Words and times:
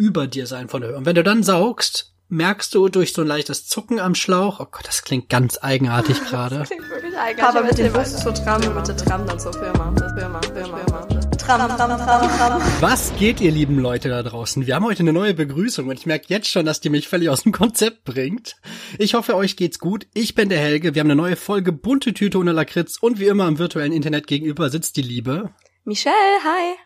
über 0.00 0.26
dir 0.26 0.46
sein 0.46 0.70
von 0.70 0.80
der 0.80 0.90
Höhe. 0.90 0.96
Und 0.96 1.04
wenn 1.04 1.14
du 1.14 1.22
dann 1.22 1.42
saugst, 1.42 2.14
merkst 2.30 2.74
du 2.74 2.88
durch 2.88 3.12
so 3.12 3.20
ein 3.20 3.28
leichtes 3.28 3.66
Zucken 3.66 4.00
am 4.00 4.14
Schlauch, 4.14 4.58
oh 4.58 4.66
Gott, 4.70 4.86
das 4.86 5.02
klingt 5.02 5.28
ganz 5.28 5.58
eigenartig 5.60 6.18
gerade. 6.28 6.62
Klingt 6.62 6.88
wirklich 6.88 7.14
eigenartig. 7.18 7.58
Aber 7.58 7.66
mit 7.66 7.76
dem 7.76 7.92
Bus 7.92 8.16
zur 8.16 8.32
Tram, 8.32 8.60
mit 8.74 8.88
der 8.88 8.96
Tram 8.96 9.26
dann 9.26 9.38
zur 9.38 9.52
Firma. 9.52 9.94
Firma, 10.16 10.40
Firma, 10.40 10.78
Firma. 10.78 11.06
Tram, 11.36 11.68
Tram, 11.76 11.98
Tram, 11.98 12.38
Tram. 12.38 12.62
Was 12.80 13.12
geht, 13.18 13.42
ihr 13.42 13.50
lieben 13.50 13.78
Leute 13.78 14.08
da 14.08 14.22
draußen? 14.22 14.66
Wir 14.66 14.74
haben 14.74 14.86
heute 14.86 15.00
eine 15.00 15.12
neue 15.12 15.34
Begrüßung 15.34 15.88
und 15.88 15.98
ich 15.98 16.06
merke 16.06 16.26
jetzt 16.28 16.48
schon, 16.48 16.64
dass 16.64 16.80
die 16.80 16.88
mich 16.88 17.06
völlig 17.06 17.28
aus 17.28 17.42
dem 17.42 17.52
Konzept 17.52 18.04
bringt. 18.04 18.56
Ich 18.98 19.12
hoffe, 19.12 19.36
euch 19.36 19.56
geht's 19.56 19.80
gut. 19.80 20.06
Ich 20.14 20.34
bin 20.34 20.48
der 20.48 20.60
Helge. 20.60 20.94
Wir 20.94 21.00
haben 21.00 21.10
eine 21.10 21.20
neue 21.20 21.36
Folge 21.36 21.72
bunte 21.72 22.14
Tüte 22.14 22.38
ohne 22.38 22.52
Lakritz 22.52 22.96
und 22.98 23.20
wie 23.20 23.26
immer 23.26 23.46
im 23.46 23.58
virtuellen 23.58 23.92
Internet 23.92 24.26
gegenüber 24.26 24.70
sitzt 24.70 24.96
die 24.96 25.02
Liebe. 25.02 25.50
Michelle, 25.84 26.14
hi. 26.42 26.76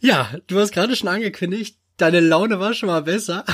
Ja, 0.00 0.30
du 0.46 0.58
hast 0.58 0.72
gerade 0.72 0.96
schon 0.96 1.08
angekündigt, 1.08 1.78
deine 1.96 2.20
Laune 2.20 2.60
war 2.60 2.74
schon 2.74 2.88
mal 2.88 3.02
besser. 3.02 3.44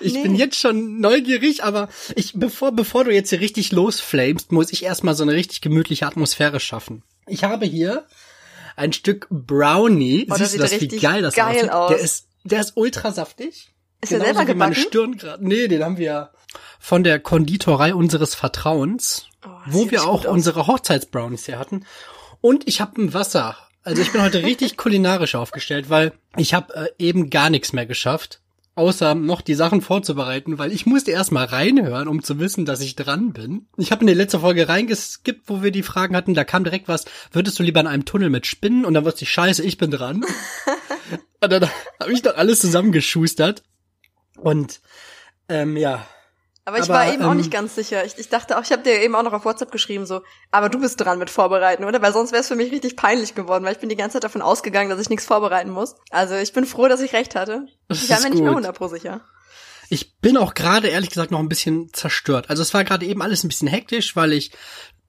Ich 0.00 0.12
nee. 0.14 0.22
bin 0.22 0.34
jetzt 0.34 0.58
schon 0.58 1.00
neugierig, 1.00 1.64
aber 1.64 1.88
ich, 2.16 2.32
bevor, 2.34 2.72
bevor 2.72 3.04
du 3.04 3.14
jetzt 3.14 3.30
hier 3.30 3.40
richtig 3.40 3.72
losflamest, 3.72 4.52
muss 4.52 4.72
ich 4.72 4.82
erstmal 4.84 5.14
so 5.14 5.22
eine 5.22 5.32
richtig 5.32 5.60
gemütliche 5.60 6.06
Atmosphäre 6.06 6.60
schaffen. 6.60 7.02
Ich 7.26 7.44
habe 7.44 7.64
hier 7.64 8.04
ein 8.76 8.92
Stück 8.92 9.28
Brownie. 9.30 10.26
Oh, 10.28 10.30
das 10.30 10.38
Siehst 10.38 10.50
sieht 10.52 10.60
du 10.60 10.64
das, 10.64 10.80
wie 10.80 11.00
geil 11.00 11.22
das 11.22 11.34
geil 11.34 11.56
aussieht? 11.56 11.70
aus. 11.72 11.88
Der 11.90 11.98
ist, 12.00 12.26
der 12.44 12.60
ist 12.60 12.72
ultra 12.76 13.12
saftig. 13.12 13.70
Ist 14.00 14.12
der 14.12 14.18
Genauso 14.18 14.38
selber 14.38 14.52
wie 14.52 14.58
meine 14.58 14.74
gebacken? 14.74 14.88
Stirn 14.90 15.16
gerade. 15.16 15.46
Nee, 15.46 15.68
den 15.68 15.82
haben 15.82 15.96
wir 15.96 16.30
von 16.78 17.04
der 17.04 17.20
Konditorei 17.20 17.94
unseres 17.94 18.34
Vertrauens, 18.34 19.28
Oh, 19.46 19.50
das 19.66 19.74
wo 19.74 19.90
wir 19.90 20.04
auch 20.06 20.24
unsere 20.24 20.66
Hochzeitsbrownies 20.66 21.48
her 21.48 21.58
hatten. 21.58 21.86
Und 22.40 22.66
ich 22.68 22.80
habe 22.80 23.00
ein 23.00 23.14
Wasser. 23.14 23.56
Also 23.84 24.00
ich 24.00 24.12
bin 24.12 24.22
heute 24.22 24.42
richtig 24.42 24.76
kulinarisch 24.78 25.34
aufgestellt, 25.34 25.90
weil 25.90 26.12
ich 26.36 26.54
habe 26.54 26.74
äh, 26.74 26.88
eben 26.98 27.30
gar 27.30 27.50
nichts 27.50 27.72
mehr 27.72 27.86
geschafft, 27.86 28.40
außer 28.74 29.14
noch 29.14 29.42
die 29.42 29.54
Sachen 29.54 29.82
vorzubereiten, 29.82 30.58
weil 30.58 30.72
ich 30.72 30.86
musste 30.86 31.10
erst 31.10 31.32
mal 31.32 31.44
reinhören, 31.44 32.08
um 32.08 32.22
zu 32.22 32.38
wissen, 32.38 32.64
dass 32.64 32.80
ich 32.80 32.96
dran 32.96 33.32
bin. 33.32 33.66
Ich 33.76 33.92
habe 33.92 34.00
in 34.00 34.06
die 34.06 34.14
letzte 34.14 34.40
Folge 34.40 34.68
reingeskippt, 34.68 35.48
wo 35.48 35.62
wir 35.62 35.70
die 35.70 35.82
Fragen 35.82 36.16
hatten, 36.16 36.34
da 36.34 36.44
kam 36.44 36.64
direkt 36.64 36.88
was, 36.88 37.04
würdest 37.30 37.58
du 37.58 37.62
lieber 37.62 37.80
in 37.80 37.86
einem 37.86 38.06
Tunnel 38.06 38.30
mit 38.30 38.46
Spinnen? 38.46 38.84
Und 38.84 38.94
dann 38.94 39.04
wusste 39.04 39.24
ich, 39.24 39.30
scheiße, 39.30 39.62
ich 39.62 39.78
bin 39.78 39.90
dran. 39.90 40.24
Und 41.40 41.52
dann 41.52 41.68
habe 42.00 42.12
ich 42.12 42.22
doch 42.22 42.36
alles 42.36 42.60
zusammengeschustert. 42.60 43.62
Und 44.36 44.80
ähm, 45.48 45.76
ja, 45.76 46.06
Aber 46.66 46.78
ich 46.78 46.84
Aber, 46.84 46.94
war 46.94 47.12
eben 47.12 47.22
auch 47.22 47.32
ähm, 47.32 47.36
nicht 47.36 47.50
ganz 47.50 47.74
sicher. 47.74 48.04
Ich, 48.04 48.16
ich 48.16 48.30
dachte 48.30 48.56
auch, 48.56 48.62
ich 48.62 48.72
habe 48.72 48.82
dir 48.82 49.02
eben 49.02 49.14
auch 49.14 49.22
noch 49.22 49.34
auf 49.34 49.44
WhatsApp 49.44 49.70
geschrieben, 49.70 50.06
so, 50.06 50.22
aber 50.50 50.70
du 50.70 50.80
bist 50.80 50.98
dran 50.98 51.18
mit 51.18 51.28
Vorbereiten, 51.28 51.84
oder? 51.84 52.00
Weil 52.00 52.12
sonst 52.12 52.32
wäre 52.32 52.40
es 52.40 52.48
für 52.48 52.56
mich 52.56 52.72
richtig 52.72 52.96
peinlich 52.96 53.34
geworden, 53.34 53.64
weil 53.64 53.72
ich 53.72 53.80
bin 53.80 53.90
die 53.90 53.96
ganze 53.96 54.14
Zeit 54.14 54.24
davon 54.24 54.40
ausgegangen, 54.40 54.88
dass 54.88 55.00
ich 55.00 55.10
nichts 55.10 55.26
vorbereiten 55.26 55.70
muss. 55.70 55.96
Also 56.10 56.36
ich 56.36 56.52
bin 56.54 56.64
froh, 56.64 56.88
dass 56.88 57.02
ich 57.02 57.12
recht 57.12 57.34
hatte. 57.34 57.66
Ich 57.88 58.08
war 58.08 58.20
mir 58.20 58.30
nicht 58.30 58.42
mehr 58.42 58.52
gut. 58.52 58.64
100 58.64 58.76
pro 58.76 58.88
sicher. 58.88 59.20
Ich 59.90 60.16
bin 60.16 60.38
auch 60.38 60.54
gerade 60.54 60.88
ehrlich 60.88 61.10
gesagt 61.10 61.30
noch 61.30 61.38
ein 61.38 61.50
bisschen 61.50 61.92
zerstört. 61.92 62.48
Also 62.48 62.62
es 62.62 62.72
war 62.72 62.84
gerade 62.84 63.04
eben 63.04 63.20
alles 63.20 63.44
ein 63.44 63.48
bisschen 63.48 63.68
hektisch, 63.68 64.16
weil 64.16 64.32
ich 64.32 64.52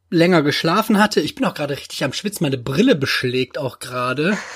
länger 0.09 0.41
geschlafen 0.41 0.99
hatte. 0.99 1.21
Ich 1.21 1.35
bin 1.35 1.45
auch 1.45 1.53
gerade 1.53 1.77
richtig 1.77 2.03
am 2.03 2.11
Schwitzen. 2.11 2.43
Meine 2.43 2.57
Brille 2.57 2.95
beschlägt 2.95 3.57
auch 3.57 3.79
gerade. 3.79 4.37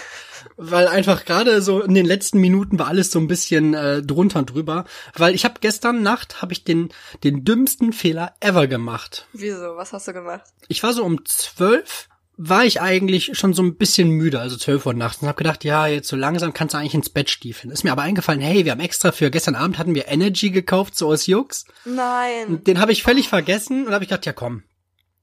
Weil 0.61 0.89
einfach 0.89 1.23
gerade 1.23 1.61
so 1.61 1.81
in 1.81 1.93
den 1.93 2.05
letzten 2.05 2.39
Minuten 2.39 2.79
war 2.79 2.87
alles 2.87 3.11
so 3.11 3.19
ein 3.19 3.27
bisschen 3.27 3.73
äh, 3.73 4.01
drunter 4.01 4.39
und 4.39 4.53
drüber. 4.53 4.83
Weil 5.15 5.33
ich 5.33 5.45
habe 5.45 5.61
gestern 5.61 6.03
Nacht 6.03 6.41
habe 6.41 6.51
ich 6.51 6.65
den 6.65 6.89
den 7.23 7.45
dümmsten 7.45 7.93
Fehler 7.93 8.33
ever 8.41 8.67
gemacht. 8.67 9.25
Wieso? 9.31 9.77
Was 9.77 9.93
hast 9.93 10.09
du 10.09 10.13
gemacht? 10.13 10.43
Ich 10.67 10.83
war 10.83 10.93
so 10.93 11.05
um 11.05 11.23
zwölf, 11.23 12.09
war 12.35 12.65
ich 12.65 12.81
eigentlich 12.81 13.37
schon 13.37 13.53
so 13.53 13.61
ein 13.61 13.75
bisschen 13.75 14.09
müde, 14.09 14.39
also 14.41 14.57
zwölf 14.57 14.85
Uhr 14.85 14.93
nachts 14.93 15.21
und 15.21 15.27
habe 15.27 15.37
gedacht, 15.37 15.63
ja, 15.63 15.87
jetzt 15.87 16.09
so 16.09 16.15
langsam 16.15 16.53
kannst 16.53 16.73
du 16.73 16.77
eigentlich 16.77 16.93
ins 16.93 17.09
Bett 17.09 17.29
stiefeln. 17.29 17.71
Ist 17.71 17.83
mir 17.83 17.91
aber 17.91 18.01
eingefallen, 18.01 18.41
hey, 18.41 18.65
wir 18.65 18.73
haben 18.73 18.79
extra 18.79 19.11
für 19.11 19.29
gestern 19.31 19.55
Abend 19.55 19.77
hatten 19.77 19.95
wir 19.95 20.07
Energy 20.07 20.49
gekauft, 20.49 20.95
so 20.97 21.07
aus 21.07 21.25
Jux. 21.25 21.65
Nein. 21.85 22.63
Den 22.65 22.79
habe 22.79 22.91
ich 22.91 23.03
völlig 23.03 23.29
vergessen 23.29 23.87
und 23.87 23.93
habe 23.93 24.03
ich 24.03 24.09
gedacht, 24.09 24.25
ja 24.25 24.33
komm. 24.33 24.63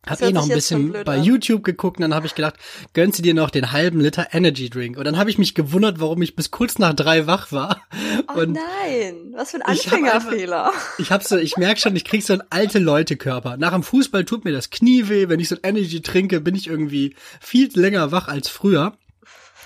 Hab 0.07 0.23
eh 0.23 0.33
noch 0.33 0.45
ein 0.45 0.49
bisschen 0.49 0.93
bei 1.05 1.17
an. 1.17 1.25
YouTube 1.25 1.65
geguckt 1.65 1.99
und 1.99 2.03
dann 2.03 2.15
habe 2.15 2.27
ich 2.27 2.35
gedacht, 2.35 2.55
gönnst 2.95 3.19
du 3.19 3.23
dir 3.23 3.35
noch 3.35 3.51
den 3.51 3.73
halben 3.73 4.01
Liter 4.01 4.29
Energy 4.33 4.71
Drink. 4.71 4.97
Und 4.97 5.05
dann 5.05 5.19
habe 5.19 5.31
ich 5.31 5.39
mich 5.39 5.55
gewundert, 5.55 6.01
warum 6.01 6.23
ich 6.23 6.37
bis 6.37 6.51
kurz 6.51 6.79
nach 6.79 6.95
drei 6.95 7.27
wach 7.27 7.53
war. 7.53 7.83
Oh 8.29 8.41
und 8.41 8.53
nein, 8.53 9.33
was 9.35 9.51
für 9.51 9.57
ein 9.57 9.63
Anfängerfehler. 9.63 10.73
ich 10.99 11.11
hab 11.11 11.23
so, 11.23 11.37
ich 11.37 11.57
merk 11.57 11.79
schon, 11.79 11.95
ich 11.97 12.05
krieg 12.05 12.23
so 12.23 12.33
einen 12.33 12.43
alte 12.51 12.79
Leute 12.79 13.17
Körper. 13.17 13.57
Nach 13.57 13.73
dem 13.73 13.83
Fußball 13.83 14.25
tut 14.25 14.45
mir 14.45 14.53
das 14.53 14.71
Knie 14.71 15.09
weh, 15.09 15.29
wenn 15.29 15.41
ich 15.41 15.49
so 15.49 15.57
ein 15.57 15.77
Energy 15.77 16.01
trinke, 16.01 16.41
bin 16.41 16.55
ich 16.55 16.67
irgendwie 16.67 17.15
viel 17.41 17.71
länger 17.75 18.13
wach 18.13 18.29
als 18.29 18.49
früher. 18.49 18.97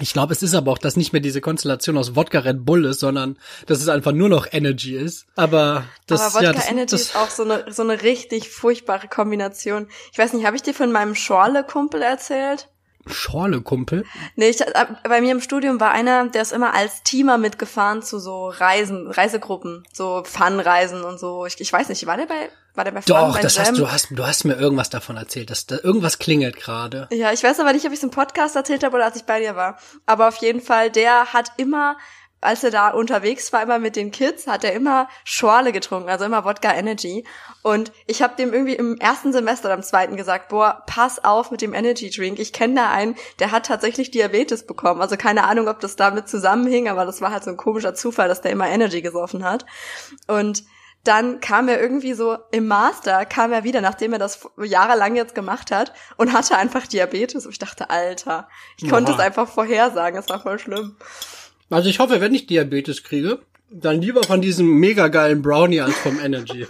Ich 0.01 0.13
glaube, 0.13 0.33
es 0.33 0.43
ist 0.43 0.55
aber 0.55 0.73
auch, 0.73 0.79
dass 0.79 0.97
nicht 0.97 1.13
mehr 1.13 1.21
diese 1.21 1.41
Konstellation 1.41 1.97
aus 1.99 2.17
Wodka 2.17 2.41
Red 2.41 2.65
Bull 2.65 2.85
ist, 2.87 3.01
sondern 3.01 3.39
dass 3.67 3.81
es 3.81 3.89
einfach 3.89 4.13
nur 4.13 4.29
noch 4.29 4.47
Energy 4.51 4.97
ist. 4.97 5.27
Aber 5.37 5.85
das, 6.07 6.21
Aber 6.21 6.35
Wodka 6.35 6.45
ja, 6.45 6.53
das, 6.53 6.71
Energy 6.71 6.91
das, 6.93 7.01
ist 7.03 7.17
auch 7.17 7.31
so 7.31 7.43
eine, 7.43 7.65
so 7.71 7.83
eine 7.83 8.03
richtig 8.03 8.51
furchtbare 8.51 9.09
Kombination. 9.09 9.89
Ich 10.13 10.19
weiß 10.19 10.33
nicht, 10.33 10.47
habe 10.47 10.57
ich 10.57 10.63
dir 10.63 10.75
von 10.75 10.91
meinem 10.91 11.15
Schorle-Kumpel 11.15 12.03
erzählt? 12.03 12.69
Schorle, 13.07 13.63
Kumpel. 13.63 14.05
Nee, 14.37 14.51
ich, 14.51 14.61
äh, 14.61 14.87
bei 15.05 15.21
mir 15.21 15.33
im 15.33 15.41
Studium 15.41 15.81
war 15.81 15.91
einer, 15.91 16.29
der 16.29 16.43
ist 16.43 16.53
immer 16.53 16.75
als 16.75 17.03
Teamer 17.03 17.39
mitgefahren 17.39 18.03
zu 18.03 18.19
so 18.19 18.49
Reisen, 18.49 19.11
Reisegruppen, 19.11 19.85
so 19.93 20.23
Fun-Reisen 20.25 21.03
und 21.03 21.19
so. 21.19 21.47
Ich, 21.47 21.61
ich 21.61 21.73
weiß 21.73 21.89
nicht, 21.89 22.07
war 22.07 22.17
der 22.17 22.27
bei, 22.27 22.51
war 22.75 22.85
der 22.85 22.93
bei 22.93 23.01
Doch, 23.01 23.39
das 23.39 23.59
hast 23.59 23.69
Jam? 23.69 23.77
du 23.77 23.91
hast 23.91 24.09
du 24.11 24.27
hast 24.27 24.45
mir 24.45 24.55
irgendwas 24.55 24.91
davon 24.91 25.17
erzählt, 25.17 25.51
dass 25.51 25.67
da 25.67 25.79
irgendwas 25.83 26.19
klingelt 26.19 26.57
gerade. 26.57 27.09
Ja, 27.13 27.33
ich 27.33 27.43
weiß 27.43 27.61
aber 27.61 27.73
nicht, 27.73 27.85
ob 27.87 27.93
ich 27.93 27.99
es 27.99 28.05
im 28.05 28.11
Podcast 28.11 28.57
erzählt 28.57 28.85
habe 28.85 28.97
oder 28.97 29.07
als 29.07 29.17
ich 29.17 29.25
bei 29.25 29.41
dir 29.41 29.57
war. 29.57 29.79
Aber 30.07 30.29
auf 30.29 30.37
jeden 30.37 30.61
Fall, 30.61 30.91
der 30.91 31.33
hat 31.33 31.53
immer, 31.57 31.97
als 32.41 32.65
er 32.65 32.71
da 32.71 32.91
unterwegs 32.91 33.53
war, 33.53 33.63
immer 33.63 33.79
mit 33.79 33.97
den 33.97 34.13
Kids, 34.13 34.47
hat 34.47 34.65
er 34.65 34.73
immer 34.73 35.09
Schorle 35.25 35.73
getrunken, 35.73 36.09
also 36.09 36.25
immer 36.25 36.45
Wodka 36.45 36.73
Energy. 36.73 37.27
Und 37.63 37.93
ich 38.07 38.23
habe 38.23 38.37
dem 38.37 38.53
irgendwie 38.53 38.77
im 38.77 38.97
ersten 38.99 39.33
Semester 39.33 39.67
oder 39.69 39.75
im 39.75 39.83
zweiten 39.83 40.17
gesagt, 40.17 40.49
boah, 40.49 40.83
pass 40.87 41.23
auf 41.23 41.51
mit 41.51 41.61
dem 41.61 41.75
Energy 41.75 42.09
Drink. 42.09 42.39
Ich 42.39 42.53
kenne 42.53 42.77
da 42.77 42.91
einen, 42.91 43.17
der 43.41 43.51
hat 43.51 43.67
tatsächlich 43.67 44.11
Diabetes 44.11 44.65
bekommen. 44.65 45.03
Also 45.03 45.17
keine 45.17 45.45
Ahnung, 45.45 45.69
ob 45.69 45.81
das 45.81 45.97
damit 45.97 46.29
zusammenhing, 46.29 46.89
aber 46.89 47.05
das 47.05 47.21
war 47.21 47.33
halt 47.33 47.45
so 47.45 47.51
ein 47.51 47.57
komischer 47.57 47.95
Zufall, 47.95 48.29
dass 48.29 48.41
der 48.41 48.53
immer 48.53 48.69
Energy 48.69 49.03
gesoffen 49.03 49.45
hat. 49.45 49.67
Und 50.27 50.63
dann 51.05 51.41
kam 51.41 51.69
er 51.69 51.81
irgendwie 51.81 52.13
so 52.13 52.37
im 52.51 52.67
Master, 52.67 53.25
kam 53.25 53.53
er 53.53 53.65
wieder, 53.65 53.81
nachdem 53.81 54.13
er 54.13 54.19
das 54.19 54.41
jahrelang 54.63 55.17
jetzt 55.17 55.35
gemacht 55.35 55.71
hat 55.71 55.93
und 56.17 56.33
hatte 56.33 56.57
einfach 56.57 56.87
Diabetes. 56.87 57.47
Und 57.47 57.53
ich 57.53 57.59
dachte, 57.59 57.91
Alter, 57.91 58.49
ich 58.77 58.89
konnte 58.89 59.13
Oha. 59.13 59.19
es 59.19 59.25
einfach 59.25 59.49
vorhersagen, 59.49 60.19
es 60.19 60.29
war 60.29 60.41
voll 60.41 60.59
schlimm. 60.59 60.97
Also 61.71 61.89
ich 61.89 62.01
hoffe, 62.01 62.21
wenn 62.21 62.35
ich 62.35 62.47
Diabetes 62.47 63.03
kriege, 63.03 63.41
dann 63.71 64.03
lieber 64.03 64.23
von 64.25 64.41
diesem 64.43 64.67
mega 64.79 65.09
geilen 65.09 65.43
Brownie 65.43 65.81
als 65.81 65.97
vom 65.97 66.19
Energy. 66.21 66.67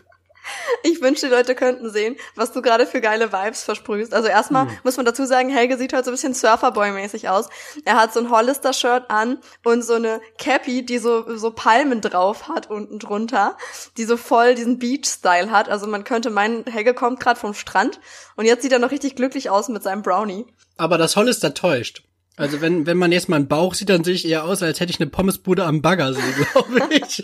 Ich 0.83 1.01
wünschte, 1.01 1.27
die 1.27 1.35
Leute 1.35 1.55
könnten 1.55 1.91
sehen, 1.91 2.17
was 2.35 2.53
du 2.53 2.63
gerade 2.63 2.87
für 2.87 3.01
geile 3.01 3.33
Vibes 3.33 3.65
versprühst. 3.65 4.15
Also 4.15 4.29
erstmal 4.29 4.67
muss 4.83 4.97
man 4.97 5.07
dazu 5.07 5.25
sagen, 5.27 5.51
Helge 5.51 5.77
sieht 5.77 5.93
halt 5.93 6.05
so 6.05 6.11
ein 6.11 6.15
bisschen 6.15 6.35
Surferboy-mäßig 6.35 7.29
aus. 7.29 7.49
Er 7.85 7.97
hat 7.97 8.13
so 8.13 8.21
ein 8.21 8.31
Hollister-Shirt 8.31 9.11
an 9.11 9.39
und 9.65 9.83
so 9.83 9.95
eine 9.95 10.21
Cappy, 10.39 10.85
die 10.85 10.99
so, 10.99 11.37
so 11.37 11.51
Palmen 11.51 12.01
drauf 12.01 12.49
hat 12.49 12.71
unten 12.71 12.99
drunter, 12.99 13.57
die 13.97 14.05
so 14.05 14.17
voll 14.17 14.55
diesen 14.55 14.79
Beach-Style 14.79 15.51
hat. 15.51 15.69
Also 15.69 15.87
man 15.87 16.05
könnte 16.05 16.31
meinen, 16.31 16.65
Helge 16.65 16.95
kommt 16.95 17.21
gerade 17.21 17.39
vom 17.39 17.55
Strand 17.55 18.01
und 18.37 18.47
jetzt 18.47 18.63
sieht 18.63 18.73
er 18.73 18.79
noch 18.79 18.91
richtig 18.91 19.17
glücklich 19.17 19.51
aus 19.51 19.69
mit 19.69 19.83
seinem 19.83 20.03
Brownie. 20.03 20.47
Aber 20.77 20.97
das 20.97 21.17
Hollister 21.17 21.53
täuscht. 21.55 22.03
Also 22.37 22.63
wenn, 22.63 22.87
wenn 22.87 22.97
man 22.97 23.13
jetzt 23.13 23.29
meinen 23.29 23.49
Bauch 23.49 23.75
sieht, 23.75 23.91
dann 23.91 24.03
sehe 24.03 24.15
ich 24.15 24.27
eher 24.27 24.45
aus, 24.45 24.63
als 24.63 24.81
hätte 24.81 24.91
ich 24.91 24.99
eine 24.99 25.11
Pommesbude 25.11 25.65
am 25.65 25.83
Baggersee, 25.83 26.23
glaube 26.53 26.89
ich. 26.95 27.23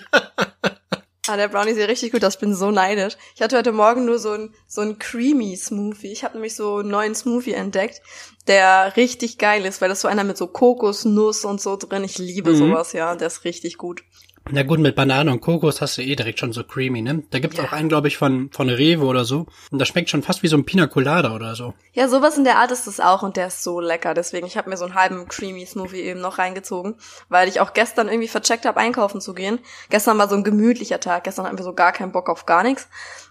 Ah, 1.28 1.36
der 1.36 1.48
Brownie 1.48 1.74
sieht 1.74 1.88
richtig 1.88 2.12
gut 2.12 2.24
aus. 2.24 2.34
Ich 2.34 2.40
bin 2.40 2.54
so 2.54 2.70
neidisch. 2.70 3.16
Ich 3.34 3.42
hatte 3.42 3.56
heute 3.56 3.72
Morgen 3.72 4.04
nur 4.04 4.18
so 4.18 4.30
ein, 4.32 4.54
so 4.68 4.80
ein 4.80 4.98
creamy 4.98 5.56
Smoothie. 5.56 6.12
Ich 6.12 6.22
habe 6.24 6.34
nämlich 6.34 6.54
so 6.54 6.76
einen 6.76 6.88
neuen 6.90 7.14
Smoothie 7.14 7.52
entdeckt, 7.54 8.00
der 8.46 8.96
richtig 8.96 9.38
geil 9.38 9.64
ist, 9.64 9.80
weil 9.80 9.88
das 9.88 10.00
so 10.02 10.08
einer 10.08 10.22
mit 10.24 10.36
so 10.36 10.46
Kokosnuss 10.46 11.44
und 11.44 11.60
so 11.60 11.76
drin. 11.76 12.04
Ich 12.04 12.18
liebe 12.18 12.50
Mhm. 12.52 12.56
sowas, 12.56 12.92
ja. 12.92 13.16
Der 13.16 13.26
ist 13.26 13.44
richtig 13.44 13.76
gut. 13.76 14.02
Na 14.48 14.62
gut, 14.62 14.78
mit 14.78 14.94
Banane 14.94 15.32
und 15.32 15.40
Kokos 15.40 15.80
hast 15.80 15.98
du 15.98 16.02
eh 16.02 16.14
direkt 16.14 16.38
schon 16.38 16.52
so 16.52 16.62
creamy, 16.62 17.02
ne? 17.02 17.24
Da 17.30 17.40
gibt's 17.40 17.56
Ja. 17.56 17.64
auch 17.64 17.72
einen, 17.72 17.88
glaube 17.88 18.06
ich, 18.06 18.16
von, 18.16 18.48
von 18.52 18.70
Rewe 18.70 19.04
oder 19.04 19.24
so. 19.24 19.46
Und 19.72 19.80
das 19.80 19.88
schmeckt 19.88 20.08
schon 20.08 20.22
fast 20.22 20.44
wie 20.44 20.46
so 20.48 20.56
ein 20.56 20.64
Pina 20.64 20.86
Colada 20.86 21.34
oder 21.34 21.56
so. 21.56 21.74
Ja, 21.94 22.06
sowas 22.06 22.38
in 22.38 22.44
der 22.44 22.58
Art 22.58 22.70
ist 22.70 22.86
es 22.86 23.00
auch 23.00 23.24
und 23.24 23.36
der 23.36 23.48
ist 23.48 23.64
so 23.64 23.80
lecker. 23.80 24.14
Deswegen, 24.14 24.46
ich 24.46 24.56
habe 24.56 24.70
mir 24.70 24.76
so 24.76 24.84
einen 24.84 24.94
halben 24.94 25.26
creamy 25.26 25.66
Smoothie 25.66 26.00
eben 26.00 26.20
noch 26.20 26.38
reingezogen, 26.38 26.94
weil 27.28 27.48
ich 27.48 27.60
auch 27.60 27.72
gestern 27.72 28.06
irgendwie 28.06 28.28
vercheckt 28.28 28.66
habe, 28.66 28.78
einkaufen 28.78 29.20
zu 29.20 29.34
gehen. 29.34 29.58
Gestern 29.90 30.16
war 30.16 30.28
so 30.28 30.36
ein 30.36 30.44
gemütlicher 30.44 31.00
Tag. 31.00 31.24
Gestern 31.24 31.46
hatten 31.46 31.58
wir 31.58 31.64
so 31.64 31.72
gar 31.74 31.90
keinen 31.90 32.12
Bock 32.12 32.28
auf 32.28 32.46
gar 32.46 32.62
nichts. 32.62 32.88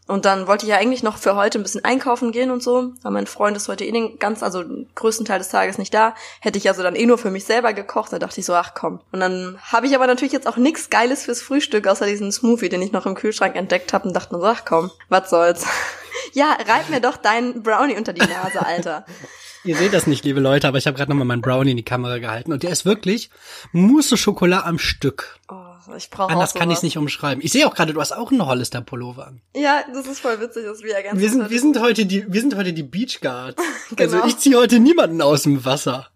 Und 0.08 0.26
dann 0.26 0.46
wollte 0.46 0.66
ich 0.66 0.70
ja 0.70 0.78
eigentlich 0.78 1.02
noch 1.02 1.18
für 1.18 1.36
heute 1.36 1.60
ein 1.60 1.64
bisschen 1.64 1.84
einkaufen 1.84 2.32
gehen 2.32 2.52
und 2.52 2.62
so, 2.62 2.94
weil 3.02 3.12
mein 3.12 3.26
Freund 3.26 3.58
ist 3.58 3.68
heute 3.68 3.86
eh 3.86 3.92
den 3.92 4.20
ganz, 4.20 4.44
also 4.44 4.62
den 4.62 4.88
größten 4.94 5.26
Teil 5.26 5.40
des 5.40 5.50
Tages 5.50 5.80
nicht 5.80 5.94
da. 5.94 6.14
Hätte 6.42 6.60
ich 6.60 6.68
also 6.68 6.84
dann 6.84 6.96
eh 6.96 7.08
nur 7.08 7.18
für 7.18 7.32
mich 7.32 7.46
selber 7.46 7.74
gekocht. 7.74 8.14
Da 8.14 8.20
dachte 8.20 8.40
ich 8.40 8.46
so, 8.46 8.54
ach 8.54 8.76
komm. 8.76 9.00
Und 9.12 9.20
dann 9.20 9.58
habe 9.64 9.88
ich 9.88 9.96
aber 9.96 10.06
natürlich 10.06 10.34
jetzt 10.34 10.48
auch 10.48 10.58
nichts 10.58 10.92
Geiles 10.92 11.24
fürs 11.24 11.42
Frühstück, 11.42 11.88
außer 11.88 12.06
diesen 12.06 12.32
Smoothie, 12.32 12.70
den 12.70 12.84
ich 12.84 12.92
noch 12.92 13.08
im 13.08 13.16
Kühlschrank 13.16 13.56
entdeckt 13.56 13.94
habe 13.94 14.08
und 14.08 14.14
dachte 14.14 14.36
mir 14.36 14.42
so, 14.42 14.48
ach 14.48 14.64
komm, 14.64 14.92
was 15.10 15.30
soll's. 15.30 15.66
ja, 16.34 16.56
reib 16.68 16.90
mir 16.90 17.02
doch 17.02 17.18
deinen 17.18 17.64
Brownie 17.64 17.98
unter 17.98 18.14
die 18.14 18.22
Nase, 18.22 18.64
Alter. 18.64 19.06
Ihr 19.64 19.76
seht 19.76 19.94
das 19.94 20.06
nicht, 20.06 20.24
liebe 20.24 20.40
Leute, 20.40 20.68
aber 20.68 20.78
ich 20.78 20.86
habe 20.86 20.96
gerade 20.96 21.10
nochmal 21.10 21.26
meinen 21.26 21.42
Brownie 21.42 21.72
in 21.72 21.78
die 21.78 21.84
Kamera 21.84 22.20
gehalten. 22.20 22.54
Und 22.54 22.62
der 22.62 22.70
ist 22.70 22.86
wirklich 22.86 23.32
Mousse 23.72 24.14
au 24.14 24.18
Chocolat 24.18 24.64
am 24.64 24.78
Stück. 24.78 25.40
Oh, 25.50 25.75
ich 25.96 26.10
brauche 26.10 26.32
Anders 26.32 26.54
kann 26.54 26.70
ich 26.72 26.78
es 26.78 26.84
nicht 26.84 26.98
umschreiben. 26.98 27.44
Ich 27.44 27.52
sehe 27.52 27.68
auch 27.68 27.74
gerade, 27.74 27.94
du 27.94 28.02
hast 28.02 28.12
auch 28.12 28.32
einen 28.32 28.46
Hollister 28.46 28.82
Pullover 28.82 29.28
an. 29.28 29.42
Ja, 29.56 29.84
das 29.94 30.08
ist 30.08 30.20
voll 30.20 30.40
witzig, 30.40 30.66
dass 30.66 30.82
wir 30.82 30.92
ja 30.92 31.02
ganz 31.02 31.20
Wir 31.20 31.30
sind, 31.30 31.50
wir 31.50 31.60
sind 31.60 31.80
heute 31.80 32.06
die, 32.06 32.32
wir 32.32 32.42
sind 32.42 32.56
heute 32.56 32.74
die 32.74 32.84
Beach 32.84 33.20
Guards. 33.22 33.62
Genau. 33.96 34.16
Also 34.16 34.28
ich 34.28 34.38
ziehe 34.40 34.58
heute 34.58 34.80
niemanden 34.80 35.22
aus 35.22 35.44
dem 35.44 35.64
Wasser. 35.64 36.08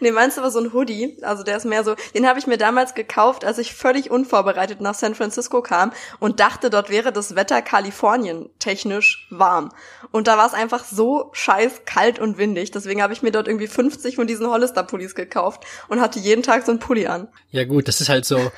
Nee, 0.00 0.10
meinst 0.10 0.36
du 0.36 0.40
aber 0.40 0.50
so 0.50 0.58
ein 0.58 0.72
Hoodie? 0.72 1.16
Also 1.22 1.42
der 1.42 1.56
ist 1.56 1.64
mehr 1.64 1.84
so, 1.84 1.94
den 2.14 2.26
habe 2.26 2.38
ich 2.38 2.46
mir 2.46 2.58
damals 2.58 2.94
gekauft, 2.94 3.44
als 3.44 3.58
ich 3.58 3.74
völlig 3.74 4.10
unvorbereitet 4.10 4.80
nach 4.80 4.94
San 4.94 5.14
Francisco 5.14 5.62
kam 5.62 5.92
und 6.18 6.40
dachte, 6.40 6.70
dort 6.70 6.90
wäre 6.90 7.12
das 7.12 7.36
Wetter 7.36 7.62
Kalifornien 7.62 8.50
technisch 8.58 9.26
warm. 9.30 9.70
Und 10.10 10.26
da 10.26 10.36
war 10.36 10.46
es 10.46 10.54
einfach 10.54 10.84
so 10.84 11.30
scheiß 11.32 11.82
kalt 11.84 12.18
und 12.18 12.38
windig. 12.38 12.70
Deswegen 12.70 13.02
habe 13.02 13.12
ich 13.12 13.22
mir 13.22 13.30
dort 13.30 13.48
irgendwie 13.48 13.68
50 13.68 14.16
von 14.16 14.26
diesen 14.26 14.48
Hollister-Pullis 14.48 15.14
gekauft 15.14 15.64
und 15.88 16.00
hatte 16.00 16.18
jeden 16.18 16.42
Tag 16.42 16.64
so 16.64 16.72
einen 16.72 16.80
Pulli 16.80 17.06
an. 17.06 17.28
Ja 17.50 17.64
gut, 17.64 17.88
das 17.88 18.00
ist 18.00 18.08
halt 18.08 18.24
so. 18.24 18.50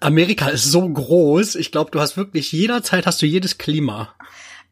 Amerika 0.00 0.48
ist 0.48 0.64
so 0.64 0.88
groß. 0.88 1.54
Ich 1.54 1.72
glaube, 1.72 1.90
du 1.90 2.00
hast 2.00 2.16
wirklich 2.16 2.52
jederzeit 2.52 3.06
hast 3.06 3.22
du 3.22 3.26
jedes 3.26 3.58
Klima. 3.58 4.14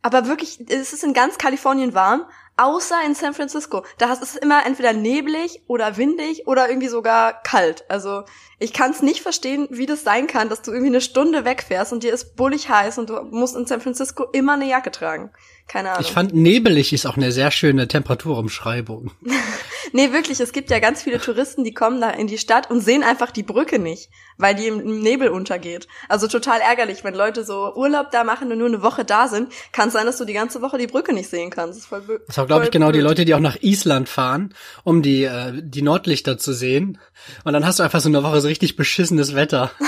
Aber 0.02 0.28
wirklich, 0.28 0.58
es 0.68 0.92
ist 0.92 1.02
in 1.02 1.14
ganz 1.14 1.38
Kalifornien 1.38 1.94
warm, 1.94 2.26
außer 2.56 2.96
in 3.04 3.14
San 3.14 3.34
Francisco. 3.34 3.84
Da 3.98 4.12
ist 4.12 4.22
es 4.22 4.36
immer 4.36 4.64
entweder 4.66 4.92
neblig 4.92 5.62
oder 5.66 5.96
windig 5.96 6.46
oder 6.46 6.68
irgendwie 6.68 6.88
sogar 6.88 7.42
kalt. 7.42 7.84
Also 7.90 8.24
ich 8.64 8.72
kann 8.72 8.92
es 8.92 9.02
nicht 9.02 9.20
verstehen, 9.20 9.68
wie 9.70 9.84
das 9.84 10.04
sein 10.04 10.26
kann, 10.26 10.48
dass 10.48 10.62
du 10.62 10.70
irgendwie 10.70 10.88
eine 10.88 11.02
Stunde 11.02 11.44
wegfährst 11.44 11.92
und 11.92 12.02
dir 12.02 12.14
ist 12.14 12.34
bullig 12.34 12.70
heiß 12.70 12.96
und 12.96 13.10
du 13.10 13.20
musst 13.30 13.54
in 13.56 13.66
San 13.66 13.82
Francisco 13.82 14.24
immer 14.32 14.54
eine 14.54 14.66
Jacke 14.66 14.90
tragen. 14.90 15.30
Keine 15.66 15.90
Ahnung. 15.90 16.02
Ich 16.02 16.12
fand 16.12 16.34
nebelig 16.34 16.92
ist 16.92 17.06
auch 17.06 17.16
eine 17.16 17.32
sehr 17.32 17.50
schöne 17.50 17.88
Temperaturumschreibung. 17.88 19.12
nee, 19.92 20.12
wirklich, 20.12 20.40
es 20.40 20.52
gibt 20.52 20.70
ja 20.70 20.78
ganz 20.78 21.02
viele 21.02 21.18
Touristen, 21.18 21.64
die 21.64 21.72
kommen 21.72 22.02
da 22.02 22.10
in 22.10 22.26
die 22.26 22.36
Stadt 22.36 22.70
und 22.70 22.82
sehen 22.82 23.02
einfach 23.02 23.30
die 23.30 23.42
Brücke 23.42 23.78
nicht, 23.78 24.10
weil 24.36 24.54
die 24.54 24.66
im 24.66 25.00
Nebel 25.00 25.28
untergeht. 25.28 25.88
Also 26.08 26.28
total 26.28 26.60
ärgerlich, 26.60 27.02
wenn 27.02 27.14
Leute 27.14 27.44
so 27.44 27.74
Urlaub 27.74 28.10
da 28.10 28.24
machen 28.24 28.52
und 28.52 28.58
nur 28.58 28.68
eine 28.68 28.82
Woche 28.82 29.06
da 29.06 29.26
sind, 29.26 29.52
kann 29.72 29.88
es 29.88 29.94
sein, 29.94 30.04
dass 30.04 30.18
du 30.18 30.26
die 30.26 30.34
ganze 30.34 30.60
Woche 30.60 30.76
die 30.76 30.86
Brücke 30.86 31.14
nicht 31.14 31.30
sehen 31.30 31.48
kannst. 31.48 31.70
Das 31.70 31.78
ist 31.78 31.86
voll 31.86 32.20
Das 32.26 32.36
war, 32.36 32.46
glaube 32.46 32.64
ich, 32.64 32.70
genau 32.70 32.88
blöd. 32.88 32.96
die 32.96 33.00
Leute, 33.00 33.24
die 33.24 33.34
auch 33.34 33.40
nach 33.40 33.56
Island 33.62 34.10
fahren, 34.10 34.54
um 34.84 35.00
die, 35.00 35.24
äh, 35.24 35.52
die 35.62 35.82
Nordlichter 35.82 36.36
zu 36.36 36.52
sehen. 36.52 36.98
Und 37.44 37.54
dann 37.54 37.64
hast 37.64 37.78
du 37.78 37.82
einfach 37.82 38.00
so 38.00 38.10
eine 38.10 38.22
Woche 38.22 38.42
so 38.42 38.48
richtig 38.54 38.76
beschissenes 38.76 39.34
Wetter. 39.34 39.72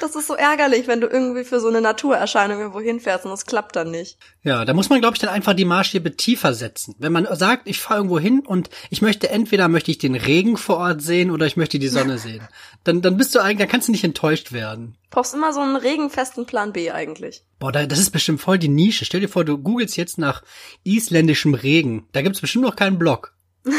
Das 0.00 0.16
ist 0.16 0.26
so 0.26 0.34
ärgerlich, 0.34 0.88
wenn 0.88 1.00
du 1.00 1.06
irgendwie 1.06 1.44
für 1.44 1.60
so 1.60 1.68
eine 1.68 1.80
Naturerscheinung 1.80 2.58
irgendwo 2.58 2.80
hinfährst 2.80 3.24
und 3.24 3.30
das 3.30 3.46
klappt 3.46 3.76
dann 3.76 3.90
nicht. 3.90 4.18
Ja, 4.42 4.64
da 4.64 4.74
muss 4.74 4.90
man, 4.90 5.00
glaube 5.00 5.14
ich, 5.14 5.20
dann 5.20 5.30
einfach 5.30 5.54
die 5.54 5.64
Maßstäbe 5.64 6.16
tiefer 6.16 6.54
setzen. 6.54 6.96
Wenn 6.98 7.12
man 7.12 7.26
sagt, 7.36 7.68
ich 7.68 7.80
fahre 7.80 8.00
irgendwo 8.00 8.18
hin 8.18 8.42
und 8.44 8.68
ich 8.90 9.00
möchte 9.00 9.30
entweder 9.30 9.68
möchte 9.68 9.92
ich 9.92 9.98
den 9.98 10.16
Regen 10.16 10.56
vor 10.56 10.78
Ort 10.78 11.02
sehen 11.02 11.30
oder 11.30 11.46
ich 11.46 11.56
möchte 11.56 11.78
die 11.78 11.88
Sonne 11.88 12.18
sehen, 12.26 12.46
dann, 12.84 13.00
dann 13.00 13.16
bist 13.16 13.34
du 13.34 13.38
eigentlich, 13.38 13.58
dann 13.58 13.68
kannst 13.68 13.86
du 13.88 13.92
nicht 13.92 14.04
enttäuscht 14.04 14.52
werden. 14.52 14.98
Brauchst 15.10 15.34
immer 15.34 15.52
so 15.52 15.60
einen 15.60 15.76
regenfesten 15.76 16.46
Plan 16.46 16.72
B 16.72 16.90
eigentlich. 16.90 17.44
Boah, 17.60 17.72
das 17.72 17.98
ist 17.98 18.10
bestimmt 18.10 18.40
voll 18.40 18.58
die 18.58 18.68
Nische. 18.68 19.04
Stell 19.04 19.20
dir 19.20 19.28
vor, 19.28 19.44
du 19.44 19.56
googelst 19.56 19.96
jetzt 19.96 20.18
nach 20.18 20.42
isländischem 20.82 21.54
Regen. 21.54 22.08
Da 22.12 22.22
gibt's 22.22 22.40
bestimmt 22.40 22.64
noch 22.64 22.76
keinen 22.76 22.98
Blog. 22.98 23.32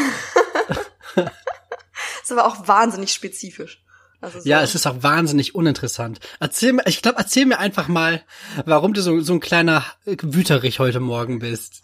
ist 2.29 2.37
aber 2.37 2.45
auch 2.45 2.67
wahnsinnig 2.67 3.13
spezifisch. 3.13 3.83
Also 4.19 4.39
so. 4.39 4.49
Ja, 4.49 4.61
es 4.61 4.73
ist 4.73 4.87
auch 4.87 5.03
wahnsinnig 5.03 5.53
uninteressant. 5.53 6.19
Erzähl 6.39 6.73
mir, 6.73 6.85
ich 6.87 7.01
glaube, 7.01 7.19
erzähl 7.19 7.45
mir 7.45 7.59
einfach 7.59 7.87
mal, 7.87 8.23
warum 8.65 8.93
du 8.93 9.01
so, 9.01 9.19
so 9.21 9.33
ein 9.33 9.39
kleiner 9.39 9.85
Wüterich 10.05 10.79
heute 10.79 10.99
Morgen 10.99 11.39
bist. 11.39 11.81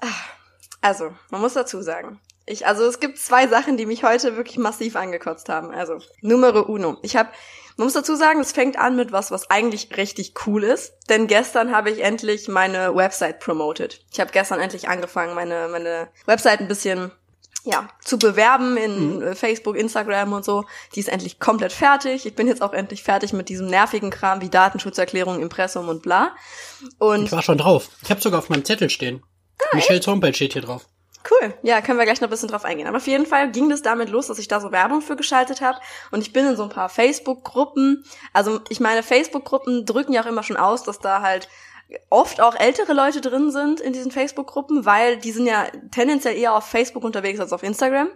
Also, 0.82 1.14
man 1.30 1.42
muss 1.42 1.54
dazu 1.54 1.82
sagen, 1.82 2.20
ich, 2.46 2.68
also 2.68 2.84
es 2.86 3.00
gibt 3.00 3.20
zwei 3.20 3.48
Sachen, 3.48 3.78
die 3.78 3.86
mich 3.86 4.04
heute 4.04 4.36
wirklich 4.36 4.58
massiv 4.58 4.96
angekotzt 4.96 5.48
haben. 5.48 5.72
Also, 5.72 6.00
Numero 6.22 6.62
uno. 6.62 6.98
Ich 7.04 7.16
habe, 7.16 7.30
man 7.78 7.86
muss 7.86 7.94
dazu 7.94 8.16
sagen, 8.16 8.42
es 8.42 8.52
fängt 8.52 8.78
an 8.78 8.96
mit 8.96 9.12
was, 9.12 9.32
was 9.32 9.50
eigentlich 9.50 9.96
richtig 9.96 10.34
cool 10.46 10.64
ist. 10.64 10.94
Denn 11.10 11.28
gestern 11.28 11.72
habe 11.72 11.92
ich 11.92 12.04
endlich 12.04 12.48
meine 12.48 12.96
Website 12.96 13.40
promoted. 13.40 14.02
Ich 14.12 14.20
habe 14.20 14.32
gestern 14.32 14.60
endlich 14.60 14.90
angefangen, 14.90 15.36
meine, 15.36 15.70
meine 15.70 16.10
Website 16.26 16.60
ein 16.60 16.68
bisschen 16.68 17.12
ja, 17.64 17.88
zu 18.04 18.20
bewerben 18.20 18.76
in 18.76 19.20
mhm. 19.20 19.36
Facebook, 19.36 19.78
Instagram 19.78 20.34
und 20.34 20.44
so. 20.44 20.66
Die 20.96 21.00
ist 21.00 21.08
endlich 21.08 21.40
komplett 21.40 21.72
fertig. 21.72 22.26
Ich 22.26 22.36
bin 22.36 22.48
jetzt 22.48 22.62
auch 22.62 22.74
endlich 22.74 23.04
fertig 23.04 23.32
mit 23.32 23.50
diesem 23.50 23.68
nervigen 23.68 24.10
Kram 24.10 24.42
wie 24.42 24.50
Datenschutzerklärung, 24.50 25.42
Impressum 25.42 25.88
und 25.88 26.02
bla. 26.04 26.36
Und 27.00 27.24
ich 27.24 27.32
war 27.32 27.42
schon 27.42 27.58
drauf. 27.58 27.90
Ich 28.02 28.10
habe 28.12 28.22
sogar 28.22 28.40
auf 28.40 28.50
meinem 28.50 28.66
Zettel 28.66 28.90
stehen. 28.90 29.24
Ah, 29.60 29.76
Michelle 29.76 30.02
Homepage 30.06 30.34
steht 30.34 30.54
hier 30.54 30.62
drauf. 30.62 30.86
Cool. 31.30 31.54
Ja, 31.64 31.80
können 31.80 31.98
wir 31.98 32.06
gleich 32.06 32.20
noch 32.20 32.28
ein 32.28 32.32
bisschen 32.32 32.50
drauf 32.50 32.66
eingehen. 32.66 32.88
Aber 32.88 32.98
auf 32.98 33.08
jeden 33.08 33.26
Fall 33.26 33.50
ging 33.52 33.70
das 33.70 33.82
damit 33.82 34.10
los, 34.10 34.28
dass 34.28 34.40
ich 34.40 34.50
da 34.50 34.60
so 34.60 34.74
Werbung 34.74 35.02
für 35.02 35.16
geschaltet 35.16 35.62
habe. 35.62 35.80
Und 36.12 36.22
ich 36.22 36.34
bin 36.34 36.46
in 36.46 36.58
so 36.58 36.64
ein 36.64 36.70
paar 36.70 36.90
Facebook-Gruppen. 36.90 38.04
Also 38.34 38.60
ich 38.68 38.82
meine, 38.82 39.04
Facebook-Gruppen 39.04 39.86
drücken 39.86 40.12
ja 40.12 40.24
auch 40.24 40.26
immer 40.28 40.44
schon 40.44 40.58
aus, 40.58 40.84
dass 40.84 41.00
da 41.00 41.22
halt 41.22 41.48
oft 42.10 42.42
auch 42.42 42.56
ältere 42.56 42.94
Leute 42.94 43.22
drin 43.22 43.52
sind 43.52 43.80
in 43.80 43.94
diesen 43.94 44.12
Facebook-Gruppen, 44.12 44.86
weil 44.86 45.18
die 45.18 45.32
sind 45.32 45.46
ja 45.46 45.68
tendenziell 45.92 46.38
eher 46.38 46.56
auf 46.56 46.66
Facebook 46.66 47.04
unterwegs 47.04 47.40
als 47.40 47.54
auf 47.54 47.64
Instagram. 47.64 48.10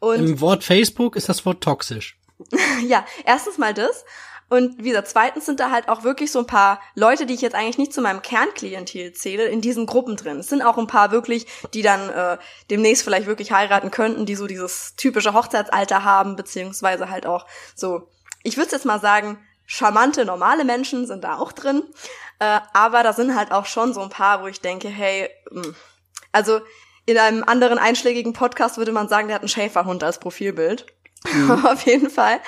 Und 0.00 0.16
Im 0.16 0.40
Wort 0.40 0.64
Facebook 0.64 1.16
ist 1.16 1.28
das 1.28 1.44
Wort 1.44 1.62
toxisch. 1.62 2.18
ja, 2.86 3.04
erstens 3.24 3.58
mal 3.58 3.74
das. 3.74 4.04
Und 4.48 4.82
wie 4.82 4.88
gesagt, 4.88 5.06
zweitens 5.06 5.46
sind 5.46 5.60
da 5.60 5.70
halt 5.70 5.88
auch 5.88 6.02
wirklich 6.02 6.32
so 6.32 6.40
ein 6.40 6.46
paar 6.46 6.80
Leute, 6.96 7.24
die 7.24 7.34
ich 7.34 7.40
jetzt 7.40 7.54
eigentlich 7.54 7.78
nicht 7.78 7.92
zu 7.94 8.00
meinem 8.00 8.20
Kernklientel 8.20 9.12
zähle, 9.12 9.44
in 9.44 9.60
diesen 9.60 9.86
Gruppen 9.86 10.16
drin. 10.16 10.40
Es 10.40 10.48
sind 10.48 10.62
auch 10.62 10.76
ein 10.76 10.88
paar 10.88 11.12
wirklich, 11.12 11.46
die 11.72 11.82
dann 11.82 12.10
äh, 12.10 12.36
demnächst 12.68 13.04
vielleicht 13.04 13.28
wirklich 13.28 13.52
heiraten 13.52 13.92
könnten, 13.92 14.26
die 14.26 14.34
so 14.34 14.48
dieses 14.48 14.96
typische 14.96 15.34
Hochzeitsalter 15.34 16.02
haben, 16.02 16.34
beziehungsweise 16.34 17.10
halt 17.10 17.26
auch 17.26 17.46
so, 17.76 18.08
ich 18.42 18.56
würde 18.56 18.72
jetzt 18.72 18.84
mal 18.84 19.00
sagen, 19.00 19.38
charmante, 19.70 20.24
normale 20.24 20.64
Menschen 20.64 21.06
sind 21.06 21.22
da 21.22 21.38
auch 21.38 21.52
drin. 21.52 21.84
Äh, 22.40 22.58
aber 22.72 23.04
da 23.04 23.12
sind 23.12 23.36
halt 23.36 23.52
auch 23.52 23.66
schon 23.66 23.94
so 23.94 24.00
ein 24.00 24.08
paar, 24.08 24.42
wo 24.42 24.48
ich 24.48 24.60
denke, 24.60 24.88
hey, 24.88 25.30
mh. 25.50 25.62
Hm, 25.62 25.74
also 26.32 26.60
in 27.06 27.18
einem 27.18 27.44
anderen 27.44 27.78
einschlägigen 27.78 28.32
Podcast 28.32 28.78
würde 28.78 28.92
man 28.92 29.08
sagen, 29.08 29.28
der 29.28 29.36
hat 29.36 29.42
einen 29.42 29.48
Schäferhund 29.48 30.02
als 30.02 30.18
Profilbild. 30.18 30.86
Mhm. 31.32 31.50
Auf 31.66 31.86
jeden 31.86 32.10
Fall 32.10 32.40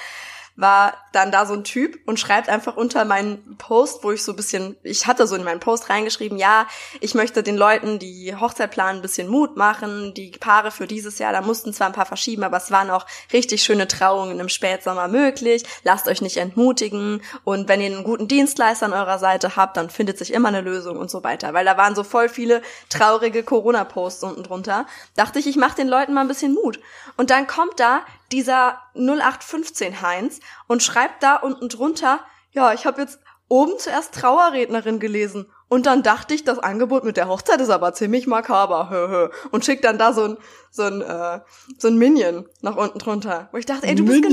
war 0.56 0.94
dann 1.12 1.32
da 1.32 1.46
so 1.46 1.54
ein 1.54 1.64
Typ 1.64 1.98
und 2.06 2.20
schreibt 2.20 2.48
einfach 2.48 2.76
unter 2.76 3.04
meinen 3.04 3.56
Post, 3.56 4.04
wo 4.04 4.12
ich 4.12 4.22
so 4.22 4.32
ein 4.32 4.36
bisschen, 4.36 4.76
ich 4.82 5.06
hatte 5.06 5.26
so 5.26 5.34
in 5.34 5.44
meinen 5.44 5.60
Post 5.60 5.88
reingeschrieben, 5.88 6.38
ja, 6.38 6.66
ich 7.00 7.14
möchte 7.14 7.42
den 7.42 7.56
Leuten, 7.56 7.98
die 7.98 8.34
Hochzeit 8.38 8.70
planen, 8.70 8.98
ein 8.98 9.02
bisschen 9.02 9.28
Mut 9.28 9.56
machen. 9.56 10.14
Die 10.14 10.30
Paare 10.30 10.70
für 10.70 10.86
dieses 10.86 11.18
Jahr, 11.18 11.32
da 11.32 11.40
mussten 11.40 11.72
zwar 11.72 11.86
ein 11.86 11.94
paar 11.94 12.06
verschieben, 12.06 12.44
aber 12.44 12.58
es 12.58 12.70
waren 12.70 12.90
auch 12.90 13.06
richtig 13.32 13.62
schöne 13.62 13.88
Trauungen 13.88 14.40
im 14.40 14.48
Spätsommer 14.48 15.08
möglich. 15.08 15.64
Lasst 15.84 16.08
euch 16.08 16.20
nicht 16.20 16.36
entmutigen. 16.36 17.22
Und 17.44 17.68
wenn 17.68 17.80
ihr 17.80 17.86
einen 17.86 18.04
guten 18.04 18.28
Dienstleister 18.28 18.86
an 18.86 18.92
eurer 18.92 19.18
Seite 19.18 19.56
habt, 19.56 19.76
dann 19.76 19.90
findet 19.90 20.18
sich 20.18 20.32
immer 20.32 20.48
eine 20.48 20.60
Lösung 20.60 20.98
und 20.98 21.10
so 21.10 21.24
weiter. 21.24 21.54
Weil 21.54 21.64
da 21.64 21.76
waren 21.76 21.94
so 21.94 22.04
voll 22.04 22.28
viele 22.28 22.62
traurige 22.88 23.42
Corona-Posts 23.42 24.24
unten 24.24 24.42
drunter. 24.42 24.86
Dachte 25.16 25.38
ich, 25.38 25.46
ich 25.46 25.56
mache 25.56 25.76
den 25.76 25.88
Leuten 25.88 26.14
mal 26.14 26.20
ein 26.20 26.28
bisschen 26.28 26.54
Mut. 26.54 26.78
Und 27.16 27.30
dann 27.30 27.46
kommt 27.46 27.80
da 27.80 28.02
dieser 28.32 28.80
0815 28.94 30.00
Heinz 30.02 30.40
und 30.66 30.82
schreibt 30.82 31.22
da 31.22 31.36
unten 31.36 31.68
drunter, 31.68 32.20
ja, 32.50 32.72
ich 32.72 32.86
habe 32.86 33.00
jetzt 33.00 33.20
oben 33.48 33.78
zuerst 33.78 34.14
Trauerrednerin 34.14 34.98
gelesen 34.98 35.46
und 35.68 35.86
dann 35.86 36.02
dachte 36.02 36.34
ich, 36.34 36.44
das 36.44 36.58
Angebot 36.58 37.04
mit 37.04 37.16
der 37.16 37.28
Hochzeit 37.28 37.60
ist 37.60 37.70
aber 37.70 37.94
ziemlich 37.94 38.26
makaber, 38.26 38.90
hö, 38.90 39.08
hö. 39.08 39.28
und 39.50 39.64
schickt 39.64 39.84
dann 39.84 39.98
da 39.98 40.12
so 40.12 40.24
ein 40.24 40.36
so 40.70 40.82
ein 40.82 41.00
äh, 41.00 41.40
so 41.78 41.88
ein 41.88 41.96
Minion 41.96 42.46
nach 42.60 42.76
unten 42.76 42.98
drunter, 42.98 43.48
wo 43.52 43.58
ich 43.58 43.66
dachte, 43.66 43.86
ey, 43.86 43.94
du 43.94 44.04
bist, 44.04 44.24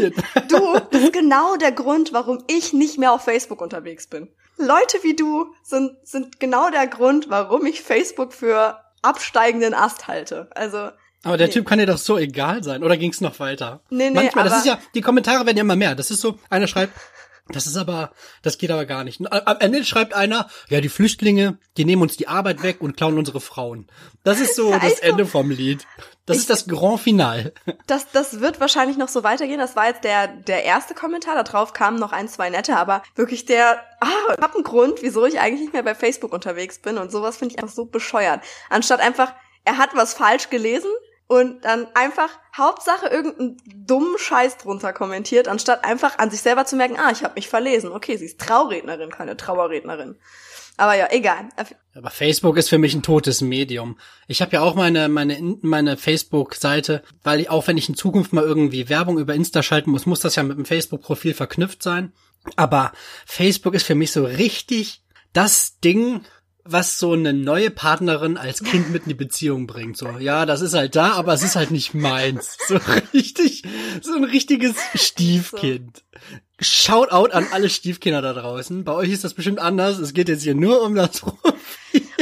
du 0.50 0.80
bist 0.90 1.14
genau 1.14 1.56
der 1.58 1.72
Grund, 1.72 2.12
warum 2.14 2.44
ich 2.48 2.74
nicht 2.74 2.98
mehr 2.98 3.14
auf 3.14 3.22
Facebook 3.22 3.62
unterwegs 3.62 4.08
bin. 4.08 4.30
Leute 4.58 4.98
wie 5.04 5.16
du 5.16 5.54
sind 5.64 5.96
sind 6.04 6.40
genau 6.40 6.70
der 6.70 6.88
Grund, 6.88 7.30
warum 7.30 7.66
ich 7.66 7.82
Facebook 7.82 8.34
für 8.34 8.80
absteigenden 9.02 9.74
Ast 9.74 10.08
halte. 10.08 10.50
Also 10.52 10.90
aber 11.24 11.38
der 11.38 11.48
nee. 11.48 11.54
Typ 11.54 11.68
kann 11.68 11.80
dir 11.80 11.86
doch 11.86 11.98
so 11.98 12.18
egal 12.18 12.64
sein. 12.64 12.84
Oder 12.84 12.98
ging's 12.98 13.22
noch 13.22 13.40
weiter? 13.40 13.82
Nee, 13.90 14.10
nee, 14.10 14.16
Manchmal, 14.16 14.46
das 14.46 14.60
ist 14.60 14.66
ja, 14.66 14.80
die 14.96 15.02
Kommentare 15.02 15.46
werden 15.46 15.58
ja 15.58 15.64
immer 15.64 15.76
mehr. 15.76 15.96
Das 15.96 16.12
ist 16.12 16.22
so, 16.22 16.40
einer 16.50 16.68
schreibt, 16.68 16.94
das 17.52 17.66
ist 17.66 17.78
aber, 17.78 18.12
das 18.44 18.58
geht 18.58 18.70
aber 18.70 18.86
gar 18.86 19.04
nicht. 19.04 19.22
Am 19.32 19.58
Ende 19.60 19.84
schreibt 19.84 20.14
einer, 20.14 20.48
ja, 20.70 20.82
die 20.82 20.90
Flüchtlinge, 20.90 21.58
die 21.78 21.86
nehmen 21.86 22.04
uns 22.04 22.16
die 22.16 22.28
Arbeit 22.28 22.62
weg 22.62 22.78
und 22.80 22.96
klauen 22.96 23.18
unsere 23.18 23.42
Frauen. 23.42 23.88
Das 24.24 24.40
ist 24.40 24.56
so 24.56 24.72
das 24.74 24.84
also, 24.84 25.02
Ende 25.02 25.26
vom 25.26 25.50
Lied. 25.50 25.86
Das 26.26 26.38
ich, 26.38 26.44
ist 26.44 26.50
das 26.50 26.68
Grand 26.68 27.00
Final. 27.00 27.54
Das, 27.88 28.12
das 28.12 28.40
wird 28.40 28.60
wahrscheinlich 28.60 28.98
noch 28.98 29.08
so 29.08 29.24
weitergehen. 29.24 29.58
Das 29.58 29.76
war 29.76 29.88
jetzt 29.88 30.04
der, 30.04 30.28
der 30.28 30.64
erste 30.64 30.94
Kommentar. 30.94 31.36
Da 31.36 31.44
drauf 31.44 31.74
kamen 31.74 31.98
noch 31.98 32.12
ein, 32.12 32.28
zwei 32.28 32.50
nette, 32.50 32.78
aber 32.78 33.02
wirklich 33.16 33.46
der, 33.46 33.84
ah, 34.00 34.08
ich 34.38 34.44
hab 34.44 34.54
einen 34.54 34.64
Grund, 34.64 35.02
wieso 35.02 35.26
ich 35.26 35.40
eigentlich 35.40 35.62
nicht 35.62 35.74
mehr 35.74 35.84
bei 35.84 35.96
Facebook 35.96 36.34
unterwegs 36.34 36.80
bin 36.80 36.98
und 36.98 37.12
sowas 37.12 37.38
finde 37.38 37.56
ich 37.56 37.62
einfach 37.62 37.76
so 37.76 37.86
bescheuert. 37.86 38.42
Anstatt 38.70 39.00
einfach, 39.00 39.34
er 39.66 39.78
hat 39.78 39.96
was 39.96 40.14
falsch 40.14 40.50
gelesen, 40.52 40.92
und 41.30 41.64
dann 41.64 41.88
einfach 41.94 42.32
Hauptsache 42.58 43.08
irgendeinen 43.08 43.58
dummen 43.86 44.18
Scheiß 44.18 44.58
drunter 44.58 44.94
kommentiert, 44.94 45.48
anstatt 45.48 45.86
einfach 45.86 46.18
an 46.18 46.32
sich 46.32 46.42
selber 46.42 46.66
zu 46.66 46.76
merken, 46.76 46.98
ah, 46.98 47.12
ich 47.12 47.24
habe 47.24 47.36
mich 47.36 47.48
verlesen. 47.48 47.92
Okay, 47.92 48.18
sie 48.18 48.26
ist 48.26 48.40
Traurednerin, 48.40 49.12
keine 49.12 49.38
Trauerrednerin. 49.38 50.16
Aber 50.76 50.96
ja, 50.96 51.08
egal. 51.12 51.50
Aber 51.94 52.10
Facebook 52.10 52.58
ist 52.58 52.70
für 52.70 52.80
mich 52.80 52.96
ein 52.96 53.04
totes 53.04 53.42
Medium. 53.42 54.00
Ich 54.28 54.42
habe 54.42 54.54
ja 54.54 54.62
auch 54.62 54.74
meine 54.74 55.08
meine 55.08 55.58
meine 55.62 55.98
Facebook-Seite, 55.98 57.04
weil 57.22 57.42
ich, 57.42 57.50
auch 57.52 57.68
wenn 57.68 57.78
ich 57.78 57.90
in 57.90 57.96
Zukunft 57.96 58.34
mal 58.34 58.44
irgendwie 58.44 58.90
Werbung 58.90 59.20
über 59.20 59.36
Insta 59.36 59.62
schalten 59.62 59.92
muss, 59.92 60.08
muss 60.08 60.22
das 60.22 60.36
ja 60.36 60.42
mit 60.42 60.58
dem 60.58 60.66
Facebook-Profil 60.66 61.36
verknüpft 61.36 61.84
sein. 61.84 62.12
Aber 62.56 62.92
Facebook 63.28 63.76
ist 63.76 63.86
für 63.86 63.94
mich 63.94 64.12
so 64.12 64.26
richtig 64.26 65.04
das 65.32 65.80
Ding, 65.80 66.22
was 66.72 67.00
so 67.00 67.14
eine 67.14 67.34
neue 67.34 67.70
Partnerin 67.70 68.38
als 68.38 68.64
Kind 68.64 68.92
mit 68.92 69.04
in 69.04 69.10
die 69.10 69.16
Beziehung 69.16 69.68
bringt. 69.68 69.98
So, 69.98 70.18
ja, 70.20 70.46
das 70.46 70.62
ist 70.62 70.74
halt 70.74 70.96
da, 70.96 71.14
aber 71.14 71.34
es 71.34 71.44
ist 71.44 71.56
halt 71.56 71.72
nicht 71.72 71.94
meins. 71.94 72.58
So 72.68 72.78
richtig, 73.14 73.64
so 74.02 74.16
ein 74.16 74.24
richtiges 74.24 74.76
Stiefkind. 74.96 76.04
Shoutout 76.60 77.32
an 77.32 77.48
alle 77.52 77.70
Stiefkinder 77.70 78.22
da 78.22 78.34
draußen. 78.34 78.84
Bei 78.84 78.94
euch 78.94 79.12
ist 79.12 79.24
das 79.24 79.34
bestimmt 79.34 79.60
anders. 79.60 79.98
Es 79.98 80.14
geht 80.14 80.28
jetzt 80.28 80.44
hier 80.44 80.56
nur 80.56 80.82
um 80.82 80.96
das 80.96 81.22
Profil. 81.22 81.54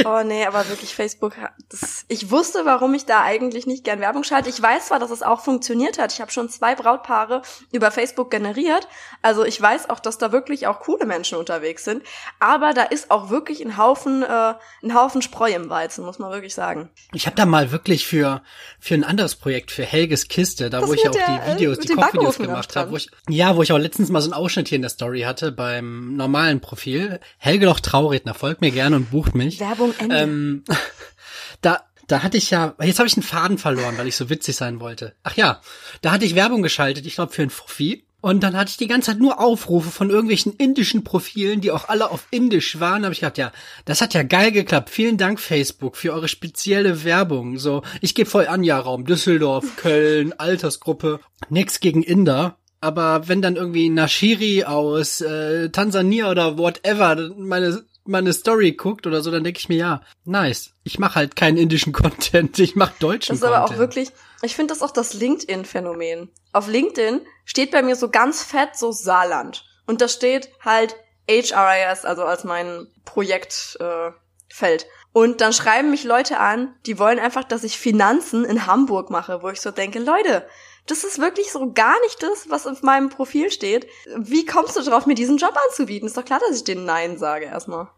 Oh 0.04 0.22
nee, 0.24 0.44
aber 0.46 0.68
wirklich 0.68 0.94
Facebook, 0.94 1.34
das, 1.70 2.04
ich 2.08 2.30
wusste, 2.30 2.64
warum 2.64 2.94
ich 2.94 3.06
da 3.06 3.22
eigentlich 3.22 3.66
nicht 3.66 3.84
gern 3.84 4.00
Werbung 4.00 4.24
schalte. 4.24 4.48
Ich 4.48 4.60
weiß 4.60 4.86
zwar, 4.86 4.98
dass 4.98 5.10
es 5.10 5.22
auch 5.22 5.40
funktioniert 5.40 5.98
hat. 5.98 6.12
Ich 6.12 6.20
habe 6.20 6.30
schon 6.30 6.48
zwei 6.48 6.74
Brautpaare 6.74 7.42
über 7.72 7.90
Facebook 7.90 8.30
generiert. 8.30 8.88
Also 9.22 9.44
ich 9.44 9.60
weiß 9.60 9.90
auch, 9.90 10.00
dass 10.00 10.18
da 10.18 10.32
wirklich 10.32 10.66
auch 10.66 10.80
coole 10.80 11.06
Menschen 11.06 11.38
unterwegs 11.38 11.84
sind. 11.84 12.02
Aber 12.38 12.74
da 12.74 12.82
ist 12.82 13.10
auch 13.10 13.30
wirklich 13.30 13.64
ein 13.64 13.76
Haufen, 13.76 14.22
äh, 14.22 14.54
ein 14.82 14.94
Haufen 14.94 15.22
Spreu 15.22 15.50
im 15.52 15.68
Weizen, 15.70 16.04
muss 16.04 16.18
man 16.18 16.30
wirklich 16.30 16.54
sagen. 16.54 16.90
Ich 17.12 17.26
habe 17.26 17.36
da 17.36 17.46
mal 17.46 17.72
wirklich 17.72 18.06
für 18.06 18.42
für 18.78 18.94
ein 18.94 19.04
anderes 19.04 19.34
Projekt, 19.34 19.70
für 19.70 19.84
Helges 19.84 20.28
Kiste, 20.28 20.70
da 20.70 20.80
das 20.80 20.88
wo 20.88 20.94
ich 20.94 21.06
auch 21.08 21.12
der, 21.12 21.26
die 21.26 21.54
Videos, 21.54 21.78
die 21.78 21.88
Kochvideos 21.88 22.38
gemacht 22.38 22.76
habe, 22.76 22.92
wo 22.92 22.96
ich 22.96 23.10
ja, 23.28 23.56
wo 23.56 23.62
ich 23.62 23.72
auch 23.72 23.78
letztens 23.78 24.08
mal 24.10 24.20
so 24.20 24.26
einen 24.26 24.34
Ausschnitt 24.34 24.68
hier 24.68 24.76
in 24.76 24.82
der 24.82 24.90
Story 24.90 25.22
hatte 25.22 25.52
beim 25.52 26.16
normalen 26.16 26.60
Profil. 26.60 27.20
Helge 27.38 27.66
doch 27.66 27.80
Trauredner, 27.80 28.34
folgt 28.34 28.60
mir 28.60 28.70
gerne 28.70 28.96
und 28.96 29.10
bucht 29.10 29.34
mich. 29.34 29.60
Werbung 29.60 29.87
Ende. 29.98 30.16
Ähm, 30.16 30.64
da, 31.60 31.84
da 32.06 32.22
hatte 32.22 32.36
ich 32.36 32.50
ja, 32.50 32.74
jetzt 32.82 32.98
habe 32.98 33.08
ich 33.08 33.16
einen 33.16 33.22
Faden 33.22 33.58
verloren, 33.58 33.98
weil 33.98 34.08
ich 34.08 34.16
so 34.16 34.30
witzig 34.30 34.56
sein 34.56 34.80
wollte. 34.80 35.14
Ach 35.22 35.36
ja, 35.36 35.60
da 36.00 36.10
hatte 36.10 36.24
ich 36.24 36.34
Werbung 36.34 36.62
geschaltet, 36.62 37.06
ich 37.06 37.14
glaube 37.14 37.32
für 37.32 37.42
ein 37.42 37.50
Fuffi. 37.50 38.04
Und 38.20 38.42
dann 38.42 38.56
hatte 38.56 38.70
ich 38.70 38.76
die 38.76 38.88
ganze 38.88 39.12
Zeit 39.12 39.20
nur 39.20 39.38
Aufrufe 39.38 39.90
von 39.90 40.10
irgendwelchen 40.10 40.52
indischen 40.54 41.04
Profilen, 41.04 41.60
die 41.60 41.70
auch 41.70 41.88
alle 41.88 42.10
auf 42.10 42.26
Indisch 42.32 42.80
waren. 42.80 43.02
Da 43.02 43.06
habe 43.06 43.12
ich 43.12 43.20
gedacht, 43.20 43.38
ja, 43.38 43.52
das 43.84 44.00
hat 44.00 44.12
ja 44.12 44.24
geil 44.24 44.50
geklappt. 44.50 44.90
Vielen 44.90 45.18
Dank, 45.18 45.38
Facebook, 45.38 45.96
für 45.96 46.12
eure 46.12 46.26
spezielle 46.26 47.04
Werbung. 47.04 47.58
So, 47.58 47.82
ich 48.00 48.16
gebe 48.16 48.28
voll 48.28 48.48
Anja-Raum, 48.48 49.04
Düsseldorf, 49.04 49.64
Köln, 49.76 50.32
Altersgruppe. 50.32 51.20
Nix 51.48 51.78
gegen 51.78 52.02
Inder. 52.02 52.56
Aber 52.80 53.28
wenn 53.28 53.42
dann 53.42 53.56
irgendwie 53.56 53.88
Nashiri 53.88 54.64
aus 54.64 55.20
äh, 55.20 55.68
Tansania 55.70 56.30
oder 56.30 56.58
whatever 56.58 57.30
meine 57.36 57.84
meine 58.08 58.32
Story 58.32 58.72
guckt 58.72 59.06
oder 59.06 59.22
so, 59.22 59.30
dann 59.30 59.44
denke 59.44 59.58
ich 59.58 59.68
mir, 59.68 59.76
ja, 59.76 60.00
nice. 60.24 60.72
Ich 60.84 60.98
mache 60.98 61.16
halt 61.16 61.36
keinen 61.36 61.56
indischen 61.56 61.92
Content, 61.94 62.58
ich 62.58 62.76
mache 62.76 62.94
deutschen 62.98 63.38
Content. 63.38 63.42
Das 63.42 63.50
ist 63.50 63.56
aber 63.56 63.64
auch 63.64 63.78
wirklich, 63.78 64.10
ich 64.42 64.56
finde 64.56 64.74
das 64.74 64.82
auch 64.82 64.90
das 64.90 65.14
LinkedIn-Phänomen. 65.14 66.30
Auf 66.52 66.68
LinkedIn 66.68 67.20
steht 67.44 67.70
bei 67.70 67.82
mir 67.82 67.96
so 67.96 68.10
ganz 68.10 68.42
fett 68.42 68.76
so 68.76 68.92
Saarland. 68.92 69.64
Und 69.86 70.00
da 70.00 70.08
steht 70.08 70.50
halt 70.64 70.96
HRIS, 71.28 72.04
also 72.04 72.24
als 72.24 72.44
mein 72.44 72.88
Projektfeld. 73.04 73.80
Äh, 73.80 74.18
Feld. 74.50 74.86
und 75.12 75.42
dann 75.42 75.52
schreiben 75.52 75.90
mich 75.90 76.04
Leute 76.04 76.38
an, 76.38 76.74
die 76.86 76.98
wollen 76.98 77.18
einfach, 77.18 77.44
dass 77.44 77.64
ich 77.64 77.78
Finanzen 77.78 78.46
in 78.46 78.66
Hamburg 78.66 79.10
mache, 79.10 79.42
wo 79.42 79.50
ich 79.50 79.60
so 79.60 79.70
denke, 79.70 79.98
Leute, 79.98 80.48
das 80.86 81.04
ist 81.04 81.18
wirklich 81.18 81.52
so 81.52 81.72
gar 81.72 82.00
nicht 82.00 82.22
das, 82.22 82.48
was 82.48 82.66
auf 82.66 82.82
meinem 82.82 83.10
Profil 83.10 83.50
steht. 83.50 83.86
Wie 84.16 84.46
kommst 84.46 84.76
du 84.76 84.82
drauf, 84.82 85.06
mir 85.06 85.14
diesen 85.14 85.36
Job 85.36 85.54
anzubieten? 85.68 86.08
Ist 86.08 86.16
doch 86.16 86.24
klar, 86.24 86.40
dass 86.40 86.56
ich 86.56 86.64
den 86.64 86.84
Nein 86.84 87.18
sage 87.18 87.44
erstmal. 87.44 87.88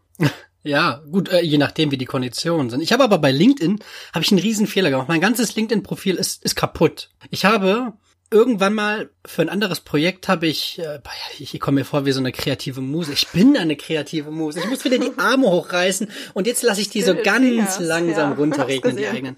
Ja, 0.63 1.01
gut, 1.11 1.29
äh, 1.29 1.41
je 1.41 1.57
nachdem, 1.57 1.89
wie 1.89 1.97
die 1.97 2.05
Konditionen 2.05 2.69
sind. 2.69 2.81
Ich 2.81 2.93
habe 2.93 3.03
aber 3.03 3.17
bei 3.17 3.31
LinkedIn 3.31 3.79
habe 4.13 4.23
ich 4.23 4.31
einen 4.31 4.39
riesen 4.39 4.67
Fehler 4.67 4.91
gemacht. 4.91 5.07
Mein 5.07 5.21
ganzes 5.21 5.55
LinkedIn-Profil 5.55 6.15
ist, 6.15 6.43
ist 6.43 6.55
kaputt. 6.55 7.09
Ich 7.31 7.45
habe 7.45 7.93
irgendwann 8.29 8.73
mal 8.73 9.09
für 9.25 9.41
ein 9.41 9.49
anderes 9.49 9.81
Projekt 9.81 10.27
habe 10.29 10.47
ich, 10.47 10.79
äh, 10.79 10.99
ich, 11.39 11.59
komme 11.59 11.81
mir 11.81 11.85
vor 11.85 12.05
wie 12.05 12.11
so 12.11 12.19
eine 12.19 12.31
kreative 12.31 12.81
Muse. 12.81 13.11
Ich 13.11 13.27
bin 13.29 13.57
eine 13.57 13.75
kreative 13.75 14.31
Muse. 14.31 14.59
Ich 14.59 14.69
muss 14.69 14.85
wieder 14.85 14.99
die 14.99 15.17
Arme 15.17 15.47
hochreißen 15.47 16.09
und 16.33 16.47
jetzt 16.47 16.63
lasse 16.63 16.81
ich 16.81 16.89
die 16.89 17.01
so 17.01 17.15
ganz 17.15 17.79
langsam 17.79 18.31
ja, 18.31 18.35
runterregnen, 18.37 18.97
die 18.97 19.07
eigenen. 19.07 19.37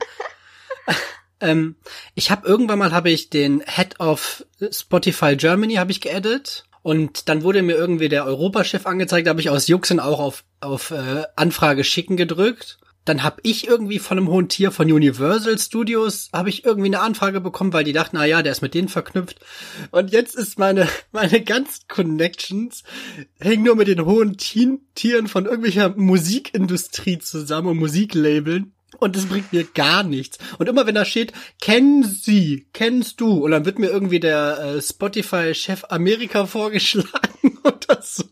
ähm, 1.39 1.75
ich 2.15 2.31
habe 2.31 2.47
irgendwann 2.47 2.79
mal 2.79 2.91
habe 2.91 3.09
ich 3.09 3.29
den 3.29 3.63
Head 3.65 3.99
of 3.99 4.45
Spotify 4.71 5.35
Germany 5.37 5.75
habe 5.75 5.91
ich 5.91 6.01
geedit 6.01 6.65
und 6.83 7.29
dann 7.29 7.43
wurde 7.43 7.61
mir 7.63 7.75
irgendwie 7.75 8.09
der 8.09 8.25
Europachef 8.25 8.85
angezeigt, 8.85 9.25
da 9.25 9.31
habe 9.31 9.41
ich 9.41 9.49
aus 9.49 9.67
Juxen 9.67 10.01
auch 10.01 10.19
auf, 10.19 10.43
auf 10.59 10.91
äh, 10.91 11.23
Anfrage 11.37 11.85
schicken 11.85 12.17
gedrückt. 12.17 12.77
Dann 13.05 13.23
habe 13.23 13.41
ich 13.43 13.67
irgendwie 13.67 13.99
von 13.99 14.17
einem 14.17 14.29
hohen 14.29 14.47
Tier 14.47 14.71
von 14.71 14.89
Universal 14.91 15.59
Studios 15.59 16.29
habe 16.31 16.49
ich 16.49 16.63
irgendwie 16.63 16.87
eine 16.87 17.01
Anfrage 17.01 17.41
bekommen, 17.41 17.73
weil 17.73 17.83
die 17.83 17.91
dachten, 17.91 18.17
na 18.17 18.25
ja, 18.25 18.41
der 18.41 18.51
ist 18.51 18.61
mit 18.61 18.73
denen 18.73 18.87
verknüpft. 18.87 19.39
Und 19.91 20.11
jetzt 20.11 20.35
ist 20.35 20.59
meine 20.59 20.87
meine 21.11 21.41
ganzen 21.41 21.87
Connections 21.87 22.83
hängen 23.39 23.63
nur 23.63 23.75
mit 23.75 23.87
den 23.87 24.05
hohen 24.05 24.37
Tieren 24.37 25.27
von 25.27 25.45
irgendwelcher 25.45 25.89
Musikindustrie 25.95 27.17
zusammen 27.17 27.69
und 27.69 27.77
Musiklabeln. 27.77 28.72
Und 28.99 29.15
das 29.15 29.25
bringt 29.25 29.53
mir 29.53 29.63
gar 29.63 30.03
nichts. 30.03 30.37
Und 30.57 30.69
immer 30.69 30.85
wenn 30.85 30.95
da 30.95 31.05
steht, 31.05 31.33
kennen 31.61 32.03
Sie, 32.03 32.67
kennst 32.73 33.19
du, 33.19 33.43
und 33.43 33.51
dann 33.51 33.65
wird 33.65 33.79
mir 33.79 33.89
irgendwie 33.89 34.19
der 34.19 34.59
äh, 34.59 34.81
Spotify-Chef 34.81 35.85
Amerika 35.89 36.45
vorgeschlagen 36.47 37.59
oder 37.63 38.01
so. 38.01 38.23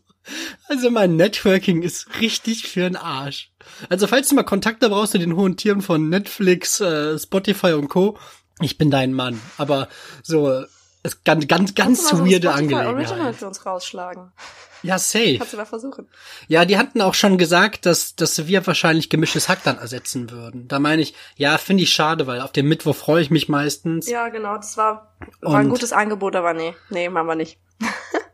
Also 0.68 0.90
mein 0.90 1.16
Networking 1.16 1.82
ist 1.82 2.20
richtig 2.20 2.68
für 2.68 2.80
den 2.80 2.96
Arsch. 2.96 3.50
Also 3.88 4.06
falls 4.06 4.28
du 4.28 4.34
mal 4.34 4.44
Kontakte 4.44 4.88
brauchst 4.88 5.12
zu 5.12 5.18
den 5.18 5.36
hohen 5.36 5.56
Tieren 5.56 5.82
von 5.82 6.08
Netflix, 6.08 6.80
äh, 6.80 7.18
Spotify 7.18 7.72
und 7.72 7.88
Co., 7.88 8.18
ich 8.60 8.78
bin 8.78 8.90
dein 8.90 9.12
Mann. 9.12 9.40
Aber 9.58 9.88
so, 10.22 10.64
ist 11.02 11.24
ganz, 11.24 11.48
ganz, 11.48 11.74
ganz 11.74 12.08
so 12.08 12.24
weirde 12.24 12.52
Angelegenheit. 12.52 12.94
Original 12.94 13.32
für 13.34 13.46
uns 13.48 13.66
rausschlagen. 13.66 14.32
Ja, 14.82 14.98
safe. 14.98 15.38
Kannst 15.38 15.52
du 15.52 15.56
mal 15.56 15.64
versuchen. 15.64 16.08
Ja, 16.48 16.64
die 16.64 16.76
hatten 16.76 17.00
auch 17.00 17.14
schon 17.14 17.38
gesagt, 17.38 17.86
dass, 17.86 18.16
dass 18.16 18.46
wir 18.46 18.66
wahrscheinlich 18.66 19.10
gemischtes 19.10 19.48
Hack 19.48 19.62
dann 19.64 19.78
ersetzen 19.78 20.30
würden. 20.30 20.68
Da 20.68 20.78
meine 20.78 21.02
ich, 21.02 21.14
ja, 21.36 21.58
finde 21.58 21.84
ich 21.84 21.92
schade, 21.92 22.26
weil 22.26 22.40
auf 22.40 22.52
den 22.52 22.66
Mittwoch 22.66 22.96
freue 22.96 23.22
ich 23.22 23.30
mich 23.30 23.48
meistens. 23.48 24.08
Ja, 24.08 24.28
genau, 24.28 24.56
das 24.56 24.76
war, 24.76 25.14
war 25.40 25.56
ein 25.56 25.68
gutes 25.68 25.92
Angebot, 25.92 26.34
aber 26.36 26.52
nee, 26.52 26.74
nee, 26.90 27.08
machen 27.08 27.28
wir 27.28 27.36
nicht. 27.36 27.58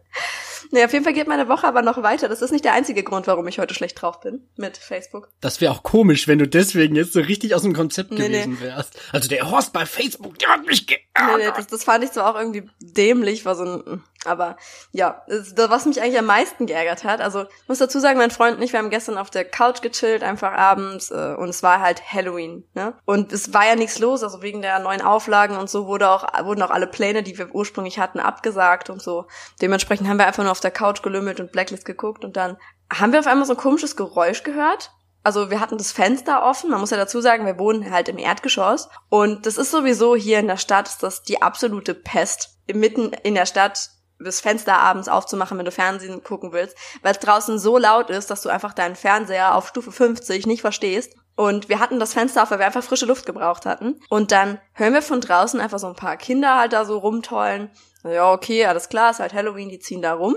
Nee, 0.70 0.84
auf 0.84 0.92
jeden 0.92 1.04
Fall 1.04 1.14
geht 1.14 1.28
meine 1.28 1.48
Woche 1.48 1.66
aber 1.66 1.82
noch 1.82 2.02
weiter. 2.02 2.28
Das 2.28 2.42
ist 2.42 2.50
nicht 2.50 2.64
der 2.64 2.72
einzige 2.72 3.02
Grund, 3.02 3.26
warum 3.26 3.46
ich 3.48 3.58
heute 3.58 3.74
schlecht 3.74 4.00
drauf 4.00 4.20
bin 4.20 4.48
mit 4.56 4.76
Facebook. 4.76 5.28
Das 5.40 5.60
wäre 5.60 5.72
auch 5.72 5.82
komisch, 5.82 6.28
wenn 6.28 6.38
du 6.38 6.46
deswegen 6.46 6.96
jetzt 6.96 7.12
so 7.12 7.20
richtig 7.20 7.54
aus 7.54 7.62
dem 7.62 7.74
Konzept 7.74 8.10
nee, 8.10 8.18
gewesen 8.18 8.58
nee. 8.60 8.66
wärst. 8.66 8.98
Also 9.12 9.28
der 9.28 9.50
Horst 9.50 9.72
bei 9.72 9.86
Facebook, 9.86 10.38
der 10.38 10.50
hat 10.50 10.66
mich 10.66 10.86
geärgert. 10.86 11.08
Nee, 11.36 11.44
nee, 11.44 11.52
das, 11.56 11.66
das 11.66 11.84
fand 11.84 12.04
ich 12.04 12.12
zwar 12.12 12.30
auch 12.30 12.38
irgendwie 12.38 12.68
dämlich, 12.80 13.44
war 13.44 13.54
so 13.54 13.64
ein, 13.64 14.02
aber 14.24 14.56
ja, 14.92 15.22
das, 15.26 15.70
was 15.70 15.86
mich 15.86 16.00
eigentlich 16.00 16.18
am 16.18 16.26
meisten 16.26 16.66
geärgert 16.66 17.04
hat, 17.04 17.20
also 17.20 17.42
ich 17.42 17.68
muss 17.68 17.78
dazu 17.78 17.98
sagen, 17.98 18.18
mein 18.18 18.30
Freund 18.30 18.56
und 18.56 18.62
ich, 18.62 18.72
wir 18.72 18.78
haben 18.78 18.90
gestern 18.90 19.18
auf 19.18 19.30
der 19.30 19.44
Couch 19.44 19.82
gechillt, 19.82 20.22
einfach 20.22 20.52
abends, 20.52 21.10
äh, 21.10 21.34
und 21.36 21.48
es 21.48 21.62
war 21.62 21.80
halt 21.80 22.02
Halloween, 22.12 22.64
ne? 22.74 22.94
Und 23.04 23.32
es 23.32 23.52
war 23.52 23.66
ja 23.66 23.76
nichts 23.76 23.98
los, 23.98 24.22
also 24.22 24.42
wegen 24.42 24.62
der 24.62 24.78
neuen 24.80 25.02
Auflagen 25.02 25.56
und 25.56 25.70
so 25.70 25.86
wurde 25.86 26.08
auch, 26.08 26.26
wurden 26.44 26.62
auch 26.62 26.70
alle 26.70 26.86
Pläne, 26.86 27.22
die 27.22 27.38
wir 27.38 27.54
ursprünglich 27.54 27.98
hatten, 27.98 28.20
abgesagt 28.20 28.90
und 28.90 29.02
so. 29.02 29.26
Dementsprechend 29.60 30.08
haben 30.08 30.18
wir 30.18 30.26
einfach 30.26 30.42
nur 30.42 30.52
auf 30.58 30.60
der 30.60 30.70
Couch 30.70 31.02
gelümmelt 31.02 31.40
und 31.40 31.52
Blacklist 31.52 31.84
geguckt 31.84 32.24
und 32.24 32.36
dann 32.36 32.56
haben 32.92 33.12
wir 33.12 33.20
auf 33.20 33.26
einmal 33.26 33.46
so 33.46 33.54
ein 33.54 33.58
komisches 33.58 33.96
Geräusch 33.96 34.42
gehört 34.42 34.90
also 35.28 35.50
wir 35.50 35.60
hatten 35.60 35.76
das 35.76 35.92
Fenster 35.92 36.42
offen. 36.42 36.70
Man 36.70 36.80
muss 36.80 36.90
ja 36.90 36.96
dazu 36.96 37.20
sagen, 37.20 37.44
wir 37.44 37.58
wohnen 37.58 37.90
halt 37.90 38.08
im 38.08 38.16
Erdgeschoss. 38.16 38.88
Und 39.10 39.44
das 39.44 39.58
ist 39.58 39.70
sowieso 39.70 40.16
hier 40.16 40.38
in 40.38 40.46
der 40.46 40.56
Stadt, 40.56 40.88
ist 40.88 41.02
das 41.02 41.22
die 41.22 41.42
absolute 41.42 41.94
Pest. 41.94 42.58
Mitten 42.72 43.12
in 43.12 43.34
der 43.34 43.44
Stadt 43.44 43.90
das 44.18 44.40
Fenster 44.40 44.78
abends 44.78 45.08
aufzumachen, 45.08 45.58
wenn 45.58 45.64
du 45.64 45.70
Fernsehen 45.70 46.24
gucken 46.24 46.52
willst, 46.52 46.76
weil 47.02 47.12
es 47.12 47.20
draußen 47.20 47.58
so 47.58 47.78
laut 47.78 48.10
ist, 48.10 48.30
dass 48.30 48.40
du 48.40 48.48
einfach 48.48 48.72
deinen 48.72 48.96
Fernseher 48.96 49.54
auf 49.54 49.68
Stufe 49.68 49.92
50 49.92 50.46
nicht 50.46 50.62
verstehst. 50.62 51.14
Und 51.36 51.68
wir 51.68 51.78
hatten 51.78 52.00
das 52.00 52.14
Fenster 52.14 52.42
auf, 52.42 52.50
weil 52.50 52.58
wir 52.58 52.66
einfach 52.66 52.82
frische 52.82 53.06
Luft 53.06 53.26
gebraucht 53.26 53.64
hatten. 53.64 54.00
Und 54.08 54.32
dann 54.32 54.58
hören 54.72 54.94
wir 54.94 55.02
von 55.02 55.20
draußen 55.20 55.60
einfach 55.60 55.78
so 55.78 55.86
ein 55.86 55.94
paar 55.94 56.16
Kinder 56.16 56.58
halt 56.58 56.72
da 56.72 56.84
so 56.84 56.98
rumtollen. 56.98 57.70
Ja, 58.04 58.32
okay, 58.32 58.64
alles 58.66 58.88
klar, 58.88 59.10
ist 59.10 59.20
halt 59.20 59.34
Halloween, 59.34 59.68
die 59.68 59.78
ziehen 59.78 60.02
da 60.02 60.14
rum. 60.14 60.36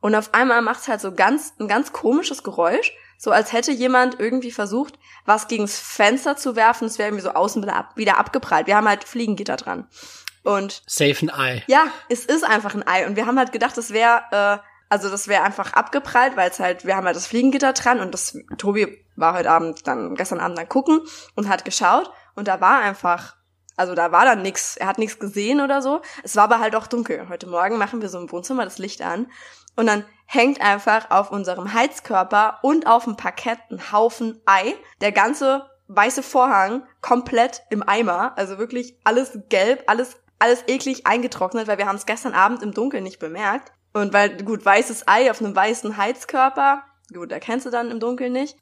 Und 0.00 0.14
auf 0.14 0.32
einmal 0.32 0.62
macht's 0.62 0.88
halt 0.88 1.00
so 1.00 1.12
ganz, 1.12 1.54
ein 1.58 1.68
ganz 1.68 1.92
komisches 1.92 2.42
Geräusch. 2.42 2.92
So 3.18 3.32
als 3.32 3.52
hätte 3.52 3.70
jemand 3.70 4.18
irgendwie 4.18 4.50
versucht, 4.50 4.98
was 5.26 5.46
gegens 5.46 5.78
Fenster 5.78 6.36
zu 6.36 6.56
werfen. 6.56 6.86
Es 6.86 6.98
wäre 6.98 7.08
irgendwie 7.08 7.24
so 7.24 7.32
außen 7.32 7.62
wieder, 7.62 7.76
ab, 7.76 7.92
wieder 7.96 8.18
abgeprallt. 8.18 8.66
Wir 8.66 8.76
haben 8.76 8.88
halt 8.88 9.04
Fliegengitter 9.04 9.56
dran. 9.56 9.86
Und 10.42 10.82
Safe 10.86 11.26
ein 11.26 11.30
Ei. 11.30 11.62
Ja, 11.66 11.88
es 12.08 12.24
ist 12.24 12.44
einfach 12.44 12.74
ein 12.74 12.86
Ei. 12.86 13.06
Und 13.06 13.16
wir 13.16 13.26
haben 13.26 13.38
halt 13.38 13.52
gedacht, 13.52 13.76
das 13.76 13.90
wäre, 13.92 14.22
äh, 14.30 14.66
also 14.88 15.10
das 15.10 15.28
wäre 15.28 15.42
einfach 15.42 15.74
abgeprallt, 15.74 16.36
weil 16.36 16.50
es 16.50 16.60
halt, 16.60 16.86
wir 16.86 16.96
haben 16.96 17.04
halt 17.04 17.16
das 17.16 17.26
Fliegengitter 17.26 17.74
dran 17.74 18.00
und 18.00 18.14
das 18.14 18.38
Tobi 18.56 19.04
war 19.16 19.34
heute 19.34 19.50
Abend 19.50 19.86
dann, 19.86 20.14
gestern 20.14 20.40
Abend 20.40 20.56
dann 20.56 20.68
gucken 20.68 21.02
und 21.36 21.48
hat 21.48 21.66
geschaut 21.66 22.10
und 22.34 22.48
da 22.48 22.62
war 22.62 22.80
einfach, 22.80 23.36
also 23.80 23.94
da 23.94 24.12
war 24.12 24.26
dann 24.26 24.42
nix, 24.42 24.76
er 24.76 24.86
hat 24.86 24.98
nichts 24.98 25.18
gesehen 25.18 25.60
oder 25.60 25.80
so. 25.80 26.02
Es 26.22 26.36
war 26.36 26.44
aber 26.44 26.60
halt 26.60 26.76
auch 26.76 26.86
dunkel. 26.86 27.28
Heute 27.30 27.48
Morgen 27.48 27.78
machen 27.78 28.02
wir 28.02 28.10
so 28.10 28.18
im 28.18 28.30
Wohnzimmer 28.30 28.64
das 28.64 28.78
Licht 28.78 29.00
an 29.00 29.26
und 29.74 29.86
dann 29.86 30.04
hängt 30.26 30.60
einfach 30.60 31.10
auf 31.10 31.30
unserem 31.32 31.72
Heizkörper 31.72 32.58
und 32.62 32.86
auf 32.86 33.04
dem 33.04 33.16
Parkett 33.16 33.58
ein 33.70 33.90
Haufen 33.90 34.40
Ei. 34.44 34.74
Der 35.00 35.12
ganze 35.12 35.70
weiße 35.88 36.22
Vorhang 36.22 36.82
komplett 37.00 37.62
im 37.70 37.82
Eimer, 37.82 38.34
also 38.36 38.58
wirklich 38.58 38.96
alles 39.02 39.38
gelb, 39.48 39.84
alles 39.86 40.16
alles 40.38 40.64
eklig 40.68 41.06
eingetrocknet, 41.06 41.66
weil 41.68 41.78
wir 41.78 41.86
haben 41.86 41.96
es 41.96 42.06
gestern 42.06 42.32
Abend 42.32 42.62
im 42.62 42.72
Dunkeln 42.72 43.04
nicht 43.04 43.18
bemerkt. 43.18 43.72
Und 43.92 44.12
weil, 44.12 44.36
gut, 44.42 44.64
weißes 44.64 45.06
Ei 45.06 45.30
auf 45.30 45.40
einem 45.40 45.54
weißen 45.54 45.96
Heizkörper, 45.96 46.82
gut, 47.12 47.30
erkennst 47.30 47.66
du 47.66 47.70
dann 47.70 47.90
im 47.90 48.00
Dunkeln 48.00 48.32
nicht. 48.32 48.56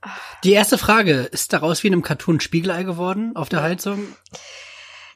Die 0.44 0.52
erste 0.52 0.78
Frage, 0.78 1.20
ist 1.20 1.52
daraus 1.52 1.82
wie 1.82 1.88
in 1.88 1.92
einem 1.92 2.02
Cartoon 2.02 2.40
Spiegelei 2.40 2.82
geworden 2.82 3.36
auf 3.36 3.48
der 3.48 3.62
Heizung? 3.62 4.16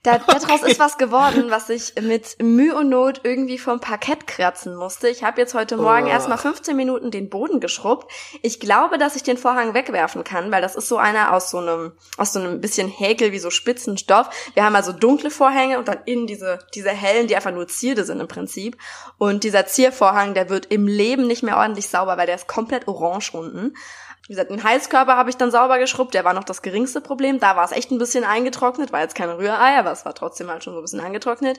Da, 0.02 0.18
daraus 0.26 0.62
ist 0.62 0.80
was 0.80 0.98
geworden, 0.98 1.50
was 1.50 1.68
ich 1.68 1.94
mit 2.00 2.42
Mühe 2.42 2.74
und 2.74 2.88
Not 2.88 3.20
irgendwie 3.22 3.58
vom 3.58 3.78
Parkett 3.78 4.26
kratzen 4.26 4.74
musste. 4.74 5.08
Ich 5.08 5.22
habe 5.22 5.40
jetzt 5.40 5.54
heute 5.54 5.76
Morgen 5.76 6.06
oh. 6.06 6.10
erstmal 6.10 6.38
15 6.38 6.76
Minuten 6.76 7.12
den 7.12 7.30
Boden 7.30 7.60
geschrubbt. 7.60 8.10
Ich 8.42 8.58
glaube, 8.58 8.98
dass 8.98 9.14
ich 9.14 9.22
den 9.22 9.38
Vorhang 9.38 9.74
wegwerfen 9.74 10.24
kann, 10.24 10.50
weil 10.50 10.60
das 10.60 10.74
ist 10.74 10.88
so 10.88 10.96
einer 10.96 11.32
aus 11.32 11.50
so 11.50 11.58
einem, 11.58 11.92
aus 12.16 12.32
so 12.32 12.40
einem 12.40 12.60
bisschen 12.60 12.88
Häkel 12.88 13.30
wie 13.30 13.38
so 13.38 13.50
Spitzenstoff. 13.50 14.28
Wir 14.54 14.64
haben 14.64 14.74
also 14.74 14.90
dunkle 14.90 15.30
Vorhänge 15.30 15.78
und 15.78 15.86
dann 15.86 15.98
innen 16.04 16.26
diese, 16.26 16.58
diese 16.74 16.90
hellen, 16.90 17.28
die 17.28 17.36
einfach 17.36 17.52
nur 17.52 17.68
Zierde 17.68 18.04
sind 18.04 18.18
im 18.18 18.28
Prinzip. 18.28 18.76
Und 19.18 19.44
dieser 19.44 19.66
Ziervorhang, 19.66 20.34
der 20.34 20.50
wird 20.50 20.66
im 20.66 20.88
Leben 20.88 21.28
nicht 21.28 21.44
mehr 21.44 21.58
ordentlich 21.58 21.88
sauber, 21.88 22.16
weil 22.16 22.26
der 22.26 22.34
ist 22.36 22.48
komplett 22.48 22.88
orange 22.88 23.34
unten. 23.34 23.74
Wie 24.28 24.34
gesagt, 24.34 24.50
den 24.50 24.62
Heißkörper 24.62 25.16
habe 25.16 25.30
ich 25.30 25.36
dann 25.36 25.50
sauber 25.50 25.78
geschrubbt, 25.78 26.14
der 26.14 26.24
war 26.24 26.32
noch 26.32 26.44
das 26.44 26.62
geringste 26.62 27.00
Problem. 27.00 27.40
Da 27.40 27.56
war 27.56 27.64
es 27.64 27.72
echt 27.72 27.90
ein 27.90 27.98
bisschen 27.98 28.22
eingetrocknet, 28.22 28.92
war 28.92 29.00
jetzt 29.00 29.16
kein 29.16 29.30
Rührei, 29.30 29.76
aber 29.76 29.90
es 29.90 30.04
war 30.04 30.14
trotzdem 30.14 30.48
halt 30.48 30.62
schon 30.62 30.74
so 30.74 30.78
ein 30.78 30.82
bisschen 30.82 31.00
eingetrocknet. 31.00 31.58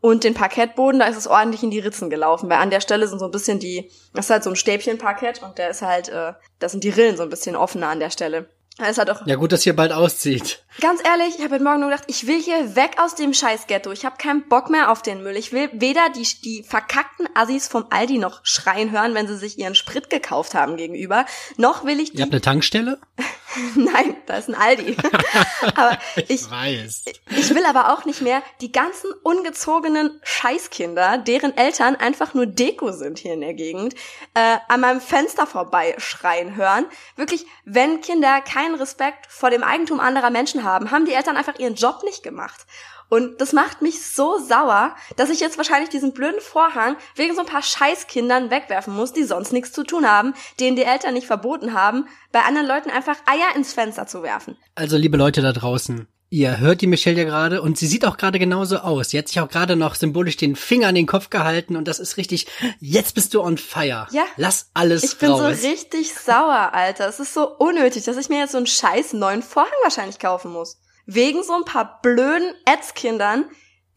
Und 0.00 0.22
den 0.22 0.34
Parkettboden, 0.34 1.00
da 1.00 1.06
ist 1.06 1.16
es 1.16 1.26
ordentlich 1.26 1.64
in 1.64 1.70
die 1.70 1.80
Ritzen 1.80 2.10
gelaufen, 2.10 2.48
weil 2.48 2.58
an 2.58 2.70
der 2.70 2.80
Stelle 2.80 3.08
sind 3.08 3.18
so 3.18 3.24
ein 3.24 3.30
bisschen 3.32 3.58
die, 3.58 3.90
das 4.12 4.26
ist 4.26 4.30
halt 4.30 4.44
so 4.44 4.50
ein 4.50 4.56
Stäbchenparkett 4.56 5.42
und 5.42 5.58
der 5.58 5.70
ist 5.70 5.82
halt, 5.82 6.08
äh, 6.08 6.34
da 6.60 6.68
sind 6.68 6.84
die 6.84 6.90
Rillen 6.90 7.16
so 7.16 7.24
ein 7.24 7.30
bisschen 7.30 7.56
offener 7.56 7.88
an 7.88 8.00
der 8.00 8.10
Stelle. 8.10 8.48
Es 8.78 8.98
hat 8.98 9.08
auch 9.08 9.24
ja 9.24 9.36
gut, 9.36 9.52
dass 9.52 9.62
hier 9.62 9.76
bald 9.76 9.92
auszieht. 9.92 10.64
Ganz 10.80 11.00
ehrlich, 11.04 11.36
ich 11.38 11.44
habe 11.44 11.54
heute 11.54 11.64
Morgen 11.64 11.80
nur 11.80 11.90
gedacht, 11.90 12.04
ich 12.08 12.26
will 12.26 12.42
hier 12.42 12.74
weg 12.74 12.96
aus 12.98 13.14
dem 13.14 13.32
scheiß 13.32 13.68
Ghetto. 13.68 13.92
Ich 13.92 14.04
habe 14.04 14.16
keinen 14.18 14.48
Bock 14.48 14.68
mehr 14.68 14.90
auf 14.90 15.00
den 15.00 15.22
Müll. 15.22 15.36
Ich 15.36 15.52
will 15.52 15.70
weder 15.72 16.10
die, 16.10 16.26
die 16.42 16.64
verkackten 16.64 17.28
Assis 17.34 17.68
vom 17.68 17.86
Aldi 17.90 18.18
noch 18.18 18.40
schreien 18.42 18.90
hören, 18.90 19.14
wenn 19.14 19.28
sie 19.28 19.36
sich 19.36 19.58
ihren 19.58 19.76
Sprit 19.76 20.10
gekauft 20.10 20.54
haben 20.54 20.76
gegenüber, 20.76 21.24
noch 21.56 21.84
will 21.84 22.00
ich 22.00 22.10
die... 22.12 22.18
Ihr 22.18 22.24
habt 22.24 22.32
eine 22.32 22.40
Tankstelle? 22.40 22.98
Nein, 23.74 24.16
da 24.26 24.36
ist 24.36 24.48
ein 24.48 24.54
Aldi. 24.54 24.96
aber 25.74 25.98
ich, 26.16 26.30
ich 26.30 26.50
weiß. 26.50 27.04
Ich 27.30 27.54
will 27.54 27.64
aber 27.66 27.92
auch 27.92 28.04
nicht 28.04 28.20
mehr 28.22 28.42
die 28.60 28.72
ganzen 28.72 29.12
ungezogenen 29.22 30.20
Scheißkinder, 30.22 31.18
deren 31.18 31.56
Eltern 31.56 31.96
einfach 31.96 32.34
nur 32.34 32.46
Deko 32.46 32.92
sind 32.92 33.18
hier 33.18 33.34
in 33.34 33.40
der 33.40 33.54
Gegend, 33.54 33.94
äh, 34.34 34.58
an 34.68 34.80
meinem 34.80 35.00
Fenster 35.00 35.46
vorbei 35.46 35.94
schreien 35.98 36.56
hören. 36.56 36.86
Wirklich, 37.16 37.46
wenn 37.64 38.00
Kinder 38.00 38.40
keinen 38.40 38.74
Respekt 38.74 39.26
vor 39.28 39.50
dem 39.50 39.62
Eigentum 39.62 40.00
anderer 40.00 40.30
Menschen 40.30 40.64
haben, 40.64 40.90
haben 40.90 41.06
die 41.06 41.12
Eltern 41.12 41.36
einfach 41.36 41.58
ihren 41.58 41.74
Job 41.74 42.02
nicht 42.04 42.22
gemacht. 42.22 42.66
Und 43.14 43.40
das 43.40 43.52
macht 43.52 43.80
mich 43.80 44.04
so 44.04 44.38
sauer, 44.40 44.96
dass 45.14 45.30
ich 45.30 45.38
jetzt 45.38 45.56
wahrscheinlich 45.56 45.88
diesen 45.88 46.12
blöden 46.12 46.40
Vorhang 46.40 46.96
wegen 47.14 47.32
so 47.32 47.42
ein 47.42 47.46
paar 47.46 47.62
Scheißkindern 47.62 48.50
wegwerfen 48.50 48.92
muss, 48.92 49.12
die 49.12 49.22
sonst 49.22 49.52
nichts 49.52 49.70
zu 49.70 49.84
tun 49.84 50.10
haben, 50.10 50.34
denen 50.58 50.74
die 50.74 50.82
Eltern 50.82 51.14
nicht 51.14 51.28
verboten 51.28 51.74
haben, 51.74 52.08
bei 52.32 52.40
anderen 52.40 52.66
Leuten 52.66 52.90
einfach 52.90 53.14
Eier 53.26 53.54
ins 53.54 53.72
Fenster 53.72 54.08
zu 54.08 54.24
werfen. 54.24 54.56
Also 54.74 54.96
liebe 54.96 55.16
Leute 55.16 55.42
da 55.42 55.52
draußen, 55.52 56.08
Ihr 56.30 56.58
hört 56.58 56.80
die 56.80 56.88
Michelle 56.88 57.18
ja 57.18 57.24
gerade 57.24 57.62
und 57.62 57.78
sie 57.78 57.86
sieht 57.86 58.04
auch 58.04 58.16
gerade 58.16 58.40
genauso 58.40 58.78
aus. 58.78 59.10
Sie 59.10 59.18
hat 59.18 59.28
sich 59.28 59.38
auch 59.38 59.48
gerade 59.48 59.76
noch 59.76 59.94
symbolisch 59.94 60.36
den 60.36 60.56
Finger 60.56 60.88
an 60.88 60.96
den 60.96 61.06
Kopf 61.06 61.30
gehalten 61.30 61.76
und 61.76 61.86
das 61.86 62.00
ist 62.00 62.16
richtig, 62.16 62.48
jetzt 62.80 63.14
bist 63.14 63.34
du 63.34 63.40
on 63.40 63.56
fire. 63.56 64.08
Ja. 64.10 64.24
Lass 64.36 64.70
alles 64.74 65.04
Ich 65.04 65.18
bin 65.18 65.30
raus. 65.30 65.60
so 65.60 65.68
richtig 65.68 66.12
sauer, 66.12 66.70
Alter. 66.72 67.06
Es 67.08 67.20
ist 67.20 67.34
so 67.34 67.46
unnötig, 67.58 68.02
dass 68.02 68.16
ich 68.16 68.30
mir 68.30 68.40
jetzt 68.40 68.50
so 68.50 68.56
einen 68.58 68.66
scheiß 68.66 69.12
neuen 69.12 69.44
Vorhang 69.44 69.70
wahrscheinlich 69.84 70.18
kaufen 70.18 70.50
muss. 70.50 70.78
Wegen 71.06 71.42
so 71.42 71.54
ein 71.54 71.64
paar 71.64 72.00
blöden 72.00 72.54
Ätzkindern, 72.66 73.44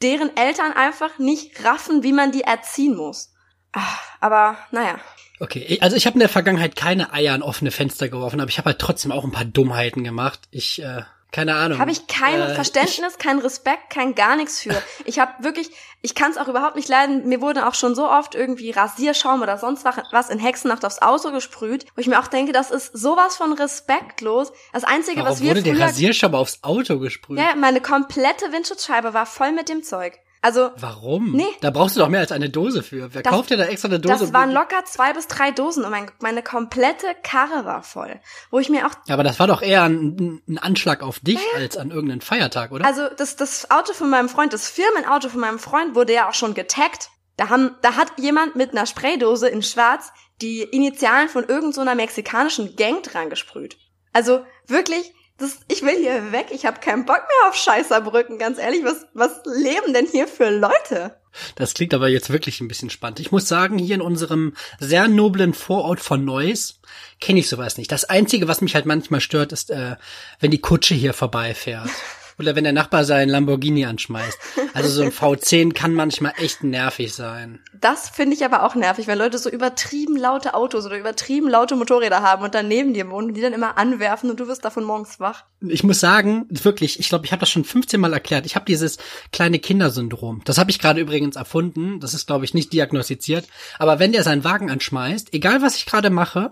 deren 0.02 0.36
Eltern 0.36 0.74
einfach 0.74 1.20
nicht 1.20 1.64
raffen, 1.64 2.04
wie 2.04 2.14
man 2.14 2.32
die 2.32 2.42
erziehen 2.42 2.96
muss. 2.96 3.34
Ach, 3.72 4.02
aber 4.20 4.58
naja. 4.72 5.00
Okay, 5.40 5.78
also 5.82 5.96
ich 5.96 6.06
habe 6.08 6.16
in 6.16 6.22
der 6.22 6.30
Vergangenheit 6.30 6.76
keine 6.76 7.14
Eier 7.14 7.34
an 7.34 7.44
offene 7.44 7.72
Fenster 7.72 8.10
geworfen, 8.10 8.40
aber 8.40 8.50
ich 8.50 8.58
habe 8.58 8.68
halt 8.68 8.80
trotzdem 8.80 9.12
auch 9.12 9.24
ein 9.24 9.32
paar 9.32 9.46
Dummheiten 9.46 10.04
gemacht. 10.04 10.48
Ich 10.50 10.82
äh, 10.82 11.04
keine 11.32 11.56
Ahnung. 11.56 11.80
Habe 11.80 11.92
ich 11.92 12.08
kein 12.08 12.40
äh, 12.42 12.56
Verständnis, 12.56 13.14
ich, 13.14 13.18
kein 13.18 13.40
Respekt, 13.40 13.90
kein 13.90 14.16
gar 14.16 14.36
nichts 14.38 14.62
für. 14.62 14.82
Ich 15.06 15.20
habe 15.20 15.44
wirklich, 15.44 15.72
ich 16.02 16.16
kann 16.16 16.32
es 16.32 16.38
auch 16.38 16.48
überhaupt 16.48 16.76
nicht 16.76 16.88
leiden. 16.88 17.28
Mir 17.28 17.42
wurde 17.42 17.68
auch 17.68 17.74
schon 17.74 17.96
so 17.96 18.10
oft 18.10 18.34
irgendwie 18.34 18.72
Rasierschaum 18.72 19.42
oder 19.42 19.58
sonst 19.58 19.86
was 19.86 20.30
in 20.30 20.40
Hexennacht 20.40 20.86
aufs 20.86 21.02
Auto 21.02 21.32
gesprüht, 21.32 21.86
wo 21.96 22.02
ich 22.02 22.08
mir 22.08 22.20
auch 22.20 22.28
denke, 22.28 22.54
das 22.54 22.72
ist 22.72 22.98
sowas 22.98 23.36
von 23.36 23.54
respektlos. 23.54 24.54
Das 24.72 24.86
einzige, 24.86 25.18
Warum 25.18 25.32
was 25.32 25.42
wir 25.42 25.50
wurde 25.50 25.62
früher, 25.62 25.74
der 25.74 25.88
Rasierschaum 25.88 26.34
aufs 26.34 26.64
Auto 26.64 26.98
gesprüht? 27.00 27.40
Ja, 27.40 27.56
meine 27.56 27.82
komplette 27.82 28.52
Windschutzscheibe 28.52 29.14
war 29.14 29.26
voll 29.26 29.52
mit 29.52 29.70
dem 29.70 29.84
Zeug. 29.84 30.20
Also 30.42 30.72
warum? 30.78 31.32
Nee. 31.32 31.48
Da 31.62 31.72
brauchst 31.72 31.96
du 31.96 32.00
doch 32.00 32.10
mehr 32.10 32.20
als 32.20 32.32
eine 32.32 32.50
Dose 32.50 32.84
für. 32.84 33.14
Wer 33.14 33.24
das, 33.24 33.32
kauft 33.32 33.50
dir 33.50 33.58
da 33.58 33.66
extra 33.66 33.88
eine 33.88 34.00
Dose? 34.00 34.20
Das 34.20 34.34
waren 34.34 34.52
locker 34.52 34.86
zwei 34.86 35.14
bis 35.14 35.28
drei 35.28 35.52
Dosen 35.52 35.84
und 35.84 35.92
mein, 35.92 36.12
meine 36.20 36.44
komplette 36.44 37.08
Karre 37.24 37.66
war 37.66 37.84
voll, 37.84 38.20
wo 38.52 38.60
ich 38.60 38.70
mir 38.70 38.86
auch. 38.86 38.92
Ja, 39.08 39.16
aber 39.16 39.24
das 39.24 39.40
war 39.40 39.48
doch 39.48 39.62
eher 39.62 39.84
ein, 39.84 40.42
ein 40.48 40.58
Anschlag 40.58 41.02
auf 41.02 41.20
dich 41.20 41.40
naja. 41.54 41.66
als 41.66 41.78
an 41.78 41.92
irgendeinen 41.92 42.22
Feiertag, 42.22 42.72
oder? 42.72 42.86
Also 42.86 43.08
das 43.18 43.36
das 43.36 43.72
Auto 43.72 43.94
von 43.94 44.10
meinem 44.10 44.30
Freund, 44.30 44.54
das 44.54 44.70
Firmenauto 44.70 45.30
von 45.30 45.40
meinem 45.40 45.60
Freund 45.60 45.96
wurde 45.96 46.14
ja 46.14 46.30
auch 46.30 46.34
schon 46.34 46.54
getaggt. 46.54 47.10
Da 47.36 47.50
haben, 47.50 47.76
da 47.82 47.96
hat 47.96 48.12
jemand 48.18 48.56
mit 48.56 48.72
einer 48.72 48.86
Spraydose 48.86 49.48
in 49.48 49.62
Schwarz 49.62 50.12
die 50.42 50.62
Initialen 50.62 51.30
von 51.30 51.44
irgendeiner 51.48 51.92
so 51.92 51.98
mexikanischen 51.98 52.76
Gang 52.76 53.04
dran 53.04 53.30
gesprüht. 53.30 53.78
Also 54.14 54.44
wirklich, 54.68 55.14
das, 55.38 55.60
ich 55.68 55.84
will 55.84 55.98
hier 55.98 56.32
weg, 56.32 56.48
ich 56.52 56.66
habe 56.66 56.80
keinen 56.80 57.06
Bock 57.06 57.20
mehr 57.20 57.50
auf 57.50 57.56
Scheißerbrücken, 57.56 58.40
ganz 58.40 58.58
ehrlich, 58.58 58.84
was, 58.84 59.06
was 59.14 59.42
leben 59.46 59.94
denn 59.94 60.08
hier 60.08 60.28
für 60.28 60.50
Leute? 60.50 61.16
Das 61.56 61.76
klingt 61.76 61.94
aber 61.94 62.08
jetzt 62.08 62.32
wirklich 62.32 62.62
ein 62.62 62.68
bisschen 62.68 62.90
spannend. 62.90 63.20
Ich 63.20 63.32
muss 63.32 63.48
sagen, 63.48 63.78
hier 63.78 63.96
in 63.96 64.02
unserem 64.02 64.56
sehr 64.80 65.08
noblen 65.08 65.54
Vorort 65.54 66.00
von 66.00 66.26
Neuss 66.26 66.80
kenne 67.20 67.40
ich 67.40 67.50
sowas 67.50 67.78
nicht. 67.78 67.92
Das 67.92 68.06
Einzige, 68.06 68.48
was 68.48 68.62
mich 68.62 68.74
halt 68.74 68.86
manchmal 68.86 69.22
stört, 69.22 69.52
ist, 69.52 69.70
äh, 69.70 69.98
wenn 70.40 70.52
die 70.52 70.62
Kutsche 70.62 70.96
hier 70.96 71.14
vorbeifährt. 71.14 71.90
Oder 72.40 72.56
wenn 72.56 72.64
der 72.64 72.74
Nachbar 72.74 73.04
seinen 73.04 73.30
Lamborghini 73.30 73.86
anschmeißt. 73.86 74.38
Also 74.74 74.90
so 74.90 75.02
ein 75.02 75.12
V10 75.12 75.74
kann 75.74 75.94
manchmal 75.94 76.34
echt 76.38 76.64
nervig 76.64 77.14
sein. 77.14 77.60
Das 77.74 78.10
finde 78.10 78.36
ich 78.36 78.46
aber 78.46 78.64
auch 78.64 78.76
nervig, 78.76 79.08
wenn 79.08 79.18
Leute 79.18 79.40
so 79.40 79.50
übertrieben 79.50 80.16
laute 80.16 80.54
Autos 80.54 80.86
oder 80.86 81.00
übertrieben 81.00 81.50
laute 81.50 81.76
Motorräder 81.76 82.22
haben 82.22 82.44
und 82.44 82.54
dann 82.54 82.68
neben 82.68 82.94
dir 82.94 83.10
wohnen 83.10 83.30
und 83.30 83.34
die 83.34 83.42
dann 83.42 83.54
immer 83.54 83.78
anwerfen 83.78 84.30
und 84.30 84.40
du 84.40 84.48
wirst 84.48 84.64
davon 84.66 84.84
morgens 84.84 85.20
wach. 85.20 85.46
Ich 85.62 85.84
muss 85.84 86.00
sagen, 86.00 86.46
wirklich, 86.50 87.00
ich 87.00 87.10
glaube, 87.10 87.26
ich 87.26 87.32
habe 87.32 87.40
das 87.40 87.50
schon 87.50 87.64
15 87.64 88.00
Mal 88.00 88.14
erklärt. 88.14 88.46
Ich 88.46 88.56
habe 88.56 88.66
dieses 88.66 88.98
kleine 89.32 89.58
Kindersyndrom. 89.58 90.42
Das 90.46 90.60
habe 90.60 90.70
ich 90.70 90.80
gerade 90.80 91.02
übrigens 91.02 91.36
erfunden. 91.36 92.00
Das 92.00 92.14
ist, 92.14 92.28
glaube 92.28 92.46
ich, 92.46 92.54
nicht 92.54 92.72
diagnostiziert. 92.72 93.48
Aber 93.80 93.98
wenn 93.98 94.12
der 94.12 94.24
seinen 94.24 94.44
Wagen 94.44 94.70
anschmeißt, 94.70 95.34
egal 95.34 95.64
was 95.64 95.76
ich 95.78 95.88
gerade 95.88 96.12
mache, 96.12 96.52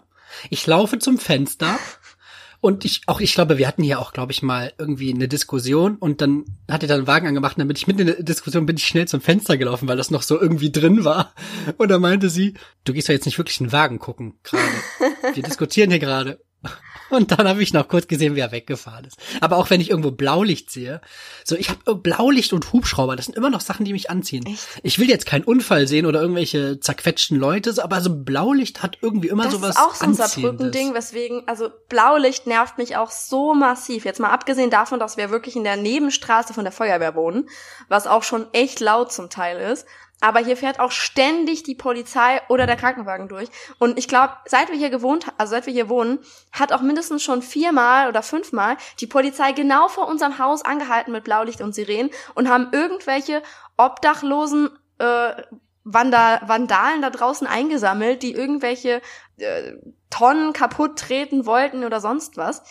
ich 0.49 0.65
laufe 0.65 0.99
zum 0.99 1.17
Fenster 1.17 1.77
und 2.65 2.83
ich, 2.83 3.03
auch 3.05 3.21
ich 3.21 3.35
glaube, 3.35 3.59
wir 3.59 3.67
hatten 3.67 3.83
hier 3.83 3.99
auch, 3.99 4.11
glaube 4.11 4.31
ich, 4.31 4.41
mal 4.41 4.73
irgendwie 4.79 5.13
eine 5.13 5.27
Diskussion 5.27 5.97
und 5.97 6.19
dann 6.19 6.45
hat 6.67 6.81
er 6.81 6.87
dann 6.87 6.97
einen 6.97 7.07
Wagen 7.07 7.27
angemacht 7.27 7.57
und 7.57 7.59
damit 7.59 7.77
ich 7.77 7.85
mitten 7.85 8.01
in 8.01 8.07
der 8.07 8.23
Diskussion 8.23 8.65
bin 8.65 8.77
ich 8.77 8.87
schnell 8.87 9.07
zum 9.07 9.21
Fenster 9.21 9.55
gelaufen, 9.55 9.87
weil 9.87 9.97
das 9.97 10.09
noch 10.09 10.23
so 10.23 10.41
irgendwie 10.41 10.71
drin 10.71 11.05
war. 11.05 11.31
Und 11.77 11.89
da 11.89 11.99
meinte 11.99 12.27
sie, 12.27 12.55
du 12.83 12.93
gehst 12.93 13.07
doch 13.07 13.13
jetzt 13.13 13.25
nicht 13.25 13.37
wirklich 13.37 13.61
einen 13.61 13.71
Wagen 13.71 13.99
gucken 13.99 14.39
gerade. 14.41 14.63
Wir 15.35 15.43
diskutieren 15.43 15.91
hier 15.91 15.99
gerade. 15.99 16.39
Und 17.09 17.31
dann 17.31 17.47
habe 17.47 17.61
ich 17.61 17.73
noch 17.73 17.87
kurz 17.87 18.07
gesehen, 18.07 18.35
wie 18.35 18.39
er 18.39 18.51
weggefahren 18.51 19.05
ist. 19.05 19.17
Aber 19.41 19.57
auch 19.57 19.69
wenn 19.69 19.81
ich 19.81 19.89
irgendwo 19.89 20.11
Blaulicht 20.11 20.71
sehe, 20.71 21.01
so 21.43 21.55
ich 21.55 21.69
habe 21.69 21.95
Blaulicht 21.95 22.53
und 22.53 22.73
Hubschrauber, 22.73 23.15
das 23.15 23.25
sind 23.25 23.35
immer 23.35 23.49
noch 23.49 23.61
Sachen, 23.61 23.85
die 23.85 23.93
mich 23.93 24.09
anziehen. 24.09 24.45
Echt? 24.45 24.67
Ich 24.83 24.99
will 24.99 25.09
jetzt 25.09 25.25
keinen 25.25 25.43
Unfall 25.43 25.87
sehen 25.87 26.05
oder 26.05 26.21
irgendwelche 26.21 26.79
zerquetschten 26.79 27.37
Leute, 27.37 27.73
aber 27.83 28.01
so 28.01 28.15
Blaulicht 28.15 28.81
hat 28.81 28.97
irgendwie 29.01 29.27
immer 29.27 29.43
das 29.43 29.53
sowas 29.53 29.75
Das 29.75 29.77
ist 29.77 29.83
auch 29.83 29.95
so 29.95 30.05
ein 30.05 30.13
Saarbrücken-Ding, 30.15 30.93
weswegen, 30.93 31.43
also 31.47 31.69
Blaulicht 31.89 32.47
nervt 32.47 32.77
mich 32.77 32.97
auch 32.97 33.11
so 33.11 33.53
massiv. 33.53 34.05
Jetzt 34.05 34.19
mal 34.19 34.31
abgesehen 34.31 34.69
davon, 34.69 34.99
dass 34.99 35.17
wir 35.17 35.29
wirklich 35.29 35.55
in 35.55 35.63
der 35.63 35.77
Nebenstraße 35.77 36.53
von 36.53 36.63
der 36.63 36.73
Feuerwehr 36.73 37.15
wohnen, 37.15 37.49
was 37.87 38.07
auch 38.07 38.23
schon 38.23 38.47
echt 38.53 38.79
laut 38.79 39.11
zum 39.11 39.29
Teil 39.29 39.59
ist. 39.71 39.85
Aber 40.21 40.39
hier 40.39 40.57
fährt 40.57 40.79
auch 40.79 40.91
ständig 40.91 41.63
die 41.63 41.75
Polizei 41.75 42.41
oder 42.47 42.65
der 42.65 42.77
Krankenwagen 42.77 43.27
durch. 43.27 43.49
Und 43.79 43.99
ich 43.99 44.07
glaube, 44.07 44.33
seit 44.45 44.69
wir 44.69 44.77
hier 44.77 44.89
gewohnt, 44.89 45.27
also 45.37 45.51
seit 45.51 45.65
wir 45.65 45.73
hier 45.73 45.89
wohnen, 45.89 46.19
hat 46.51 46.71
auch 46.71 46.81
mindestens 46.81 47.21
schon 47.21 47.41
viermal 47.41 48.07
oder 48.07 48.23
fünfmal 48.23 48.77
die 48.99 49.07
Polizei 49.07 49.51
genau 49.51 49.87
vor 49.87 50.07
unserem 50.07 50.39
Haus 50.39 50.63
angehalten 50.63 51.11
mit 51.11 51.25
Blaulicht 51.25 51.61
und 51.61 51.75
Sirenen 51.75 52.11
und 52.33 52.49
haben 52.49 52.69
irgendwelche 52.71 53.43
obdachlosen 53.77 54.69
äh, 54.99 55.43
Vanda 55.83 56.41
Vandalen 56.47 57.03
da 57.03 57.11
draußen 57.11 57.45
eingesammelt, 57.45 58.23
die 58.23 58.33
irgendwelche 58.33 59.01
äh, 59.37 59.73
Tonnen 60.09 60.53
kaputt 60.53 60.97
treten 60.97 61.45
wollten 61.45 61.83
oder 61.83 61.99
sonst 61.99 62.37
was. 62.37 62.63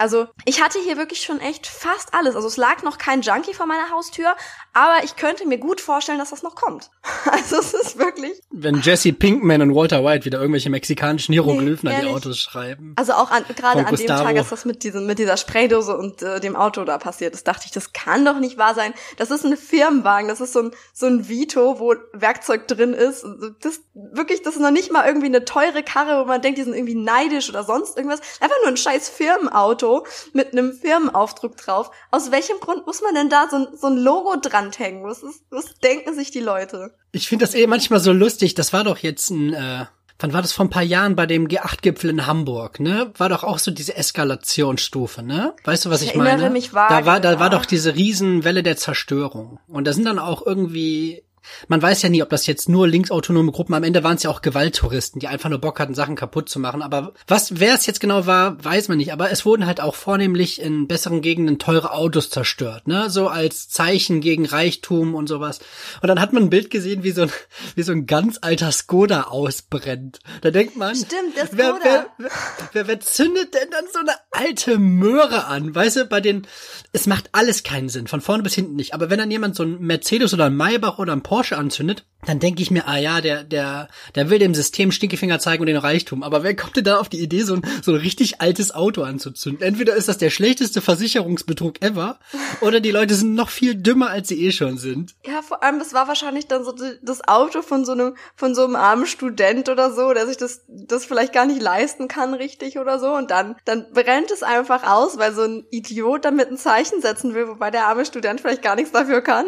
Also 0.00 0.28
ich 0.46 0.62
hatte 0.62 0.78
hier 0.78 0.96
wirklich 0.96 1.20
schon 1.20 1.40
echt 1.40 1.66
fast 1.66 2.14
alles. 2.14 2.34
Also 2.34 2.48
es 2.48 2.56
lag 2.56 2.82
noch 2.82 2.96
kein 2.96 3.20
Junkie 3.20 3.52
vor 3.52 3.66
meiner 3.66 3.90
Haustür, 3.90 4.34
aber 4.72 5.04
ich 5.04 5.16
könnte 5.16 5.46
mir 5.46 5.58
gut 5.58 5.82
vorstellen, 5.82 6.18
dass 6.18 6.30
das 6.30 6.42
noch 6.42 6.54
kommt. 6.54 6.90
Also 7.30 7.58
es 7.58 7.74
ist 7.74 7.98
wirklich. 7.98 8.40
Wenn 8.50 8.80
Jesse 8.80 9.12
Pinkman 9.12 9.60
und 9.60 9.74
Walter 9.74 10.04
White 10.04 10.24
wieder 10.24 10.38
irgendwelche 10.38 10.70
mexikanischen 10.70 11.32
Hieroglyphen 11.32 11.88
nee, 11.88 11.94
an 11.94 12.00
die 12.00 12.12
Autos 12.12 12.38
schreiben. 12.38 12.94
Also 12.96 13.12
auch 13.12 13.30
an, 13.30 13.44
gerade 13.54 13.84
an 13.84 13.94
dem 13.94 14.06
Tag, 14.06 14.36
als 14.36 14.48
das 14.48 14.64
mit 14.64 14.82
diesem 14.84 15.06
mit 15.06 15.18
dieser 15.18 15.36
Spraydose 15.36 15.96
und 15.96 16.22
äh, 16.22 16.40
dem 16.40 16.56
Auto 16.56 16.84
da 16.84 16.96
passiert 16.98 17.34
ist, 17.34 17.46
dachte 17.46 17.66
ich, 17.66 17.72
das 17.72 17.92
kann 17.92 18.24
doch 18.24 18.38
nicht 18.38 18.56
wahr 18.56 18.74
sein. 18.74 18.94
Das 19.18 19.30
ist 19.30 19.44
ein 19.44 19.56
Firmenwagen, 19.56 20.28
das 20.28 20.40
ist 20.40 20.54
so 20.54 20.60
ein 20.60 20.70
so 20.94 21.06
ein 21.06 21.28
Vito, 21.28 21.78
wo 21.78 21.94
Werkzeug 22.12 22.66
drin 22.68 22.94
ist. 22.94 23.26
Das 23.60 23.80
wirklich, 23.94 24.42
das 24.42 24.54
ist 24.54 24.62
noch 24.62 24.70
nicht 24.70 24.92
mal 24.92 25.06
irgendwie 25.06 25.26
eine 25.26 25.44
teure 25.44 25.82
Karre, 25.82 26.22
wo 26.22 26.26
man 26.26 26.40
denkt, 26.40 26.58
die 26.58 26.62
sind 26.62 26.74
irgendwie 26.74 26.96
neidisch 26.96 27.50
oder 27.50 27.64
sonst 27.64 27.96
irgendwas. 27.96 28.20
Einfach 28.40 28.56
nur 28.62 28.68
ein 28.68 28.76
scheiß 28.78 29.08
Firmenauto 29.10 29.89
mit 30.32 30.52
einem 30.52 30.72
Firmenaufdruck 30.72 31.56
drauf. 31.56 31.90
Aus 32.10 32.30
welchem 32.30 32.58
Grund 32.60 32.86
muss 32.86 33.02
man 33.02 33.14
denn 33.14 33.28
da 33.28 33.48
so, 33.50 33.68
so 33.76 33.88
ein 33.88 33.96
Logo 33.96 34.36
dranhängen? 34.40 35.04
Was, 35.04 35.22
ist, 35.22 35.44
was 35.50 35.74
denken 35.78 36.14
sich 36.14 36.30
die 36.30 36.40
Leute? 36.40 36.94
Ich 37.12 37.28
finde 37.28 37.44
das 37.44 37.54
eh 37.54 37.66
manchmal 37.66 38.00
so 38.00 38.12
lustig. 38.12 38.54
Das 38.54 38.72
war 38.72 38.84
doch 38.84 38.98
jetzt 38.98 39.30
ein, 39.30 39.52
äh, 39.52 39.86
wann 40.20 40.32
war 40.32 40.42
das 40.42 40.52
vor 40.52 40.64
ein 40.66 40.70
paar 40.70 40.82
Jahren 40.82 41.16
bei 41.16 41.26
dem 41.26 41.48
G8-Gipfel 41.48 42.10
in 42.10 42.26
Hamburg, 42.26 42.80
ne? 42.80 43.12
War 43.16 43.28
doch 43.28 43.44
auch 43.44 43.58
so 43.58 43.70
diese 43.70 43.96
Eskalationsstufe, 43.96 45.22
ne? 45.22 45.54
Weißt 45.64 45.84
du, 45.86 45.90
was 45.90 46.02
ich, 46.02 46.10
ich 46.10 46.16
meine? 46.16 46.50
Mich 46.50 46.72
vage, 46.72 46.94
da 46.94 47.06
war, 47.06 47.20
da 47.20 47.40
war 47.40 47.50
doch 47.50 47.66
diese 47.66 47.94
Riesenwelle 47.94 48.62
der 48.62 48.76
Zerstörung. 48.76 49.58
Und 49.66 49.86
da 49.86 49.92
sind 49.92 50.04
dann 50.04 50.18
auch 50.18 50.44
irgendwie 50.46 51.24
man 51.68 51.80
weiß 51.80 52.02
ja 52.02 52.08
nie, 52.08 52.22
ob 52.22 52.30
das 52.30 52.46
jetzt 52.46 52.68
nur 52.68 52.88
linksautonome 52.88 53.52
Gruppen, 53.52 53.74
am 53.74 53.84
Ende 53.84 54.02
waren 54.02 54.16
es 54.16 54.22
ja 54.22 54.30
auch 54.30 54.42
Gewalttouristen, 54.42 55.20
die 55.20 55.28
einfach 55.28 55.48
nur 55.48 55.58
Bock 55.58 55.80
hatten, 55.80 55.94
Sachen 55.94 56.16
kaputt 56.16 56.48
zu 56.48 56.58
machen. 56.58 56.82
Aber 56.82 57.12
was, 57.26 57.60
wer 57.60 57.74
es 57.74 57.86
jetzt 57.86 58.00
genau 58.00 58.26
war, 58.26 58.62
weiß 58.62 58.88
man 58.88 58.98
nicht. 58.98 59.12
Aber 59.12 59.30
es 59.30 59.44
wurden 59.44 59.66
halt 59.66 59.80
auch 59.80 59.94
vornehmlich 59.94 60.60
in 60.60 60.88
besseren 60.88 61.20
Gegenden 61.22 61.58
teure 61.58 61.92
Autos 61.92 62.30
zerstört, 62.30 62.88
ne? 62.88 63.10
So 63.10 63.28
als 63.28 63.68
Zeichen 63.68 64.20
gegen 64.20 64.46
Reichtum 64.46 65.14
und 65.14 65.28
sowas. 65.28 65.60
Und 66.02 66.08
dann 66.08 66.20
hat 66.20 66.32
man 66.32 66.44
ein 66.44 66.50
Bild 66.50 66.70
gesehen, 66.70 67.02
wie 67.02 67.12
so 67.12 67.22
ein, 67.22 67.32
wie 67.74 67.82
so 67.82 67.92
ein 67.92 68.06
ganz 68.06 68.38
alter 68.40 68.72
Skoda 68.72 69.24
ausbrennt. 69.24 70.20
Da 70.42 70.50
denkt 70.50 70.76
man, 70.76 70.94
Stimmt, 70.94 71.36
der 71.36 71.46
Skoda. 71.46 71.78
Wer, 71.82 72.06
wer, 72.18 72.30
wer, 72.72 72.88
wer 72.88 73.00
zündet 73.00 73.54
denn 73.54 73.70
dann 73.70 73.84
so 73.92 74.00
eine 74.00 74.12
alte 74.30 74.78
Möhre 74.78 75.46
an? 75.46 75.74
Weißt 75.74 75.96
du, 75.96 76.04
bei 76.06 76.20
den, 76.20 76.46
es 76.92 77.06
macht 77.06 77.30
alles 77.32 77.62
keinen 77.62 77.88
Sinn, 77.88 78.06
von 78.06 78.20
vorne 78.20 78.42
bis 78.42 78.54
hinten 78.54 78.76
nicht. 78.76 78.94
Aber 78.94 79.10
wenn 79.10 79.18
dann 79.18 79.30
jemand 79.30 79.56
so 79.56 79.62
ein 79.62 79.80
Mercedes 79.80 80.34
oder 80.34 80.46
ein 80.46 80.56
Maybach 80.56 80.98
oder 80.98 81.12
ein 81.12 81.22
Porsche 81.30 81.56
anzündet, 81.56 82.06
dann 82.26 82.40
denke 82.40 82.60
ich 82.60 82.72
mir, 82.72 82.88
ah 82.88 82.98
ja, 82.98 83.20
der, 83.20 83.44
der, 83.44 83.86
der 84.16 84.30
will 84.30 84.40
dem 84.40 84.52
System 84.52 84.90
Stinkefinger 84.90 85.38
zeigen 85.38 85.60
und 85.60 85.68
den 85.68 85.76
Reichtum. 85.76 86.24
Aber 86.24 86.42
wer 86.42 86.56
kommt 86.56 86.76
denn 86.76 86.82
da 86.82 86.98
auf 86.98 87.08
die 87.08 87.20
Idee, 87.20 87.42
so 87.42 87.54
ein, 87.54 87.62
so 87.82 87.92
ein 87.92 87.98
richtig 87.98 88.40
altes 88.40 88.74
Auto 88.74 89.04
anzuzünden? 89.04 89.62
Entweder 89.62 89.94
ist 89.94 90.08
das 90.08 90.18
der 90.18 90.30
schlechteste 90.30 90.80
Versicherungsbetrug 90.80 91.80
ever, 91.82 92.18
oder 92.62 92.80
die 92.80 92.90
Leute 92.90 93.14
sind 93.14 93.36
noch 93.36 93.48
viel 93.48 93.76
dümmer, 93.76 94.10
als 94.10 94.26
sie 94.26 94.44
eh 94.44 94.50
schon 94.50 94.76
sind. 94.76 95.14
Ja, 95.24 95.40
vor 95.40 95.62
allem, 95.62 95.78
das 95.78 95.94
war 95.94 96.08
wahrscheinlich 96.08 96.48
dann 96.48 96.64
so 96.64 96.74
das 97.00 97.28
Auto 97.28 97.62
von 97.62 97.84
so 97.84 97.92
einem, 97.92 98.16
von 98.34 98.56
so 98.56 98.64
einem 98.64 98.74
armen 98.74 99.06
Student 99.06 99.68
oder 99.68 99.92
so, 99.92 100.12
der 100.12 100.26
sich 100.26 100.36
das, 100.36 100.64
das 100.66 101.04
vielleicht 101.04 101.32
gar 101.32 101.46
nicht 101.46 101.62
leisten 101.62 102.08
kann, 102.08 102.34
richtig 102.34 102.76
oder 102.76 102.98
so. 102.98 103.12
Und 103.14 103.30
dann, 103.30 103.54
dann 103.64 103.86
brennt 103.92 104.32
es 104.32 104.42
einfach 104.42 104.82
aus, 104.82 105.16
weil 105.16 105.32
so 105.32 105.42
ein 105.42 105.64
Idiot 105.70 106.24
damit 106.24 106.50
ein 106.50 106.58
Zeichen 106.58 107.00
setzen 107.00 107.34
will, 107.34 107.46
wobei 107.46 107.70
der 107.70 107.86
arme 107.86 108.04
Student 108.04 108.40
vielleicht 108.40 108.62
gar 108.62 108.74
nichts 108.74 108.90
dafür 108.90 109.20
kann. 109.20 109.46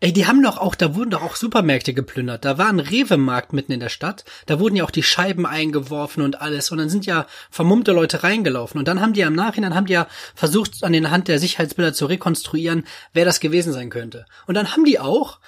Ey, 0.00 0.12
die 0.12 0.26
haben 0.26 0.42
doch 0.42 0.58
auch, 0.58 0.74
da 0.74 0.94
wurden 0.94 1.10
doch 1.10 1.22
auch 1.22 1.36
Supermärkte 1.36 1.94
geplündert. 1.94 2.44
Da 2.44 2.58
war 2.58 2.68
ein 2.68 2.80
Rewe-Markt 2.80 3.52
mitten 3.52 3.72
in 3.72 3.80
der 3.80 3.88
Stadt. 3.88 4.24
Da 4.44 4.60
wurden 4.60 4.76
ja 4.76 4.84
auch 4.84 4.90
die 4.90 5.02
Scheiben 5.02 5.46
eingeworfen 5.46 6.22
und 6.22 6.40
alles. 6.40 6.70
Und 6.70 6.78
dann 6.78 6.90
sind 6.90 7.06
ja 7.06 7.26
vermummte 7.50 7.92
Leute 7.92 8.22
reingelaufen. 8.22 8.78
Und 8.78 8.88
dann 8.88 9.00
haben 9.00 9.14
die 9.14 9.24
am 9.24 9.34
Nachhinein, 9.34 9.74
haben 9.74 9.86
die 9.86 9.94
ja 9.94 10.06
versucht, 10.34 10.84
an 10.84 10.92
den 10.92 11.10
Hand 11.10 11.28
der 11.28 11.38
Sicherheitsbilder 11.38 11.94
zu 11.94 12.06
rekonstruieren, 12.06 12.84
wer 13.14 13.24
das 13.24 13.40
gewesen 13.40 13.72
sein 13.72 13.90
könnte. 13.90 14.26
Und 14.46 14.54
dann 14.54 14.72
haben 14.72 14.84
die 14.84 14.98
auch 14.98 15.38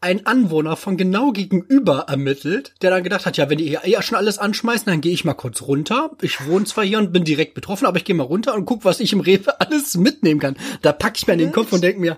einen 0.00 0.24
Anwohner 0.24 0.76
von 0.76 0.96
genau 0.96 1.30
gegenüber 1.30 2.06
ermittelt, 2.08 2.74
der 2.80 2.90
dann 2.90 3.02
gedacht 3.02 3.26
hat, 3.26 3.36
ja, 3.36 3.50
wenn 3.50 3.58
die 3.58 3.76
ja 3.84 4.02
schon 4.02 4.16
alles 4.16 4.38
anschmeißen, 4.38 4.86
dann 4.86 5.02
gehe 5.02 5.12
ich 5.12 5.26
mal 5.26 5.34
kurz 5.34 5.60
runter. 5.62 6.12
Ich 6.22 6.46
wohne 6.46 6.64
zwar 6.64 6.84
hier 6.84 6.98
und 6.98 7.12
bin 7.12 7.24
direkt 7.24 7.52
betroffen, 7.52 7.86
aber 7.86 7.98
ich 7.98 8.04
gehe 8.04 8.14
mal 8.14 8.22
runter 8.22 8.54
und 8.54 8.64
guck, 8.64 8.84
was 8.84 9.00
ich 9.00 9.12
im 9.12 9.20
Rewe 9.20 9.60
alles 9.60 9.96
mitnehmen 9.96 10.40
kann. 10.40 10.56
Da 10.80 10.92
pack 10.92 11.18
ich 11.18 11.26
mir 11.26 11.34
an 11.34 11.38
den 11.38 11.52
Kopf 11.52 11.72
und 11.72 11.82
denk 11.82 11.98
mir, 11.98 12.16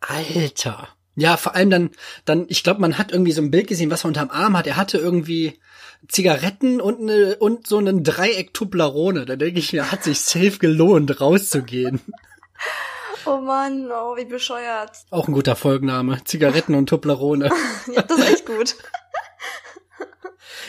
Alter, 0.00 0.88
ja, 1.16 1.36
vor 1.36 1.54
allem 1.54 1.70
dann, 1.70 1.90
dann, 2.26 2.46
ich 2.48 2.62
glaube, 2.62 2.80
man 2.80 2.98
hat 2.98 3.10
irgendwie 3.10 3.32
so 3.32 3.40
ein 3.42 3.50
Bild 3.50 3.66
gesehen, 3.66 3.90
was 3.90 4.04
er 4.04 4.08
unterm 4.08 4.30
Arm 4.30 4.56
hat. 4.56 4.66
Er 4.66 4.76
hatte 4.76 4.98
irgendwie 4.98 5.58
Zigaretten 6.08 6.80
und 6.80 7.00
eine, 7.00 7.36
und 7.36 7.66
so 7.66 7.78
einen 7.78 8.04
Dreieck 8.04 8.52
Tublerone. 8.52 9.24
Da 9.24 9.36
denke 9.36 9.58
ich 9.58 9.72
mir, 9.72 9.90
hat 9.90 10.04
sich 10.04 10.20
safe 10.20 10.58
gelohnt, 10.58 11.20
rauszugehen. 11.20 12.00
Oh 13.24 13.38
Mann, 13.38 13.90
oh, 13.90 14.16
wie 14.16 14.26
bescheuert. 14.26 14.92
Auch 15.10 15.26
ein 15.26 15.34
guter 15.34 15.56
Folgenname. 15.56 16.22
Zigaretten 16.24 16.74
und 16.74 16.88
Tublerone. 16.88 17.50
ja, 17.92 18.02
das 18.02 18.18
ist 18.18 18.30
echt 18.30 18.46
gut. 18.46 18.76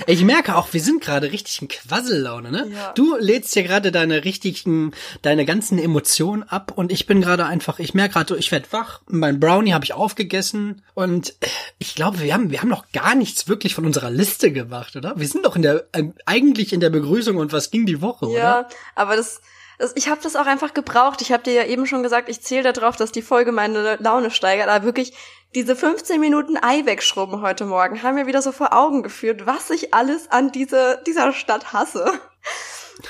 Ich 0.05 0.23
merke 0.23 0.55
auch, 0.55 0.73
wir 0.73 0.81
sind 0.81 1.01
gerade 1.01 1.31
richtig 1.31 1.61
in 1.61 1.67
Quassellaune, 1.67 2.51
ne? 2.51 2.67
Ja. 2.73 2.91
Du 2.93 3.15
lädst 3.17 3.53
hier 3.53 3.63
gerade 3.63 3.91
deine 3.91 4.23
richtigen, 4.23 4.93
deine 5.21 5.45
ganzen 5.45 5.79
Emotionen 5.79 6.43
ab 6.43 6.71
und 6.75 6.91
ich 6.91 7.05
bin 7.05 7.21
gerade 7.21 7.45
einfach, 7.45 7.79
ich 7.79 7.93
merke 7.93 8.13
gerade, 8.13 8.37
ich 8.37 8.51
werde 8.51 8.71
wach, 8.71 9.01
mein 9.07 9.39
Brownie 9.39 9.73
habe 9.73 9.85
ich 9.85 9.93
aufgegessen 9.93 10.83
und 10.93 11.35
ich 11.79 11.95
glaube, 11.95 12.19
wir 12.19 12.33
haben, 12.33 12.51
wir 12.51 12.61
haben 12.61 12.69
noch 12.69 12.91
gar 12.91 13.15
nichts 13.15 13.47
wirklich 13.47 13.75
von 13.75 13.85
unserer 13.85 14.11
Liste 14.11 14.51
gemacht, 14.51 14.95
oder? 14.95 15.13
Wir 15.17 15.27
sind 15.27 15.45
doch 15.45 15.55
in 15.55 15.61
der, 15.61 15.87
äh, 15.93 16.03
eigentlich 16.25 16.73
in 16.73 16.79
der 16.79 16.89
Begrüßung 16.89 17.37
und 17.37 17.51
was 17.51 17.71
ging 17.71 17.85
die 17.85 18.01
Woche, 18.01 18.25
ja, 18.25 18.31
oder? 18.31 18.39
Ja, 18.39 18.67
aber 18.95 19.15
das, 19.15 19.41
das, 19.77 19.93
ich 19.95 20.09
habe 20.09 20.21
das 20.23 20.35
auch 20.35 20.47
einfach 20.47 20.73
gebraucht. 20.73 21.21
Ich 21.21 21.31
habe 21.31 21.43
dir 21.43 21.53
ja 21.53 21.65
eben 21.65 21.85
schon 21.85 22.01
gesagt, 22.01 22.29
ich 22.29 22.41
zähle 22.41 22.73
darauf, 22.73 22.95
dass 22.95 23.11
die 23.11 23.21
Folge 23.21 23.51
meine 23.51 23.97
Laune 23.97 24.31
steigert. 24.31 24.69
Aber 24.69 24.83
wirklich, 24.85 25.13
diese 25.55 25.75
15 25.75 26.19
Minuten 26.19 26.57
Ei 26.57 26.86
wegschrubben 26.86 27.41
heute 27.41 27.65
Morgen 27.65 28.03
haben 28.03 28.15
mir 28.15 28.27
wieder 28.27 28.41
so 28.41 28.51
vor 28.51 28.73
Augen 28.73 29.03
geführt, 29.03 29.45
was 29.45 29.69
ich 29.69 29.93
alles 29.93 30.29
an 30.29 30.51
diese, 30.51 31.01
dieser 31.05 31.33
Stadt 31.33 31.73
hasse. 31.73 32.12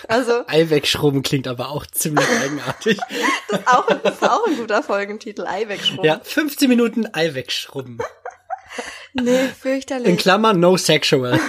Also. 0.09 0.43
Ei 0.47 0.69
wegschrubben 0.69 1.23
klingt 1.23 1.47
aber 1.47 1.69
auch 1.69 1.85
ziemlich 1.85 2.27
eigenartig. 2.43 2.99
das, 3.47 3.61
ist 3.61 3.67
auch, 3.69 3.87
das 3.87 4.15
ist 4.15 4.23
auch 4.23 4.45
ein 4.45 4.57
guter 4.57 4.83
Folgentitel, 4.83 5.45
Ei 5.47 5.69
wegschrubben. 5.69 6.03
Ja, 6.03 6.19
15 6.21 6.67
Minuten 6.67 7.07
Ei 7.13 7.33
wegschrubben. 7.33 7.97
Nee, 9.13 9.47
fürchterlich. 9.47 10.07
In 10.07 10.17
Klammern 10.17 10.59
no 10.59 10.77
sexual. 10.77 11.39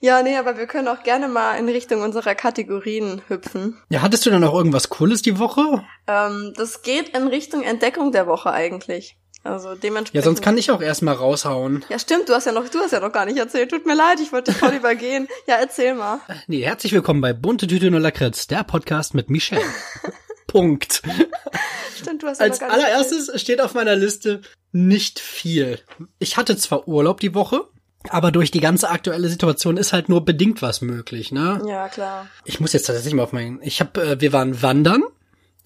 ja, 0.00 0.22
nee, 0.22 0.36
aber 0.36 0.56
wir 0.56 0.66
können 0.66 0.88
auch 0.88 1.04
gerne 1.04 1.28
mal 1.28 1.56
in 1.56 1.68
Richtung 1.68 2.02
unserer 2.02 2.34
Kategorien 2.34 3.22
hüpfen. 3.28 3.80
Ja, 3.90 4.02
hattest 4.02 4.26
du 4.26 4.30
dann 4.30 4.42
auch 4.42 4.54
irgendwas 4.54 4.88
Cooles 4.88 5.22
die 5.22 5.38
Woche? 5.38 5.84
Ähm, 6.08 6.52
das 6.56 6.82
geht 6.82 7.10
in 7.10 7.28
Richtung 7.28 7.62
Entdeckung 7.62 8.10
der 8.10 8.26
Woche 8.26 8.50
eigentlich. 8.50 9.16
Also 9.44 9.74
dementsprechend. 9.74 10.14
Ja, 10.14 10.22
sonst 10.22 10.40
kann 10.42 10.56
ich 10.56 10.70
auch 10.70 10.80
erstmal 10.80 11.14
raushauen. 11.14 11.84
Ja, 11.90 11.98
stimmt, 11.98 12.28
du 12.30 12.32
hast 12.34 12.46
ja 12.46 12.52
noch, 12.52 12.66
du 12.68 12.78
hast 12.78 12.92
ja 12.92 13.00
noch 13.00 13.12
gar 13.12 13.26
nicht 13.26 13.36
erzählt. 13.36 13.70
Tut 13.70 13.84
mir 13.86 13.94
leid, 13.94 14.18
ich 14.20 14.32
wollte 14.32 14.52
voll 14.52 14.72
übergehen. 14.76 15.28
Ja, 15.46 15.56
erzähl 15.56 15.94
mal. 15.94 16.20
Nee, 16.46 16.62
herzlich 16.62 16.92
willkommen 16.94 17.20
bei 17.20 17.34
Bunte 17.34 17.66
Tüte 17.66 17.88
und 17.88 17.94
Lakritz, 18.00 18.46
der 18.46 18.64
Podcast 18.64 19.12
mit 19.14 19.28
Michelle. 19.28 19.60
Punkt. 20.46 21.02
Stimmt, 22.00 22.22
du 22.22 22.26
hast 22.28 22.38
ja 22.40 22.44
Als 22.46 22.60
noch 22.60 22.68
gar 22.68 22.76
nicht 22.76 22.86
allererstes 22.86 23.18
erzählt. 23.28 23.40
steht 23.40 23.60
auf 23.60 23.74
meiner 23.74 23.96
Liste 23.96 24.40
nicht 24.72 25.20
viel. 25.20 25.78
Ich 26.18 26.36
hatte 26.38 26.56
zwar 26.56 26.88
Urlaub 26.88 27.20
die 27.20 27.34
Woche, 27.34 27.66
aber 28.08 28.30
durch 28.32 28.50
die 28.50 28.60
ganze 28.60 28.88
aktuelle 28.88 29.28
Situation 29.28 29.76
ist 29.76 29.92
halt 29.92 30.08
nur 30.08 30.24
bedingt 30.24 30.62
was 30.62 30.80
möglich, 30.80 31.32
ne? 31.32 31.60
Ja, 31.68 31.88
klar. 31.88 32.28
Ich 32.44 32.60
muss 32.60 32.72
jetzt 32.72 32.86
tatsächlich 32.86 33.14
mal 33.14 33.24
auf 33.24 33.32
meinen. 33.32 33.60
Ich 33.62 33.80
habe, 33.80 34.00
äh, 34.02 34.20
wir 34.20 34.32
waren 34.32 34.62
wandern. 34.62 35.02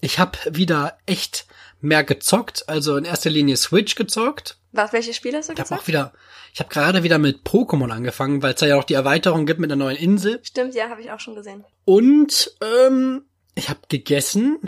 Ich 0.01 0.19
habe 0.19 0.37
wieder 0.51 0.97
echt 1.05 1.45
mehr 1.81 2.03
gezockt, 2.03 2.67
also 2.67 2.97
in 2.97 3.05
erster 3.05 3.29
Linie 3.29 3.57
Switch 3.57 3.95
gezockt. 3.95 4.57
Was, 4.71 4.93
welche 4.93 5.13
Spiele 5.13 5.37
hast 5.37 5.49
du 5.49 5.53
gezockt? 5.53 5.69
Ich 5.69 5.71
habe 5.71 5.81
auch 5.81 5.87
wieder, 5.87 6.13
ich 6.53 6.59
habe 6.59 6.69
gerade 6.69 7.03
wieder 7.03 7.17
mit 7.17 7.43
Pokémon 7.43 7.89
angefangen, 7.89 8.43
weil 8.43 8.53
es 8.53 8.59
da 8.59 8.67
ja 8.67 8.77
auch 8.77 8.83
die 8.83 8.93
Erweiterung 8.93 9.45
gibt 9.45 9.59
mit 9.59 9.71
einer 9.71 9.83
neuen 9.83 9.97
Insel. 9.97 10.39
Stimmt, 10.43 10.75
ja, 10.75 10.89
habe 10.89 11.01
ich 11.01 11.11
auch 11.11 11.19
schon 11.19 11.35
gesehen. 11.35 11.63
Und 11.85 12.55
ähm, 12.61 13.23
ich 13.55 13.69
habe 13.69 13.79
gegessen, 13.89 14.59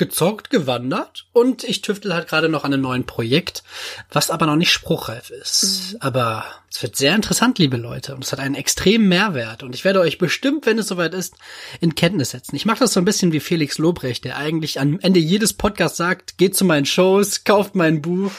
gezockt, 0.00 0.48
gewandert 0.48 1.26
und 1.32 1.62
ich 1.62 1.82
tüftel 1.82 2.14
halt 2.14 2.26
gerade 2.26 2.48
noch 2.48 2.64
an 2.64 2.72
einem 2.72 2.82
neuen 2.82 3.04
Projekt, 3.04 3.62
was 4.10 4.30
aber 4.30 4.46
noch 4.46 4.56
nicht 4.56 4.72
spruchreif 4.72 5.28
ist. 5.30 5.92
Mhm. 5.92 5.98
Aber 6.00 6.44
es 6.72 6.82
wird 6.82 6.96
sehr 6.96 7.14
interessant, 7.14 7.58
liebe 7.58 7.76
Leute, 7.76 8.14
und 8.14 8.24
es 8.24 8.32
hat 8.32 8.38
einen 8.38 8.54
extremen 8.54 9.08
Mehrwert 9.08 9.62
und 9.62 9.74
ich 9.74 9.84
werde 9.84 10.00
euch 10.00 10.18
bestimmt, 10.18 10.64
wenn 10.66 10.78
es 10.78 10.88
soweit 10.88 11.12
ist, 11.12 11.34
in 11.80 11.94
Kenntnis 11.94 12.30
setzen. 12.30 12.56
Ich 12.56 12.64
mache 12.64 12.78
das 12.78 12.94
so 12.94 13.00
ein 13.00 13.04
bisschen 13.04 13.32
wie 13.32 13.40
Felix 13.40 13.76
Lobrecht, 13.76 14.24
der 14.24 14.36
eigentlich 14.38 14.80
am 14.80 14.98
Ende 15.00 15.20
jedes 15.20 15.52
Podcasts 15.52 15.98
sagt, 15.98 16.38
geht 16.38 16.56
zu 16.56 16.64
meinen 16.64 16.86
Shows, 16.86 17.44
kauft 17.44 17.74
mein 17.74 18.00
Buch. 18.00 18.30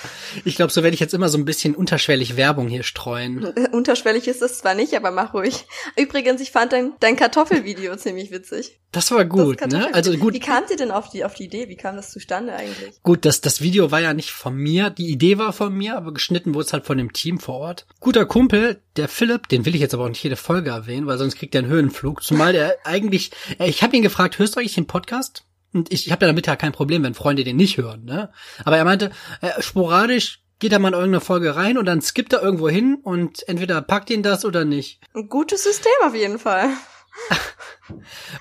Ich 0.45 0.55
glaube, 0.55 0.71
so 0.71 0.81
werde 0.81 0.95
ich 0.95 0.99
jetzt 0.99 1.13
immer 1.13 1.29
so 1.29 1.37
ein 1.37 1.45
bisschen 1.45 1.75
unterschwellig 1.75 2.37
Werbung 2.37 2.69
hier 2.69 2.83
streuen. 2.83 3.45
Unterschwellig 3.71 4.27
ist 4.27 4.41
es 4.41 4.57
zwar 4.57 4.73
nicht, 4.73 4.95
aber 4.95 5.11
mach 5.11 5.35
ruhig. 5.35 5.65
Übrigens, 5.95 6.41
ich 6.41 6.51
fand 6.51 6.73
dein, 6.73 6.93
dein 7.01 7.17
Kartoffelvideo 7.17 7.95
ziemlich 7.97 8.31
witzig. 8.31 8.79
Das 8.91 9.11
war 9.11 9.23
gut, 9.23 9.61
das 9.61 9.71
ne? 9.71 9.93
Also 9.93 10.17
gut. 10.17 10.33
Wie 10.33 10.39
kam 10.39 10.63
ihr 10.69 10.75
denn 10.75 10.91
auf 10.91 11.09
die 11.09 11.23
auf 11.23 11.33
die 11.33 11.47
Idee? 11.51 11.67
Wie 11.67 11.75
kam 11.75 11.97
das 11.97 12.11
zustande 12.11 12.53
eigentlich? 12.53 13.03
Gut, 13.03 13.25
das 13.25 13.41
das 13.41 13.59
Video 13.59 13.91
war 13.91 13.99
ja 13.99 14.13
nicht 14.13 14.31
von 14.31 14.55
mir, 14.55 14.89
die 14.89 15.09
Idee 15.09 15.37
war 15.37 15.51
von 15.51 15.73
mir, 15.73 15.97
aber 15.97 16.13
geschnitten 16.13 16.53
wurde 16.53 16.65
es 16.65 16.73
halt 16.73 16.85
von 16.85 16.97
dem 16.97 17.11
Team 17.11 17.39
vor 17.39 17.55
Ort. 17.55 17.85
Guter 17.99 18.25
Kumpel, 18.25 18.81
der 18.95 19.09
Philipp, 19.09 19.49
den 19.49 19.65
will 19.65 19.75
ich 19.75 19.81
jetzt 19.81 19.93
aber 19.93 20.05
auch 20.05 20.09
nicht 20.09 20.23
jede 20.23 20.37
Folge 20.37 20.69
erwähnen, 20.69 21.07
weil 21.07 21.17
sonst 21.17 21.35
kriegt 21.35 21.53
er 21.53 21.59
einen 21.59 21.71
Höhenflug, 21.71 22.23
zumal 22.23 22.53
der 22.53 22.77
eigentlich 22.85 23.31
äh, 23.59 23.69
ich 23.69 23.83
habe 23.83 23.95
ihn 23.95 24.01
gefragt, 24.01 24.39
hörst 24.39 24.55
du 24.55 24.59
eigentlich 24.59 24.75
den 24.75 24.87
Podcast? 24.87 25.43
Und 25.73 25.91
ich, 25.91 26.05
ich 26.05 26.11
habe 26.11 26.25
ja 26.25 26.31
damit 26.31 26.47
ja 26.47 26.55
kein 26.55 26.71
Problem, 26.71 27.03
wenn 27.03 27.13
Freunde 27.13 27.43
den 27.43 27.57
nicht 27.57 27.77
hören, 27.77 28.05
ne? 28.05 28.31
Aber 28.63 28.77
er 28.77 28.85
meinte, 28.85 29.11
äh, 29.41 29.61
sporadisch 29.61 30.41
geht 30.59 30.71
er 30.71 30.79
mal 30.79 30.89
in 30.89 30.93
irgendeine 30.93 31.21
Folge 31.21 31.55
rein 31.55 31.77
und 31.77 31.85
dann 31.85 32.01
skippt 32.01 32.33
er 32.33 32.41
irgendwo 32.41 32.69
hin 32.69 32.99
und 33.03 33.47
entweder 33.47 33.81
packt 33.81 34.09
ihn 34.09 34.23
das 34.23 34.45
oder 34.45 34.63
nicht. 34.63 34.99
Ein 35.13 35.27
gutes 35.27 35.63
System 35.63 35.91
auf 36.05 36.15
jeden 36.15 36.39
Fall. 36.39 36.69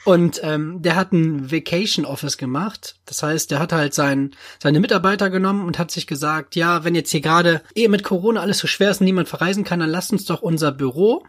Und 0.05 0.41
ähm, 0.43 0.83
der 0.83 0.97
hat 0.97 1.13
ein 1.13 1.51
Vacation 1.51 2.05
Office 2.05 2.39
gemacht. 2.39 2.97
Das 3.07 3.23
heißt, 3.23 3.51
der 3.51 3.59
hat 3.59 3.73
halt 3.73 3.95
sein, 3.95 4.33
seine 4.63 4.81
Mitarbeiter 4.81 5.31
genommen 5.31 5.67
und 5.67 5.79
hat 5.79 5.91
sich 5.91 6.07
gesagt, 6.07 6.57
ja, 6.57 6.85
wenn 6.85 6.95
jetzt 6.95 7.11
hier 7.11 7.21
gerade 7.21 7.63
eh 7.75 7.89
mit 7.89 8.05
Corona 8.05 8.41
alles 8.41 8.59
so 8.59 8.67
schwer 8.67 8.91
ist 8.91 9.01
und 9.01 9.07
niemand 9.07 9.29
verreisen 9.29 9.65
kann, 9.65 9.81
dann 9.81 9.91
lasst 9.91 10.13
uns 10.13 10.25
doch 10.25 10.43
unser 10.43 10.73
Büro 10.73 11.25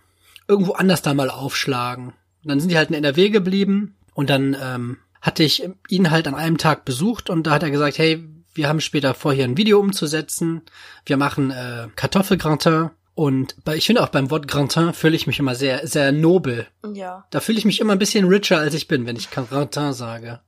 irgendwo 0.48 0.74
anders 0.74 1.02
da 1.02 1.14
mal 1.14 1.30
aufschlagen. 1.30 2.08
Und 2.08 2.50
dann 2.50 2.60
sind 2.60 2.70
die 2.70 2.78
halt 2.78 2.90
in 2.90 2.96
NRW 2.96 3.30
geblieben 3.30 3.96
und 4.14 4.30
dann 4.30 4.56
ähm, 4.62 4.98
hatte 5.22 5.44
ich 5.44 5.68
ihn 5.88 6.12
halt 6.12 6.28
an 6.28 6.36
einem 6.36 6.58
Tag 6.58 6.86
besucht 6.86 7.30
und 7.30 7.48
da 7.48 7.52
hat 7.52 7.64
er 7.64 7.72
gesagt, 7.72 7.98
hey, 7.98 8.28
wir 8.54 8.68
haben 8.68 8.82
später 8.82 9.14
vor, 9.14 9.34
hier 9.34 9.46
ein 9.46 9.58
Video 9.58 9.80
umzusetzen. 9.80 10.62
Wir 11.06 11.16
machen 11.16 11.52
äh, 11.52 11.88
Kartoffelgratin 11.96 12.90
und 13.14 13.56
bei, 13.64 13.76
ich 13.76 13.86
finde 13.86 14.04
auch 14.04 14.10
beim 14.10 14.32
Wort 14.32 14.48
Grantin 14.48 14.94
fühle 14.94 15.16
ich 15.16 15.28
mich 15.28 15.40
immer 15.40 15.56
sehr, 15.56 15.86
sehr 15.86 16.12
nobel. 16.12 16.68
Ja. 16.94 17.26
Da 17.30 17.40
fühle 17.40 17.58
ich 17.58 17.66
mich 17.66 17.80
immer 17.80 17.94
ein 17.94 18.00
bisschen 18.00 18.28
richer, 18.28 18.58
als 18.60 18.74
ich 18.74 18.88
bin, 18.88 19.06
wenn 19.06 19.16
ich 19.16 19.30
Grantin 19.30 19.94
sage. 19.94 20.40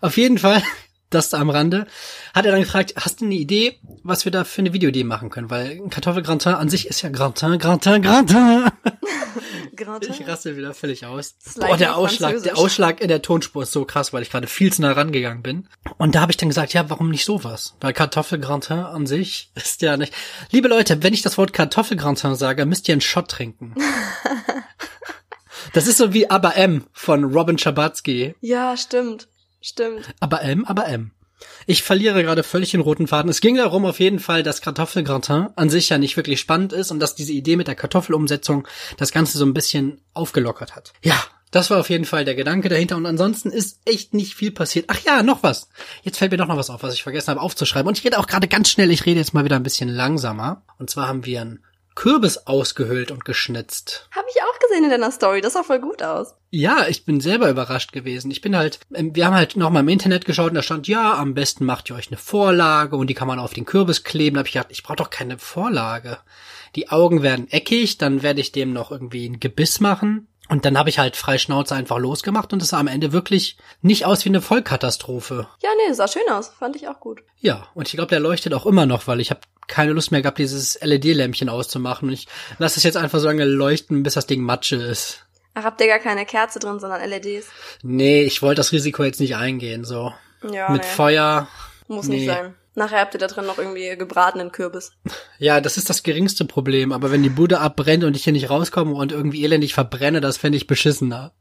Auf 0.00 0.16
jeden 0.16 0.38
Fall, 0.38 0.62
das 1.10 1.28
da 1.28 1.38
am 1.38 1.50
Rande, 1.50 1.86
hat 2.32 2.46
er 2.46 2.52
dann 2.52 2.62
gefragt, 2.62 2.94
hast 2.96 3.20
du 3.20 3.26
eine 3.26 3.34
Idee, 3.34 3.78
was 4.02 4.24
wir 4.24 4.32
da 4.32 4.44
für 4.44 4.62
eine 4.62 4.72
Videoidee 4.72 5.04
machen 5.04 5.30
können? 5.30 5.50
Weil 5.50 5.80
Kartoffelgrantin 5.90 6.54
an 6.54 6.68
sich 6.68 6.88
ist 6.88 7.02
ja 7.02 7.10
Grantin, 7.10 7.58
Grantin, 7.58 8.02
Grantin. 8.02 8.64
Grantin. 9.74 10.12
Ich 10.12 10.26
raste 10.26 10.56
wieder 10.56 10.74
völlig 10.74 11.06
aus. 11.06 11.34
Boah, 11.56 11.76
der 11.76 11.96
Ausschlag, 11.96 12.42
der. 12.42 12.56
Ausschlag 12.58 13.00
in 13.00 13.08
der 13.08 13.22
Tonspur 13.22 13.64
ist 13.64 13.72
so 13.72 13.84
krass, 13.84 14.12
weil 14.12 14.22
ich 14.22 14.30
gerade 14.30 14.46
viel 14.46 14.72
zu 14.72 14.82
nah 14.82 14.92
rangegangen 14.92 15.42
bin. 15.42 15.68
Und 15.98 16.14
da 16.14 16.20
habe 16.20 16.32
ich 16.32 16.36
dann 16.36 16.48
gesagt, 16.48 16.72
ja, 16.72 16.88
warum 16.90 17.10
nicht 17.10 17.24
sowas? 17.24 17.76
Weil 17.80 17.92
Kartoffelgrantin 17.92 18.78
an 18.78 19.06
sich 19.06 19.50
ist 19.54 19.82
ja 19.82 19.96
nicht. 19.96 20.12
Liebe 20.50 20.68
Leute, 20.68 21.02
wenn 21.02 21.14
ich 21.14 21.22
das 21.22 21.38
Wort 21.38 21.52
Kartoffelgrantin 21.52 22.34
sage, 22.34 22.66
müsst 22.66 22.88
ihr 22.88 22.94
einen 22.94 23.00
Shot 23.00 23.28
trinken. 23.28 23.74
Das 25.72 25.88
ist 25.88 25.96
so 25.96 26.12
wie 26.12 26.30
Aber 26.30 26.56
M 26.56 26.84
von 26.92 27.24
Robin 27.24 27.58
Schabatsky. 27.58 28.34
Ja, 28.40 28.76
stimmt. 28.76 29.28
Stimmt. 29.60 30.14
Aber 30.20 30.42
M, 30.42 30.64
aber 30.66 30.86
M. 30.86 31.10
Ich 31.66 31.82
verliere 31.82 32.22
gerade 32.22 32.42
völlig 32.42 32.72
den 32.72 32.80
roten 32.80 33.06
Faden. 33.06 33.30
Es 33.30 33.40
ging 33.40 33.56
darum 33.56 33.84
auf 33.84 34.00
jeden 34.00 34.18
Fall, 34.18 34.42
dass 34.42 34.60
Kartoffelgratin 34.60 35.48
an 35.56 35.70
sich 35.70 35.88
ja 35.88 35.98
nicht 35.98 36.16
wirklich 36.16 36.40
spannend 36.40 36.72
ist 36.72 36.90
und 36.90 37.00
dass 37.00 37.14
diese 37.14 37.32
Idee 37.32 37.56
mit 37.56 37.68
der 37.68 37.74
Kartoffelumsetzung 37.74 38.66
das 38.96 39.12
Ganze 39.12 39.38
so 39.38 39.44
ein 39.44 39.54
bisschen 39.54 40.00
aufgelockert 40.12 40.76
hat. 40.76 40.92
Ja, 41.02 41.16
das 41.50 41.70
war 41.70 41.78
auf 41.78 41.88
jeden 41.88 42.04
Fall 42.04 42.24
der 42.24 42.34
Gedanke 42.34 42.68
dahinter 42.68 42.96
und 42.96 43.06
ansonsten 43.06 43.50
ist 43.50 43.78
echt 43.84 44.12
nicht 44.12 44.34
viel 44.34 44.50
passiert. 44.50 44.86
Ach 44.88 44.98
ja, 45.06 45.22
noch 45.22 45.44
was. 45.44 45.68
Jetzt 46.02 46.18
fällt 46.18 46.32
mir 46.32 46.36
doch 46.36 46.48
noch 46.48 46.56
was 46.56 46.68
auf, 46.68 46.82
was 46.82 46.94
ich 46.94 47.04
vergessen 47.04 47.30
habe 47.30 47.40
aufzuschreiben. 47.40 47.86
Und 47.86 47.96
ich 47.96 48.04
rede 48.04 48.18
auch 48.18 48.26
gerade 48.26 48.48
ganz 48.48 48.70
schnell, 48.70 48.90
ich 48.90 49.06
rede 49.06 49.20
jetzt 49.20 49.34
mal 49.34 49.44
wieder 49.44 49.56
ein 49.56 49.62
bisschen 49.62 49.88
langsamer. 49.88 50.62
Und 50.78 50.90
zwar 50.90 51.06
haben 51.06 51.24
wir 51.24 51.40
einen 51.40 51.64
Kürbis 51.94 52.46
ausgehöhlt 52.46 53.10
und 53.10 53.24
geschnitzt. 53.24 54.08
Habe 54.14 54.26
ich 54.28 54.42
auch 54.42 54.58
gesehen 54.58 54.84
in 54.84 54.90
deiner 54.90 55.12
Story. 55.12 55.40
Das 55.40 55.52
sah 55.52 55.62
voll 55.62 55.80
gut 55.80 56.02
aus. 56.02 56.34
Ja, 56.50 56.86
ich 56.88 57.04
bin 57.04 57.20
selber 57.20 57.48
überrascht 57.48 57.92
gewesen. 57.92 58.30
Ich 58.30 58.40
bin 58.40 58.56
halt, 58.56 58.80
ähm, 58.94 59.14
wir 59.14 59.26
haben 59.26 59.34
halt 59.34 59.56
nochmal 59.56 59.82
im 59.82 59.88
Internet 59.88 60.24
geschaut 60.24 60.50
und 60.50 60.54
da 60.54 60.62
stand, 60.62 60.88
ja, 60.88 61.14
am 61.14 61.34
besten 61.34 61.64
macht 61.64 61.90
ihr 61.90 61.96
euch 61.96 62.08
eine 62.08 62.16
Vorlage 62.16 62.96
und 62.96 63.08
die 63.08 63.14
kann 63.14 63.28
man 63.28 63.38
auf 63.38 63.54
den 63.54 63.64
Kürbis 63.64 64.04
kleben. 64.04 64.34
Da 64.34 64.40
habe 64.40 64.48
ich 64.48 64.54
gedacht, 64.54 64.70
ich 64.70 64.82
brauche 64.82 64.96
doch 64.96 65.10
keine 65.10 65.38
Vorlage. 65.38 66.18
Die 66.74 66.90
Augen 66.90 67.22
werden 67.22 67.50
eckig, 67.50 67.98
dann 67.98 68.22
werde 68.22 68.40
ich 68.40 68.52
dem 68.52 68.72
noch 68.72 68.90
irgendwie 68.90 69.28
ein 69.28 69.40
Gebiss 69.40 69.80
machen. 69.80 70.26
Und 70.48 70.66
dann 70.66 70.78
habe 70.78 70.90
ich 70.90 70.98
halt 70.98 71.16
frei 71.16 71.38
Schnauze 71.38 71.74
einfach 71.74 71.98
losgemacht 71.98 72.52
und 72.52 72.60
es 72.60 72.68
sah 72.68 72.78
am 72.78 72.86
Ende 72.86 73.12
wirklich 73.12 73.56
nicht 73.80 74.04
aus 74.04 74.24
wie 74.24 74.28
eine 74.28 74.42
Vollkatastrophe. 74.42 75.48
Ja, 75.62 75.70
nee, 75.86 75.94
sah 75.94 76.06
schön 76.06 76.28
aus. 76.30 76.48
Fand 76.48 76.76
ich 76.76 76.86
auch 76.86 77.00
gut. 77.00 77.22
Ja, 77.40 77.66
und 77.74 77.88
ich 77.88 77.94
glaube, 77.94 78.10
der 78.10 78.20
leuchtet 78.20 78.52
auch 78.52 78.66
immer 78.66 78.84
noch, 78.84 79.06
weil 79.06 79.20
ich 79.20 79.30
habe 79.30 79.40
keine 79.68 79.92
Lust 79.92 80.12
mehr 80.12 80.20
gehabt, 80.20 80.38
dieses 80.38 80.78
LED-Lämpchen 80.82 81.48
auszumachen. 81.48 82.08
Und 82.08 82.14
ich 82.14 82.28
lasse 82.58 82.78
es 82.78 82.82
jetzt 82.82 82.98
einfach 82.98 83.20
so 83.20 83.26
lange 83.26 83.46
leuchten, 83.46 84.02
bis 84.02 84.14
das 84.14 84.26
Ding 84.26 84.42
Matsche 84.42 84.76
ist. 84.76 85.24
Ach, 85.54 85.64
habt 85.64 85.80
ihr 85.80 85.86
gar 85.86 86.00
keine 86.00 86.26
Kerze 86.26 86.58
drin, 86.58 86.78
sondern 86.78 87.08
LEDs? 87.08 87.46
Nee, 87.82 88.24
ich 88.24 88.42
wollte 88.42 88.56
das 88.56 88.72
Risiko 88.72 89.04
jetzt 89.04 89.20
nicht 89.20 89.36
eingehen, 89.36 89.84
so. 89.84 90.12
Ja, 90.50 90.68
Mit 90.68 90.82
nee. 90.82 90.88
Feuer. 90.88 91.48
Muss 91.88 92.08
nee. 92.08 92.16
nicht 92.16 92.26
sein. 92.26 92.54
Nachher 92.76 92.98
habt 93.00 93.14
ihr 93.14 93.20
da 93.20 93.28
drin 93.28 93.46
noch 93.46 93.58
irgendwie 93.58 93.96
gebratenen 93.96 94.50
Kürbis. 94.50 94.90
Ja, 95.38 95.60
das 95.60 95.76
ist 95.76 95.88
das 95.90 96.02
geringste 96.02 96.44
Problem. 96.44 96.90
Aber 96.92 97.12
wenn 97.12 97.22
die 97.22 97.28
Bude 97.28 97.60
abbrennt 97.60 98.02
und 98.02 98.16
ich 98.16 98.24
hier 98.24 98.32
nicht 98.32 98.50
rauskomme 98.50 98.94
und 98.94 99.12
irgendwie 99.12 99.44
elendig 99.44 99.74
verbrenne, 99.74 100.20
das 100.20 100.36
fände 100.38 100.56
ich 100.56 100.66
beschissener. 100.66 101.32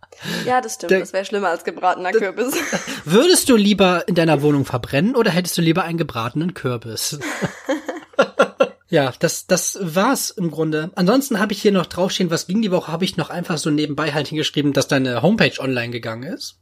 Ja, 0.46 0.62
das 0.62 0.76
stimmt. 0.76 0.92
Der- 0.92 1.00
das 1.00 1.12
wäre 1.12 1.26
schlimmer 1.26 1.50
als 1.50 1.64
gebratener 1.64 2.12
Kürbis. 2.12 2.54
Würdest 3.06 3.50
du 3.50 3.56
lieber 3.56 4.08
in 4.08 4.14
deiner 4.14 4.44
Wohnung 4.44 4.64
verbrennen 4.66 5.16
oder 5.16 5.32
hättest 5.32 5.58
du 5.58 5.62
lieber 5.64 5.84
einen 5.84 5.98
gebratenen 5.98 6.54
Kürbis? 6.54 7.18
ja, 8.90 9.12
das, 9.20 9.48
das 9.48 9.78
war's 9.82 10.30
im 10.30 10.52
Grunde. 10.52 10.92
Ansonsten 10.96 11.40
habe 11.40 11.54
ich 11.54 11.62
hier 11.62 11.72
noch 11.72 11.88
draufstehen, 11.88 12.30
was 12.30 12.46
ging 12.48 12.62
die 12.62 12.72
Woche, 12.72 12.92
habe 12.92 13.06
ich 13.06 13.18
noch 13.18 13.30
einfach 13.32 13.58
so 13.58 13.70
nebenbei 13.72 14.14
halt 14.14 14.28
hingeschrieben, 14.28 14.74
dass 14.74 14.88
deine 14.88 15.22
Homepage 15.22 15.60
online 15.60 15.92
gegangen 15.92 16.24
ist. 16.32 16.58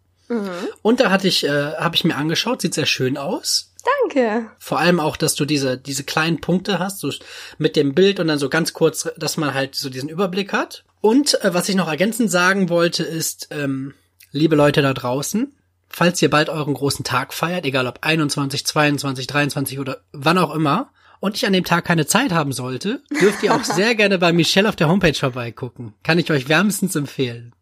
Und 0.81 1.01
da 1.01 1.11
hatte 1.11 1.27
ich, 1.27 1.43
äh, 1.43 1.73
habe 1.75 1.93
ich 1.97 2.05
mir 2.05 2.15
angeschaut, 2.15 2.61
sieht 2.61 2.73
sehr 2.73 2.85
schön 2.85 3.17
aus. 3.17 3.70
Danke. 4.01 4.47
Vor 4.59 4.79
allem 4.79 4.99
auch, 4.99 5.17
dass 5.17 5.35
du 5.35 5.45
diese, 5.45 5.77
diese 5.77 6.03
kleinen 6.03 6.41
Punkte 6.41 6.79
hast, 6.79 6.99
so 6.99 7.11
mit 7.57 7.75
dem 7.75 7.93
Bild 7.93 8.19
und 8.19 8.27
dann 8.27 8.39
so 8.39 8.49
ganz 8.49 8.73
kurz, 8.73 9.09
dass 9.17 9.37
man 9.37 9.53
halt 9.53 9.75
so 9.75 9.89
diesen 9.89 10.09
Überblick 10.09 10.53
hat. 10.53 10.83
Und 11.01 11.41
äh, 11.43 11.53
was 11.53 11.69
ich 11.69 11.75
noch 11.75 11.87
ergänzend 11.87 12.29
sagen 12.31 12.69
wollte, 12.69 13.03
ist, 13.03 13.47
ähm, 13.51 13.93
liebe 14.31 14.55
Leute 14.55 14.81
da 14.81 14.93
draußen, 14.93 15.53
falls 15.89 16.21
ihr 16.21 16.29
bald 16.29 16.49
euren 16.49 16.73
großen 16.73 17.03
Tag 17.03 17.33
feiert, 17.33 17.65
egal 17.65 17.87
ob 17.87 17.99
21, 18.01 18.65
22, 18.65 19.27
23 19.27 19.79
oder 19.79 20.01
wann 20.11 20.37
auch 20.37 20.53
immer, 20.53 20.91
und 21.19 21.35
ich 21.35 21.45
an 21.45 21.53
dem 21.53 21.63
Tag 21.63 21.85
keine 21.85 22.07
Zeit 22.07 22.31
haben 22.31 22.51
sollte, 22.51 23.01
dürft 23.21 23.43
ihr 23.43 23.53
auch 23.53 23.63
sehr 23.63 23.95
gerne 23.95 24.17
bei 24.17 24.33
Michelle 24.33 24.67
auf 24.67 24.75
der 24.75 24.89
Homepage 24.89 25.13
vorbeigucken. 25.13 25.93
Kann 26.03 26.19
ich 26.19 26.31
euch 26.31 26.49
wärmstens 26.49 26.95
empfehlen. 26.95 27.53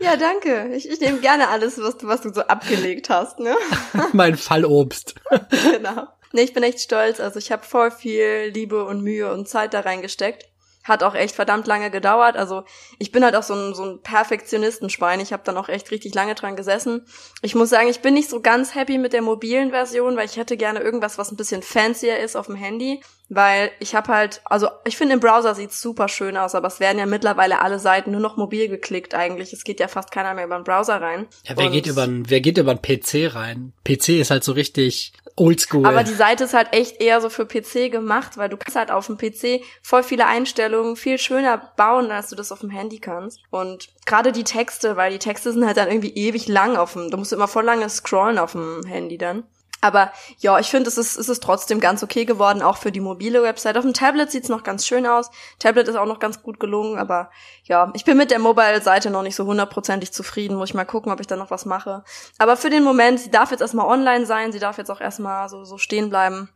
Ja, 0.00 0.16
danke. 0.16 0.70
Ich, 0.74 0.88
ich 0.88 1.00
nehme 1.00 1.20
gerne 1.20 1.48
alles, 1.48 1.80
was 1.80 1.98
du, 1.98 2.06
was 2.06 2.22
du 2.22 2.32
so 2.32 2.42
abgelegt 2.42 3.08
hast, 3.10 3.38
ne? 3.38 3.56
mein 4.12 4.36
Fallobst. 4.36 5.14
genau. 5.50 6.08
Nee, 6.32 6.42
ich 6.42 6.52
bin 6.52 6.62
echt 6.62 6.80
stolz. 6.80 7.20
Also 7.20 7.38
ich 7.38 7.52
habe 7.52 7.62
voll 7.62 7.90
viel 7.90 8.50
Liebe 8.52 8.84
und 8.84 9.02
Mühe 9.02 9.32
und 9.32 9.48
Zeit 9.48 9.72
da 9.72 9.80
reingesteckt. 9.80 10.48
Hat 10.84 11.02
auch 11.02 11.14
echt 11.14 11.34
verdammt 11.34 11.66
lange 11.66 11.90
gedauert. 11.90 12.36
Also 12.36 12.64
ich 12.98 13.10
bin 13.10 13.24
halt 13.24 13.34
auch 13.36 13.42
so 13.42 13.54
ein, 13.54 13.74
so 13.74 13.84
ein 13.84 14.02
Perfektionistenschwein. 14.02 15.18
Ich 15.20 15.32
habe 15.32 15.42
dann 15.44 15.56
auch 15.56 15.68
echt 15.68 15.90
richtig 15.90 16.14
lange 16.14 16.34
dran 16.34 16.56
gesessen. 16.56 17.06
Ich 17.42 17.54
muss 17.54 17.70
sagen, 17.70 17.88
ich 17.88 18.00
bin 18.00 18.14
nicht 18.14 18.28
so 18.28 18.40
ganz 18.40 18.74
happy 18.74 18.98
mit 18.98 19.12
der 19.12 19.22
mobilen 19.22 19.70
Version, 19.70 20.16
weil 20.16 20.26
ich 20.26 20.36
hätte 20.36 20.56
gerne 20.56 20.80
irgendwas, 20.80 21.16
was 21.18 21.30
ein 21.32 21.36
bisschen 21.36 21.62
fancier 21.62 22.18
ist 22.18 22.36
auf 22.36 22.46
dem 22.46 22.56
Handy. 22.56 23.02
Weil 23.30 23.70
ich 23.80 23.94
habe 23.94 24.12
halt, 24.12 24.42
also 24.44 24.68
ich 24.86 24.98
finde 24.98 25.14
im 25.14 25.20
Browser 25.20 25.54
sieht's 25.54 25.80
super 25.80 26.08
schön 26.08 26.36
aus, 26.36 26.54
aber 26.54 26.68
es 26.68 26.78
werden 26.78 26.98
ja 26.98 27.06
mittlerweile 27.06 27.62
alle 27.62 27.78
Seiten 27.78 28.10
nur 28.10 28.20
noch 28.20 28.36
mobil 28.36 28.68
geklickt 28.68 29.14
eigentlich. 29.14 29.54
Es 29.54 29.64
geht 29.64 29.80
ja 29.80 29.88
fast 29.88 30.10
keiner 30.10 30.34
mehr 30.34 30.44
über 30.44 30.56
den 30.58 30.64
Browser 30.64 31.00
rein. 31.00 31.26
Ja, 31.44 31.56
wer 31.56 31.66
Und- 31.66 31.72
geht 31.72 31.86
über 31.86 32.06
wer 32.08 32.40
geht 32.42 32.58
über 32.58 32.72
einen 32.72 32.82
PC 32.82 33.34
rein? 33.34 33.72
PC 33.84 34.20
ist 34.20 34.30
halt 34.30 34.44
so 34.44 34.52
richtig 34.52 35.14
oldschool. 35.36 35.86
Aber 35.86 36.04
die 36.04 36.14
Seite 36.14 36.44
ist 36.44 36.54
halt 36.54 36.72
echt 36.72 37.00
eher 37.00 37.20
so 37.20 37.28
für 37.28 37.46
PC 37.46 37.90
gemacht, 37.90 38.36
weil 38.36 38.48
du 38.48 38.56
kannst 38.56 38.76
halt 38.76 38.90
auf 38.90 39.06
dem 39.06 39.18
PC 39.18 39.62
voll 39.82 40.02
viele 40.02 40.26
Einstellungen 40.26 40.96
viel 40.96 41.18
schöner 41.18 41.58
bauen, 41.76 42.10
als 42.10 42.30
du 42.30 42.36
das 42.36 42.52
auf 42.52 42.60
dem 42.60 42.70
Handy 42.70 42.98
kannst. 42.98 43.40
Und 43.50 43.88
gerade 44.06 44.32
die 44.32 44.44
Texte, 44.44 44.96
weil 44.96 45.12
die 45.12 45.18
Texte 45.18 45.52
sind 45.52 45.66
halt 45.66 45.76
dann 45.76 45.88
irgendwie 45.88 46.14
ewig 46.14 46.48
lang 46.48 46.76
auf 46.76 46.92
dem, 46.92 47.10
du 47.10 47.16
musst 47.16 47.32
immer 47.32 47.48
voll 47.48 47.64
lange 47.64 47.88
scrollen 47.88 48.38
auf 48.38 48.52
dem 48.52 48.84
Handy 48.86 49.18
dann. 49.18 49.44
Aber 49.84 50.12
ja, 50.38 50.58
ich 50.58 50.68
finde, 50.68 50.88
es 50.88 50.96
ist, 50.96 51.18
es 51.18 51.28
ist 51.28 51.42
trotzdem 51.42 51.78
ganz 51.78 52.02
okay 52.02 52.24
geworden, 52.24 52.62
auch 52.62 52.78
für 52.78 52.90
die 52.90 53.00
mobile 53.00 53.42
Website. 53.42 53.76
Auf 53.76 53.84
dem 53.84 53.92
Tablet 53.92 54.30
sieht's 54.30 54.48
noch 54.48 54.62
ganz 54.62 54.86
schön 54.86 55.06
aus. 55.06 55.30
Tablet 55.58 55.88
ist 55.88 55.96
auch 55.96 56.06
noch 56.06 56.20
ganz 56.20 56.42
gut 56.42 56.58
gelungen, 56.58 56.98
aber 56.98 57.30
ja, 57.64 57.92
ich 57.92 58.06
bin 58.06 58.16
mit 58.16 58.30
der 58.30 58.38
Mobile-Seite 58.38 59.10
noch 59.10 59.22
nicht 59.22 59.36
so 59.36 59.44
hundertprozentig 59.44 60.10
zufrieden. 60.10 60.56
Muss 60.56 60.70
ich 60.70 60.74
mal 60.74 60.86
gucken, 60.86 61.12
ob 61.12 61.20
ich 61.20 61.26
da 61.26 61.36
noch 61.36 61.50
was 61.50 61.66
mache. 61.66 62.02
Aber 62.38 62.56
für 62.56 62.70
den 62.70 62.82
Moment, 62.82 63.20
sie 63.20 63.30
darf 63.30 63.50
jetzt 63.50 63.60
erstmal 63.60 63.86
online 63.86 64.24
sein, 64.24 64.52
sie 64.52 64.58
darf 64.58 64.78
jetzt 64.78 64.90
auch 64.90 65.02
erstmal 65.02 65.50
so, 65.50 65.64
so 65.64 65.76
stehen 65.76 66.08
bleiben. 66.08 66.48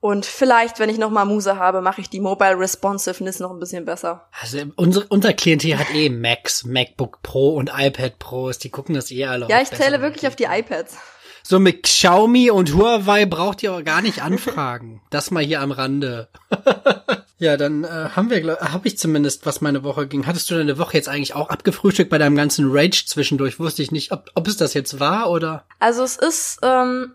Und 0.00 0.26
vielleicht, 0.26 0.80
wenn 0.80 0.90
ich 0.90 0.98
noch 0.98 1.08
mal 1.08 1.24
Muse 1.24 1.58
habe, 1.58 1.80
mache 1.80 2.02
ich 2.02 2.10
die 2.10 2.20
Mobile 2.20 2.58
Responsiveness 2.58 3.40
noch 3.40 3.52
ein 3.52 3.58
bisschen 3.58 3.86
besser. 3.86 4.28
Also 4.38 4.58
unser, 4.76 5.04
unser 5.08 5.32
Klientel 5.32 5.78
hat 5.78 5.94
eh 5.94 6.10
Macs, 6.10 6.64
MacBook 6.64 7.22
Pro 7.22 7.54
und 7.54 7.70
iPad 7.74 8.18
Pros, 8.18 8.58
die 8.58 8.68
gucken 8.68 8.94
das 8.94 9.10
eh 9.10 9.24
alle 9.24 9.48
Ja, 9.48 9.62
ich 9.62 9.70
zähle 9.70 10.02
wirklich 10.02 10.26
auf 10.28 10.36
die 10.36 10.44
iPads. 10.44 10.98
So 11.46 11.60
mit 11.60 11.82
Xiaomi 11.82 12.50
und 12.50 12.74
Huawei 12.74 13.26
braucht 13.26 13.62
ihr 13.62 13.74
auch 13.74 13.84
gar 13.84 14.00
nicht 14.00 14.22
anfragen. 14.22 15.02
Das 15.10 15.30
mal 15.30 15.44
hier 15.44 15.60
am 15.60 15.72
Rande. 15.72 16.28
ja, 17.38 17.58
dann 17.58 17.84
äh, 17.84 18.08
haben 18.16 18.30
wir, 18.30 18.58
habe 18.60 18.88
ich 18.88 18.96
zumindest, 18.96 19.44
was 19.44 19.60
meine 19.60 19.84
Woche 19.84 20.06
ging. 20.06 20.26
Hattest 20.26 20.50
du 20.50 20.54
deine 20.54 20.78
Woche 20.78 20.96
jetzt 20.96 21.10
eigentlich 21.10 21.34
auch 21.34 21.50
abgefrühstückt 21.50 22.08
bei 22.08 22.16
deinem 22.16 22.34
ganzen 22.34 22.70
Rage 22.70 23.04
zwischendurch? 23.06 23.60
Wusste 23.60 23.82
ich 23.82 23.92
nicht, 23.92 24.10
ob, 24.10 24.30
ob 24.34 24.48
es 24.48 24.56
das 24.56 24.72
jetzt 24.72 25.00
war 25.00 25.28
oder. 25.30 25.66
Also 25.80 26.02
es 26.02 26.16
ist 26.16 26.60
ähm, 26.62 27.12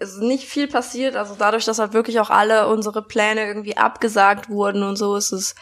ist 0.00 0.18
nicht 0.18 0.46
viel 0.46 0.68
passiert. 0.68 1.16
Also 1.16 1.34
dadurch, 1.38 1.64
dass 1.64 1.78
halt 1.78 1.94
wirklich 1.94 2.20
auch 2.20 2.28
alle 2.28 2.68
unsere 2.68 3.00
Pläne 3.00 3.46
irgendwie 3.46 3.78
abgesagt 3.78 4.50
wurden 4.50 4.82
und 4.82 4.96
so, 4.96 5.16
ist 5.16 5.32
es 5.32 5.54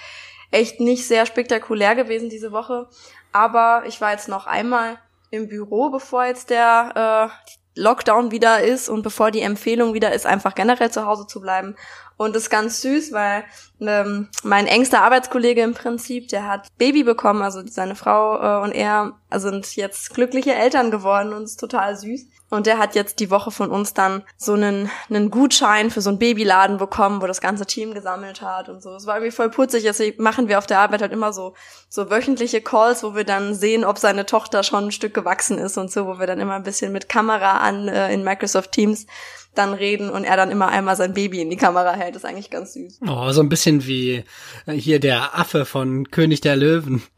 echt 0.51 0.81
nicht 0.81 1.07
sehr 1.07 1.27
spektakulär 1.27 1.95
gewesen 1.95 2.29
diese 2.29 2.51
Woche. 2.51 2.89
Aber 3.33 3.85
ich 3.87 4.01
war 4.01 4.11
jetzt 4.11 4.29
noch 4.29 4.49
einmal 4.49 4.99
im 5.31 5.49
Büro, 5.49 5.91
bevor 5.91 6.25
jetzt 6.25 6.51
der 6.51 7.31
äh, 7.31 7.55
Lockdown 7.77 8.31
wieder 8.31 8.63
ist 8.63 8.89
und 8.89 9.03
bevor 9.03 9.31
die 9.31 9.41
Empfehlung 9.41 9.95
wieder 9.95 10.13
ist, 10.13 10.27
einfach 10.27 10.55
generell 10.55 10.91
zu 10.91 11.07
Hause 11.07 11.27
zu 11.27 11.41
bleiben. 11.41 11.77
Und 12.17 12.35
das 12.35 12.45
ist 12.45 12.51
ganz 12.51 12.81
süß, 12.81 13.13
weil 13.13 13.45
ähm, 13.81 14.29
mein 14.43 14.67
engster 14.67 15.03
Arbeitskollege 15.03 15.63
im 15.63 15.75
Prinzip, 15.75 16.29
der 16.29 16.47
hat 16.47 16.69
Baby 16.79 17.03
bekommen, 17.03 17.43
also 17.43 17.63
seine 17.67 17.97
Frau 17.97 18.37
äh, 18.37 18.63
und 18.63 18.73
er 18.73 19.15
sind 19.33 19.75
jetzt 19.77 20.15
glückliche 20.15 20.55
Eltern 20.55 20.91
geworden 20.91 21.33
und 21.33 21.45
ist 21.45 21.59
total 21.59 21.97
süß. 21.97 22.27
Und 22.51 22.67
der 22.67 22.79
hat 22.79 22.95
jetzt 22.95 23.19
die 23.19 23.31
Woche 23.31 23.51
von 23.51 23.71
uns 23.71 23.95
dann 23.95 24.23
so 24.37 24.53
einen, 24.53 24.89
einen 25.11 25.31
Gutschein 25.31 25.91
für 25.91 26.01
so 26.01 26.11
einen 26.11 26.21
Babyladen 26.21 26.77
bekommen, 26.77 27.21
wo 27.21 27.27
das 27.27 27.41
ganze 27.41 27.67
Team 27.67 27.95
gesammelt 27.95 28.43
hat 28.43 28.69
und 28.69 28.81
so. 28.81 28.91
Es 28.95 29.07
war 29.07 29.17
irgendwie 29.17 29.35
voll 29.35 29.51
putzig. 29.51 29.83
Jetzt 29.83 30.01
machen 30.19 30.47
wir 30.47 30.59
auf 30.59 30.67
der 30.67 30.79
Arbeit 30.79 31.03
halt 31.03 31.13
immer 31.13 31.33
so, 31.33 31.55
so 31.89 32.11
wöchentliche 32.11 32.61
Calls, 32.61 33.03
wo 33.03 33.17
wir 33.17 33.25
dann 33.25 33.55
sehen, 33.55 33.85
ob 33.85 33.99
seine 33.99 34.25
Tochter 34.25 34.63
schon 34.63 34.85
ein 34.85 34.93
Stück 34.93 35.15
gewachsen 35.15 35.59
ist 35.59 35.77
und 35.79 35.91
so, 35.91 36.07
wo 36.07 36.21
wir 36.21 36.29
dann 36.29 36.39
immer 36.39 36.55
ein 36.55 36.63
bisschen 36.63 36.93
mit 36.93 37.09
Kamera 37.09 37.59
an 37.59 37.89
äh, 37.89 38.13
in 38.13 38.23
Microsoft 38.23 38.71
Teams 38.71 39.07
dann 39.55 39.75
reden 39.75 40.11
und 40.11 40.25
er 40.25 40.37
dann 40.37 40.51
immer 40.51 40.69
einmal 40.69 40.97
sein 40.97 41.15
Baby 41.15 41.41
in 41.41 41.51
die 41.51 41.57
Kamera 41.57 41.93
hält. 41.93 42.15
Das 42.15 42.25
ist 42.25 42.29
eigentlich 42.29 42.51
ganz 42.51 42.75
süß. 42.75 43.01
Oh, 43.09 43.31
so 43.31 43.41
ein 43.41 43.49
bisschen 43.49 43.87
wie 43.87 44.25
äh, 44.67 44.73
hier 44.73 45.01
der 45.01 45.39
Affe 45.39 45.65
von 45.65 46.11
König 46.11 46.41
der 46.41 46.57
Löwen. 46.57 47.03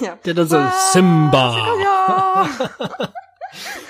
Ja. 0.00 0.16
Der 0.24 0.34
dann 0.34 0.46
so 0.46 0.56
ah, 0.56 0.72
Simba. 0.92 1.74
Ja. 1.82 2.48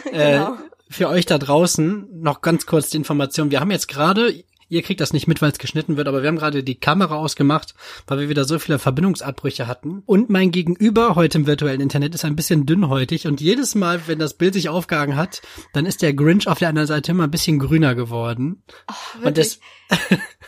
äh, 0.11 0.33
genau. 0.33 0.57
Für 0.89 1.11
euch 1.11 1.27
da 1.27 1.37
draußen 1.37 2.09
noch 2.23 2.41
ganz 2.41 2.65
kurz 2.65 2.89
die 2.89 2.97
Information. 2.97 3.51
Wir 3.51 3.61
haben 3.61 3.71
jetzt 3.71 3.87
gerade 3.87 4.33
Ihr 4.69 4.83
kriegt 4.83 5.01
das 5.01 5.13
nicht 5.13 5.27
mit, 5.27 5.41
weil 5.43 5.51
es 5.51 5.59
geschnitten 5.59 5.97
wird, 5.97 6.09
aber 6.09 6.23
wir 6.23 6.29
haben 6.29 6.37
gerade 6.37 6.63
die 6.63 6.75
Kamera 6.75 7.17
ausgemacht, 7.17 7.75
weil 8.07 8.21
wir 8.21 8.29
wieder 8.29 8.45
so 8.45 8.59
viele 8.59 8.79
Verbindungsabbrüche 8.79 9.67
hatten. 9.67 10.03
Und 10.07 10.31
mein 10.31 10.51
Gegenüber 10.51 11.15
heute 11.15 11.39
im 11.39 11.47
virtuellen 11.47 11.81
Internet 11.81 12.15
ist 12.15 12.25
ein 12.25 12.37
bisschen 12.37 12.67
dünnhäutig 12.67 13.27
und 13.27 13.41
jedes 13.41 13.75
Mal, 13.75 14.03
wenn 14.07 14.19
das 14.19 14.35
Bild 14.35 14.55
sich 14.55 14.69
aufgehangen 14.69 15.17
hat, 15.17 15.43
dann 15.73 15.87
ist 15.87 16.03
der 16.03 16.13
Grinch 16.13 16.49
auf 16.49 16.59
der 16.59 16.69
anderen 16.69 16.89
Seite 16.89 17.13
immer 17.13 17.25
ein 17.25 17.31
bisschen 17.31 17.59
grüner 17.59 17.95
geworden. 17.95 18.63
Oh, 18.91 19.27
und 19.27 19.39
das 19.39 19.61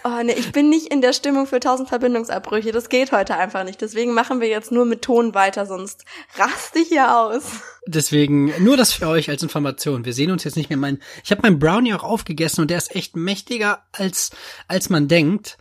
Oh 0.04 0.22
nee, 0.22 0.32
ich 0.32 0.52
bin 0.52 0.70
nicht 0.70 0.86
in 0.92 1.02
der 1.02 1.12
Stimmung 1.12 1.46
für 1.46 1.60
tausend 1.60 1.88
Verbindungsabbrüche. 1.88 2.72
Das 2.72 2.88
geht 2.88 3.12
heute 3.12 3.36
einfach 3.36 3.64
nicht. 3.64 3.80
Deswegen 3.80 4.14
machen 4.14 4.40
wir 4.40 4.48
jetzt 4.48 4.72
nur 4.72 4.84
mit 4.84 5.02
Ton 5.02 5.34
weiter, 5.34 5.66
sonst 5.66 6.04
raste 6.36 6.78
ich 6.78 6.88
hier 6.88 7.16
aus. 7.18 7.44
Deswegen 7.86 8.52
nur 8.62 8.76
das 8.76 8.92
für 8.92 9.08
euch 9.08 9.30
als 9.30 9.42
Information. 9.42 10.04
Wir 10.04 10.12
sehen 10.12 10.30
uns 10.30 10.44
jetzt 10.44 10.56
nicht 10.56 10.68
mehr. 10.68 10.78
Mein, 10.78 10.98
ich 11.24 11.30
habe 11.30 11.42
meinen 11.42 11.58
Brownie 11.58 11.94
auch 11.94 12.04
aufgegessen 12.04 12.60
und 12.60 12.70
der 12.70 12.78
ist 12.78 12.94
echt 12.94 13.16
mächtiger 13.16 13.84
als 13.92 14.30
als 14.68 14.90
man 14.90 15.08
denkt. 15.08 15.56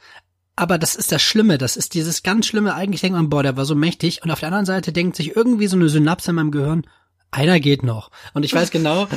Aber 0.56 0.78
das 0.78 0.96
ist 0.96 1.14
das 1.14 1.22
Schlimme. 1.22 1.58
Das 1.58 1.78
ist 1.78 1.94
dieses 1.94 2.22
ganz 2.22 2.46
Schlimme. 2.46 2.74
Eigentlich 2.74 3.00
denkt 3.00 3.16
man, 3.16 3.30
boah, 3.30 3.44
der 3.44 3.56
war 3.56 3.64
so 3.64 3.76
mächtig. 3.76 4.24
Und 4.24 4.32
auf 4.32 4.42
der 4.42 4.48
anderen 4.48 4.66
Seite 4.66 4.92
denkt 4.92 5.16
sich 5.16 5.34
irgendwie 5.36 5.68
so 5.68 5.78
eine 5.78 5.88
Synapse 5.88 6.32
in 6.32 6.36
meinem 6.36 6.52
Gehirn, 6.52 6.86
einer 7.32 7.60
geht 7.60 7.84
noch. 7.84 8.12
Und 8.34 8.44
ich 8.44 8.54
weiß 8.54 8.72
genau, 8.72 9.08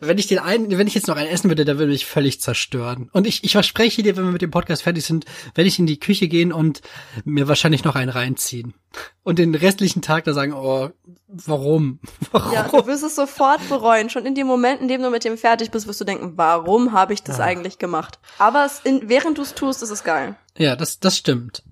wenn 0.00 0.18
ich 0.18 0.26
den 0.26 0.38
einen, 0.38 0.76
wenn 0.76 0.86
ich 0.86 0.94
jetzt 0.94 1.08
noch 1.08 1.16
einen 1.16 1.28
essen 1.28 1.50
würde, 1.50 1.64
der 1.64 1.78
würde 1.78 1.92
mich 1.92 2.06
völlig 2.06 2.40
zerstören. 2.40 3.10
Und 3.12 3.26
ich, 3.26 3.44
ich 3.44 3.52
verspreche 3.52 4.02
dir, 4.02 4.16
wenn 4.16 4.24
wir 4.24 4.32
mit 4.32 4.42
dem 4.42 4.50
Podcast 4.50 4.82
fertig 4.82 5.04
sind, 5.04 5.24
werde 5.54 5.68
ich 5.68 5.78
in 5.78 5.86
die 5.86 6.00
Küche 6.00 6.28
gehen 6.28 6.52
und 6.52 6.80
mir 7.24 7.48
wahrscheinlich 7.48 7.84
noch 7.84 7.96
einen 7.96 8.10
reinziehen. 8.10 8.74
Und 9.22 9.38
den 9.38 9.54
restlichen 9.54 10.02
Tag 10.02 10.24
da 10.24 10.32
sagen, 10.32 10.52
oh, 10.52 10.90
warum? 11.28 12.00
warum? 12.32 12.52
Ja, 12.52 12.64
du 12.64 12.86
wirst 12.86 13.04
es 13.04 13.14
sofort 13.14 13.66
bereuen. 13.68 14.10
Schon 14.10 14.26
in 14.26 14.34
dem 14.34 14.46
Moment, 14.46 14.80
in 14.80 14.88
dem 14.88 15.02
du 15.02 15.10
mit 15.10 15.24
dem 15.24 15.38
fertig 15.38 15.70
bist, 15.70 15.86
wirst 15.86 16.00
du 16.00 16.04
denken, 16.04 16.32
warum 16.36 16.92
habe 16.92 17.12
ich 17.12 17.22
das 17.22 17.38
ja. 17.38 17.44
eigentlich 17.44 17.78
gemacht? 17.78 18.18
Aber 18.38 18.64
es 18.64 18.80
in, 18.80 19.08
während 19.08 19.38
du 19.38 19.42
es 19.42 19.54
tust, 19.54 19.82
ist 19.82 19.90
es 19.90 20.02
geil. 20.02 20.36
Ja, 20.56 20.76
das, 20.76 20.98
das 20.98 21.16
stimmt. 21.16 21.62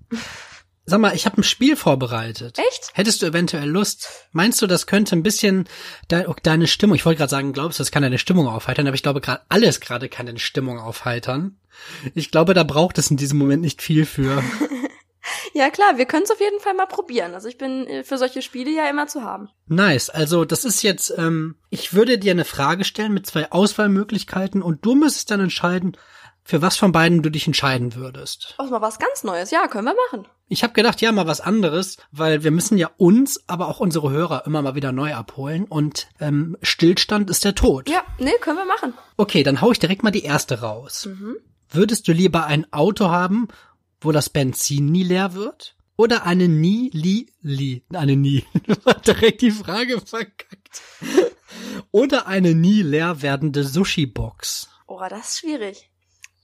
Sag 0.89 1.01
mal, 1.01 1.15
ich 1.15 1.27
habe 1.27 1.37
ein 1.39 1.45
Spiel 1.45 1.77
vorbereitet. 1.77 2.59
Echt? 2.59 2.93
Hättest 2.95 3.21
du 3.21 3.27
eventuell 3.27 3.69
Lust? 3.69 4.09
Meinst 4.33 4.63
du, 4.63 4.67
das 4.67 4.87
könnte 4.87 5.17
ein 5.17 5.23
bisschen 5.23 5.69
de 6.11 6.27
deine 6.43 6.67
Stimmung, 6.67 6.97
ich 6.97 7.05
wollte 7.05 7.19
gerade 7.19 7.31
sagen, 7.31 7.53
glaubst 7.53 7.79
du, 7.79 7.83
das 7.83 7.91
kann 7.91 8.03
deine 8.03 8.17
Stimmung 8.17 8.49
aufheitern, 8.49 8.87
aber 8.87 8.95
ich 8.95 9.03
glaube 9.03 9.21
gerade 9.21 9.43
alles 9.51 9.81
gerade 9.81 10.09
kann 10.09 10.25
deine 10.25 10.39
Stimmung 10.39 10.79
aufheitern. 10.79 11.61
Ich 12.15 12.31
glaube, 12.31 12.55
da 12.55 12.65
braucht 12.65 12.97
es 12.97 13.11
in 13.11 13.19
diesem 13.19 13.39
Moment 13.39 13.61
nicht 13.61 13.83
viel 13.83 14.07
für. 14.07 14.43
ja 15.53 15.69
klar, 15.69 15.99
wir 15.99 16.07
können 16.07 16.23
es 16.23 16.31
auf 16.31 16.41
jeden 16.41 16.59
Fall 16.59 16.73
mal 16.73 16.87
probieren. 16.87 17.35
Also 17.35 17.49
ich 17.49 17.59
bin 17.59 17.87
äh, 17.87 18.03
für 18.03 18.17
solche 18.17 18.41
Spiele 18.41 18.71
ja 18.71 18.89
immer 18.89 19.09
zu 19.09 19.23
haben. 19.23 19.51
Nice. 19.67 20.09
Also 20.09 20.47
das 20.47 20.65
ist 20.65 20.83
jetzt, 20.83 21.13
ähm, 21.19 21.57
ich 21.69 21.93
würde 21.93 22.17
dir 22.17 22.31
eine 22.31 22.47
Frage 22.47 22.85
stellen 22.85 23.13
mit 23.13 23.27
zwei 23.27 23.53
Auswahlmöglichkeiten 23.53 24.63
und 24.63 24.87
du 24.87 24.95
müsstest 24.95 25.31
dann 25.31 25.41
entscheiden, 25.41 25.99
für 26.45 26.63
was 26.63 26.79
von 26.79 26.93
beiden 26.93 27.23
du 27.23 27.29
dich 27.29 27.47
entscheiden 27.47 27.95
würdest. 27.95 28.55
Oh, 28.59 28.65
mal 28.65 28.81
was 28.81 28.99
ganz 28.99 29.23
Neues. 29.23 29.51
Ja, 29.51 29.69
können 29.69 29.85
wir 29.85 29.97
machen. 30.11 30.27
Ich 30.49 30.63
habe 30.63 30.73
gedacht, 30.73 31.01
ja, 31.03 31.13
mal 31.13 31.27
was 31.27 31.43
anderes, 31.43 31.99
weil 32.11 32.43
wir 32.43 32.51
müssen 32.51 32.79
ja 32.79 32.91
uns, 32.97 33.47
aber 33.49 33.69
auch 33.69 33.81
unsere 33.81 34.11
Hörer 34.11 34.47
immer 34.47 34.63
mal 34.63 34.75
wieder 34.75 34.93
neu 34.93 35.15
abholen 35.15 35.65
und 35.65 36.09
ähm, 36.21 36.57
Stillstand 36.63 37.29
ist 37.29 37.45
der 37.45 37.55
Tod. 37.55 37.89
Ja, 37.89 38.03
nee, 38.19 38.33
können 38.41 38.57
wir 38.57 38.65
machen. 38.65 38.95
Okay, 39.19 39.43
dann 39.43 39.61
hau 39.61 39.71
ich 39.73 39.79
direkt 39.79 40.03
mal 40.03 40.11
die 40.11 40.25
erste 40.25 40.61
raus. 40.61 41.07
Mhm. 41.07 41.37
Würdest 41.71 42.09
du 42.09 42.13
lieber 42.13 42.47
ein 42.47 42.73
Auto 42.73 43.11
haben, 43.11 43.49
wo 44.01 44.11
das 44.11 44.31
Benzin 44.31 44.87
nie 44.87 45.03
leer 45.03 45.35
wird? 45.35 45.77
Oder 45.97 46.25
eine 46.25 46.49
nie, 46.49 46.91
li, 46.95 47.31
li, 47.43 47.83
eine 47.93 48.17
nie. 48.17 48.45
direkt 49.07 49.43
die 49.43 49.51
Frage 49.51 50.01
verkackt. 50.01 50.81
Oder 51.91 52.27
eine 52.27 52.55
nie 52.55 52.83
leer 52.83 53.21
werdende 53.21 53.65
Sushi-Box. 53.65 54.69
Oh, 54.87 55.03
das 55.11 55.29
ist 55.29 55.39
schwierig. 55.41 55.88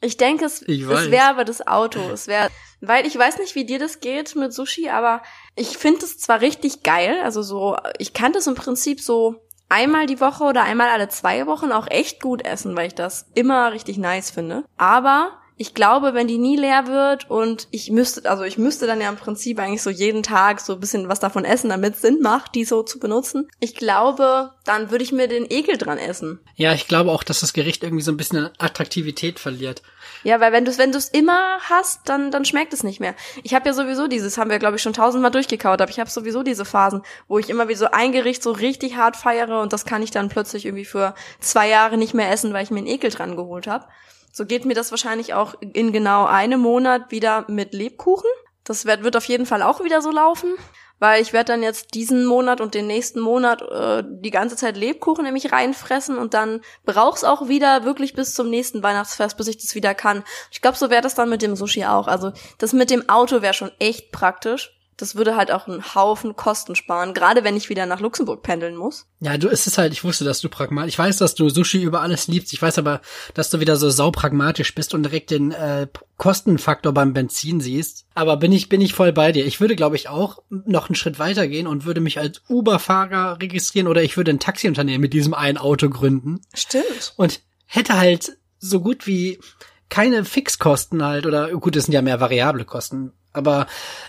Ich 0.05 0.17
denke, 0.17 0.45
es, 0.45 0.63
es 0.63 1.11
wäre 1.11 1.29
aber 1.29 1.45
das 1.45 1.67
Auto. 1.67 2.01
Es 2.13 2.27
wäre, 2.27 2.49
weil 2.81 3.07
ich 3.07 3.19
weiß 3.19 3.39
nicht, 3.39 3.55
wie 3.55 3.65
dir 3.65 3.79
das 3.79 4.01
geht 4.01 4.37
mit 4.37 4.53
Sushi, 4.53 4.89
aber 4.91 5.23
ich 5.57 5.79
finde 5.79 6.05
es 6.05 6.19
zwar 6.19 6.41
richtig 6.41 6.83
geil. 6.83 7.19
Also 7.23 7.43
so, 7.43 7.77
ich 7.99 8.13
kann 8.13 8.33
das 8.33 8.47
im 8.47 8.55
Prinzip 8.55 9.01
so 9.01 9.37
einmal 9.69 10.07
die 10.07 10.21
Woche 10.21 10.45
oder 10.45 10.63
einmal 10.63 10.91
alle 10.91 11.09
zwei 11.09 11.47
Wochen 11.47 11.73
auch 11.73 11.89
echt 11.89 12.21
gut 12.21 12.45
essen, 12.45 12.77
weil 12.77 12.89
ich 12.89 12.95
das 12.95 13.27
immer 13.35 13.73
richtig 13.73 13.99
nice 13.99 14.31
finde. 14.31 14.65
Aber 14.77 15.33
ich 15.57 15.75
glaube, 15.75 16.15
wenn 16.15 16.27
die 16.27 16.39
nie 16.39 16.57
leer 16.57 16.87
wird 16.89 17.31
und 17.31 17.69
ich 17.71 17.91
müsste, 17.91 18.29
also 18.29 18.43
ich 18.43 18.59
müsste 18.59 18.87
dann 18.87 19.01
ja 19.01 19.09
im 19.09 19.17
Prinzip 19.17 19.59
eigentlich 19.61 19.83
so 19.83 19.91
jeden 19.91 20.23
Tag 20.23 20.61
so 20.61 20.75
ein 20.75 20.81
bisschen 20.81 21.09
was 21.09 21.21
davon 21.21 21.45
essen, 21.45 21.71
damit 21.71 21.95
es 21.95 22.03
Sinn 22.03 22.21
macht, 22.21 22.55
die 22.55 22.65
so 22.65 22.83
zu 22.83 22.99
benutzen. 22.99 23.49
Ich 23.61 23.77
glaube, 23.77 24.53
dann 24.65 24.91
würde 24.91 25.05
ich 25.05 25.13
mir 25.13 25.29
den 25.29 25.47
Ekel 25.49 25.79
dran 25.79 25.99
essen. 25.99 26.41
Ja, 26.57 26.73
ich 26.75 26.89
glaube 26.89 27.13
auch, 27.13 27.23
dass 27.23 27.41
das 27.41 27.53
Gericht 27.53 27.85
irgendwie 27.85 28.03
so 28.03 28.11
ein 28.11 28.17
bisschen 28.17 28.51
Attraktivität 28.59 29.39
verliert. 29.39 29.83
Ja, 30.25 30.41
weil 30.41 30.53
wenn 30.53 30.65
du 30.65 30.71
es 30.71 30.79
wenn 30.79 30.91
du's 30.91 31.09
immer 31.09 31.59
hast, 31.69 32.09
dann 32.09 32.31
dann 32.31 32.45
schmeckt 32.45 32.73
es 32.73 32.83
nicht 32.83 32.99
mehr. 32.99 33.15
Ich 33.43 33.55
habe 33.55 33.69
ja 33.69 33.75
sowieso 33.75 34.09
dieses, 34.09 34.39
haben 34.39 34.51
wir 34.51 34.59
glaube 34.59 34.77
ich 34.77 34.83
schon 34.83 34.95
tausendmal 34.95 35.31
durchgekaut, 35.31 35.81
aber 35.81 35.91
ich 35.91 36.01
habe 36.01 36.11
sowieso 36.11 36.43
diese 36.43 36.65
Phasen, 36.65 37.03
wo 37.29 37.39
ich 37.39 37.51
immer 37.51 37.69
wie 37.69 37.75
so 37.75 37.87
ein 37.93 38.11
Gericht 38.11 38.43
so 38.43 38.51
richtig 38.51 38.97
hart 38.97 39.17
feiere 39.17 39.61
und 39.61 39.73
das 39.73 39.85
kann 39.85 40.03
ich 40.03 40.11
dann 40.11 40.31
plötzlich 40.31 40.65
irgendwie 40.65 40.87
für 40.87 41.15
zwei 41.41 41.69
Jahre 41.69 41.99
nicht 41.99 42.15
mehr 42.15 42.33
essen, 42.33 42.53
weil 42.55 42.65
ich 42.65 42.71
mir 42.71 42.79
einen 42.79 42.87
Ekel 42.87 43.11
dran 43.11 43.37
geholt 43.37 43.67
habe. 43.67 43.87
So 44.33 44.47
geht 44.47 44.65
mir 44.65 44.75
das 44.75 44.91
wahrscheinlich 44.91 45.35
auch 45.35 45.55
in 45.61 45.93
genau 45.93 46.25
einem 46.25 46.61
Monat 46.61 47.11
wieder 47.13 47.45
mit 47.49 47.73
Lebkuchen. 47.73 48.31
Das 48.65 48.87
wird, 48.87 49.05
wird 49.05 49.17
auf 49.17 49.27
jeden 49.27 49.47
Fall 49.47 49.63
auch 49.63 49.85
wieder 49.85 50.01
so 50.01 50.11
laufen, 50.11 50.55
weil 50.99 51.23
ich 51.23 51.33
werde 51.33 51.53
dann 51.53 51.63
jetzt 51.63 51.95
diesen 51.95 52.25
Monat 52.25 52.61
und 52.61 52.75
den 52.75 52.87
nächsten 52.87 53.21
Monat 53.21 53.63
äh, 53.63 54.03
die 54.07 54.31
ganze 54.31 54.57
Zeit 54.57 54.77
Lebkuchen 54.77 55.25
nämlich 55.25 55.53
reinfressen 55.53 56.19
und 56.19 56.35
dann 56.35 56.61
brauch's 56.85 57.25
auch 57.25 57.49
wieder 57.49 57.85
wirklich 57.85 58.15
bis 58.15 58.35
zum 58.35 58.51
nächsten 58.51 58.83
Weihnachtsfest, 58.83 59.37
bis 59.37 59.49
ich 59.49 59.59
das 59.59 59.75
wieder 59.75 59.95
kann. 59.95 60.25
Ich 60.51 60.63
glaube, 60.63 60.79
so 60.79 60.91
wäre 60.91 61.03
das 61.03 61.15
dann 61.15 61.29
mit 61.29 61.43
dem 61.43 61.57
Sushi 61.57 61.85
auch. 61.85 62.07
Also 62.07 62.33
das 62.59 62.73
mit 62.73 62.91
dem 62.91 63.09
Auto 63.09 63.43
wäre 63.43 63.55
schon 63.55 63.73
echt 63.79 64.13
praktisch 64.13 64.79
das 64.97 65.17
würde 65.17 65.37
halt 65.37 65.51
auch 65.51 65.67
einen 65.67 65.95
Haufen 65.95 66.37
Kosten 66.37 66.77
sparen, 66.77 67.15
gerade 67.15 67.45
wenn 67.45 67.57
ich 67.57 67.69
wieder 67.69 67.87
nach 67.87 68.01
Luxemburg 68.01 68.43
pendeln 68.43 68.77
muss. 68.77 69.07
Ja, 69.21 69.37
du 69.39 69.49
ist 69.49 69.67
es 69.67 69.79
halt, 69.79 69.93
ich 69.93 70.05
wusste, 70.05 70.25
dass 70.25 70.41
du 70.41 70.49
pragmatisch, 70.49 70.95
ich 70.95 70.99
weiß, 70.99 71.19
dass 71.19 71.35
du 71.35 71.49
Sushi 71.49 71.83
über 71.83 72.01
alles 72.01 72.29
liebst, 72.29 72.53
ich 72.53 72.63
weiß 72.63 72.79
aber, 72.79 73.01
dass 73.35 73.51
du 73.51 73.61
wieder 73.61 73.77
so 73.77 73.91
saupragmatisch 73.91 74.75
bist 74.75 74.95
und 74.95 75.03
direkt 75.03 75.31
den 75.31 75.53
äh, 75.53 75.89
Kostenfaktor 76.17 76.93
beim 76.93 77.13
Benzin 77.13 77.61
siehst. 77.61 78.07
Aber 78.15 78.37
bin 78.37 78.53
ich 78.53 78.69
bin 78.69 78.81
ich 78.81 78.95
voll 78.95 79.13
bei 79.13 79.33
dir. 79.33 79.47
Ich 79.47 79.61
würde, 79.61 79.77
glaube 79.77 79.97
ich, 79.97 80.09
auch 80.09 80.43
noch 80.49 80.89
einen 80.89 80.95
Schritt 80.95 81.19
weiter 81.19 81.49
gehen 81.49 81.67
und 81.67 81.85
würde 81.85 82.01
mich 82.01 82.19
als 82.19 82.43
Uber-Fahrer 82.49 83.41
registrieren 83.41 83.89
oder 83.89 84.03
ich 84.03 84.17
würde 84.17 84.31
ein 84.31 84.41
Taxiunternehmen 84.41 85.01
mit 85.01 85.13
diesem 85.13 85.35
einen 85.35 85.59
Auto 85.59 85.89
gründen. 85.89 86.41
Stimmt. 86.53 87.15
Und 87.17 87.41
hätte 87.67 87.97
halt 87.97 88.37
so 88.59 88.81
gut 88.81 89.07
wie 89.07 89.41
keine 89.89 90.25
Fixkosten 90.25 91.05
halt 91.05 91.27
oder 91.27 91.51
gut, 91.53 91.77
es 91.77 91.85
sind 91.85 91.95
ja 91.95 92.03
mehr 92.03 92.21
variable 92.21 92.65
Kosten 92.65 93.13
aber 93.35 93.67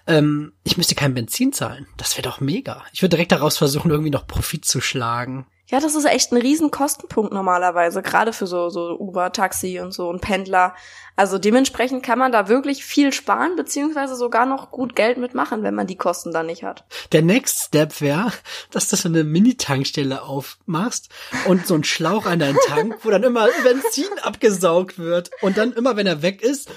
ähm, 0.08 0.54
ich 0.64 0.78
müsste 0.78 0.96
kein 0.96 1.14
Benzin 1.14 1.52
zahlen. 1.52 1.88
Das 1.98 2.16
wäre 2.18 2.28
doch 2.28 2.40
mega. 2.40 2.84
Ich 2.94 3.02
würde 3.02 3.16
direkt 3.16 3.32
daraus 3.32 3.58
versuchen, 3.58 3.92
irgendwie 3.92 4.12
noch 4.12 4.28
Profit 4.28 4.66
zu 4.66 4.82
schlagen. 4.82 5.46
Ja, 5.68 5.80
das 5.80 5.96
ist 5.96 6.06
echt 6.06 6.32
ein 6.32 6.38
riesen 6.38 6.70
Kostenpunkt 6.70 7.34
normalerweise, 7.34 8.04
gerade 8.04 8.34
für 8.34 8.46
so, 8.46 8.70
so 8.70 9.00
Uber, 9.00 9.32
Taxi 9.32 9.80
und 9.80 9.94
so 9.94 10.10
und 10.10 10.22
Pendler. 10.22 10.76
Also 11.16 11.40
dementsprechend 11.40 12.04
kann 12.04 12.20
man 12.20 12.32
da 12.32 12.48
wirklich 12.48 12.86
viel 12.86 13.12
sparen, 13.12 13.56
beziehungsweise 13.56 14.16
sogar 14.16 14.46
noch 14.46 14.70
gut 14.70 14.96
Geld 14.96 15.18
mitmachen, 15.18 15.64
wenn 15.64 15.74
man 15.74 15.88
die 15.88 15.96
Kosten 15.96 16.32
dann 16.32 16.46
nicht 16.46 16.64
hat. 16.64 16.84
Der 17.14 17.24
Next 17.24 17.64
Step 17.64 18.00
wäre, 18.00 18.32
dass 18.70 18.90
du 18.90 18.96
so 18.96 19.10
eine 19.10 19.24
Mini-Tankstelle 19.24 20.22
aufmachst 20.22 21.10
und 21.48 21.66
so 21.66 21.74
ein 21.74 21.84
Schlauch 21.84 22.28
an 22.28 22.40
deinen 22.40 22.60
Tank, 22.68 23.00
wo 23.02 23.10
dann 23.10 23.24
immer 23.24 23.48
Benzin 23.64 24.20
abgesaugt 24.22 25.00
wird 25.00 25.32
und 25.42 25.58
dann 25.58 25.74
immer, 25.74 25.96
wenn 25.96 26.06
er 26.06 26.22
weg 26.22 26.44
ist, 26.44 26.70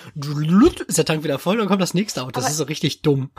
ist 0.87 0.99
der 0.99 1.05
Tank 1.05 1.25
wieder 1.25 1.39
voll 1.39 1.55
und 1.55 1.61
dann 1.61 1.69
kommt 1.69 1.83
das 1.83 1.95
nächste 1.95 2.23
Auto. 2.23 2.31
Das 2.31 2.45
aber, 2.45 2.51
ist 2.53 2.57
so 2.57 2.65
richtig 2.65 3.03
dumm. 3.03 3.31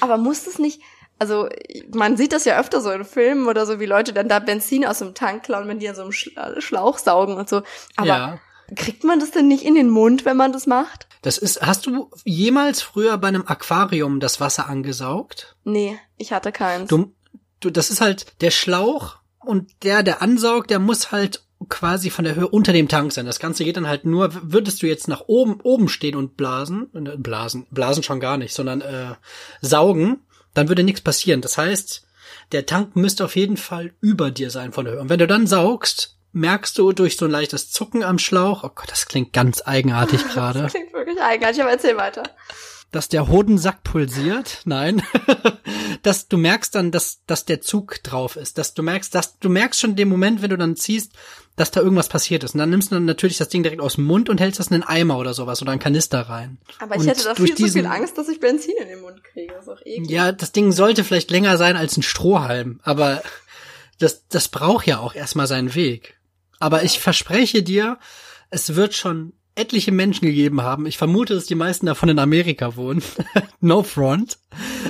aber 0.00 0.18
muss 0.18 0.46
es 0.46 0.58
nicht, 0.58 0.82
Also 1.18 1.48
man 1.92 2.16
sieht 2.16 2.32
das 2.32 2.44
ja 2.44 2.58
öfter 2.58 2.80
so 2.80 2.90
in 2.90 3.04
Filmen 3.04 3.46
oder 3.46 3.66
so, 3.66 3.80
wie 3.80 3.86
Leute 3.86 4.12
dann 4.12 4.28
da 4.28 4.38
Benzin 4.38 4.86
aus 4.86 5.00
dem 5.00 5.14
Tank 5.14 5.44
klauen, 5.44 5.66
wenn 5.68 5.78
die 5.78 5.88
an 5.88 5.96
so 5.96 6.02
einem 6.02 6.12
Schlauch 6.12 6.98
saugen 6.98 7.36
und 7.36 7.48
so. 7.48 7.62
Aber 7.96 8.06
ja. 8.06 8.38
kriegt 8.76 9.04
man 9.04 9.18
das 9.18 9.32
denn 9.32 9.48
nicht 9.48 9.64
in 9.64 9.74
den 9.74 9.90
Mund, 9.90 10.24
wenn 10.24 10.36
man 10.36 10.52
das 10.52 10.66
macht? 10.66 11.08
Das 11.22 11.38
ist, 11.38 11.62
hast 11.62 11.86
du 11.86 12.10
jemals 12.24 12.82
früher 12.82 13.18
bei 13.18 13.28
einem 13.28 13.44
Aquarium 13.46 14.20
das 14.20 14.40
Wasser 14.40 14.68
angesaugt? 14.68 15.56
Nee, 15.64 15.98
ich 16.16 16.32
hatte 16.32 16.52
keins. 16.52 16.88
Du, 16.88 17.12
du, 17.60 17.70
das 17.70 17.90
ist 17.90 18.00
halt 18.00 18.40
der 18.40 18.50
Schlauch 18.50 19.16
und 19.40 19.70
der, 19.82 20.02
der 20.02 20.22
ansaugt, 20.22 20.70
der 20.70 20.78
muss 20.78 21.10
halt 21.10 21.42
quasi 21.68 22.10
von 22.10 22.24
der 22.24 22.36
Höhe 22.36 22.48
unter 22.48 22.72
dem 22.72 22.88
Tank 22.88 23.12
sein. 23.12 23.26
Das 23.26 23.40
Ganze 23.40 23.64
geht 23.64 23.76
dann 23.76 23.88
halt 23.88 24.04
nur, 24.04 24.30
würdest 24.42 24.80
du 24.82 24.86
jetzt 24.86 25.08
nach 25.08 25.22
oben, 25.26 25.60
oben 25.62 25.88
stehen 25.88 26.14
und 26.14 26.36
blasen, 26.36 26.88
äh, 26.94 27.16
blasen, 27.16 27.66
blasen 27.70 28.02
schon 28.02 28.20
gar 28.20 28.36
nicht, 28.36 28.54
sondern 28.54 28.80
äh, 28.80 29.14
saugen, 29.60 30.20
dann 30.54 30.68
würde 30.68 30.82
nichts 30.82 31.00
passieren. 31.00 31.40
Das 31.40 31.58
heißt, 31.58 32.06
der 32.52 32.66
Tank 32.66 32.96
müsste 32.96 33.24
auf 33.24 33.36
jeden 33.36 33.56
Fall 33.56 33.92
über 34.00 34.30
dir 34.30 34.50
sein 34.50 34.72
von 34.72 34.84
der 34.84 34.94
Höhe. 34.94 35.00
Und 35.00 35.08
wenn 35.08 35.18
du 35.18 35.26
dann 35.26 35.46
saugst, 35.46 36.16
merkst 36.32 36.76
du 36.78 36.92
durch 36.92 37.16
so 37.16 37.24
ein 37.24 37.30
leichtes 37.30 37.70
Zucken 37.70 38.02
am 38.02 38.18
Schlauch, 38.18 38.64
oh 38.64 38.70
Gott, 38.74 38.90
das 38.90 39.06
klingt 39.06 39.32
ganz 39.32 39.62
eigenartig 39.64 40.26
gerade. 40.32 40.62
Das 40.62 40.72
klingt 40.72 40.92
wirklich 40.92 41.20
eigenartig, 41.20 41.62
aber 41.62 41.70
erzähl 41.70 41.96
weiter 41.96 42.22
dass 42.90 43.08
der 43.08 43.28
Hodensack 43.28 43.82
pulsiert. 43.82 44.62
Nein. 44.64 45.02
dass 46.02 46.28
du 46.28 46.38
merkst 46.38 46.74
dann, 46.74 46.90
dass, 46.90 47.22
dass 47.26 47.44
der 47.44 47.60
Zug 47.60 48.02
drauf 48.02 48.36
ist. 48.36 48.58
Dass 48.58 48.74
du 48.74 48.82
merkst, 48.82 49.14
dass 49.14 49.38
du 49.38 49.48
merkst 49.48 49.80
schon 49.80 49.96
den 49.96 50.08
Moment, 50.08 50.42
wenn 50.42 50.50
du 50.50 50.58
dann 50.58 50.76
ziehst, 50.76 51.12
dass 51.58 51.70
da 51.70 51.80
irgendwas 51.80 52.08
passiert 52.08 52.44
ist. 52.44 52.54
Und 52.54 52.58
dann 52.58 52.70
nimmst 52.70 52.90
du 52.90 52.94
dann 52.94 53.04
natürlich 53.04 53.36
das 53.36 53.48
Ding 53.48 53.62
direkt 53.62 53.82
aus 53.82 53.96
dem 53.96 54.04
Mund 54.04 54.28
und 54.28 54.40
hältst 54.40 54.60
das 54.60 54.68
in 54.68 54.74
einen 54.74 54.84
Eimer 54.84 55.18
oder 55.18 55.34
sowas 55.34 55.60
oder 55.60 55.72
einen 55.72 55.80
Kanister 55.80 56.20
rein. 56.20 56.58
Aber 56.78 56.94
ich 56.94 57.00
und 57.02 57.08
hätte 57.08 57.24
da 57.24 57.34
viel 57.34 57.54
zu 57.54 57.68
viel 57.68 57.86
Angst, 57.86 58.16
dass 58.16 58.28
ich 58.28 58.40
Benzin 58.40 58.74
in 58.80 58.88
den 58.88 59.00
Mund 59.00 59.22
kriege. 59.24 59.52
Das 59.52 59.64
ist 59.64 59.68
auch 59.68 59.80
eklig. 59.84 60.10
Ja, 60.10 60.32
das 60.32 60.52
Ding 60.52 60.72
sollte 60.72 61.04
vielleicht 61.04 61.30
länger 61.30 61.58
sein 61.58 61.76
als 61.76 61.96
ein 61.96 62.02
Strohhalm. 62.02 62.80
Aber 62.84 63.22
das, 63.98 64.26
das 64.28 64.48
braucht 64.48 64.86
ja 64.86 65.00
auch 65.00 65.14
erstmal 65.14 65.46
seinen 65.46 65.74
Weg. 65.74 66.18
Aber 66.60 66.84
ich 66.84 67.00
verspreche 67.00 67.62
dir, 67.62 67.98
es 68.50 68.74
wird 68.76 68.94
schon 68.94 69.32
etliche 69.58 69.92
Menschen 69.92 70.26
gegeben 70.26 70.62
haben. 70.62 70.86
Ich 70.86 70.98
vermute, 70.98 71.34
dass 71.34 71.46
die 71.46 71.54
meisten 71.54 71.86
davon 71.86 72.08
in 72.08 72.18
Amerika 72.18 72.76
wohnen. 72.76 73.02
no 73.60 73.82
front. 73.82 74.38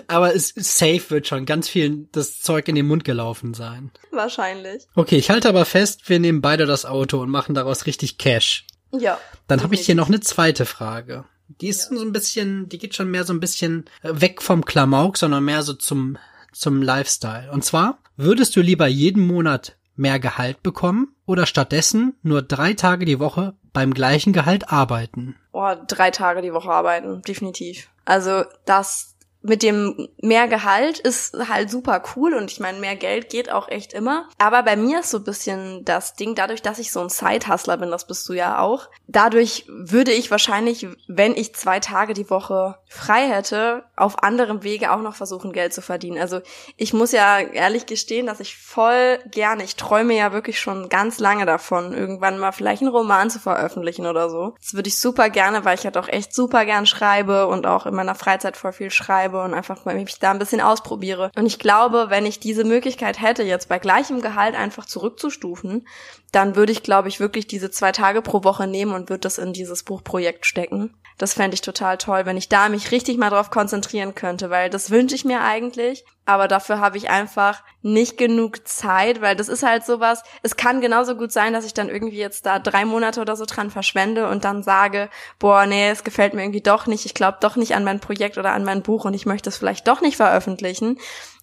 Aber 0.07 0.35
es 0.35 0.53
safe 0.55 1.11
wird 1.11 1.27
schon 1.27 1.47
ganz 1.47 1.69
vielen 1.69 2.09
das 2.13 2.41
Zeug 2.41 2.69
in 2.69 2.75
den 2.75 2.87
Mund 2.87 3.05
gelaufen 3.05 3.55
sein. 3.55 3.91
Wahrscheinlich. 4.11 4.85
Okay, 4.95 5.17
ich 5.17 5.31
halte 5.31 5.49
aber 5.49 5.65
fest, 5.65 6.09
wir 6.09 6.21
nehmen 6.21 6.41
beide 6.41 6.67
das 6.67 6.85
Auto 6.85 7.21
und 7.21 7.31
machen 7.31 7.55
daraus 7.55 7.87
richtig 7.87 8.19
Cash. 8.19 8.67
Ja. 8.93 9.19
Dann 9.47 9.63
habe 9.63 9.75
ich 9.75 9.81
hier 9.83 9.95
noch 9.95 10.09
eine 10.09 10.21
zweite 10.21 10.67
Frage. 10.67 11.25
Die 11.61 11.69
ist 11.69 11.91
ja. 11.91 11.97
so 11.97 12.05
ein 12.05 12.13
bisschen, 12.13 12.69
die 12.69 12.79
geht 12.79 12.95
schon 12.95 13.11
mehr 13.11 13.25
so 13.25 13.33
ein 13.33 13.41
bisschen 13.41 13.87
weg 14.03 14.43
vom 14.43 14.65
Klamauk, 14.65 15.17
sondern 15.17 15.45
mehr 15.45 15.63
so 15.63 15.73
zum 15.73 16.19
zum 16.59 16.83
Lifestyle. 16.83 17.51
Und 17.53 17.65
zwar, 17.65 17.99
würdest 18.17 18.57
du 18.57 18.61
lieber 18.61 18.89
jeden 18.89 19.27
Monat 19.27 19.77
mehr 19.99 20.19
Gehalt 20.19 20.63
bekommen 20.63 21.15
oder 21.27 21.47
stattdessen 21.47 22.15
nur 22.23 22.43
drei 22.43 22.75
Tage 22.75 23.05
die 23.05 23.21
Woche 23.21 23.55
beim 23.73 23.93
gleichen 23.93 24.33
Gehalt 24.33 24.71
arbeiten? 24.71 25.37
Oh, 25.53 25.75
drei 25.87 26.11
Tage 26.11 26.43
die 26.43 26.53
Woche 26.53 26.71
arbeiten, 26.71 27.23
definitiv. 27.23 27.91
Also 28.05 28.45
das 28.65 29.17
mit 29.43 29.63
dem 29.63 30.09
mehr 30.21 30.49
Gehalt 30.49 30.99
ist 30.99 31.37
halt 31.49 31.71
super 31.71 32.03
cool 32.17 32.35
und 32.35 32.51
ich 32.51 32.59
meine, 32.59 32.81
mehr 32.81 32.97
Geld 32.97 33.31
geht 33.31 33.51
auch 33.51 33.69
echt 33.69 33.93
immer. 33.93 34.29
Aber 34.39 34.63
bei 34.65 34.77
mir 34.77 35.01
ist 35.01 35.11
so 35.11 35.19
ein 35.19 35.25
bisschen 35.25 35.85
das 35.85 36.15
Ding, 36.15 36.35
dadurch, 36.35 36.61
dass 36.61 36.79
ich 36.79 36.91
so 36.91 37.01
ein 37.01 37.09
Side-Hustler 37.09 37.77
bin, 37.77 37.91
das 37.91 38.07
bist 38.07 38.29
du 38.29 38.33
ja 38.33 38.59
auch, 38.59 38.89
dadurch 39.07 39.65
würde 39.69 40.13
ich 40.13 40.31
wahrscheinlich, 40.31 40.89
wenn 41.07 41.37
ich 41.37 41.55
zwei 41.55 41.79
Tage 41.79 42.15
die 42.15 42.31
Woche 42.31 42.77
frei 42.89 43.29
hätte, 43.29 43.85
auf 43.97 44.23
anderem 44.23 44.65
Wege 44.65 44.93
auch 44.93 45.01
noch 45.01 45.15
versuchen, 45.15 45.53
Geld 45.53 45.73
zu 45.73 45.83
verdienen. 45.83 46.19
Also 46.19 46.41
ich 46.77 46.93
muss 46.93 47.13
ja 47.13 47.39
ehrlich 47.39 47.87
gestehen, 47.87 48.27
dass 48.27 48.41
ich 48.41 48.57
voll 48.57 49.19
gerne, 49.31 49.63
ich 49.63 49.77
träume 49.77 50.17
ja 50.17 50.33
wirklich 50.33 50.59
schon 50.59 50.89
ganz 50.89 51.21
lange 51.21 51.47
davon, 51.47 51.93
irgendwann 51.93 52.39
mal 52.39 52.53
vielleicht 52.53 52.83
einen 52.83 52.91
Roman 52.91 53.31
zu 53.31 53.39
veröffentlichen 53.39 54.07
oder 54.07 54.31
so. 54.31 54.55
Das 54.61 54.75
würde 54.75 54.89
ich 54.89 54.99
super 54.99 55.31
gerne, 55.31 55.65
weil 55.65 55.79
ich 55.79 55.85
halt 55.85 55.97
auch 55.97 56.09
echt 56.09 56.35
super 56.35 56.65
gern 56.65 56.87
schreibe 56.87 57.47
und 57.47 57.67
auch 57.67 57.87
in 57.87 57.95
meiner 57.95 58.15
Freizeit 58.17 58.57
voll 58.57 58.73
viel 58.73 58.91
schreibe 58.91 59.28
schreibe 59.29 59.43
und 59.43 59.55
einfach 59.55 59.85
mich 59.85 60.19
da 60.19 60.31
ein 60.31 60.39
bisschen 60.39 60.61
ausprobiere. 60.61 61.31
Und 61.37 61.47
ich 61.47 61.59
glaube, 61.59 62.07
wenn 62.09 62.27
ich 62.27 62.41
diese 62.41 62.65
Möglichkeit 62.65 63.21
hätte, 63.21 63.43
jetzt 63.43 63.69
bei 63.69 63.79
gleichem 63.79 64.21
Gehalt 64.21 64.55
einfach 64.55 64.87
zurückzustufen, 64.87 65.87
dann 66.33 66.57
würde 66.57 66.73
ich, 66.73 66.83
glaube 66.83 67.09
ich, 67.09 67.21
wirklich 67.21 67.47
diese 67.47 67.71
zwei 67.71 67.93
Tage 67.93 68.21
pro 68.21 68.45
Woche 68.45 68.67
nehmen 68.67 68.93
und 68.93 69.09
würde 69.09 69.21
das 69.21 69.39
in 69.39 69.53
dieses 69.53 69.83
Buchprojekt 69.83 70.45
stecken. 70.45 70.95
Das 71.17 71.35
fände 71.35 71.55
ich 71.55 71.63
total 71.63 71.99
toll, 71.99 72.27
wenn 72.27 72.37
ich 72.37 72.49
da 72.49 72.69
mich 72.69 72.93
richtig 72.93 73.19
mal 73.19 73.31
drauf 73.31 73.51
konzentrieren 73.51 74.15
könnte, 74.15 74.51
weil 74.51 74.71
das 74.71 74.91
wünsche 74.91 75.17
ich 75.17 75.25
mir 75.25 75.41
eigentlich, 75.41 76.05
aber 76.27 76.47
dafür 76.47 76.79
habe 76.79 76.97
ich 76.97 77.11
einfach 77.11 77.65
nicht 77.83 78.19
genug 78.19 78.69
Zeit, 78.69 79.21
weil 79.21 79.35
das 79.35 79.49
ist 79.49 79.65
halt 79.65 79.85
sowas, 79.85 80.23
es 80.43 80.57
kann 80.57 80.81
genauso 80.81 81.17
gut 81.17 81.33
sein, 81.33 81.53
dass 81.53 81.65
ich 81.65 81.75
dann 81.75 81.89
irgendwie 81.89 82.19
jetzt 82.19 82.47
da 82.47 82.61
drei 82.61 82.85
Monate 82.85 83.21
oder 83.21 83.35
so 83.35 83.47
dran 83.47 83.71
verschwende 83.71 84.29
und 84.29 84.45
dann 84.45 84.63
sage, 84.63 85.11
boah, 85.41 85.67
nee, 85.67 85.91
es 85.91 86.05
gefällt 86.05 86.35
mir 86.35 86.43
irgendwie 86.43 86.61
doch 86.61 86.87
nicht, 86.87 87.05
ich 87.05 87.15
glaube 87.15 87.39
doch 87.41 87.57
nicht 87.57 87.75
an 87.75 87.83
mein 87.83 87.99
Projekt 87.99 88.39
oder 88.39 88.53
an 88.53 88.63
mein 88.63 88.83
Buch 88.83 89.05
und 89.05 89.15
ich 89.15 89.27
möchte 89.27 89.49
es 89.49 89.57
vielleicht 89.57 89.89
doch 89.89 90.01
nicht 90.01 90.17
veröffentlichen. 90.17 90.99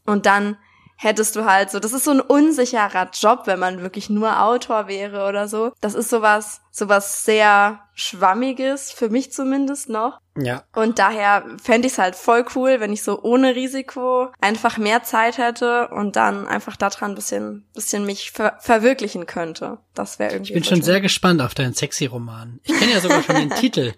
Und 0.05 0.25
dann 0.25 0.55
hättest 0.95 1.35
du 1.35 1.45
halt 1.45 1.69
so, 1.69 1.79
das 1.79 1.93
ist 1.93 2.05
so 2.05 2.11
ein 2.11 2.21
unsicherer 2.21 3.09
Job, 3.13 3.43
wenn 3.45 3.59
man 3.59 3.81
wirklich 3.81 4.09
nur 4.09 4.41
Autor 4.41 4.87
wäre 4.87 5.27
oder 5.27 5.47
so. 5.47 5.71
Das 5.81 5.93
ist 5.93 6.09
sowas, 6.09 6.61
sowas 6.71 7.25
sehr 7.25 7.79
Schwammiges, 7.93 8.91
für 8.91 9.09
mich 9.09 9.31
zumindest 9.31 9.89
noch. 9.89 10.19
Ja. 10.37 10.63
Und 10.73 10.99
daher 10.99 11.45
fände 11.63 11.87
ich 11.87 11.93
es 11.93 11.99
halt 11.99 12.15
voll 12.15 12.45
cool, 12.55 12.79
wenn 12.79 12.91
ich 12.91 13.03
so 13.03 13.21
ohne 13.21 13.55
Risiko 13.55 14.31
einfach 14.41 14.77
mehr 14.77 15.03
Zeit 15.03 15.37
hätte 15.37 15.87
und 15.89 16.15
dann 16.15 16.47
einfach 16.47 16.75
daran 16.75 17.11
ein 17.11 17.15
bisschen, 17.15 17.65
bisschen 17.73 18.05
mich 18.05 18.31
ver 18.31 18.57
verwirklichen 18.59 19.25
könnte. 19.25 19.77
Das 19.93 20.19
wäre 20.19 20.33
irgendwie. 20.33 20.51
Ich 20.51 20.55
bin 20.55 20.63
schon 20.63 20.77
schön. 20.77 20.85
sehr 20.85 21.01
gespannt 21.01 21.41
auf 21.41 21.53
deinen 21.53 21.73
sexy 21.73 22.05
Roman. 22.05 22.59
Ich 22.63 22.77
kenne 22.77 22.91
ja 22.91 22.99
sogar 22.99 23.23
schon 23.23 23.35
den 23.35 23.49
Titel. 23.51 23.93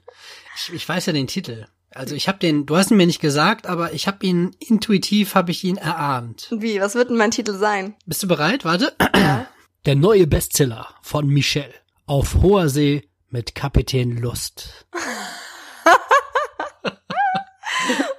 Ich, 0.55 0.73
ich 0.73 0.87
weiß 0.89 1.07
ja 1.07 1.13
den 1.13 1.27
Titel. 1.27 1.67
Also 1.93 2.15
ich 2.15 2.27
habe 2.27 2.38
den, 2.38 2.65
du 2.65 2.75
hast 2.75 2.91
ihn 2.91 2.97
mir 2.97 3.07
nicht 3.07 3.21
gesagt, 3.21 3.65
aber 3.65 3.93
ich 3.93 4.07
habe 4.07 4.25
ihn 4.25 4.55
intuitiv, 4.59 5.35
habe 5.35 5.51
ich 5.51 5.63
ihn 5.63 5.77
erahnt. 5.77 6.49
Wie? 6.51 6.81
Was 6.81 6.95
wird 6.95 7.09
denn 7.09 7.17
mein 7.17 7.31
Titel 7.31 7.53
sein? 7.53 7.95
Bist 8.05 8.23
du 8.23 8.27
bereit? 8.27 8.65
Warte. 8.65 8.93
Ja. 9.15 9.47
Der 9.85 9.95
neue 9.95 10.27
Bestseller 10.27 10.89
von 11.01 11.27
Michel. 11.27 11.73
Auf 12.05 12.35
hoher 12.41 12.67
See 12.69 13.07
mit 13.29 13.55
Kapitän 13.55 14.17
Lust. 14.17 14.85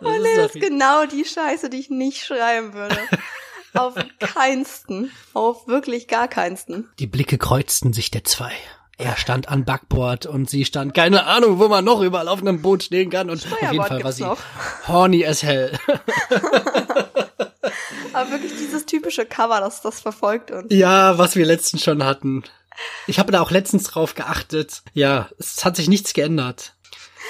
oh 0.00 0.10
nee, 0.22 0.36
das 0.36 0.54
ist 0.54 0.60
genau 0.60 1.06
die 1.06 1.24
Scheiße, 1.24 1.68
die 1.68 1.78
ich 1.78 1.90
nicht 1.90 2.24
schreiben 2.24 2.72
würde. 2.72 2.98
Auf 3.74 3.94
keinsten. 4.18 5.12
Auf 5.34 5.68
wirklich 5.68 6.08
gar 6.08 6.26
keinsten. 6.26 6.88
Die 6.98 7.06
Blicke 7.06 7.36
kreuzten 7.36 7.92
sich 7.92 8.10
der 8.10 8.24
zwei. 8.24 8.52
Er 9.00 9.16
stand 9.16 9.48
an 9.48 9.64
Backboard 9.64 10.26
und 10.26 10.50
sie 10.50 10.64
stand, 10.64 10.92
keine 10.92 11.24
Ahnung, 11.26 11.60
wo 11.60 11.68
man 11.68 11.84
noch 11.84 12.00
überall 12.00 12.26
auf 12.26 12.40
einem 12.40 12.60
Boot 12.62 12.82
stehen 12.82 13.10
kann 13.10 13.30
und 13.30 13.46
auf 13.46 13.62
jeden 13.62 13.84
Fall 13.84 14.02
war 14.02 14.10
sie 14.10 14.24
noch. 14.24 14.38
horny 14.88 15.24
as 15.24 15.44
hell. 15.44 15.78
Aber 18.12 18.30
wirklich 18.32 18.56
dieses 18.58 18.86
typische 18.86 19.24
Cover, 19.24 19.60
das, 19.60 19.82
das 19.82 20.00
verfolgt 20.00 20.50
uns. 20.50 20.66
Ja, 20.70 21.16
was 21.16 21.36
wir 21.36 21.46
letztens 21.46 21.84
schon 21.84 22.04
hatten. 22.04 22.42
Ich 23.06 23.20
habe 23.20 23.30
da 23.30 23.40
auch 23.40 23.52
letztens 23.52 23.84
drauf 23.84 24.16
geachtet. 24.16 24.82
Ja, 24.94 25.28
es 25.38 25.64
hat 25.64 25.76
sich 25.76 25.88
nichts 25.88 26.12
geändert. 26.12 26.74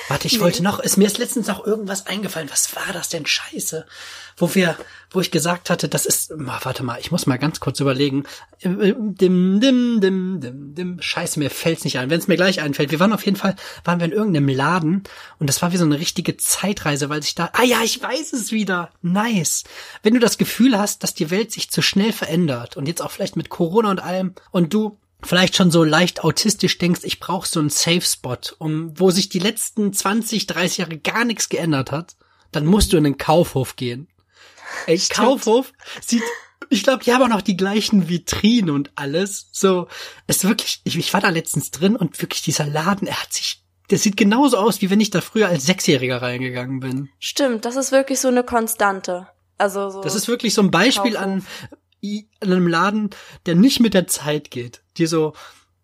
Warte, 0.09 0.27
ich 0.27 0.35
nee. 0.35 0.41
wollte 0.41 0.63
noch, 0.63 0.81
ist 0.81 0.97
mir 0.97 1.07
ist 1.07 1.19
letztens 1.19 1.47
noch 1.47 1.67
irgendwas 1.67 2.07
eingefallen. 2.07 2.51
Was 2.51 2.75
war 2.75 2.93
das 2.93 3.09
denn? 3.11 3.27
Scheiße. 3.27 3.87
Wo 4.37 4.55
wir, 4.55 4.77
wo 5.11 5.21
ich 5.21 5.31
gesagt 5.31 5.69
hatte, 5.69 5.89
das 5.89 6.07
ist, 6.07 6.33
warte 6.35 6.83
mal, 6.83 6.99
ich 7.01 7.11
muss 7.11 7.27
mal 7.27 7.39
ganz 7.39 7.61
kurz 7.61 7.81
überlegen. 7.81 8.25
Dim, 8.63 9.15
dim, 9.17 9.61
dim, 9.61 10.41
dim, 10.41 10.75
dim. 10.75 11.03
Scheiße, 11.03 11.39
mir 11.39 11.51
fällt's 11.51 11.85
nicht 11.85 11.99
ein. 11.99 12.09
Wenn 12.09 12.21
es 12.21 12.29
mir 12.29 12.37
gleich 12.37 12.61
einfällt. 12.61 12.91
Wir 12.91 13.01
waren 13.01 13.13
auf 13.13 13.25
jeden 13.25 13.37
Fall, 13.37 13.57
waren 13.85 14.01
wir 14.01 14.07
in 14.07 14.13
irgendeinem 14.13 14.49
Laden 14.49 15.03
und 15.39 15.49
das 15.49 15.61
war 15.61 15.73
wie 15.73 15.77
so 15.77 15.85
eine 15.85 15.99
richtige 15.99 16.37
Zeitreise, 16.37 17.09
weil 17.09 17.23
sich 17.23 17.35
da, 17.35 17.51
ah 17.53 17.65
ja, 17.65 17.83
ich 17.83 18.03
weiß 18.03 18.33
es 18.33 18.51
wieder. 18.51 18.91
Nice. 19.03 19.65
Wenn 20.03 20.15
du 20.15 20.21
das 20.21 20.39
Gefühl 20.39 20.79
hast, 20.79 21.03
dass 21.03 21.15
die 21.15 21.31
Welt 21.31 21.53
sich 21.53 21.71
zu 21.71 21.83
schnell 21.83 22.13
verändert 22.13 22.77
und 22.77 22.87
jetzt 22.87 23.03
auch 23.03 23.11
vielleicht 23.11 23.37
mit 23.37 23.51
Corona 23.51 23.91
und 23.91 24.01
allem 24.01 24.35
und 24.53 24.73
du 24.73 24.99
vielleicht 25.23 25.57
schon 25.57 25.71
so 25.71 25.85
leicht 25.85 26.23
autistisch 26.25 26.79
denkst, 26.79 27.01
ich 27.05 27.21
brauche 27.21 27.49
so 27.49 27.61
einen 27.61 27.71
Safe 27.71 28.03
Spot, 28.03 28.39
um 28.59 28.99
wo 28.99 29.11
sich 29.11 29.29
die 29.29 29.41
letzten 29.41 29.93
20, 29.93 30.47
30 30.47 30.79
Jahre 30.79 30.99
gar 30.99 31.25
nichts 31.25 31.49
geändert 31.49 31.93
hat, 31.93 32.17
dann 32.53 32.67
musst 32.67 32.93
du 32.93 32.97
in 32.97 33.05
den 33.05 33.19
Kaufhof 33.19 33.77
gehen. 33.77 34.09
Ey, 34.87 34.99
Stimmt. 34.99 35.19
Kaufhof 35.19 35.73
sieht 36.05 36.23
ich 36.71 36.83
glaube, 36.83 37.05
die 37.05 37.13
haben 37.13 37.23
auch 37.23 37.29
noch 37.29 37.43
die 37.43 37.57
gleichen 37.57 38.09
Vitrinen 38.09 38.71
und 38.71 38.91
alles. 38.95 39.49
So, 39.53 39.89
es 40.27 40.45
wirklich, 40.45 40.81
ich, 40.85 40.99
ich 40.99 41.13
war 41.15 41.21
da 41.21 41.31
letztens 41.31 41.71
drin 41.71 41.97
und 41.97 42.21
wirklich 42.21 42.43
dieser 42.43 42.67
Laden, 42.67 43.09
er 43.09 43.23
hat 43.23 43.33
sich, 43.33 43.63
der 43.91 43.99
sieht 43.99 44.17
genauso 44.17 44.59
aus, 44.59 44.83
wie 44.83 44.91
wenn 44.91 45.01
ich 45.01 45.11
da 45.11 45.21
früher 45.21 45.49
als 45.49 45.67
Sechsjähriger 45.67 46.21
reingegangen 46.21 46.81
bin. 46.81 47.09
Stimmt, 47.19 47.65
das 47.65 47.77
ist 47.77 47.93
wirklich 47.93 48.21
so 48.21 48.29
eine 48.29 48.45
Konstante. 48.45 49.29
Also 49.57 49.91
so. 49.91 50.03
Das 50.03 50.15
ist 50.15 50.29
wirklich 50.29 50.55
so 50.55 50.63
ein 50.63 50.71
Beispiel 50.71 51.15
Kaufhof. 51.15 51.27
an, 51.27 51.47
in 52.01 52.29
einem 52.41 52.67
Laden, 52.67 53.11
der 53.47 53.55
nicht 53.55 53.81
mit 53.81 53.95
der 53.95 54.07
Zeit 54.07 54.51
geht, 54.51 54.83
die 54.97 55.07
so, 55.07 55.35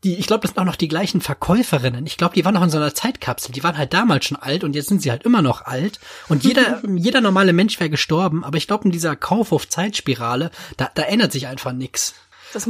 die, 0.05 0.17
ich 0.17 0.27
glaube, 0.27 0.43
das 0.43 0.51
sind 0.51 0.59
auch 0.59 0.67
noch 0.67 0.77
die 0.77 0.89
gleichen 0.89 1.21
Verkäuferinnen. 1.21 2.07
Ich 2.07 2.17
glaube, 2.17 2.35
die 2.35 2.45
waren 2.45 2.55
noch 2.55 2.63
in 2.63 2.71
so 2.71 2.77
einer 2.77 2.95
Zeitkapsel. 2.95 3.53
Die 3.53 3.65
waren 3.65 3.79
halt 3.79 3.95
damals 3.95 4.27
schon 4.27 4.37
alt 4.37 4.63
und 4.63 4.77
jetzt 4.77 4.89
sind 4.89 5.01
sie 5.01 5.11
halt 5.11 5.25
immer 5.25 5.41
noch 5.41 5.63
alt. 5.63 5.99
Und 6.29 6.45
jeder, 6.45 6.83
jeder 6.97 7.21
normale 7.21 7.53
Mensch 7.53 7.81
wäre 7.81 7.91
gestorben. 7.91 8.45
Aber 8.45 8.59
ich 8.59 8.67
glaube, 8.67 8.85
in 8.85 8.91
dieser 8.91 9.17
Kaufhof-Zeitspirale, 9.17 10.51
da, 10.77 10.91
da 10.95 11.03
ändert 11.03 11.33
sich 11.33 11.47
einfach 11.47 11.73
nix. 11.73 12.15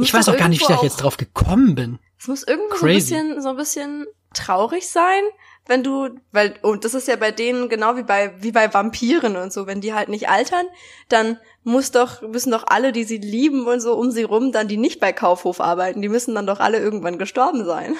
Ich 0.01 0.13
weiß 0.13 0.29
auch 0.29 0.37
gar 0.37 0.47
nicht, 0.47 0.61
wie 0.61 0.71
ich 0.71 0.79
da 0.79 0.81
jetzt 0.81 0.97
drauf 0.97 1.17
gekommen 1.17 1.75
bin. 1.75 1.99
Es 2.17 2.27
muss 2.27 2.43
irgendwo 2.43 2.77
so 2.77 2.85
ein 2.85 2.93
bisschen, 2.93 3.41
so 3.41 3.49
ein 3.49 3.57
bisschen 3.57 4.05
traurig 4.33 4.87
sein, 4.87 5.21
wenn 5.67 5.83
du, 5.83 6.09
weil, 6.31 6.55
und 6.61 6.85
das 6.85 6.93
ist 6.93 7.07
ja 7.07 7.15
bei 7.15 7.31
denen 7.31 7.69
genau 7.69 7.95
wie 7.95 8.03
bei, 8.03 8.33
wie 8.39 8.51
bei 8.51 8.73
Vampiren 8.73 9.35
und 9.35 9.51
so, 9.51 9.65
wenn 9.65 9.81
die 9.81 9.93
halt 9.93 10.09
nicht 10.09 10.29
altern, 10.29 10.67
dann 11.09 11.39
muss 11.63 11.91
doch, 11.91 12.21
müssen 12.21 12.51
doch 12.51 12.65
alle, 12.67 12.91
die 12.91 13.03
sie 13.03 13.17
lieben 13.17 13.67
und 13.67 13.79
so 13.79 13.95
um 13.95 14.11
sie 14.11 14.23
rum, 14.23 14.51
dann 14.51 14.67
die 14.67 14.77
nicht 14.77 14.99
bei 14.99 15.11
Kaufhof 15.11 15.59
arbeiten, 15.59 16.01
die 16.01 16.09
müssen 16.09 16.35
dann 16.35 16.45
doch 16.45 16.59
alle 16.59 16.79
irgendwann 16.79 17.17
gestorben 17.17 17.65
sein. 17.65 17.95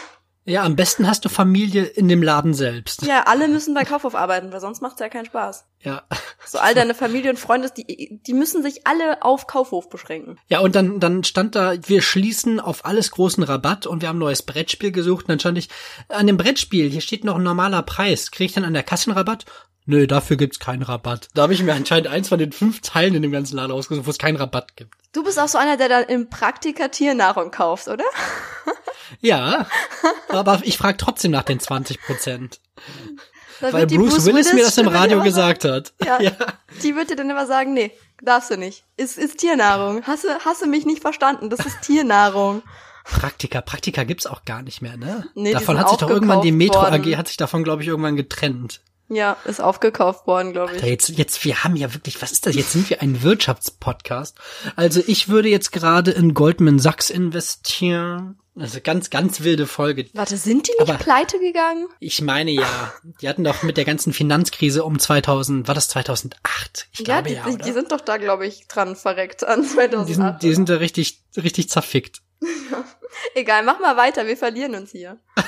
Ja, 0.48 0.64
am 0.64 0.76
besten 0.76 1.08
hast 1.08 1.26
du 1.26 1.30
Familie 1.30 1.86
in 1.86 2.08
dem 2.08 2.22
Laden 2.22 2.54
selbst. 2.54 3.02
Ja, 3.02 3.24
alle 3.24 3.48
müssen 3.48 3.74
bei 3.74 3.84
Kaufhof 3.84 4.14
arbeiten, 4.14 4.52
weil 4.52 4.60
sonst 4.60 4.80
macht's 4.80 5.00
ja 5.00 5.10
keinen 5.10 5.26
Spaß. 5.26 5.66
Ja. 5.82 6.04
So 6.46 6.60
all 6.60 6.76
deine 6.76 6.94
Familie 6.94 7.32
und 7.32 7.40
Freunde, 7.40 7.72
die, 7.76 8.20
die 8.22 8.34
müssen 8.34 8.62
sich 8.62 8.86
alle 8.86 9.24
auf 9.24 9.48
Kaufhof 9.48 9.90
beschränken. 9.90 10.38
Ja, 10.48 10.60
und 10.60 10.76
dann, 10.76 11.00
dann 11.00 11.24
stand 11.24 11.56
da, 11.56 11.74
wir 11.88 12.04
schließen 12.04 12.60
auf 12.60 12.86
alles 12.86 13.10
großen 13.10 13.42
Rabatt 13.44 13.88
und 13.88 14.04
wir 14.04 14.10
haben 14.10 14.18
ein 14.18 14.20
neues 14.20 14.44
Brettspiel 14.44 14.92
gesucht. 14.92 15.26
Und 15.26 15.30
dann 15.30 15.40
stand 15.40 15.58
ich, 15.58 15.70
an 16.10 16.28
dem 16.28 16.38
Brettspiel, 16.38 16.92
hier 16.92 17.02
steht 17.02 17.24
noch 17.24 17.38
ein 17.38 17.44
normaler 17.44 17.82
Preis. 17.82 18.30
Kriege 18.30 18.46
ich 18.46 18.54
dann 18.54 18.66
an 18.66 18.74
der 18.74 18.84
Kassenrabatt? 18.84 19.46
Nö, 19.88 20.08
dafür 20.08 20.36
gibt's 20.36 20.60
keinen 20.60 20.82
Rabatt. 20.82 21.28
Da 21.36 21.44
habe 21.44 21.54
ich 21.54 21.62
mir 21.62 21.74
anscheinend 21.74 22.08
eins 22.08 22.30
von 22.30 22.40
den 22.40 22.52
fünf 22.52 22.82
Teilen 22.82 23.14
in 23.14 23.22
dem 23.22 23.32
ganzen 23.32 23.56
Laden 23.58 23.72
ausgesucht, 23.72 24.08
wo 24.08 24.10
es 24.10 24.18
keinen 24.18 24.36
Rabatt 24.36 24.76
gibt. 24.76 24.96
Du 25.14 25.24
bist 25.24 25.40
auch 25.40 25.48
so 25.48 25.58
einer, 25.58 25.78
der 25.78 25.90
dann 25.90 26.04
im 26.06 26.30
Praktika 26.30 26.88
Tiernahrung 26.88 27.52
kauft, 27.52 27.88
oder? 27.88 28.04
Ja, 29.22 29.68
aber 30.30 30.62
ich 30.64 30.78
frage 30.78 30.98
trotzdem 30.98 31.32
nach 31.32 31.44
den 31.44 31.60
20 31.60 32.02
Prozent. 32.02 32.60
Weil 33.60 33.86
die 33.86 33.98
Bruce, 33.98 34.26
Willis 34.26 34.52
mir 34.54 34.64
das 34.66 34.78
im 34.78 34.88
Radio 34.88 35.22
gesagt 35.22 35.64
hat. 35.64 35.94
Ja, 36.04 36.20
Die 36.84 36.96
wird 36.96 37.10
dir 37.10 37.16
dann 37.16 37.30
immer 37.30 37.46
sagen, 37.46 37.74
nee, 37.74 37.92
darfst 38.22 38.52
du 38.52 38.58
nicht. 38.58 38.84
Ist, 38.98 39.18
ist 39.18 39.38
Tiernahrung. 39.38 40.04
Hast 40.04 40.24
du, 40.24 40.30
hast 40.44 40.62
du 40.62 40.68
mich 40.68 40.86
nicht 40.86 41.02
verstanden? 41.02 41.50
Das 41.50 41.66
ist 41.66 41.82
Tiernahrung. 41.82 42.64
Praktika, 43.06 43.62
Praktika 43.62 44.04
gibt's 44.04 44.26
auch 44.26 44.46
gar 44.46 44.64
nicht 44.64 44.82
mehr, 44.82 44.98
ne? 44.98 45.28
Nee, 45.36 45.50
die 45.50 45.54
davon 45.54 45.80
hat 45.80 45.90
sich 45.90 46.00
doch 46.00 46.10
irgendwann 46.10 46.42
die 46.42 46.52
Metro 46.52 46.82
worden. 46.82 47.02
AG 47.02 47.18
hat 47.18 47.28
sich 47.28 47.38
davon 47.38 47.64
glaube 47.64 47.84
ich 47.84 47.88
irgendwann 47.88 48.16
getrennt. 48.16 48.82
Ja, 49.08 49.38
ist 49.46 49.62
aufgekauft 49.62 50.26
worden, 50.26 50.52
glaube 50.52 50.72
Alter, 50.72 50.84
ich. 50.86 50.90
jetzt, 50.90 51.10
jetzt, 51.10 51.46
wir 51.46 51.64
haben 51.64 51.76
ja 51.76 51.94
wirklich, 51.94 52.22
was 52.22 52.32
ist 52.32 52.46
das? 52.48 52.56
Jetzt 52.56 52.72
sind 52.72 52.90
wir 52.90 53.02
ein 53.04 53.22
Wirtschaftspodcast. 53.22 54.36
Also 54.76 55.02
ich 55.06 55.30
würde 55.30 55.48
jetzt 55.50 55.72
gerade 55.72 56.10
in 56.12 56.34
Goldman 56.34 56.80
Sachs 56.80 57.10
investieren. 57.12 58.40
Also 58.58 58.80
ganz, 58.82 59.10
ganz 59.10 59.42
wilde 59.42 59.68
Folge. 59.68 60.08
Warte, 60.14 60.38
sind 60.38 60.68
die 60.68 60.72
nicht 60.72 60.82
Aber- 60.90 60.98
pleite 60.98 61.40
gegangen? 61.40 61.88
Ich 62.00 62.22
meine 62.22 62.52
ja, 62.52 62.94
die 63.22 63.28
hatten 63.30 63.44
doch 63.44 63.64
mit 63.64 63.76
der 63.78 63.84
ganzen 63.86 64.14
Finanzkrise 64.14 64.84
um 64.86 64.98
2000, 64.98 65.68
war 65.68 65.76
das 65.76 65.90
2008? 65.90 66.88
Ich 66.94 67.04
glaube 67.04 67.28
die, 67.30 67.36
ja, 67.36 67.44
die, 67.44 67.56
oder? 67.56 67.64
die 67.66 67.72
sind 67.74 67.92
doch 67.92 68.02
da, 68.02 68.16
glaube 68.18 68.48
ich, 68.48 68.68
dran 68.68 68.96
verreckt 68.96 69.44
an 69.44 69.64
2008. 69.66 70.08
die 70.08 70.14
sind, 70.16 70.42
die 70.44 70.54
sind 70.56 70.70
da 70.70 70.76
richtig, 70.78 71.22
richtig 71.36 71.70
zerfickt. 71.70 72.22
Egal, 73.36 73.64
mach 73.66 73.80
mal 73.80 73.98
weiter, 73.98 74.26
wir 74.26 74.38
verlieren 74.38 74.74
uns 74.76 74.92
hier. 74.92 75.20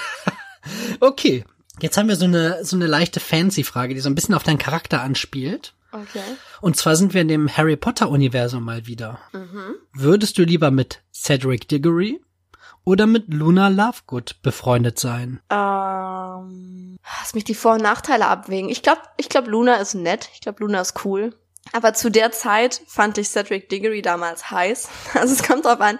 Okay. 0.99 1.45
Jetzt 1.79 1.97
haben 1.97 2.07
wir 2.07 2.15
so 2.15 2.25
eine, 2.25 2.65
so 2.65 2.75
eine 2.75 2.87
leichte 2.87 3.19
Fancy-Frage, 3.19 3.93
die 3.93 3.99
so 3.99 4.09
ein 4.09 4.15
bisschen 4.15 4.33
auf 4.35 4.43
deinen 4.43 4.57
Charakter 4.57 5.01
anspielt. 5.01 5.73
Okay. 5.91 6.23
Und 6.61 6.75
zwar 6.75 6.95
sind 6.95 7.13
wir 7.13 7.21
in 7.21 7.27
dem 7.27 7.55
Harry 7.55 7.77
Potter-Universum 7.77 8.63
mal 8.63 8.87
wieder. 8.87 9.19
Mhm. 9.31 9.75
Würdest 9.93 10.37
du 10.37 10.43
lieber 10.43 10.71
mit 10.71 11.01
Cedric 11.13 11.67
Diggory 11.67 12.19
oder 12.83 13.05
mit 13.05 13.33
Luna 13.33 13.67
Lovegood 13.67 14.41
befreundet 14.41 14.99
sein? 14.99 15.39
Ähm, 15.49 16.97
lass 17.19 17.33
mich 17.35 17.43
die 17.43 17.55
Vor- 17.55 17.75
und 17.75 17.83
Nachteile 17.83 18.27
abwägen. 18.27 18.69
Ich 18.69 18.81
glaube, 18.81 19.01
ich 19.17 19.29
glaub, 19.29 19.47
Luna 19.47 19.75
ist 19.75 19.93
nett. 19.93 20.29
Ich 20.33 20.41
glaube, 20.41 20.63
Luna 20.63 20.81
ist 20.81 21.05
cool. 21.05 21.33
Aber 21.73 21.93
zu 21.93 22.09
der 22.09 22.31
Zeit 22.31 22.81
fand 22.87 23.17
ich 23.17 23.29
Cedric 23.29 23.69
Diggory 23.69 24.01
damals 24.01 24.49
heiß. 24.49 24.89
Also 25.13 25.33
es 25.33 25.43
kommt 25.43 25.65
drauf 25.65 25.81
an, 25.81 25.99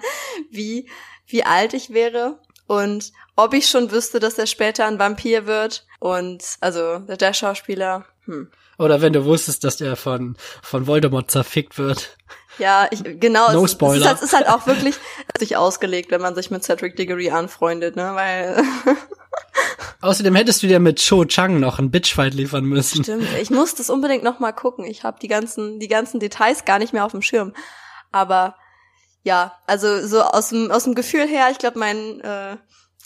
wie, 0.49 0.89
wie 1.27 1.43
alt 1.43 1.73
ich 1.73 1.91
wäre 1.91 2.39
und 2.67 3.11
ob 3.35 3.53
ich 3.53 3.69
schon 3.69 3.91
wüsste, 3.91 4.19
dass 4.19 4.37
er 4.37 4.45
später 4.45 4.85
ein 4.85 4.99
Vampir 4.99 5.47
wird. 5.47 5.85
Und 5.99 6.43
also 6.59 6.99
der, 6.99 7.33
Schauspieler, 7.33 8.05
hm. 8.25 8.51
Oder 8.77 9.01
wenn 9.01 9.13
du 9.13 9.25
wusstest, 9.25 9.63
dass 9.63 9.77
der 9.77 9.95
von, 9.95 10.37
von 10.61 10.85
Voldemort 10.85 11.31
zerfickt 11.31 11.79
wird. 11.79 12.15
Ja, 12.59 12.87
ich, 12.91 13.01
genau. 13.19 13.51
No 13.51 13.65
es, 13.65 13.71
Spoiler. 13.71 13.95
Es 13.95 14.01
ist, 14.01 14.07
halt, 14.07 14.21
ist 14.21 14.33
halt 14.33 14.49
auch 14.49 14.67
wirklich 14.67 14.95
sich 15.39 15.57
ausgelegt, 15.57 16.11
wenn 16.11 16.21
man 16.21 16.35
sich 16.35 16.51
mit 16.51 16.63
Cedric 16.63 16.95
Diggory 16.95 17.31
anfreundet, 17.31 17.95
ne? 17.95 18.11
Weil 18.13 18.61
Außerdem 20.01 20.35
hättest 20.35 20.61
du 20.61 20.67
dir 20.67 20.79
mit 20.79 20.99
Cho 20.99 21.25
Chang 21.25 21.59
noch 21.59 21.79
einen 21.79 21.89
Bitchfight 21.89 22.33
liefern 22.33 22.65
müssen. 22.65 23.03
Stimmt, 23.03 23.27
ich 23.41 23.49
muss 23.49 23.73
das 23.73 23.89
unbedingt 23.89 24.23
noch 24.23 24.39
mal 24.39 24.51
gucken. 24.51 24.85
Ich 24.85 25.03
habe 25.03 25.17
die 25.19 25.27
ganzen, 25.27 25.79
die 25.79 25.87
ganzen 25.87 26.19
Details 26.19 26.65
gar 26.65 26.77
nicht 26.77 26.93
mehr 26.93 27.05
auf 27.05 27.11
dem 27.11 27.21
Schirm. 27.23 27.53
Aber 28.11 28.55
ja, 29.27 29.51
also 29.65 30.07
so 30.07 30.21
aus 30.21 30.49
dem, 30.49 30.71
aus 30.71 30.85
dem 30.85 30.95
Gefühl 30.95 31.27
her, 31.27 31.49
ich 31.51 31.57
glaube, 31.57 31.77
mein, 31.77 32.21
äh, 32.21 32.55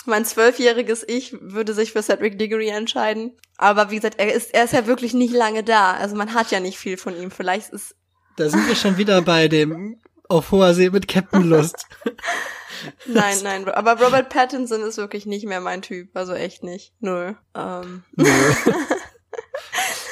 mein 0.05 0.23
zwölfjähriges 0.23 1.03
Ich 1.07 1.35
würde 1.41 1.73
sich 1.73 1.91
für 1.93 2.03
Cedric 2.03 2.37
Diggory 2.37 2.69
entscheiden. 2.69 3.35
Aber 3.57 3.89
wie 3.89 3.95
gesagt, 3.95 4.19
er 4.19 4.31
ist, 4.31 4.53
er 4.53 4.65
ist 4.65 4.73
ja 4.73 4.85
wirklich 4.85 5.15
nicht 5.15 5.33
lange 5.33 5.63
da. 5.63 5.93
Also 5.93 6.15
man 6.15 6.35
hat 6.35 6.51
ja 6.51 6.59
nicht 6.59 6.77
viel 6.77 6.97
von 6.97 7.19
ihm. 7.19 7.31
Vielleicht 7.31 7.71
ist, 7.71 7.95
Da 8.37 8.49
sind 8.49 8.67
wir 8.67 8.75
schon 8.75 8.97
wieder 8.97 9.23
bei 9.23 9.47
dem 9.47 9.99
auf 10.29 10.51
hoher 10.51 10.75
See 10.75 10.91
mit 10.91 11.07
Captain 11.07 11.43
Lust. 11.43 11.87
nein, 13.07 13.37
nein, 13.43 13.67
aber 13.67 13.99
Robert 13.99 14.29
Pattinson 14.29 14.81
ist 14.81 14.97
wirklich 14.97 15.25
nicht 15.25 15.47
mehr 15.47 15.59
mein 15.59 15.81
Typ. 15.81 16.15
Also 16.15 16.33
echt 16.33 16.63
nicht. 16.63 16.93
Null. 16.99 17.35
Ähm, 17.55 18.03
Mm, 18.15 18.25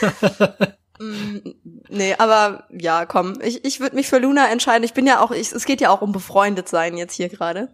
Nee, 1.00 2.16
aber 2.18 2.66
ja, 2.70 3.06
komm, 3.06 3.40
ich, 3.42 3.64
ich 3.66 3.80
würde 3.80 3.96
mich 3.96 4.08
für 4.08 4.20
Luna 4.20 4.50
entscheiden. 4.52 4.84
Ich 4.84 4.94
bin 4.94 5.08
ja 5.08 5.22
auch, 5.22 5.32
ich, 5.32 5.52
es 5.52 5.66
geht 5.66 5.82
ja 5.82 5.90
auch 5.90 6.02
um 6.02 6.12
befreundet 6.12 6.68
sein 6.68 6.98
jetzt 6.98 7.14
hier 7.16 7.30
gerade. 7.30 7.74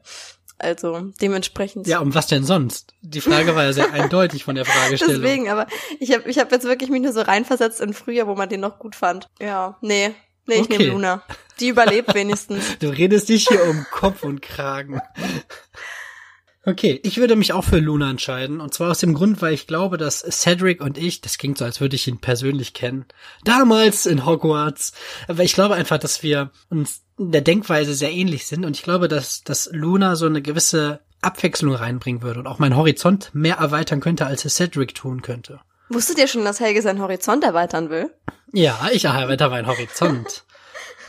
Also 0.58 1.12
dementsprechend. 1.22 1.86
Ja, 1.86 2.00
um 2.00 2.14
was 2.16 2.28
denn 2.28 2.46
sonst? 2.46 2.94
Die 3.02 3.20
Frage 3.22 3.56
war 3.56 3.64
ja 3.64 3.74
sehr 3.74 3.92
eindeutig 3.94 4.44
von 4.46 4.56
der 4.56 4.64
Fragestellung. 4.66 5.22
Deswegen, 5.22 5.50
aber 5.50 5.68
ich 6.00 6.14
habe 6.14 6.30
ich 6.30 6.40
hab 6.40 6.52
jetzt 6.52 6.66
wirklich 6.66 6.90
mich 6.90 7.02
nur 7.02 7.12
so 7.12 7.22
reinversetzt 7.22 7.82
in 7.82 7.94
früher, 7.94 8.28
wo 8.28 8.36
man 8.36 8.48
den 8.48 8.62
noch 8.62 8.80
gut 8.80 8.96
fand. 8.96 9.28
Ja, 9.42 9.78
nee, 9.82 10.12
nee, 10.46 10.56
ich 10.56 10.62
Okay. 10.62 10.78
nehme 10.78 10.92
Luna. 10.92 11.24
Die 11.60 11.70
überlebt 11.70 12.14
wenigstens. 12.14 12.64
Du 12.80 12.90
redest 12.90 13.28
dich 13.30 13.48
hier 13.48 13.64
um 13.66 13.86
Kopf 13.92 14.24
und 14.24 14.42
Kragen. 14.42 15.02
Okay, 16.68 17.00
ich 17.04 17.18
würde 17.18 17.36
mich 17.36 17.54
auch 17.54 17.64
für 17.64 17.78
Luna 17.78 18.10
entscheiden. 18.10 18.60
Und 18.60 18.74
zwar 18.74 18.92
aus 18.92 19.00
dem 19.00 19.14
Grund, 19.14 19.42
weil 19.42 19.54
ich 19.54 19.68
glaube, 19.68 19.98
dass 19.98 20.22
Cedric 20.22 20.82
und 20.82 20.98
ich, 20.98 21.22
das 21.22 21.38
klingt 21.38 21.60
so, 21.60 21.66
als 21.66 21.80
würde 21.80 21.96
ich 21.96 22.08
ihn 22.08 22.18
persönlich 22.18 22.74
kennen, 22.74 23.06
damals 23.44 24.08
in 24.08 24.26
Hogwarts, 24.26 24.94
aber 25.28 25.44
ich 25.44 25.54
glaube 25.54 25.76
einfach, 25.76 26.00
dass 26.00 26.24
wir 26.24 26.50
uns 26.70 27.04
in 27.18 27.32
der 27.32 27.42
Denkweise 27.42 27.94
sehr 27.94 28.12
ähnlich 28.12 28.48
sind. 28.48 28.66
Und 28.66 28.76
ich 28.76 28.84
glaube, 28.84 29.08
dass, 29.08 29.44
dass 29.44 29.70
Luna 29.72 30.16
so 30.16 30.26
eine 30.26 30.42
gewisse 30.42 31.02
Abwechslung 31.22 31.76
reinbringen 31.76 32.22
würde 32.22 32.40
und 32.40 32.48
auch 32.48 32.60
meinen 32.60 32.76
Horizont 32.76 33.30
mehr 33.34 33.58
erweitern 33.58 34.00
könnte, 34.00 34.26
als 34.26 34.44
es 34.46 34.56
Cedric 34.56 34.96
tun 34.96 35.22
könnte. 35.22 35.60
Wusstet 35.90 36.18
ihr 36.18 36.28
schon, 36.28 36.46
dass 36.46 36.60
Helge 36.60 36.82
seinen 36.82 37.00
Horizont 37.00 37.44
erweitern 37.44 37.90
will? 37.90 38.12
Ja, 38.52 38.90
ich 38.92 39.06
erweitere 39.06 39.50
meinen 39.50 39.68
Horizont. 39.68 40.46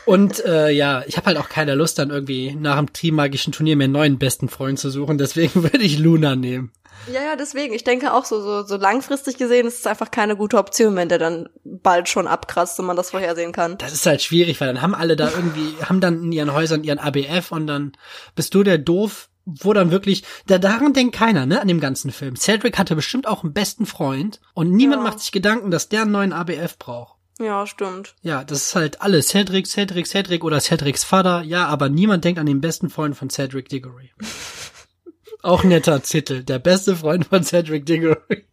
Und 0.07 0.43
äh, 0.45 0.69
ja, 0.71 1.03
ich 1.05 1.17
habe 1.17 1.27
halt 1.27 1.37
auch 1.37 1.49
keine 1.49 1.75
Lust, 1.75 1.99
dann 1.99 2.09
irgendwie 2.09 2.55
nach 2.55 2.77
dem 2.77 2.91
Trimagischen 2.93 3.51
Turnier 3.53 3.75
mir 3.75 3.83
einen 3.83 3.93
neuen 3.93 4.17
besten 4.17 4.47
Freund 4.49 4.79
zu 4.79 4.89
suchen. 4.89 5.17
Deswegen 5.17 5.53
würde 5.63 5.79
ich 5.83 5.99
Luna 5.99 6.35
nehmen. 6.35 6.71
Ja, 7.13 7.21
ja, 7.21 7.35
deswegen. 7.35 7.73
Ich 7.73 7.83
denke 7.83 8.13
auch 8.13 8.25
so, 8.25 8.41
so, 8.41 8.65
so 8.65 8.75
langfristig 8.77 9.37
gesehen 9.37 9.67
ist 9.67 9.79
es 9.79 9.87
einfach 9.87 10.09
keine 10.09 10.35
gute 10.35 10.57
Option, 10.57 10.95
wenn 10.95 11.09
der 11.09 11.19
dann 11.19 11.47
bald 11.63 12.09
schon 12.09 12.25
abkratzt 12.27 12.79
und 12.79 12.85
man 12.85 12.97
das 12.97 13.11
vorhersehen 13.11 13.51
kann. 13.51 13.77
Das 13.77 13.93
ist 13.93 14.05
halt 14.05 14.21
schwierig, 14.21 14.59
weil 14.59 14.67
dann 14.67 14.81
haben 14.81 14.95
alle 14.95 15.15
da 15.15 15.29
irgendwie, 15.29 15.75
haben 15.83 16.01
dann 16.01 16.23
in 16.23 16.31
ihren 16.31 16.53
Häusern 16.53 16.83
ihren 16.83 16.99
ABF 16.99 17.51
und 17.51 17.67
dann 17.67 17.91
bist 18.35 18.53
du 18.55 18.63
der 18.63 18.77
doof, 18.77 19.29
wo 19.45 19.73
dann 19.73 19.91
wirklich, 19.91 20.23
da 20.47 20.57
daran 20.57 20.93
denkt 20.93 21.15
keiner, 21.15 21.45
ne, 21.45 21.61
an 21.61 21.67
dem 21.67 21.79
ganzen 21.79 22.11
Film. 22.11 22.35
Cedric 22.35 22.77
hatte 22.77 22.95
bestimmt 22.95 23.27
auch 23.27 23.43
einen 23.43 23.53
besten 23.53 23.85
Freund 23.85 24.41
und 24.53 24.71
niemand 24.71 25.03
Ja. 25.03 25.09
macht 25.09 25.19
sich 25.19 25.31
Gedanken, 25.31 25.69
dass 25.71 25.89
der 25.89 26.01
einen 26.01 26.11
neuen 26.11 26.33
ABF 26.33 26.77
braucht. 26.77 27.16
Ja, 27.39 27.67
stimmt. 27.67 28.15
Ja, 28.21 28.43
das 28.43 28.67
ist 28.67 28.75
halt 28.75 29.01
alles. 29.01 29.29
Cedric, 29.29 29.67
Cedric, 29.67 30.07
Cedric 30.07 30.43
oder 30.43 30.59
Cedrics 30.59 31.03
Vater. 31.03 31.43
Ja, 31.43 31.67
aber 31.67 31.89
niemand 31.89 32.25
denkt 32.25 32.39
an 32.39 32.45
den 32.45 32.61
besten 32.61 32.89
Freund 32.89 33.15
von 33.15 33.29
Cedric 33.29 33.69
Diggory. 33.69 34.11
Auch 35.43 35.63
netter 35.63 36.01
Titel. 36.01 36.43
Der 36.43 36.59
beste 36.59 36.95
Freund 36.95 37.27
von 37.27 37.43
Cedric 37.43 37.85
Diggory. 37.85 38.47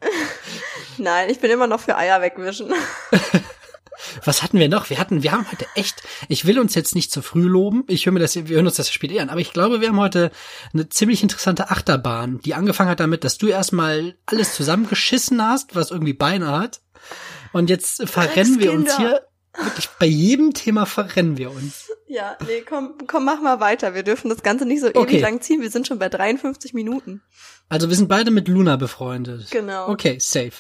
Nein, 0.99 1.31
ich 1.31 1.41
bin 1.41 1.51
immer 1.51 1.67
noch 1.67 1.81
für 1.81 1.97
Eier 1.97 2.21
wegwischen. 2.21 2.73
Was 4.25 4.43
hatten 4.43 4.59
wir 4.59 4.69
noch? 4.69 4.91
Wir 4.91 4.99
hatten, 4.99 5.23
wir 5.23 5.33
haben 5.33 5.51
heute 5.51 5.67
echt, 5.75 6.03
ich 6.29 6.45
will 6.45 6.59
uns 6.59 6.75
jetzt 6.75 6.95
nicht 6.95 7.11
zu 7.11 7.23
früh 7.23 7.43
loben. 7.43 7.85
Ich 7.89 8.07
höre 8.07 8.13
mir 8.13 8.21
das, 8.21 8.37
wir 8.37 8.57
hören 8.57 8.67
uns 8.67 8.77
das 8.77 8.93
später 8.93 9.15
eh 9.15 9.21
an. 9.21 9.31
Aber 9.31 9.41
ich 9.41 9.53
glaube, 9.53 9.81
wir 9.81 9.89
haben 9.89 10.01
heute 10.01 10.31
eine 10.73 10.89
ziemlich 10.89 11.23
interessante 11.23 11.71
Achterbahn, 11.71 12.39
die 12.41 12.55
angefangen 12.55 12.91
hat 12.91 13.01
damit, 13.01 13.25
dass 13.25 13.39
du 13.39 13.47
erstmal 13.47 14.17
alles 14.27 14.55
zusammengeschissen 14.55 15.43
hast, 15.43 15.75
was 15.75 15.91
irgendwie 15.91 16.13
Beine 16.13 16.49
hat. 16.49 16.81
Und 17.55 17.71
jetzt 17.71 18.09
verrennen 18.09 18.59
wir 18.59 18.73
uns 18.73 18.97
hier, 18.97 19.23
wirklich 19.57 19.89
bei 20.01 20.07
jedem 20.07 20.53
Thema 20.53 20.87
verrennen 20.87 21.39
wir 21.39 21.51
uns. 21.51 21.89
Ja, 22.09 22.37
nee, 22.47 22.63
komm, 22.69 22.95
komm, 23.07 23.25
mach 23.25 23.41
mal 23.41 23.61
weiter. 23.61 23.95
Wir 23.95 24.03
dürfen 24.03 24.29
das 24.29 24.43
Ganze 24.43 24.67
nicht 24.67 24.81
so 24.81 24.89
Okay. 24.89 25.03
ewig 25.05 25.21
lang 25.23 25.41
ziehen. 25.41 25.63
Wir 25.63 25.71
sind 25.71 25.87
schon 25.87 25.99
bei 25.99 26.09
53 26.09 26.75
Minuten. 26.75 27.23
Also 27.69 27.89
wir 27.89 27.97
sind 27.97 28.09
beide 28.09 28.31
mit 28.31 28.49
Luna 28.49 28.77
befreundet. 28.77 29.51
Genau. 29.51 29.89
Okay, 29.89 30.19
safe. 30.19 30.53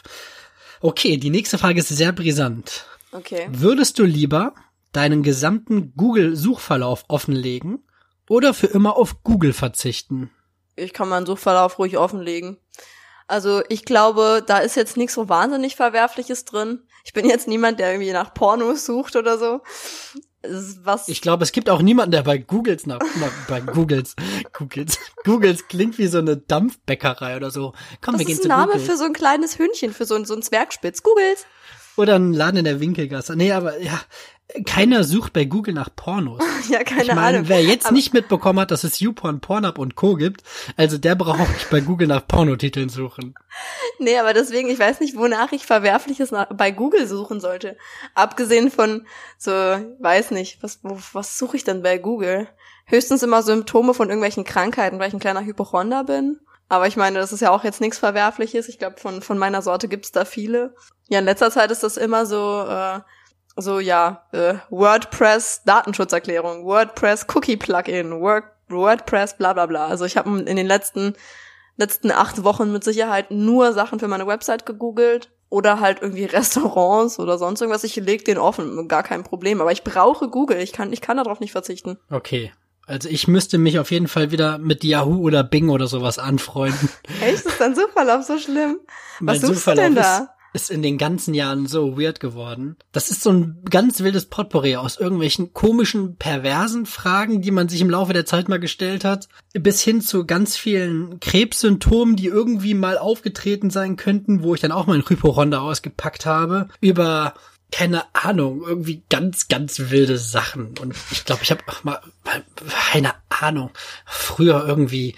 Okay, 0.81 1.17
die 1.17 1.31
nächste 1.31 1.59
Frage 1.59 1.81
ist 1.81 1.89
sehr 1.89 2.13
brisant. 2.13 2.87
Okay. 3.13 3.49
Würdest 3.51 3.99
du 3.99 4.05
lieber 4.05 4.55
deinen 4.93 5.23
gesamten 5.23 5.95
Google-Suchverlauf 5.97 7.05
offenlegen 7.09 7.87
oder 8.29 8.55
für 8.55 8.69
immer 8.69 8.97
auf 8.97 9.23
Google 9.25 9.53
verzichten? 9.53 10.31
Ich 10.77 10.93
kann 10.93 11.09
meinen 11.09 11.27
Suchverlauf 11.27 11.79
ruhig 11.79 11.99
offenlegen. 11.99 12.59
Also 13.27 13.62
ich 13.68 13.85
glaube, 13.85 14.43
da 14.47 14.59
ist 14.59 14.77
jetzt 14.77 14.97
nichts 14.97 15.14
so 15.14 15.29
wahnsinnig 15.29 15.77
Verwerfliches 15.77 16.45
drin. 16.45 16.81
Ich 17.05 17.12
bin 17.12 17.27
jetzt 17.29 17.49
niemand, 17.49 17.79
der 17.81 17.93
irgendwie 17.93 18.12
nach 18.12 18.33
Pornos 18.35 18.85
sucht 18.87 19.16
oder 19.16 19.39
so. 19.39 19.61
Ist 20.43 20.85
Was 20.85 21.09
Ich 21.09 21.22
glaube, 21.22 21.43
es 21.45 21.53
gibt 21.53 21.70
auch 21.70 21.81
niemanden, 21.81 22.11
der 22.12 22.22
bei 22.22 22.37
Googles 22.37 22.87
nach, 22.87 23.01
nach 23.01 23.33
bei 23.49 23.61
Googles, 23.61 24.14
Googles, 24.53 24.99
Googles 25.25 25.68
klingt 25.68 25.97
wie 25.99 26.07
so 26.07 26.18
eine 26.18 26.37
Dampfbäckerei 26.37 27.37
oder 27.37 27.51
so. 27.51 27.72
Komm, 28.03 28.14
das 28.14 28.20
wir 28.20 28.27
gehen 28.27 28.35
ist 28.35 28.43
zu 28.43 28.49
ein 28.49 28.57
Name 28.59 28.72
Google. 28.72 28.87
für 28.87 28.97
so 28.99 29.05
ein 29.05 29.14
kleines 29.14 29.59
Hündchen, 29.59 29.95
für 29.95 30.05
so, 30.05 30.14
ein- 30.16 30.27
so 30.27 30.35
ein 30.35 30.43
Zwergspitz. 30.43 31.03
Googles. 31.03 31.47
Oder 31.97 32.16
ein 32.16 32.33
Laden 32.35 32.59
in 32.59 32.64
der 32.64 32.81
Winkelgasse. 32.81 33.37
Nee, 33.37 33.53
aber 33.53 33.79
ja, 33.81 33.99
keiner 34.67 35.05
sucht 35.05 35.33
bei 35.33 35.45
Google 35.47 35.75
nach 35.75 35.89
Pornos. 35.95 36.43
Ja, 36.71 36.83
keine 36.83 37.03
ich 37.03 37.09
meine, 37.09 37.39
Ahnung. 37.39 37.49
wer 37.49 37.63
jetzt 37.63 37.87
Aber- 37.87 37.95
nicht 37.95 38.15
mitbekommen 38.15 38.59
hat, 38.59 38.71
dass 38.71 38.85
es 38.85 38.99
YouPorn, 38.99 39.41
Pornhub 39.41 39.77
und 39.79 39.97
Co. 39.97 40.15
gibt, 40.15 40.43
also 40.79 40.97
der 40.97 41.15
braucht 41.15 41.41
auch 41.41 41.49
nicht 41.49 41.69
bei 41.69 41.81
Google 41.81 42.07
nach 42.07 42.27
Pornotiteln 42.27 42.89
suchen. 42.89 43.35
Nee, 43.99 44.19
aber 44.19 44.33
deswegen, 44.33 44.71
ich 44.71 44.79
weiß 44.79 45.01
nicht, 45.01 45.15
wonach 45.17 45.53
ich 45.53 45.67
Verwerfliches 45.67 46.31
nach, 46.31 46.47
bei 46.55 46.71
Google 46.71 47.07
suchen 47.07 47.39
sollte. 47.41 47.77
Abgesehen 48.15 48.71
von 48.71 49.07
so, 49.37 49.51
weiß 49.51 50.31
nicht, 50.31 50.63
was, 50.63 50.81
wo, 50.83 50.99
was 51.13 51.37
suche 51.39 51.57
ich 51.59 51.65
denn 51.65 51.83
bei 51.83 51.99
Google? 51.99 52.49
Höchstens 52.87 53.23
immer 53.23 53.43
Symptome 53.43 53.93
von 53.93 54.09
irgendwelchen 54.09 54.45
Krankheiten, 54.45 54.99
weil 54.99 55.09
ich 55.09 55.15
ein 55.15 55.21
kleiner 55.21 55.45
Hypochonder 55.45 56.05
bin. 56.05 56.41
Aber 56.71 56.87
ich 56.87 56.97
meine, 56.97 57.19
das 57.19 57.33
ist 57.33 57.41
ja 57.41 57.51
auch 57.51 57.63
jetzt 57.65 57.83
nichts 57.83 57.99
Verwerfliches. 57.99 58.69
Ich 58.71 58.79
glaube, 58.79 58.97
von, 58.99 59.21
von 59.21 59.37
meiner 59.37 59.61
Sorte 59.61 59.87
gibt's 59.89 60.13
da 60.13 60.25
viele. 60.25 60.75
Ja, 61.09 61.19
in 61.19 61.27
letzter 61.27 61.51
Zeit 61.51 61.71
ist 61.71 61.83
das 61.83 61.99
immer 61.99 62.25
so, 62.25 62.65
äh, 62.67 63.01
so 63.57 63.81
ja, 63.81 64.27
äh, 64.33 64.55
WordPress 64.71 65.63
Datenschutzerklärung, 65.65 66.65
WordPress 66.65 67.27
Cookie 67.35 67.57
Plugin, 67.57 68.21
Word, 68.21 68.45
WordPress 68.69 69.37
bla 69.37 69.53
bla 69.53 69.67
bla. 69.67 69.87
Also 69.87 70.05
ich 70.05 70.17
habe 70.17 70.41
in 70.41 70.57
den 70.57 70.67
letzten 70.67 71.15
letzten 71.77 72.11
acht 72.11 72.45
Wochen 72.45 72.73
mit 72.73 72.85
Sicherheit 72.85 73.31
nur 73.31 73.73
Sachen 73.73 73.99
für 73.99 74.09
meine 74.09 74.27
Website 74.27 74.67
gegoogelt 74.67 75.31
oder 75.49 75.81
halt 75.81 76.03
irgendwie 76.03 76.25
Restaurants 76.25 77.19
oder 77.19 77.39
sonst 77.39 77.61
irgendwas. 77.61 77.85
Ich 77.85 77.97
leg 77.97 78.25
den 78.25 78.39
offen, 78.39 78.89
gar 78.89 79.03
kein 79.03 79.25
Problem. 79.25 79.61
Aber 79.61 79.73
ich 79.73 79.85
brauche 79.85 80.29
Google. 80.29 80.59
Ich 80.59 80.73
kann, 80.73 80.93
ich 80.93 81.01
kann 81.01 81.17
darauf 81.17 81.41
nicht 81.41 81.53
verzichten. 81.53 81.99
Okay. 82.11 82.53
Also 82.87 83.09
ich 83.09 83.29
müsste 83.29 83.57
mich 83.57 83.79
auf 83.79 83.91
jeden 83.91 84.09
Fall 84.09 84.31
wieder 84.31 84.59
mit 84.59 84.85
Yahoo 84.85 85.23
oder 85.23 85.43
Bing 85.43 85.71
oder 85.71 85.87
sowas 85.87 86.19
anfreunden. 86.19 86.91
Echt? 87.23 87.47
Ist 87.47 87.61
dein 87.61 87.75
Suchverlauf 87.75 88.25
so 88.25 88.39
schlimm? 88.39 88.81
Mein 89.21 89.37
Was 89.37 89.41
suchst 89.41 89.51
du 89.51 89.55
Suchverlauf 89.55 89.85
denn 89.85 89.97
ist, 89.97 90.03
da? 90.03 90.35
Ist 90.55 90.71
in 90.71 90.83
den 90.83 90.97
ganzen 90.97 91.35
Jahren 91.35 91.67
so 91.67 91.99
weird 91.99 92.21
geworden. 92.21 92.77
Das 92.93 93.11
ist 93.11 93.23
so 93.23 93.31
ein 93.31 93.59
ganz 93.69 94.01
wildes 94.01 94.27
Potpourri 94.27 94.77
aus 94.77 94.99
irgendwelchen 94.99 95.53
komischen, 95.53 96.17
perversen 96.17 96.87
Fragen, 96.87 97.43
die 97.43 97.51
man 97.51 97.69
sich 97.69 97.81
im 97.81 97.91
Laufe 97.91 98.13
der 98.13 98.25
Zeit 98.25 98.49
mal 98.49 98.61
gestellt 98.61 99.05
hat, 99.05 99.29
bis 99.53 99.83
hin 99.83 100.01
zu 100.01 100.25
ganz 100.25 100.57
vielen 100.57 101.19
Krebssymptomen, 101.21 102.17
die 102.17 102.27
irgendwie 102.27 102.75
mal 102.75 102.97
aufgetreten 102.97 103.71
sein 103.71 103.97
könnten, 103.97 104.43
wo 104.43 104.55
ich 104.55 104.61
dann 104.61 104.73
auch 104.73 104.87
meinen 104.87 105.07
Hypochonder 105.07 105.61
ausgepackt 105.61 106.25
habe, 106.25 106.69
über 106.81 107.35
keine 107.73 108.05
Ahnung, 108.15 108.63
irgendwie 108.65 109.03
ganz, 109.11 109.49
ganz 109.49 109.91
wilde 109.91 110.17
Sachen. 110.17 110.79
Und 110.79 110.95
ich 111.11 111.25
glaube, 111.25 111.43
ich 111.43 111.51
habe 111.51 111.63
mal, 111.83 112.01
mal, 112.25 112.45
keine 112.93 113.15
Ahnung, 113.29 113.71
früher 114.07 114.65
irgendwie, 114.65 115.17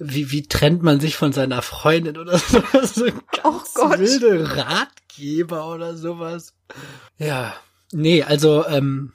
wie, 0.00 0.30
wie 0.32 0.42
trennt 0.48 0.82
man 0.82 0.98
sich 0.98 1.16
von 1.16 1.32
seiner 1.32 1.62
Freundin 1.62 2.16
oder 2.18 2.36
so, 2.38 2.62
so 2.82 3.04
ganz 3.04 3.14
Oh 3.44 3.60
Gott. 3.74 3.98
wilde 3.98 4.56
Ratgeber 4.56 5.72
oder 5.72 5.96
sowas. 5.96 6.54
Ja, 7.18 7.54
nee, 7.92 8.22
also, 8.22 8.66
ähm, 8.66 9.12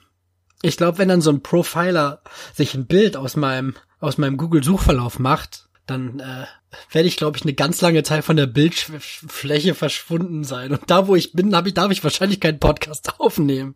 ich 0.62 0.76
glaube, 0.76 0.98
wenn 0.98 1.08
dann 1.08 1.20
so 1.20 1.30
ein 1.30 1.42
Profiler 1.42 2.22
sich 2.54 2.74
ein 2.74 2.86
Bild 2.86 3.16
aus 3.16 3.36
meinem, 3.36 3.74
aus 4.00 4.16
meinem 4.16 4.36
Google-Suchverlauf 4.36 5.18
macht, 5.18 5.68
dann 5.86 6.18
äh, 6.20 6.46
werde 6.90 7.08
ich, 7.08 7.16
glaube 7.16 7.36
ich, 7.36 7.44
eine 7.44 7.52
ganz 7.54 7.80
lange 7.80 8.02
Zeit 8.02 8.24
von 8.24 8.36
der 8.36 8.46
Bildfläche 8.46 9.74
verschwunden 9.74 10.44
sein. 10.44 10.72
Und 10.72 10.90
da, 10.90 11.06
wo 11.06 11.14
ich 11.14 11.32
bin, 11.32 11.54
hab 11.54 11.66
ich, 11.66 11.74
darf 11.74 11.90
ich 11.92 12.02
wahrscheinlich 12.02 12.40
keinen 12.40 12.58
Podcast 12.58 13.14
aufnehmen. 13.20 13.74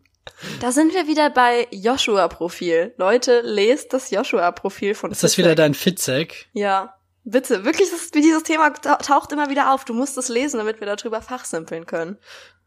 Da 0.59 0.71
sind 0.71 0.93
wir 0.93 1.07
wieder 1.07 1.29
bei 1.29 1.67
Joshua-Profil. 1.71 2.93
Leute, 2.97 3.41
lest 3.43 3.93
das 3.93 4.11
Joshua-Profil 4.11 4.93
von 4.93 5.11
Ist 5.11 5.23
das 5.23 5.35
Fitzek. 5.35 5.45
wieder 5.45 5.55
dein 5.55 5.73
Fitzek? 5.73 6.47
Ja. 6.53 6.93
Bitte, 7.23 7.65
wirklich, 7.65 7.89
das, 7.91 8.11
dieses 8.11 8.43
Thema 8.43 8.71
ta- 8.71 8.95
taucht 8.97 9.31
immer 9.31 9.49
wieder 9.49 9.73
auf. 9.73 9.85
Du 9.85 9.93
musst 9.93 10.17
es 10.17 10.27
lesen, 10.29 10.57
damit 10.57 10.79
wir 10.79 10.87
darüber 10.93 11.21
fachsimpeln 11.21 11.85
können. 11.85 12.17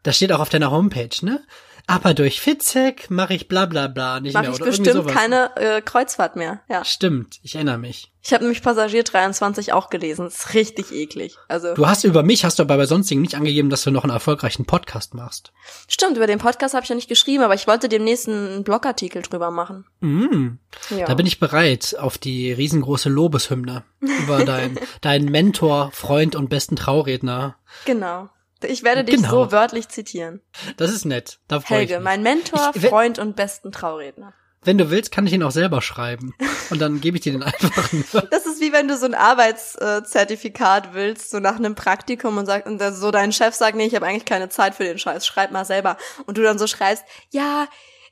Das 0.04 0.16
steht 0.16 0.32
auch 0.32 0.40
auf 0.40 0.48
deiner 0.48 0.70
Homepage, 0.70 1.10
ne? 1.22 1.42
Aber 1.86 2.14
durch 2.14 2.40
Fitzek 2.40 3.10
mache 3.10 3.34
ich 3.34 3.46
bla 3.46 3.66
bla 3.66 3.88
bla 3.88 4.18
nicht 4.20 4.32
Mache 4.32 4.44
mehr. 4.44 4.52
ich 4.54 4.60
oder 4.62 4.70
irgendwie 4.70 4.82
bestimmt 4.90 5.08
keine 5.10 5.54
äh, 5.56 5.82
Kreuzfahrt 5.82 6.34
mehr. 6.34 6.60
Ja. 6.68 6.82
Stimmt, 6.84 7.38
ich 7.42 7.56
erinnere 7.56 7.76
mich. 7.76 8.10
Ich 8.22 8.32
habe 8.32 8.42
nämlich 8.44 8.62
Passagier 8.62 9.02
23 9.04 9.74
auch 9.74 9.90
gelesen. 9.90 10.24
Das 10.24 10.36
ist 10.38 10.54
richtig 10.54 10.92
eklig. 10.92 11.36
Also 11.46 11.74
Du 11.74 11.86
hast 11.86 12.04
über 12.04 12.22
mich, 12.22 12.46
hast 12.46 12.58
du 12.58 12.62
aber 12.62 12.78
bei 12.78 12.86
sonstigen 12.86 13.20
nicht 13.20 13.34
angegeben, 13.34 13.68
dass 13.68 13.82
du 13.84 13.90
noch 13.90 14.02
einen 14.04 14.14
erfolgreichen 14.14 14.64
Podcast 14.64 15.12
machst. 15.12 15.52
stimmt, 15.86 16.16
über 16.16 16.26
den 16.26 16.38
Podcast 16.38 16.72
habe 16.74 16.84
ich 16.84 16.88
ja 16.88 16.94
nicht 16.96 17.08
geschrieben, 17.10 17.42
aber 17.42 17.52
ich 17.54 17.66
wollte 17.66 17.90
demnächst 17.90 18.28
einen 18.30 18.64
Blogartikel 18.64 19.20
drüber 19.20 19.50
machen. 19.50 19.84
Mm, 20.00 20.52
Ja. 20.96 21.04
Da 21.04 21.12
bin 21.14 21.26
ich 21.26 21.38
bereit 21.38 21.96
auf 21.98 22.16
die 22.16 22.50
riesengroße 22.50 23.10
Lobeshymne 23.10 23.84
über 24.00 24.44
deinen 24.46 24.78
deinen 25.02 25.26
Mentor, 25.30 25.90
Freund 25.92 26.34
und 26.34 26.48
besten 26.48 26.76
Trauredner. 26.76 27.56
genau. 27.84 28.30
Ich 28.66 28.82
werde 28.82 29.04
dich 29.04 29.16
Genau. 29.16 29.44
so 29.46 29.52
wörtlich 29.52 29.88
zitieren. 29.88 30.40
Das 30.76 30.90
ist 30.92 31.04
nett. 31.04 31.38
Da 31.48 31.62
Helge, 31.62 32.00
mein 32.00 32.22
Mentor, 32.22 32.72
Ich- 32.74 32.86
Freund 32.86 33.18
und 33.18 33.36
besten 33.36 33.72
Trauredner. 33.72 34.32
Wenn 34.66 34.78
du 34.78 34.90
willst, 34.90 35.12
kann 35.12 35.26
ich 35.26 35.34
ihn 35.34 35.42
auch 35.42 35.50
selber 35.50 35.82
schreiben. 35.82 36.34
Und 36.70 36.80
dann 36.80 37.02
gebe 37.02 37.18
ich 37.18 37.22
dir 37.22 37.32
den 37.32 37.42
einfach 37.42 37.92
nur. 37.92 38.02
Das 38.30 38.46
ist 38.46 38.62
wie 38.62 38.72
wenn 38.72 38.88
du 38.88 38.96
so 38.96 39.04
ein 39.04 39.14
Arbeitszertifikat 39.14 40.94
willst, 40.94 41.30
so 41.30 41.38
nach 41.38 41.56
einem 41.56 41.74
Praktikum 41.74 42.38
und 42.38 42.46
sagt 42.46 42.66
und 42.66 42.80
so 42.94 43.10
dein 43.10 43.32
Chef 43.32 43.54
sagt, 43.54 43.76
nee, 43.76 43.84
ich 43.86 43.94
habe 43.94 44.06
eigentlich 44.06 44.24
keine 44.24 44.48
Zeit 44.48 44.74
für 44.74 44.84
den 44.84 44.98
Scheiß, 44.98 45.26
schreib 45.26 45.50
mal 45.50 45.64
selber. 45.64 45.96
Und 46.26 46.38
du 46.38 46.42
dann 46.42 46.58
so 46.58 46.66
schreibst, 46.66 47.04
ja, 47.30 47.66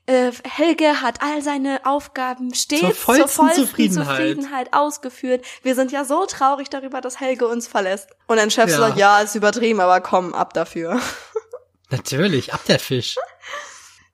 äh, 0.05 0.31
Helge 0.43 1.01
hat 1.01 1.21
all 1.21 1.41
seine 1.41 1.81
Aufgaben 1.85 2.53
stets 2.53 2.81
Zur 2.81 2.89
zur 2.89 2.97
vollsten 2.97 3.27
vollsten, 3.29 3.63
Zufriedenheit. 3.65 4.17
Zufriedenheit. 4.17 4.73
ausgeführt. 4.73 5.45
Wir 5.61 5.75
sind 5.75 5.91
ja 5.91 6.03
so 6.05 6.25
traurig 6.25 6.69
darüber, 6.69 7.01
dass 7.01 7.19
Helge 7.19 7.47
uns 7.47 7.67
verlässt. 7.67 8.09
Und 8.27 8.37
dein 8.37 8.51
Chef 8.51 8.69
Ja. 8.69 8.77
sagt, 8.77 8.97
ja, 8.97 9.19
ist 9.21 9.35
übertrieben, 9.35 9.79
aber 9.79 10.01
komm, 10.01 10.33
ab 10.33 10.53
dafür. 10.53 10.99
Natürlich, 11.89 12.53
ab 12.53 12.61
der 12.67 12.79
Fisch. 12.79 13.15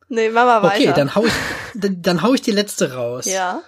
nee, 0.10 0.30
mach 0.30 0.46
mal 0.46 0.64
weiter. 0.64 0.76
Okay, 0.84 0.94
dann 0.96 1.16
hau 1.16 1.26
ich, 1.26 1.34
dann, 1.76 2.02
dann 2.02 2.22
hau 2.22 2.34
ich 2.34 2.42
die 2.42 2.52
letzte 2.52 2.94
raus. 2.94 3.26
Ja. 3.26 3.62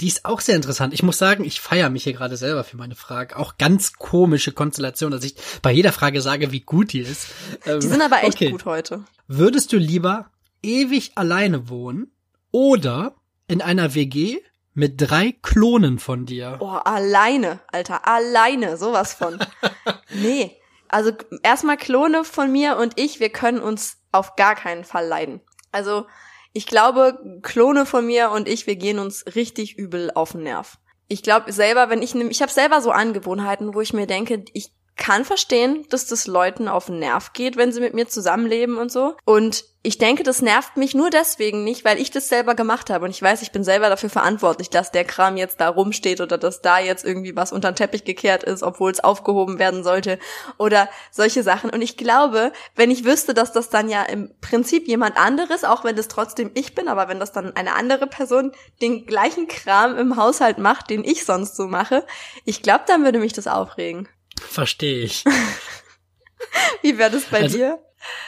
Die 0.00 0.08
ist 0.08 0.26
auch 0.26 0.42
sehr 0.42 0.56
interessant. 0.56 0.92
Ich 0.92 1.02
muss 1.02 1.16
sagen, 1.16 1.42
ich 1.42 1.58
feiere 1.60 1.88
mich 1.88 2.04
hier 2.04 2.12
gerade 2.12 2.36
selber 2.36 2.64
für 2.64 2.76
meine 2.76 2.94
Frage. 2.94 3.36
Auch 3.38 3.56
ganz 3.56 3.94
komische 3.94 4.52
Konstellation, 4.52 5.10
dass 5.10 5.24
ich 5.24 5.36
bei 5.62 5.72
jeder 5.72 5.90
Frage 5.90 6.20
sage, 6.20 6.52
wie 6.52 6.60
gut 6.60 6.92
die 6.92 7.00
ist. 7.00 7.28
Ähm, 7.64 7.80
Die 7.80 7.86
sind 7.86 8.02
aber 8.02 8.22
echt 8.22 8.34
okay. 8.34 8.50
gut 8.50 8.66
heute. 8.66 9.04
Würdest 9.26 9.72
du 9.72 9.78
lieber 9.78 10.26
ewig 10.62 11.12
alleine 11.16 11.68
wohnen 11.68 12.12
oder 12.50 13.14
in 13.48 13.62
einer 13.62 13.94
WG 13.94 14.38
mit 14.74 15.00
drei 15.00 15.34
Klonen 15.42 15.98
von 15.98 16.26
dir? 16.26 16.58
Oh, 16.60 16.66
alleine, 16.66 17.60
Alter, 17.72 18.06
alleine, 18.06 18.76
sowas 18.76 19.14
von. 19.14 19.38
nee, 20.10 20.56
also 20.88 21.12
erstmal 21.42 21.76
Klone 21.76 22.24
von 22.24 22.52
mir 22.52 22.76
und 22.76 22.98
ich, 22.98 23.20
wir 23.20 23.30
können 23.30 23.60
uns 23.60 23.98
auf 24.12 24.36
gar 24.36 24.54
keinen 24.54 24.84
Fall 24.84 25.06
leiden. 25.06 25.40
Also 25.72 26.06
ich 26.52 26.66
glaube, 26.66 27.40
Klone 27.42 27.86
von 27.86 28.06
mir 28.06 28.30
und 28.30 28.48
ich, 28.48 28.66
wir 28.66 28.76
gehen 28.76 28.98
uns 28.98 29.24
richtig 29.34 29.76
übel 29.76 30.10
auf 30.14 30.32
den 30.32 30.42
Nerv. 30.44 30.78
Ich 31.08 31.22
glaube 31.22 31.52
selber, 31.52 31.88
wenn 31.90 32.02
ich 32.02 32.14
nehm- 32.14 32.30
ich 32.30 32.42
habe 32.42 32.50
selber 32.52 32.80
so 32.80 32.90
Angewohnheiten, 32.90 33.74
wo 33.74 33.80
ich 33.80 33.92
mir 33.92 34.06
denke, 34.06 34.44
ich 34.52 34.72
kann 34.96 35.24
verstehen, 35.24 35.86
dass 35.90 36.06
das 36.06 36.26
Leuten 36.26 36.68
auf 36.68 36.86
den 36.86 36.98
Nerv 36.98 37.32
geht, 37.34 37.56
wenn 37.56 37.70
sie 37.70 37.80
mit 37.80 37.94
mir 37.94 38.08
zusammenleben 38.08 38.78
und 38.78 38.90
so. 38.90 39.14
Und 39.24 39.64
ich 39.82 39.98
denke, 39.98 40.24
das 40.24 40.42
nervt 40.42 40.76
mich 40.76 40.94
nur 40.94 41.10
deswegen 41.10 41.62
nicht, 41.62 41.84
weil 41.84 42.00
ich 42.00 42.10
das 42.10 42.28
selber 42.28 42.56
gemacht 42.56 42.90
habe. 42.90 43.04
Und 43.04 43.12
ich 43.12 43.22
weiß, 43.22 43.42
ich 43.42 43.52
bin 43.52 43.62
selber 43.62 43.88
dafür 43.88 44.10
verantwortlich, 44.10 44.68
dass 44.68 44.90
der 44.90 45.04
Kram 45.04 45.36
jetzt 45.36 45.60
da 45.60 45.68
rumsteht 45.68 46.20
oder 46.20 46.38
dass 46.38 46.60
da 46.60 46.80
jetzt 46.80 47.04
irgendwie 47.04 47.36
was 47.36 47.52
unter 47.52 47.70
den 47.70 47.76
Teppich 47.76 48.02
gekehrt 48.02 48.42
ist, 48.42 48.64
obwohl 48.64 48.90
es 48.90 49.04
aufgehoben 49.04 49.60
werden 49.60 49.84
sollte 49.84 50.18
oder 50.58 50.88
solche 51.12 51.44
Sachen. 51.44 51.70
Und 51.70 51.82
ich 51.82 51.96
glaube, 51.96 52.52
wenn 52.74 52.90
ich 52.90 53.04
wüsste, 53.04 53.32
dass 53.32 53.52
das 53.52 53.68
dann 53.68 53.88
ja 53.88 54.02
im 54.02 54.32
Prinzip 54.40 54.88
jemand 54.88 55.18
anderes, 55.18 55.62
auch 55.62 55.84
wenn 55.84 55.94
das 55.94 56.08
trotzdem 56.08 56.50
ich 56.54 56.74
bin, 56.74 56.88
aber 56.88 57.06
wenn 57.06 57.20
das 57.20 57.30
dann 57.30 57.54
eine 57.54 57.76
andere 57.76 58.08
Person 58.08 58.50
den 58.82 59.06
gleichen 59.06 59.46
Kram 59.46 59.96
im 59.96 60.16
Haushalt 60.16 60.58
macht, 60.58 60.90
den 60.90 61.04
ich 61.04 61.24
sonst 61.24 61.54
so 61.54 61.68
mache, 61.68 62.04
ich 62.44 62.62
glaube, 62.62 62.84
dann 62.88 63.04
würde 63.04 63.20
mich 63.20 63.34
das 63.34 63.46
aufregen. 63.46 64.08
Verstehe 64.40 65.04
ich. 65.04 65.24
Wie 66.82 66.98
wäre 66.98 67.10
das 67.10 67.24
bei 67.24 67.42
Also- 67.42 67.56
dir? 67.56 67.78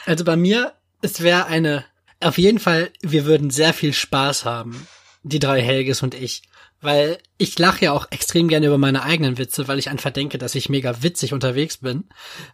Also 0.05 0.25
bei 0.25 0.35
mir, 0.35 0.73
es 1.01 1.21
wäre 1.21 1.45
eine, 1.45 1.85
auf 2.19 2.37
jeden 2.37 2.59
Fall, 2.59 2.91
wir 3.01 3.25
würden 3.25 3.49
sehr 3.49 3.73
viel 3.73 3.93
Spaß 3.93 4.43
haben. 4.45 4.87
Die 5.23 5.39
drei 5.39 5.61
Helges 5.61 6.01
und 6.01 6.13
ich. 6.15 6.43
Weil 6.81 7.17
ich 7.37 7.59
lache 7.59 7.85
ja 7.85 7.91
auch 7.91 8.07
extrem 8.09 8.47
gerne 8.47 8.67
über 8.67 8.77
meine 8.77 9.03
eigenen 9.03 9.37
Witze, 9.37 9.67
weil 9.67 9.79
ich 9.79 9.89
einfach 9.89 10.11
denke, 10.11 10.37
dass 10.37 10.55
ich 10.55 10.69
mega 10.69 11.03
witzig 11.03 11.33
unterwegs 11.33 11.77
bin. 11.77 12.05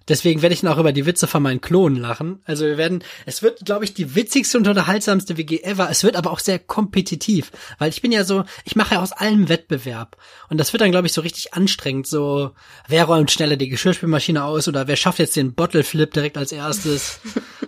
Deswegen 0.07 0.41
werde 0.41 0.53
ich 0.53 0.61
dann 0.61 0.71
auch 0.71 0.80
über 0.80 0.93
die 0.93 1.05
Witze 1.05 1.28
von 1.28 1.43
meinen 1.43 1.61
Klonen 1.61 1.97
lachen. 1.97 2.41
Also 2.45 2.65
wir 2.65 2.78
werden, 2.78 3.03
es 3.28 3.43
wird, 3.43 3.65
glaube 3.65 3.86
ich, 3.86 3.93
die 3.93 4.15
witzigste 4.15 4.57
und 4.57 4.67
unterhaltsamste 4.67 5.38
WG 5.38 5.61
ever. 5.61 5.89
Es 5.91 6.03
wird 6.03 6.15
aber 6.15 6.32
auch 6.32 6.39
sehr 6.39 6.57
kompetitiv, 6.57 7.51
weil 7.78 7.89
ich 7.89 8.01
bin 8.01 8.11
ja 8.11 8.23
so, 8.23 8.45
ich 8.63 8.76
mache 8.76 8.95
ja 8.95 9.01
aus 9.01 9.11
allem 9.11 9.47
Wettbewerb. 9.47 10.17
Und 10.49 10.57
das 10.57 10.73
wird 10.73 10.82
dann, 10.82 10.91
glaube 10.91 11.05
ich, 11.05 11.13
so 11.13 11.21
richtig 11.21 11.53
anstrengend. 11.53 12.07
So, 12.07 12.51
wer 12.88 13.05
räumt 13.05 13.30
schneller 13.30 13.57
die 13.57 13.69
Geschirrspülmaschine 13.69 14.43
aus 14.43 14.67
oder 14.67 14.88
wer 14.88 14.95
schafft 14.95 15.19
jetzt 15.19 15.36
den 15.36 15.53
Bottle 15.53 15.84
Flip 15.84 16.11
direkt 16.11 16.38
als 16.38 16.51
erstes? 16.51 17.19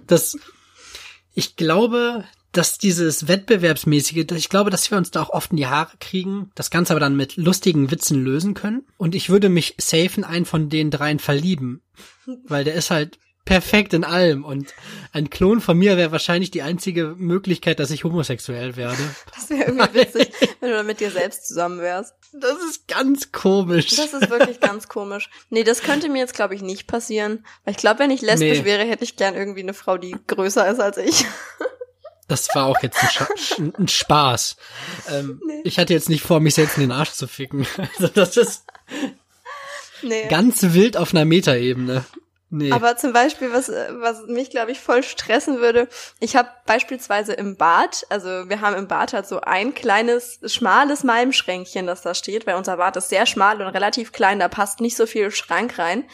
Das, 0.08 0.38
ich 1.34 1.58
glaube, 1.58 2.24
dass 2.52 2.78
dieses 2.78 3.28
Wettbewerbsmäßige, 3.28 4.26
ich 4.32 4.50
glaube, 4.50 4.70
dass 4.70 4.90
wir 4.90 4.98
uns 4.98 5.12
da 5.12 5.22
auch 5.22 5.30
oft 5.30 5.52
in 5.52 5.58
die 5.58 5.68
Haare 5.68 5.96
kriegen, 6.00 6.52
das 6.56 6.70
Ganze 6.72 6.94
aber 6.94 7.00
dann 7.00 7.16
mit 7.16 7.36
lustigen 7.38 7.92
Witzen 7.92 8.24
lösen 8.24 8.54
können. 8.54 8.86
Und 8.98 9.16
ich 9.16 9.30
würde 9.30 9.50
mich 9.50 9.76
safe 9.80 10.12
in 10.18 10.24
einen 10.24 10.46
von 10.46 10.70
den 10.70 10.90
dreien 10.92 11.20
verlieben. 11.20 11.82
Weil 12.46 12.64
der 12.64 12.74
ist 12.76 12.90
halt 12.92 13.20
perfekt 13.46 13.94
in 13.94 14.04
allem. 14.04 14.44
Und 14.44 14.74
ein 15.14 15.30
Klon 15.30 15.62
von 15.62 15.78
mir 15.78 15.96
wäre 15.98 16.12
wahrscheinlich 16.12 16.52
die 16.52 16.62
einzige 16.62 17.16
Möglichkeit, 17.18 17.80
dass 17.80 17.92
ich 17.92 18.04
homosexuell 18.04 18.76
werde. 18.76 18.98
Das 19.34 19.50
wäre 19.50 19.64
irgendwie 19.72 19.94
witzig, 19.94 20.32
wenn 20.60 20.70
du 20.70 20.76
dann 20.76 20.86
mit 20.86 21.00
dir 21.00 21.12
selbst 21.12 21.48
zusammen 21.48 21.80
wärst. 21.80 22.14
Das 22.34 22.58
ist 22.70 22.88
ganz 22.90 23.32
komisch. 23.32 23.96
Das 23.96 24.14
ist 24.14 24.30
wirklich 24.30 24.60
ganz 24.60 24.90
komisch. 24.90 25.30
Nee, 25.50 25.64
das 25.64 25.82
könnte 25.82 26.10
mir 26.10 26.20
jetzt, 26.20 26.34
glaube 26.34 26.56
ich, 26.56 26.62
nicht 26.62 26.88
passieren. 26.88 27.46
Weil 27.64 27.72
ich 27.74 27.78
glaube, 27.78 28.00
wenn 28.00 28.12
ich 28.12 28.22
lesbisch 28.22 28.60
Nee. 28.60 28.66
wäre, 28.66 28.84
hätte 28.84 29.06
ich 29.06 29.16
gern 29.16 29.34
irgendwie 29.36 29.62
eine 29.62 29.74
Frau, 29.74 29.98
die 29.98 30.16
größer 30.28 30.70
ist 30.70 30.82
als 30.82 30.98
ich. 30.98 31.26
Das 32.28 32.48
war 32.54 32.66
auch 32.66 32.82
jetzt 32.84 33.02
ein, 33.02 33.10
Scha 33.10 33.28
ein 33.80 33.88
Spaß. 33.88 34.58
Ähm, 35.12 35.42
Nee. 35.46 35.62
Ich 35.64 35.80
hatte 35.80 35.94
jetzt 35.94 36.10
nicht 36.10 36.24
vor, 36.24 36.40
mich 36.40 36.56
selbst 36.56 36.76
in 36.78 36.82
den 36.82 36.92
Arsch 36.92 37.12
zu 37.12 37.28
ficken. 37.28 37.66
Also 37.98 38.08
das 38.08 38.38
ist 38.38 38.66
Nee. 40.02 40.28
ganz 40.28 40.62
wild 40.74 40.98
auf 40.98 41.14
einer 41.14 41.26
Metaebene. 41.26 42.06
Nee. 42.50 42.72
Aber 42.72 42.96
zum 42.96 43.12
Beispiel, 43.12 43.52
was, 43.52 43.68
was 43.68 44.26
mich, 44.28 44.50
glaube 44.50 44.72
ich, 44.72 44.80
voll 44.80 45.04
stressen 45.04 45.60
würde, 45.60 45.90
ich 46.22 46.38
habe 46.38 46.48
beispielsweise 46.66 47.34
im 47.34 47.58
Bad, 47.58 48.06
also 48.10 48.28
wir 48.48 48.62
haben 48.62 48.76
im 48.76 48.88
Bad 48.88 49.12
halt 49.12 49.28
so 49.28 49.42
ein 49.42 49.74
kleines, 49.74 50.40
schmales 50.46 51.04
Malmschränkchen, 51.04 51.88
das 51.88 52.04
da 52.04 52.14
steht, 52.14 52.48
weil 52.48 52.56
unser 52.56 52.78
Bad 52.78 52.96
ist 52.96 53.10
sehr 53.10 53.26
schmal 53.26 53.62
und 53.62 53.68
relativ 53.68 54.14
klein, 54.14 54.40
da 54.40 54.48
passt 54.48 54.80
nicht 54.80 54.96
so 54.96 55.06
viel 55.06 55.30
Schrank 55.32 55.78
rein. 55.78 56.06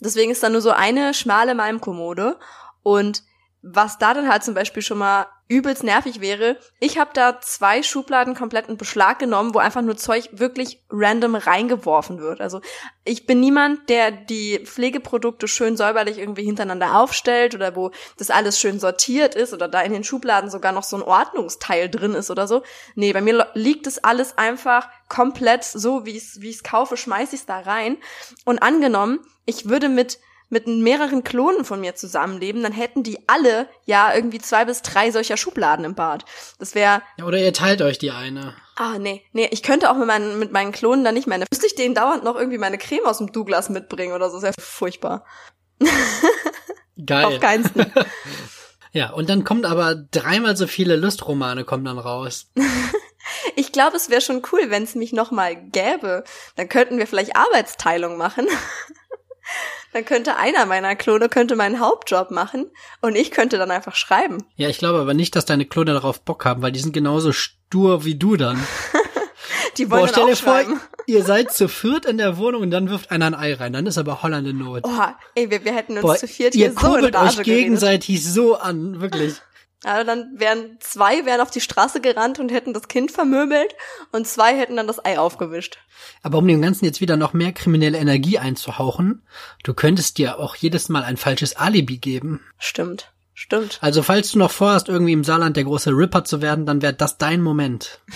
Deswegen 0.00 0.30
ist 0.30 0.42
da 0.42 0.50
nur 0.50 0.60
so 0.60 0.72
eine 0.72 1.14
schmale 1.14 1.54
Malmkommode. 1.54 2.38
Und 2.82 3.22
was 3.62 3.98
da 3.98 4.14
dann 4.14 4.28
halt 4.28 4.44
zum 4.44 4.54
Beispiel 4.54 4.82
schon 4.82 4.98
mal 4.98 5.26
übelst 5.48 5.82
nervig 5.82 6.20
wäre, 6.20 6.58
ich 6.78 6.98
habe 6.98 7.10
da 7.14 7.40
zwei 7.40 7.82
Schubladen 7.82 8.34
komplett 8.34 8.68
in 8.68 8.76
Beschlag 8.76 9.18
genommen, 9.18 9.54
wo 9.54 9.58
einfach 9.58 9.80
nur 9.80 9.96
Zeug 9.96 10.28
wirklich 10.32 10.84
random 10.90 11.34
reingeworfen 11.34 12.20
wird. 12.20 12.40
Also 12.40 12.60
ich 13.04 13.26
bin 13.26 13.40
niemand, 13.40 13.88
der 13.88 14.10
die 14.10 14.60
Pflegeprodukte 14.64 15.48
schön 15.48 15.76
säuberlich 15.76 16.18
irgendwie 16.18 16.44
hintereinander 16.44 16.98
aufstellt 17.00 17.54
oder 17.54 17.74
wo 17.74 17.90
das 18.18 18.30
alles 18.30 18.60
schön 18.60 18.78
sortiert 18.78 19.34
ist 19.34 19.54
oder 19.54 19.68
da 19.68 19.80
in 19.80 19.92
den 19.92 20.04
Schubladen 20.04 20.50
sogar 20.50 20.72
noch 20.72 20.84
so 20.84 20.96
ein 20.96 21.02
Ordnungsteil 21.02 21.88
drin 21.88 22.14
ist 22.14 22.30
oder 22.30 22.46
so. 22.46 22.62
Nee, 22.94 23.14
bei 23.14 23.22
mir 23.22 23.48
liegt 23.54 23.86
das 23.86 24.04
alles 24.04 24.36
einfach 24.36 24.88
komplett 25.08 25.64
so, 25.64 26.04
wie 26.04 26.16
ich 26.16 26.24
es 26.24 26.40
wie 26.42 26.50
ich's 26.50 26.62
kaufe, 26.62 26.98
schmeiß 26.98 27.32
ich 27.32 27.40
es 27.40 27.46
da 27.46 27.60
rein. 27.60 27.96
Und 28.44 28.62
angenommen, 28.62 29.20
ich 29.46 29.68
würde 29.68 29.88
mit 29.88 30.18
mit 30.48 30.66
mehreren 30.66 31.24
Klonen 31.24 31.64
von 31.64 31.80
mir 31.80 31.94
zusammenleben, 31.94 32.62
dann 32.62 32.72
hätten 32.72 33.02
die 33.02 33.28
alle 33.28 33.68
ja 33.84 34.14
irgendwie 34.14 34.38
zwei 34.38 34.64
bis 34.64 34.82
drei 34.82 35.10
solcher 35.10 35.36
Schubladen 35.36 35.84
im 35.84 35.94
Bad. 35.94 36.24
Das 36.58 36.74
wäre 36.74 37.02
Ja, 37.18 37.24
oder 37.24 37.38
ihr 37.38 37.52
teilt 37.52 37.82
euch 37.82 37.98
die 37.98 38.10
eine. 38.10 38.54
Ah, 38.76 38.98
nee, 38.98 39.24
nee, 39.32 39.48
ich 39.50 39.62
könnte 39.62 39.90
auch 39.90 39.96
mit 39.96 40.06
meinen, 40.06 40.38
mit 40.38 40.52
meinen 40.52 40.72
Klonen 40.72 41.04
dann 41.04 41.14
nicht. 41.14 41.28
Dann 41.28 41.44
müsste 41.50 41.66
ich 41.66 41.74
denen 41.74 41.94
dauernd 41.94 42.24
noch 42.24 42.36
irgendwie 42.36 42.58
meine 42.58 42.78
Creme 42.78 43.06
aus 43.06 43.18
dem 43.18 43.32
Douglas 43.32 43.68
mitbringen 43.68 44.14
oder 44.14 44.30
so. 44.30 44.40
Das 44.40 44.50
ist 44.50 44.56
ja 44.56 44.64
furchtbar. 44.64 45.24
Geil. 47.04 47.24
Auf 47.24 47.40
keinen 47.40 47.64
Fall. 47.64 47.90
Ja, 48.90 49.10
und 49.10 49.28
dann 49.28 49.44
kommt 49.44 49.66
aber 49.66 49.94
dreimal 49.94 50.56
so 50.56 50.66
viele 50.66 50.96
Lustromane 50.96 51.64
kommen 51.64 51.84
dann 51.84 51.98
raus. 51.98 52.50
Ich 53.56 53.72
glaube, 53.72 53.96
es 53.96 54.08
wäre 54.08 54.22
schon 54.22 54.42
cool, 54.52 54.70
wenn 54.70 54.84
es 54.84 54.94
mich 54.94 55.12
noch 55.12 55.30
mal 55.30 55.54
gäbe. 55.54 56.24
Dann 56.56 56.68
könnten 56.68 56.96
wir 56.96 57.06
vielleicht 57.06 57.36
Arbeitsteilung 57.36 58.16
machen. 58.16 58.46
Dann 59.92 60.04
könnte 60.04 60.36
einer 60.36 60.66
meiner 60.66 60.96
Klone 60.96 61.28
könnte 61.28 61.56
meinen 61.56 61.80
Hauptjob 61.80 62.30
machen 62.30 62.66
und 63.00 63.16
ich 63.16 63.30
könnte 63.30 63.56
dann 63.58 63.70
einfach 63.70 63.94
schreiben. 63.94 64.44
Ja, 64.56 64.68
ich 64.68 64.78
glaube 64.78 64.98
aber 65.00 65.14
nicht, 65.14 65.34
dass 65.34 65.46
deine 65.46 65.64
Klone 65.64 65.92
darauf 65.94 66.20
Bock 66.20 66.44
haben, 66.44 66.60
weil 66.62 66.72
die 66.72 66.80
sind 66.80 66.92
genauso 66.92 67.32
stur 67.32 68.04
wie 68.04 68.14
du 68.14 68.36
dann. 68.36 68.58
Die 69.76 69.90
wollen 69.90 70.06
Boah, 70.06 70.08
stell 70.08 70.26
dir 70.26 70.36
vor, 70.36 70.60
ihr 71.06 71.22
seid 71.22 71.52
zu 71.52 71.68
viert 71.68 72.04
in 72.04 72.18
der 72.18 72.36
Wohnung 72.36 72.62
und 72.62 72.70
dann 72.70 72.90
wirft 72.90 73.12
einer 73.12 73.26
ein 73.26 73.34
Ei 73.34 73.54
rein. 73.54 73.72
Dann 73.72 73.86
ist 73.86 73.96
aber 73.96 74.22
Holland 74.22 74.46
in 74.48 74.58
Not. 74.58 74.84
Oha, 74.84 75.16
ey, 75.36 75.50
wir, 75.50 75.64
wir 75.64 75.72
hätten 75.72 75.92
uns 75.92 76.02
Boah, 76.02 76.16
zu 76.16 76.26
viert 76.26 76.54
ihr 76.56 76.66
hier 76.66 76.72
so 76.72 76.86
in 76.86 76.92
kurbelt 76.92 77.14
Rage 77.14 77.26
euch 77.26 77.36
geredet. 77.36 77.46
gegenseitig 77.62 78.24
so 78.24 78.56
an, 78.56 79.00
wirklich. 79.00 79.34
Also 79.84 80.04
dann 80.04 80.32
wären 80.34 80.76
zwei 80.80 81.24
wären 81.24 81.40
auf 81.40 81.52
die 81.52 81.60
Straße 81.60 82.00
gerannt 82.00 82.40
und 82.40 82.50
hätten 82.50 82.72
das 82.72 82.88
Kind 82.88 83.12
vermöbelt 83.12 83.76
und 84.10 84.26
zwei 84.26 84.56
hätten 84.56 84.76
dann 84.76 84.88
das 84.88 85.04
Ei 85.04 85.18
aufgewischt. 85.18 85.78
Aber 86.22 86.38
um 86.38 86.48
dem 86.48 86.60
Ganzen 86.60 86.84
jetzt 86.84 87.00
wieder 87.00 87.16
noch 87.16 87.32
mehr 87.32 87.52
kriminelle 87.52 87.98
Energie 87.98 88.38
einzuhauchen, 88.38 89.22
du 89.62 89.74
könntest 89.74 90.18
dir 90.18 90.40
auch 90.40 90.56
jedes 90.56 90.88
Mal 90.88 91.04
ein 91.04 91.16
falsches 91.16 91.56
Alibi 91.56 91.98
geben. 91.98 92.40
Stimmt, 92.58 93.12
stimmt. 93.34 93.78
Also 93.80 94.02
falls 94.02 94.32
du 94.32 94.38
noch 94.38 94.50
vorhast, 94.50 94.88
irgendwie 94.88 95.12
im 95.12 95.22
Saarland 95.22 95.56
der 95.56 95.64
große 95.64 95.90
Ripper 95.90 96.24
zu 96.24 96.42
werden, 96.42 96.66
dann 96.66 96.82
wäre 96.82 96.94
das 96.94 97.18
dein 97.18 97.40
Moment. 97.40 98.00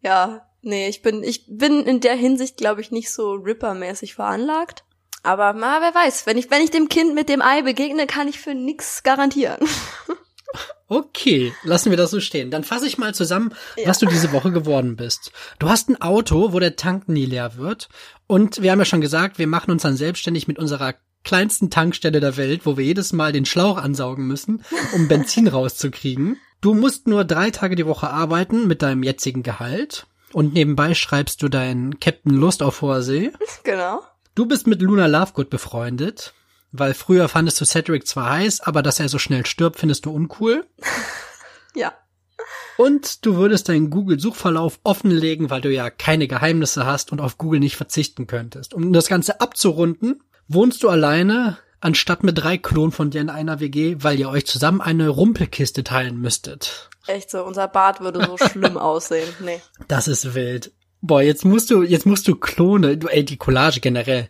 Ja, 0.00 0.46
nee, 0.62 0.88
ich 0.88 1.02
bin 1.02 1.24
ich 1.24 1.44
bin 1.48 1.84
in 1.84 2.00
der 2.00 2.14
Hinsicht 2.14 2.56
glaube 2.56 2.80
ich 2.80 2.92
nicht 2.92 3.10
so 3.12 3.32
Ripper-mäßig 3.32 4.14
veranlagt. 4.14 4.84
Aber 5.24 5.52
na, 5.52 5.80
wer 5.80 5.92
weiß, 5.92 6.24
wenn 6.24 6.38
ich 6.38 6.52
wenn 6.52 6.62
ich 6.62 6.70
dem 6.70 6.88
Kind 6.88 7.16
mit 7.16 7.28
dem 7.28 7.42
Ei 7.42 7.62
begegne, 7.62 8.06
kann 8.06 8.28
ich 8.28 8.38
für 8.38 8.54
nix 8.54 9.02
garantieren. 9.02 9.58
Okay, 10.88 11.52
lassen 11.64 11.90
wir 11.90 11.98
das 11.98 12.10
so 12.10 12.18
stehen. 12.18 12.50
Dann 12.50 12.64
fasse 12.64 12.86
ich 12.86 12.96
mal 12.96 13.14
zusammen, 13.14 13.52
was 13.84 13.98
du 13.98 14.06
diese 14.06 14.32
Woche 14.32 14.50
geworden 14.50 14.96
bist. 14.96 15.32
Du 15.58 15.68
hast 15.68 15.90
ein 15.90 16.00
Auto, 16.00 16.52
wo 16.52 16.60
der 16.60 16.76
Tank 16.76 17.08
nie 17.08 17.26
leer 17.26 17.56
wird. 17.56 17.88
Und 18.26 18.62
wir 18.62 18.72
haben 18.72 18.78
ja 18.78 18.86
schon 18.86 19.02
gesagt, 19.02 19.38
wir 19.38 19.46
machen 19.46 19.70
uns 19.70 19.82
dann 19.82 19.96
selbstständig 19.96 20.48
mit 20.48 20.58
unserer 20.58 20.94
kleinsten 21.24 21.68
Tankstelle 21.68 22.20
der 22.20 22.38
Welt, 22.38 22.64
wo 22.64 22.78
wir 22.78 22.84
jedes 22.84 23.12
Mal 23.12 23.32
den 23.32 23.44
Schlauch 23.44 23.76
ansaugen 23.76 24.26
müssen, 24.26 24.64
um 24.94 25.08
Benzin 25.08 25.46
rauszukriegen. 25.46 26.38
Du 26.62 26.72
musst 26.72 27.06
nur 27.06 27.24
drei 27.24 27.50
Tage 27.50 27.76
die 27.76 27.86
Woche 27.86 28.08
arbeiten 28.08 28.66
mit 28.66 28.80
deinem 28.80 29.02
jetzigen 29.02 29.42
Gehalt. 29.42 30.06
Und 30.32 30.54
nebenbei 30.54 30.94
schreibst 30.94 31.42
du 31.42 31.48
deinen 31.48 32.00
Captain 32.00 32.34
Lust 32.34 32.62
auf 32.62 32.80
hoher 32.82 33.02
See. 33.02 33.30
genau. 33.62 34.02
Du 34.34 34.46
bist 34.46 34.66
mit 34.66 34.80
Luna 34.80 35.06
Lovegood 35.06 35.50
befreundet, 35.50 36.32
weil 36.72 36.94
früher 36.94 37.28
fandest 37.28 37.60
du 37.60 37.64
Cedric 37.64 38.06
zwar 38.06 38.30
heiß, 38.30 38.60
aber 38.60 38.82
dass 38.82 39.00
er 39.00 39.08
so 39.08 39.18
schnell 39.18 39.46
stirbt, 39.46 39.78
findest 39.78 40.06
du 40.06 40.10
uncool. 40.10 40.66
Ja. 41.74 41.92
Und 42.76 43.24
du 43.26 43.36
würdest 43.36 43.68
deinen 43.68 43.90
Google-Suchverlauf 43.90 44.80
offenlegen, 44.84 45.50
weil 45.50 45.60
du 45.60 45.70
ja 45.70 45.90
keine 45.90 46.26
Geheimnisse 46.26 46.86
hast 46.86 47.12
und 47.12 47.20
auf 47.20 47.38
Google 47.38 47.60
nicht 47.60 47.76
verzichten 47.76 48.26
könntest. 48.26 48.74
Um 48.74 48.92
das 48.92 49.08
Ganze 49.08 49.40
abzurunden, 49.40 50.22
wohnst 50.48 50.82
du 50.82 50.88
alleine, 50.88 51.58
anstatt 51.80 52.24
mit 52.24 52.38
drei 52.38 52.56
Klonen 52.56 52.92
von 52.92 53.10
dir 53.10 53.20
in 53.20 53.30
einer 53.30 53.60
WG, 53.60 53.96
weil 54.00 54.18
ihr 54.18 54.28
euch 54.28 54.46
zusammen 54.46 54.80
eine 54.80 55.08
Rumpelkiste 55.08 55.84
teilen 55.84 56.20
müsstet. 56.20 56.88
Echt 57.06 57.30
so, 57.30 57.44
unser 57.44 57.68
Bad 57.68 58.00
würde 58.00 58.24
so 58.24 58.36
schlimm 58.38 58.76
aussehen. 58.78 59.28
Nee. 59.40 59.60
Das 59.88 60.08
ist 60.08 60.34
wild. 60.34 60.72
Boah, 61.00 61.22
jetzt 61.22 61.44
musst 61.44 61.70
du, 61.70 61.82
jetzt 61.82 62.06
musst 62.06 62.26
du 62.28 62.34
Klone, 62.34 62.96
du, 62.96 63.08
ey, 63.08 63.24
die 63.24 63.36
Collage 63.36 63.80
generell. 63.80 64.28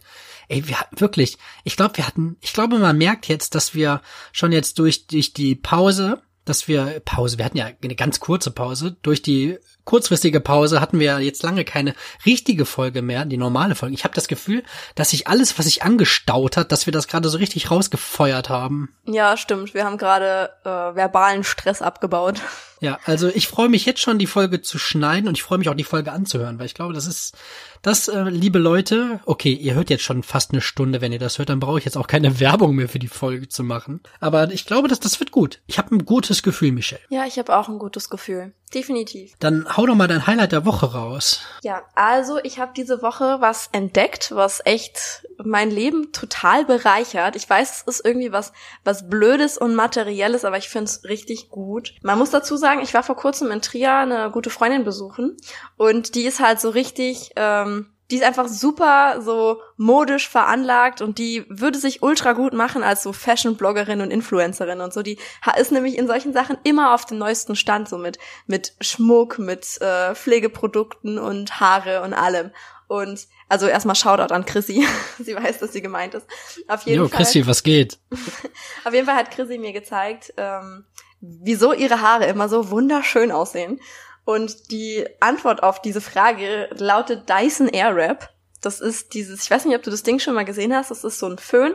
Ey, 0.48 0.66
wir 0.66 0.80
hatten 0.80 1.00
wirklich, 1.00 1.38
ich 1.64 1.76
glaube, 1.76 1.98
wir 1.98 2.06
hatten, 2.06 2.36
ich 2.40 2.52
glaube, 2.52 2.78
man 2.78 2.96
merkt 2.96 3.28
jetzt, 3.28 3.54
dass 3.54 3.74
wir 3.74 4.00
schon 4.32 4.52
jetzt 4.52 4.78
durch, 4.78 5.06
durch 5.06 5.32
die 5.34 5.54
Pause, 5.54 6.22
dass 6.44 6.66
wir, 6.66 7.00
Pause, 7.04 7.36
wir 7.36 7.44
hatten 7.44 7.58
ja 7.58 7.68
eine 7.82 7.94
ganz 7.94 8.20
kurze 8.20 8.50
Pause, 8.50 8.96
durch 9.02 9.22
die 9.22 9.58
kurzfristige 9.84 10.40
Pause 10.40 10.80
hatten 10.80 10.98
wir 10.98 11.18
jetzt 11.20 11.42
lange 11.42 11.64
keine 11.64 11.94
richtige 12.24 12.64
Folge 12.64 13.02
mehr, 13.02 13.24
die 13.24 13.36
normale 13.36 13.74
Folge. 13.74 13.94
Ich 13.94 14.04
habe 14.04 14.14
das 14.14 14.28
Gefühl, 14.28 14.62
dass 14.94 15.10
sich 15.10 15.28
alles, 15.28 15.58
was 15.58 15.66
sich 15.66 15.82
angestaut 15.82 16.56
hat, 16.56 16.72
dass 16.72 16.86
wir 16.86 16.92
das 16.92 17.08
gerade 17.08 17.28
so 17.28 17.38
richtig 17.38 17.70
rausgefeuert 17.70 18.48
haben. 18.48 18.94
Ja, 19.06 19.36
stimmt. 19.36 19.74
Wir 19.74 19.84
haben 19.84 19.98
gerade 19.98 20.50
äh, 20.64 20.68
verbalen 20.68 21.44
Stress 21.44 21.82
abgebaut. 21.82 22.40
Ja, 22.80 22.98
also 23.04 23.28
ich 23.28 23.48
freue 23.48 23.68
mich 23.68 23.86
jetzt 23.86 24.00
schon, 24.00 24.18
die 24.18 24.26
Folge 24.26 24.62
zu 24.62 24.78
schneiden 24.78 25.28
und 25.28 25.36
ich 25.36 25.42
freue 25.42 25.58
mich 25.58 25.68
auch, 25.68 25.74
die 25.74 25.84
Folge 25.84 26.12
anzuhören, 26.12 26.58
weil 26.58 26.66
ich 26.66 26.74
glaube, 26.74 26.94
das 26.94 27.06
ist, 27.06 27.36
das, 27.82 28.08
äh, 28.08 28.22
liebe 28.24 28.58
Leute, 28.58 29.20
okay, 29.24 29.52
ihr 29.52 29.74
hört 29.74 29.90
jetzt 29.90 30.04
schon 30.04 30.22
fast 30.22 30.52
eine 30.52 30.60
Stunde, 30.60 31.00
wenn 31.00 31.12
ihr 31.12 31.18
das 31.18 31.38
hört, 31.38 31.48
dann 31.48 31.60
brauche 31.60 31.78
ich 31.78 31.84
jetzt 31.84 31.96
auch 31.96 32.06
keine 32.06 32.40
Werbung 32.40 32.74
mehr 32.76 32.88
für 32.88 32.98
die 32.98 33.08
Folge 33.08 33.48
zu 33.48 33.64
machen. 33.64 34.00
Aber 34.20 34.50
ich 34.50 34.66
glaube, 34.66 34.88
dass 34.88 35.00
das 35.00 35.18
wird 35.20 35.32
gut. 35.32 35.60
Ich 35.66 35.78
habe 35.78 35.94
ein 35.94 36.04
gutes 36.04 36.42
Gefühl, 36.42 36.72
Michelle. 36.72 37.02
Ja, 37.08 37.26
ich 37.26 37.38
habe 37.38 37.56
auch 37.56 37.68
ein 37.68 37.78
gutes 37.78 38.10
Gefühl. 38.10 38.52
Definitiv. 38.74 39.32
Dann 39.38 39.66
hau 39.76 39.86
doch 39.86 39.94
mal 39.94 40.08
dein 40.08 40.26
Highlight 40.26 40.52
der 40.52 40.66
Woche 40.66 40.92
raus. 40.92 41.40
Ja, 41.62 41.82
also 41.94 42.38
ich 42.42 42.58
habe 42.58 42.72
diese 42.76 43.00
Woche 43.00 43.38
was 43.40 43.68
entdeckt, 43.72 44.32
was 44.34 44.60
echt 44.64 45.26
mein 45.44 45.70
Leben 45.70 46.12
total 46.12 46.64
bereichert. 46.64 47.36
Ich 47.36 47.48
weiß, 47.48 47.84
es 47.86 47.98
ist 47.98 48.04
irgendwie 48.04 48.32
was, 48.32 48.52
was 48.84 49.08
Blödes 49.08 49.58
und 49.58 49.74
Materielles, 49.74 50.44
aber 50.44 50.58
ich 50.58 50.68
finde 50.68 50.84
es 50.84 51.04
richtig 51.04 51.48
gut. 51.48 51.94
Man 52.02 52.18
muss 52.18 52.30
dazu 52.30 52.56
sagen, 52.56 52.80
ich 52.80 52.94
war 52.94 53.02
vor 53.02 53.16
kurzem 53.16 53.50
in 53.50 53.62
Trier 53.62 53.94
eine 53.94 54.30
gute 54.30 54.50
Freundin 54.50 54.84
besuchen 54.84 55.36
und 55.76 56.14
die 56.14 56.24
ist 56.24 56.40
halt 56.40 56.60
so 56.60 56.70
richtig, 56.70 57.32
ähm, 57.36 57.86
die 58.10 58.16
ist 58.16 58.24
einfach 58.24 58.48
super 58.48 59.20
so 59.20 59.60
modisch 59.76 60.28
veranlagt 60.28 61.02
und 61.02 61.18
die 61.18 61.44
würde 61.48 61.78
sich 61.78 62.02
ultra 62.02 62.32
gut 62.32 62.54
machen 62.54 62.82
als 62.82 63.02
so 63.02 63.12
Fashion-Bloggerin 63.12 64.00
und 64.00 64.10
Influencerin 64.10 64.80
und 64.80 64.94
so. 64.94 65.02
Die 65.02 65.18
ist 65.58 65.72
nämlich 65.72 65.98
in 65.98 66.06
solchen 66.06 66.32
Sachen 66.32 66.56
immer 66.64 66.94
auf 66.94 67.04
dem 67.04 67.18
neuesten 67.18 67.54
Stand, 67.54 67.88
so 67.88 67.98
mit, 67.98 68.18
mit 68.46 68.74
Schmuck, 68.80 69.38
mit 69.38 69.80
äh, 69.82 70.14
Pflegeprodukten 70.14 71.18
und 71.18 71.60
Haare 71.60 72.02
und 72.02 72.14
allem. 72.14 72.50
Und 72.86 73.28
also 73.48 73.66
erstmal 73.66 73.96
Shoutout 73.96 74.32
an 74.32 74.44
Chrissy. 74.44 74.86
sie 75.18 75.34
weiß, 75.34 75.58
dass 75.58 75.72
sie 75.72 75.82
gemeint 75.82 76.14
ist. 76.14 76.26
Auf 76.68 76.82
jeden 76.82 76.98
jo, 77.02 77.08
Fall. 77.08 77.18
Chrissy, 77.18 77.46
was 77.46 77.62
geht? 77.62 77.98
auf 78.84 78.92
jeden 78.92 79.06
Fall 79.06 79.16
hat 79.16 79.30
Chrissy 79.30 79.58
mir 79.58 79.72
gezeigt, 79.72 80.32
ähm, 80.36 80.84
wieso 81.20 81.72
ihre 81.72 82.00
Haare 82.00 82.26
immer 82.26 82.48
so 82.48 82.70
wunderschön 82.70 83.32
aussehen. 83.32 83.80
Und 84.24 84.70
die 84.70 85.06
Antwort 85.20 85.62
auf 85.62 85.80
diese 85.80 86.02
Frage 86.02 86.68
lautet 86.76 87.30
Dyson 87.30 87.68
Airwrap. 87.68 88.28
Das 88.60 88.80
ist 88.80 89.14
dieses, 89.14 89.44
ich 89.44 89.50
weiß 89.50 89.64
nicht, 89.64 89.76
ob 89.76 89.82
du 89.82 89.90
das 89.90 90.02
Ding 90.02 90.18
schon 90.18 90.34
mal 90.34 90.44
gesehen 90.44 90.74
hast, 90.74 90.90
das 90.90 91.04
ist 91.04 91.18
so 91.18 91.26
ein 91.26 91.38
Föhn, 91.38 91.74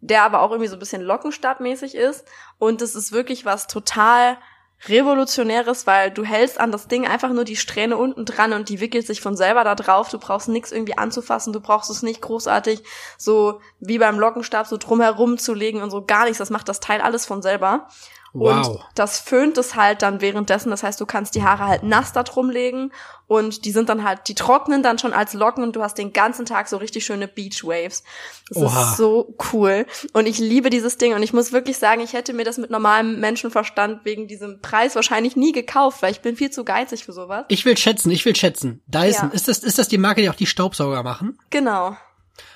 der 0.00 0.22
aber 0.22 0.42
auch 0.42 0.50
irgendwie 0.50 0.68
so 0.68 0.76
ein 0.76 0.80
bisschen 0.80 1.00
Lockenstabmäßig 1.00 1.94
ist. 1.94 2.26
Und 2.58 2.82
das 2.82 2.94
ist 2.94 3.12
wirklich 3.12 3.44
was 3.46 3.66
total 3.66 4.36
Revolutionäres, 4.84 5.86
weil 5.86 6.10
du 6.10 6.22
hältst 6.22 6.60
an 6.60 6.70
das 6.70 6.86
Ding 6.86 7.06
einfach 7.06 7.30
nur 7.30 7.44
die 7.44 7.56
Strähne 7.56 7.96
unten 7.96 8.24
dran 8.24 8.52
und 8.52 8.68
die 8.68 8.80
wickelt 8.80 9.06
sich 9.06 9.20
von 9.20 9.36
selber 9.36 9.64
da 9.64 9.74
drauf. 9.74 10.10
Du 10.10 10.18
brauchst 10.18 10.48
nichts 10.48 10.70
irgendwie 10.70 10.98
anzufassen, 10.98 11.52
du 11.52 11.60
brauchst 11.60 11.90
es 11.90 12.02
nicht 12.02 12.20
großartig 12.20 12.82
so 13.16 13.60
wie 13.80 13.98
beim 13.98 14.18
Lockenstab 14.18 14.66
so 14.66 14.76
drumherum 14.76 15.38
zu 15.38 15.54
legen 15.54 15.82
und 15.82 15.90
so 15.90 16.04
gar 16.04 16.24
nichts. 16.24 16.38
Das 16.38 16.50
macht 16.50 16.68
das 16.68 16.80
Teil 16.80 17.00
alles 17.00 17.26
von 17.26 17.42
selber. 17.42 17.88
Wow. 18.32 18.66
Und 18.68 18.80
das 18.94 19.18
föhnt 19.20 19.56
es 19.58 19.74
halt 19.76 20.02
dann 20.02 20.20
währenddessen. 20.20 20.70
Das 20.70 20.82
heißt, 20.82 21.00
du 21.00 21.06
kannst 21.06 21.34
die 21.34 21.42
Haare 21.42 21.66
halt 21.66 21.82
nass 21.82 22.12
da 22.12 22.22
drum 22.22 22.50
legen 22.50 22.92
und 23.26 23.64
die 23.64 23.70
sind 23.72 23.88
dann 23.88 24.04
halt, 24.04 24.28
die 24.28 24.34
trocknen 24.34 24.82
dann 24.82 24.98
schon 24.98 25.12
als 25.12 25.32
Locken 25.32 25.64
und 25.64 25.74
du 25.74 25.82
hast 25.82 25.96
den 25.98 26.12
ganzen 26.12 26.44
Tag 26.46 26.68
so 26.68 26.76
richtig 26.76 27.04
schöne 27.06 27.28
Beach 27.28 27.64
Waves. 27.64 28.02
Das 28.50 28.62
Oha. 28.62 28.82
ist 28.82 28.96
so 28.98 29.34
cool. 29.52 29.86
Und 30.12 30.26
ich 30.26 30.38
liebe 30.38 30.70
dieses 30.70 30.98
Ding 30.98 31.14
und 31.14 31.22
ich 31.22 31.32
muss 31.32 31.52
wirklich 31.52 31.78
sagen, 31.78 32.00
ich 32.02 32.12
hätte 32.12 32.32
mir 32.34 32.44
das 32.44 32.58
mit 32.58 32.70
normalem 32.70 33.18
Menschenverstand 33.20 34.04
wegen 34.04 34.28
diesem 34.28 34.60
Preis 34.60 34.94
wahrscheinlich 34.94 35.34
nie 35.36 35.52
gekauft, 35.52 36.02
weil 36.02 36.12
ich 36.12 36.20
bin 36.20 36.36
viel 36.36 36.50
zu 36.50 36.64
geizig 36.64 37.04
für 37.04 37.12
sowas. 37.12 37.44
Ich 37.48 37.64
will 37.64 37.76
schätzen, 37.76 38.10
ich 38.10 38.24
will 38.24 38.36
schätzen. 38.36 38.82
Dyson, 38.86 39.28
Ja. 39.30 39.34
ist 39.34 39.48
das, 39.48 39.58
ist 39.60 39.78
das 39.78 39.88
die 39.88 39.98
Marke, 39.98 40.20
die 40.22 40.30
auch 40.30 40.34
die 40.34 40.46
Staubsauger 40.46 41.02
machen? 41.02 41.38
Genau. 41.50 41.96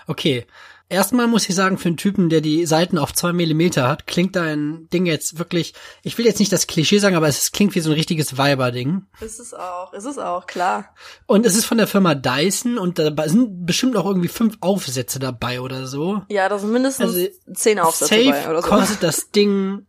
Okay. 0.07 0.47
Erstmal 0.91 1.29
muss 1.29 1.49
ich 1.49 1.55
sagen, 1.55 1.79
für 1.79 1.87
einen 1.89 1.97
Typen, 1.97 2.29
der 2.31 2.41
die 2.41 2.67
Seiten 2.67 2.99
auf 2.99 3.15
zwei 3.15 3.33
Millimeter 3.33 3.87
hat, 3.89 4.09
klingt 4.09 4.35
dein 4.35 4.89
Ding 4.93 5.07
jetzt 5.07 5.39
wirklich, 5.39 5.73
ich 6.03 6.19
will 6.19 6.27
jetzt 6.27 6.41
nicht 6.41 6.53
das 6.53 6.67
Klischee 6.67 6.99
sagen, 6.99 7.15
aber 7.15 7.29
es 7.29 7.53
klingt 7.53 7.77
wie 7.77 7.81
so 7.81 7.91
ein 7.91 7.95
richtiges 7.95 8.37
Weiber-Ding. 8.37 9.07
Ist 9.21 9.39
es 9.39 9.55
auch, 9.55 9.93
ist 9.93 10.05
es 10.05 10.19
auch, 10.19 10.47
klar. 10.49 10.93
Und 11.27 11.47
es 11.47 11.55
ist 11.55 11.65
von 11.65 11.79
der 11.79 11.87
Firma 11.87 12.17
Dyson 12.17 12.77
und 12.77 12.99
da 12.99 13.13
sind 13.29 13.65
bestimmt 13.65 13.97
auch 13.97 14.05
irgendwie 14.05 14.27
fünf 14.29 14.57
Aufsätze 14.61 15.21
dabei 15.21 15.61
oder 15.61 15.87
so. 15.87 16.23
Ja, 16.29 16.49
da 16.49 16.59
sind 16.59 16.73
mindestens 16.73 17.15
Also, 17.15 17.27
zehn 17.55 17.79
Aufsätze 17.79 18.15
Safe 18.17 18.31
bei 18.31 18.51
oder 18.51 18.61
so. 18.63 18.69
kostet 18.69 19.03
das 19.05 19.31
Ding 19.31 19.87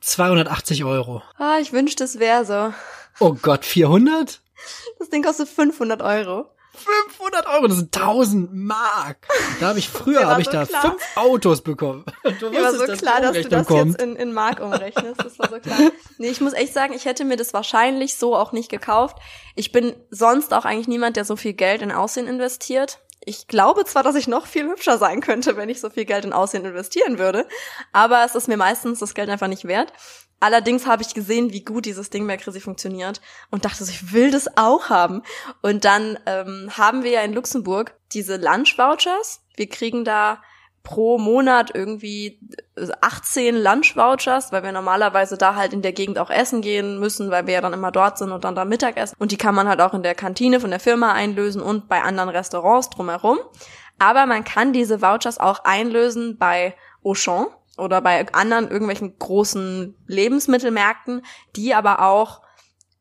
280 0.00 0.84
Euro. 0.84 1.22
Ah, 1.38 1.58
ich 1.60 1.72
wünschte, 1.72 2.04
es 2.04 2.20
wäre 2.20 2.44
so. 2.44 2.72
Oh 3.18 3.34
Gott, 3.42 3.64
400? 3.64 4.40
Das 5.00 5.10
Ding 5.10 5.24
kostet 5.24 5.48
500 5.48 6.02
Euro. 6.02 6.46
500 6.74 7.46
Euro, 7.46 7.66
das 7.66 7.78
sind 7.78 7.96
1000 7.96 8.52
Mark. 8.52 9.28
Da 9.58 9.68
habe 9.68 9.78
ich 9.78 9.88
früher 9.90 10.26
habe 10.26 10.40
ich 10.40 10.46
so 10.46 10.52
da 10.52 10.66
klar. 10.66 10.82
fünf 10.82 11.02
Autos 11.16 11.62
bekommen. 11.62 12.04
Du 12.38 12.50
Mir 12.50 12.62
war 12.62 12.72
so 12.72 12.78
wusstest, 12.78 13.02
klar, 13.02 13.20
dass 13.20 13.32
du 13.32 13.48
das 13.48 13.66
kommt. 13.66 13.92
jetzt 13.92 14.02
in, 14.02 14.16
in 14.16 14.32
Mark 14.32 14.60
umrechnest. 14.60 15.22
Das 15.22 15.38
war 15.38 15.48
so 15.50 15.58
klar. 15.58 15.78
Nee, 16.18 16.28
ich 16.28 16.40
muss 16.40 16.52
echt 16.52 16.74
sagen, 16.74 16.92
ich 16.92 17.06
hätte 17.06 17.24
mir 17.24 17.36
das 17.36 17.54
wahrscheinlich 17.54 18.16
so 18.16 18.36
auch 18.36 18.52
nicht 18.52 18.70
gekauft. 18.70 19.16
Ich 19.54 19.72
bin 19.72 19.94
sonst 20.10 20.52
auch 20.52 20.64
eigentlich 20.64 20.88
niemand, 20.88 21.16
der 21.16 21.24
so 21.24 21.36
viel 21.36 21.54
Geld 21.54 21.80
in 21.82 21.92
Aussehen 21.92 22.26
investiert. 22.26 22.98
Ich 23.24 23.48
glaube 23.48 23.84
zwar, 23.84 24.02
dass 24.02 24.14
ich 24.14 24.28
noch 24.28 24.46
viel 24.46 24.64
hübscher 24.66 24.98
sein 24.98 25.20
könnte, 25.20 25.56
wenn 25.56 25.68
ich 25.68 25.80
so 25.80 25.90
viel 25.90 26.04
Geld 26.04 26.24
in 26.24 26.32
Aussehen 26.32 26.64
investieren 26.64 27.18
würde, 27.18 27.46
aber 27.92 28.24
es 28.24 28.34
ist 28.34 28.48
mir 28.48 28.56
meistens 28.56 28.98
das 29.00 29.14
Geld 29.14 29.28
einfach 29.28 29.48
nicht 29.48 29.64
wert. 29.66 29.92
Allerdings 30.40 30.86
habe 30.86 31.02
ich 31.02 31.14
gesehen, 31.14 31.52
wie 31.52 31.64
gut 31.64 31.84
dieses 31.84 32.08
Ding 32.08 32.26
bei 32.26 32.38
Chrissy 32.38 32.60
funktioniert 32.60 33.20
und 33.50 33.66
dachte 33.66 33.84
ich 33.84 34.12
will 34.12 34.30
das 34.30 34.56
auch 34.56 34.88
haben. 34.88 35.22
Und 35.60 35.84
dann 35.84 36.18
ähm, 36.26 36.70
haben 36.76 37.04
wir 37.04 37.10
ja 37.10 37.20
in 37.20 37.34
Luxemburg 37.34 37.94
diese 38.12 38.36
Lunch-Vouchers. 38.36 39.42
Wir 39.56 39.68
kriegen 39.68 40.04
da 40.04 40.42
pro 40.82 41.18
Monat 41.18 41.74
irgendwie 41.74 42.40
18 43.02 43.54
Lunch-Vouchers, 43.54 44.50
weil 44.50 44.62
wir 44.62 44.72
normalerweise 44.72 45.36
da 45.36 45.54
halt 45.54 45.74
in 45.74 45.82
der 45.82 45.92
Gegend 45.92 46.18
auch 46.18 46.30
essen 46.30 46.62
gehen 46.62 46.98
müssen, 46.98 47.30
weil 47.30 47.46
wir 47.46 47.54
ja 47.54 47.60
dann 47.60 47.74
immer 47.74 47.92
dort 47.92 48.16
sind 48.16 48.32
und 48.32 48.44
dann 48.44 48.54
da 48.54 48.64
Mittag 48.64 48.96
essen. 48.96 49.16
Und 49.18 49.32
die 49.32 49.36
kann 49.36 49.54
man 49.54 49.68
halt 49.68 49.82
auch 49.82 49.92
in 49.92 50.02
der 50.02 50.14
Kantine 50.14 50.58
von 50.58 50.70
der 50.70 50.80
Firma 50.80 51.12
einlösen 51.12 51.60
und 51.60 51.88
bei 51.88 52.02
anderen 52.02 52.30
Restaurants 52.30 52.88
drumherum. 52.88 53.38
Aber 53.98 54.24
man 54.24 54.44
kann 54.44 54.72
diese 54.72 55.02
Vouchers 55.02 55.38
auch 55.38 55.64
einlösen 55.64 56.38
bei 56.38 56.74
Auchan 57.04 57.46
oder 57.80 58.00
bei 58.00 58.32
anderen 58.32 58.68
irgendwelchen 58.68 59.18
großen 59.18 59.94
Lebensmittelmärkten, 60.06 61.22
die 61.56 61.74
aber 61.74 62.02
auch 62.02 62.42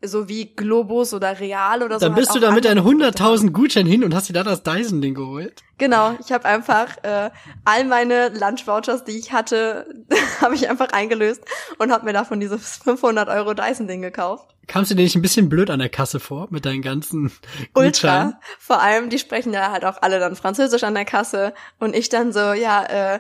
so 0.02 0.30
wie 0.30 0.56
Globus 0.56 1.14
oder 1.14 1.40
Real 1.40 1.84
oder 1.84 2.00
so. 2.00 2.06
Dann 2.06 2.16
halt 2.16 2.22
bist 2.22 2.34
du 2.34 2.40
auch 2.40 2.44
da 2.44 2.52
mit 2.52 2.66
deinen 2.66 2.80
Angebote 2.80 3.22
haben. 3.24 3.36
100.000 3.36 3.52
Gutschein 3.52 3.86
hin 3.86 4.04
und 4.04 4.16
hast 4.16 4.30
dir 4.30 4.34
da 4.34 4.44
das 4.44 4.64
Dyson-Ding 4.64 5.14
geholt. 5.14 5.62
Genau, 5.78 6.16
ich 6.24 6.32
habe 6.32 6.46
einfach 6.46 6.98
äh, 7.04 7.30
all 7.66 7.86
meine 7.86 8.30
Lunch-Vouchers, 8.30 9.04
die 9.04 9.18
ich 9.18 9.34
hatte, 9.34 9.88
habe 10.42 10.56
ich 10.56 10.70
einfach 10.70 10.90
eingelöst 10.94 11.44
und 11.80 11.92
habe 11.92 12.06
mir 12.06 12.14
davon 12.14 12.40
dieses 12.40 12.78
500 12.78 13.28
Euro 13.28 13.54
Dyson-Ding 13.54 14.02
gekauft. 14.02 14.56
Kamst 14.68 14.92
du 14.92 14.96
dir 14.96 15.04
nicht 15.04 15.16
ein 15.16 15.22
bisschen 15.22 15.50
blöd 15.50 15.70
an 15.70 15.80
der 15.80 15.90
Kasse 15.90 16.20
vor 16.20 16.48
mit 16.50 16.66
deinen 16.66 16.82
ganzen 16.82 17.32
Gutscheinen? 17.74 18.28
Ultra. 18.34 18.40
Vor 18.60 18.82
allem, 18.82 19.10
die 19.10 19.20
sprechen 19.20 19.52
ja 19.52 19.72
halt 19.72 19.84
auch 19.84 20.02
alle 20.02 20.20
dann 20.20 20.36
Französisch 20.36 20.84
an 20.84 20.94
der 20.94 21.06
Kasse 21.06 21.54
und 21.80 21.96
ich 21.96 22.08
dann 22.08 22.32
so, 22.32 22.54
ja, 22.54 22.86
äh, 22.86 23.20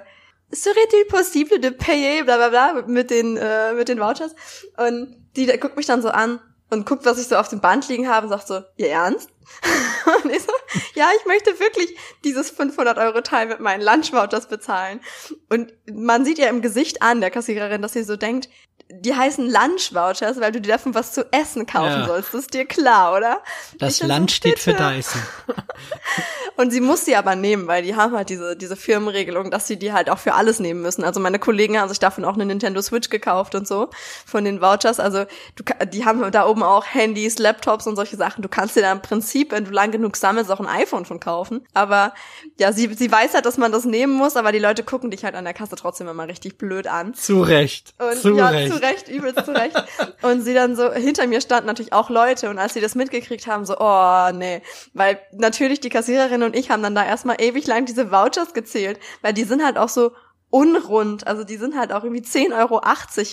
serait-il 0.51 1.05
possible 1.07 1.59
de 1.59 1.69
payer, 1.69 2.23
bla 2.23 2.37
bla 2.37 2.49
bla, 2.49 2.83
mit 2.87 3.09
den, 3.09 3.37
äh, 3.37 3.73
mit 3.73 3.89
den 3.89 3.99
Vouchers. 3.99 4.35
Und 4.77 5.15
die 5.35 5.45
da, 5.45 5.57
guckt 5.57 5.77
mich 5.77 5.85
dann 5.85 6.01
so 6.01 6.09
an 6.09 6.39
und 6.69 6.85
guckt, 6.85 7.05
was 7.05 7.19
ich 7.19 7.27
so 7.27 7.35
auf 7.37 7.49
dem 7.49 7.61
Band 7.61 7.87
liegen 7.87 8.07
habe 8.07 8.25
und 8.25 8.31
sagt 8.31 8.47
so, 8.47 8.61
ihr 8.77 8.89
Ernst? 8.89 9.29
und 10.23 10.31
ich 10.31 10.43
so, 10.43 10.53
ja, 10.95 11.07
ich 11.19 11.25
möchte 11.25 11.59
wirklich 11.59 11.95
dieses 12.23 12.49
500 12.49 12.97
Euro 12.97 13.21
Teil 13.21 13.47
mit 13.47 13.59
meinen 13.59 13.81
Lunch-Vouchers 13.81 14.47
bezahlen. 14.47 15.01
Und 15.49 15.73
man 15.91 16.25
sieht 16.25 16.37
ja 16.37 16.47
im 16.47 16.61
Gesicht 16.61 17.01
an 17.01 17.21
der 17.21 17.31
Kassiererin, 17.31 17.81
dass 17.81 17.93
sie 17.93 18.03
so 18.03 18.15
denkt, 18.15 18.49
die 18.91 19.13
heißen 19.13 19.47
Lunch-Vouchers, 19.47 20.39
weil 20.39 20.51
du 20.51 20.61
dir 20.61 20.71
davon 20.73 20.95
was 20.95 21.11
zu 21.11 21.31
essen 21.31 21.67
kaufen 21.67 22.01
Ja. 22.01 22.07
sollst. 22.07 22.33
Das 22.33 22.41
ist 22.41 22.53
dir 22.55 22.65
klar, 22.65 23.15
oder? 23.15 23.43
Das 23.77 23.99
dann 23.99 24.07
so, 24.07 24.13
Land 24.13 24.31
steht 24.31 24.57
für. 24.57 24.73
Dyson. 24.73 25.21
Und 26.55 26.71
sie 26.71 26.81
muss 26.81 27.05
sie 27.05 27.15
aber 27.15 27.35
nehmen, 27.35 27.67
weil 27.67 27.83
die 27.83 27.95
haben 27.95 28.13
halt 28.13 28.29
diese, 28.29 28.57
diese 28.57 28.75
Firmenregelung, 28.75 29.49
dass 29.51 29.67
sie 29.67 29.77
die 29.77 29.93
halt 29.93 30.09
auch 30.09 30.17
für 30.17 30.33
alles 30.33 30.59
nehmen 30.59 30.81
müssen. 30.81 31.05
Also 31.05 31.19
meine 31.21 31.39
Kollegen 31.39 31.79
haben 31.79 31.87
sich 31.87 31.99
davon 31.99 32.25
auch 32.25 32.33
eine 32.33 32.45
Nintendo 32.45 32.81
Switch 32.81 33.09
gekauft 33.09 33.55
und 33.55 33.65
so, 33.65 33.89
von 34.25 34.43
den 34.43 34.59
Vouchers. 34.59 34.99
Also 34.99 35.25
du, 35.55 35.63
die 35.93 36.03
haben 36.03 36.29
da 36.31 36.47
oben 36.47 36.63
auch 36.63 36.85
Handys, 36.85 37.37
Laptops 37.39 37.87
und 37.87 37.95
solche 37.95 38.17
Sachen. 38.17 38.41
Du 38.41 38.49
kannst 38.49 38.75
dir 38.75 38.81
da 38.81 38.91
im 38.91 39.01
Prinzip, 39.01 39.38
wenn 39.49 39.65
du 39.65 39.71
lang 39.71 39.91
genug 39.91 40.15
sammelst, 40.15 40.51
auch 40.51 40.59
ein 40.59 40.67
iPhone 40.67 41.05
von 41.05 41.19
kaufen. 41.19 41.65
Aber 41.73 42.13
ja, 42.59 42.71
sie, 42.71 42.93
sie 42.93 43.11
weiß 43.11 43.33
halt, 43.33 43.45
dass 43.45 43.57
man 43.57 43.71
das 43.71 43.85
nehmen 43.85 44.13
muss, 44.13 44.35
aber 44.35 44.51
die 44.51 44.59
Leute 44.59 44.83
gucken 44.83 45.11
dich 45.11 45.23
halt 45.23 45.35
an 45.35 45.43
der 45.43 45.53
Kasse 45.53 45.75
trotzdem 45.75 46.07
immer 46.07 46.27
richtig 46.27 46.57
blöd 46.57 46.87
an. 46.87 47.13
Zu 47.13 47.41
Recht. 47.41 47.93
Und 47.99 48.17
zu 48.17 48.35
ja, 48.35 48.49
Recht. 48.49 48.73
zu 48.73 48.81
Recht, 48.81 49.09
übelst 49.09 49.45
zu 49.45 49.51
Recht. 49.51 49.75
Und 50.21 50.41
sie 50.41 50.53
dann 50.53 50.75
so, 50.75 50.91
hinter 50.91 51.27
mir 51.27 51.41
standen 51.41 51.67
natürlich 51.67 51.93
auch 51.93 52.09
Leute 52.09 52.49
und 52.49 52.59
als 52.59 52.73
sie 52.73 52.81
das 52.81 52.95
mitgekriegt 52.95 53.47
haben, 53.47 53.65
so, 53.65 53.77
oh, 53.79 54.29
nee. 54.33 54.61
Weil 54.93 55.19
natürlich 55.31 55.79
die 55.79 55.89
Kassiererin 55.89 56.43
und 56.43 56.55
ich 56.55 56.71
haben 56.71 56.83
dann 56.83 56.95
da 56.95 57.05
erstmal 57.05 57.41
ewig 57.41 57.67
lang 57.67 57.85
diese 57.85 58.11
Vouchers 58.11 58.53
gezählt, 58.53 58.99
weil 59.21 59.33
die 59.33 59.43
sind 59.43 59.63
halt 59.63 59.77
auch 59.77 59.89
so 59.89 60.11
unrund, 60.51 61.27
also 61.27 61.43
die 61.43 61.57
sind 61.57 61.75
halt 61.77 61.91
auch 61.91 62.03
irgendwie 62.03 62.23
10,80 62.23 62.57
Euro 62.59 62.81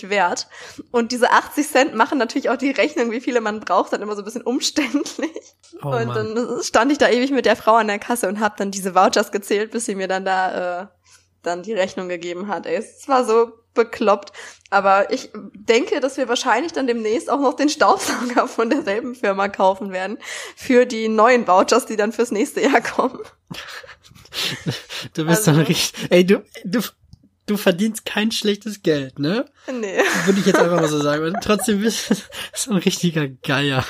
wert. 0.09 0.47
Und 0.91 1.11
diese 1.11 1.31
80 1.31 1.67
Cent 1.67 1.95
machen 1.95 2.17
natürlich 2.17 2.49
auch 2.49 2.57
die 2.57 2.71
Rechnung, 2.71 3.11
wie 3.11 3.21
viele 3.21 3.41
man 3.41 3.59
braucht, 3.59 3.93
dann 3.93 4.01
immer 4.01 4.15
so 4.15 4.21
ein 4.21 4.25
bisschen 4.25 4.43
umständlich. 4.43 5.31
Oh 5.83 5.87
und 5.89 6.07
Mann. 6.07 6.35
dann 6.35 6.63
stand 6.63 6.91
ich 6.91 6.97
da 6.97 7.09
ewig 7.09 7.31
mit 7.31 7.45
der 7.45 7.55
Frau 7.55 7.75
an 7.75 7.87
der 7.87 7.99
Kasse 7.99 8.27
und 8.27 8.39
hab 8.39 8.57
dann 8.57 8.71
diese 8.71 8.93
Vouchers 8.95 9.31
gezählt, 9.31 9.71
bis 9.71 9.85
sie 9.85 9.95
mir 9.95 10.07
dann 10.07 10.25
da 10.25 10.81
äh, 10.83 10.87
dann 11.43 11.63
die 11.63 11.73
Rechnung 11.73 12.07
gegeben 12.09 12.47
hat. 12.47 12.65
Ey, 12.65 12.75
es 12.75 13.07
war 13.07 13.25
so 13.25 13.51
bekloppt. 13.73 14.31
Aber 14.69 15.11
ich 15.13 15.29
denke, 15.53 15.99
dass 15.99 16.17
wir 16.17 16.27
wahrscheinlich 16.27 16.73
dann 16.73 16.87
demnächst 16.87 17.29
auch 17.29 17.39
noch 17.39 17.53
den 17.53 17.69
Staubsauger 17.69 18.47
von 18.47 18.69
derselben 18.69 19.15
Firma 19.15 19.47
kaufen 19.47 19.91
werden 19.91 20.17
für 20.55 20.85
die 20.85 21.07
neuen 21.07 21.47
Vouchers, 21.47 21.85
die 21.85 21.95
dann 21.95 22.11
fürs 22.11 22.31
nächste 22.31 22.61
Jahr 22.61 22.81
kommen. 22.81 23.19
Du 25.13 25.25
bist 25.25 25.47
Also- 25.47 25.51
so 25.53 25.59
ein 25.59 25.65
richtig, 25.65 25.93
ey, 26.11 26.23
du, 26.25 26.43
du, 26.63 26.81
du 27.47 27.57
verdienst 27.57 28.05
kein 28.05 28.31
schlechtes 28.31 28.83
Geld, 28.83 29.19
ne? 29.19 29.45
Nee. 29.71 30.01
Würde 30.25 30.39
ich 30.39 30.45
jetzt 30.45 30.59
einfach 30.59 30.79
mal 30.79 30.87
so 30.87 31.01
sagen. 31.01 31.23
Und 31.23 31.37
trotzdem 31.43 31.81
bist 31.81 32.09
du 32.09 32.15
so 32.53 32.71
ein 32.71 32.77
richtiger 32.77 33.27
Geier. 33.27 33.83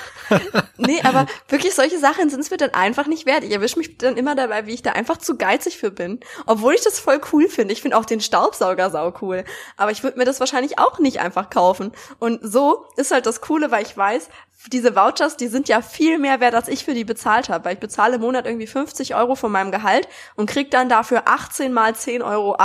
Nee, 0.77 1.01
aber 1.03 1.25
wirklich 1.49 1.73
solche 1.73 1.97
Sachen 1.99 2.29
sind 2.29 2.39
es 2.39 2.51
mir 2.51 2.57
dann 2.57 2.73
einfach 2.73 3.07
nicht 3.07 3.25
wert. 3.25 3.43
Ich 3.43 3.51
erwische 3.51 3.79
mich 3.79 3.97
dann 3.97 4.15
immer 4.15 4.35
dabei, 4.35 4.67
wie 4.67 4.73
ich 4.73 4.83
da 4.83 4.91
einfach 4.91 5.17
zu 5.17 5.37
geizig 5.37 5.77
für 5.77 5.91
bin. 5.91 6.19
Obwohl 6.45 6.75
ich 6.75 6.83
das 6.83 6.99
voll 6.99 7.19
cool 7.33 7.49
finde. 7.49 7.73
Ich 7.73 7.81
finde 7.81 7.97
auch 7.97 8.05
den 8.05 8.21
Staubsauger 8.21 8.89
sau 8.91 9.13
cool. 9.21 9.43
Aber 9.75 9.91
ich 9.91 10.03
würde 10.03 10.17
mir 10.17 10.25
das 10.25 10.39
wahrscheinlich 10.39 10.77
auch 10.77 10.99
nicht 10.99 11.19
einfach 11.19 11.49
kaufen. 11.49 11.91
Und 12.19 12.39
so 12.43 12.85
ist 12.95 13.11
halt 13.11 13.25
das 13.25 13.41
Coole, 13.41 13.71
weil 13.71 13.83
ich 13.83 13.97
weiß, 13.97 14.29
diese 14.71 14.95
Vouchers, 14.95 15.37
die 15.37 15.47
sind 15.47 15.67
ja 15.67 15.81
viel 15.81 16.19
mehr 16.19 16.39
wert, 16.39 16.55
als 16.55 16.67
ich 16.67 16.85
für 16.85 16.93
die 16.93 17.05
bezahlt 17.05 17.49
habe. 17.49 17.65
Weil 17.65 17.73
ich 17.73 17.79
bezahle 17.79 18.15
im 18.15 18.21
Monat 18.21 18.45
irgendwie 18.45 18.67
50 18.67 19.15
Euro 19.15 19.35
von 19.35 19.51
meinem 19.51 19.71
Gehalt 19.71 20.07
und 20.35 20.47
krieg 20.47 20.69
dann 20.69 20.89
dafür 20.89 21.23
18 21.25 21.73
mal 21.73 21.93
10,80 21.93 22.23
Euro 22.23 22.55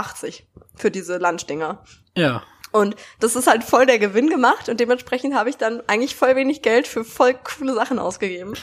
für 0.74 0.90
diese 0.90 1.18
Lunchdinger. 1.18 1.82
Ja. 2.16 2.42
Und 2.70 2.96
das 3.20 3.36
ist 3.36 3.46
halt 3.46 3.64
voll 3.64 3.84
der 3.86 3.98
Gewinn 3.98 4.30
gemacht 4.30 4.68
und 4.70 4.80
dementsprechend 4.80 5.34
habe 5.34 5.50
ich 5.50 5.56
dann 5.58 5.82
eigentlich 5.88 6.16
voll 6.16 6.36
wenig 6.36 6.62
Geld 6.62 6.86
für 6.86 7.04
voll 7.04 7.34
coole 7.34 7.74
Sachen 7.74 7.98
ausgegeben. 7.98 8.54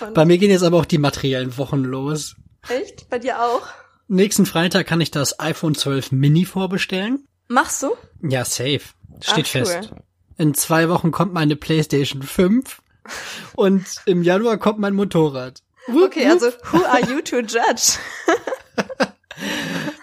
Und 0.00 0.14
Bei 0.14 0.24
mir 0.24 0.38
gehen 0.38 0.50
jetzt 0.50 0.62
aber 0.62 0.76
auch 0.78 0.84
die 0.84 0.98
materiellen 0.98 1.56
Wochen 1.58 1.82
los. 1.82 2.36
echt? 2.68 3.08
Bei 3.10 3.18
dir 3.18 3.42
auch? 3.42 3.62
Nächsten 4.06 4.46
Freitag 4.46 4.86
kann 4.86 5.00
ich 5.00 5.10
das 5.10 5.40
iPhone 5.40 5.74
12 5.74 6.12
Mini 6.12 6.44
vorbestellen. 6.44 7.26
Machst 7.48 7.82
du? 7.82 7.96
Ja, 8.22 8.44
safe. 8.44 8.80
Steht 9.20 9.46
Ach, 9.48 9.54
cool. 9.56 9.66
fest. 9.66 9.90
In 10.36 10.54
zwei 10.54 10.88
Wochen 10.88 11.10
kommt 11.10 11.32
meine 11.32 11.56
PlayStation 11.56 12.22
5 12.22 12.80
und 13.56 13.84
im 14.06 14.22
Januar 14.22 14.58
kommt 14.58 14.78
mein 14.78 14.94
Motorrad. 14.94 15.62
Wupp, 15.88 16.04
Okay, 16.04 16.24
wupp. 16.26 16.30
also 16.42 16.50
who 16.72 16.84
are 16.84 17.00
you 17.10 17.20
to 17.20 17.38
judge? 17.40 17.98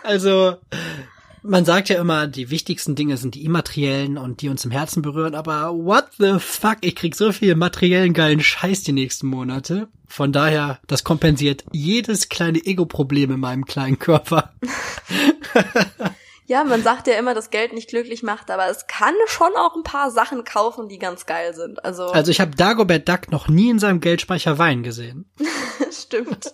Also, 0.03 0.55
man 1.43 1.65
sagt 1.65 1.89
ja 1.89 1.99
immer, 1.99 2.27
die 2.27 2.49
wichtigsten 2.49 2.95
Dinge 2.95 3.17
sind 3.17 3.35
die 3.35 3.45
immateriellen 3.45 4.17
und 4.17 4.41
die 4.41 4.49
uns 4.49 4.65
im 4.65 4.71
Herzen 4.71 5.01
berühren, 5.01 5.35
aber 5.35 5.73
what 5.73 6.07
the 6.17 6.39
fuck, 6.39 6.77
ich 6.81 6.95
krieg 6.95 7.15
so 7.15 7.31
viel 7.31 7.55
materiellen 7.55 8.13
geilen 8.13 8.41
Scheiß 8.41 8.83
die 8.83 8.93
nächsten 8.93 9.27
Monate. 9.27 9.87
Von 10.07 10.31
daher, 10.31 10.79
das 10.87 11.03
kompensiert 11.03 11.63
jedes 11.71 12.29
kleine 12.29 12.59
Ego-Problem 12.59 13.31
in 13.31 13.39
meinem 13.39 13.65
kleinen 13.65 13.99
Körper. 13.99 14.53
Ja, 16.49 16.63
man 16.63 16.81
sagt 16.81 17.07
ja 17.07 17.15
immer, 17.15 17.33
dass 17.33 17.49
Geld 17.49 17.73
nicht 17.73 17.89
glücklich 17.89 18.23
macht, 18.23 18.49
aber 18.49 18.69
es 18.69 18.87
kann 18.87 19.13
schon 19.25 19.53
auch 19.57 19.75
ein 19.75 19.83
paar 19.83 20.11
Sachen 20.11 20.45
kaufen, 20.45 20.87
die 20.87 20.97
ganz 20.97 21.25
geil 21.25 21.53
sind. 21.53 21.83
Also, 21.83 22.05
Also 22.13 22.31
ich 22.31 22.39
habe 22.39 22.55
Dagobert 22.55 23.07
Duck 23.07 23.31
noch 23.31 23.49
nie 23.49 23.69
in 23.69 23.79
seinem 23.79 23.99
Geldspeicher 23.99 24.57
Wein 24.57 24.81
gesehen. 24.81 25.29
stimmt. 25.91 26.51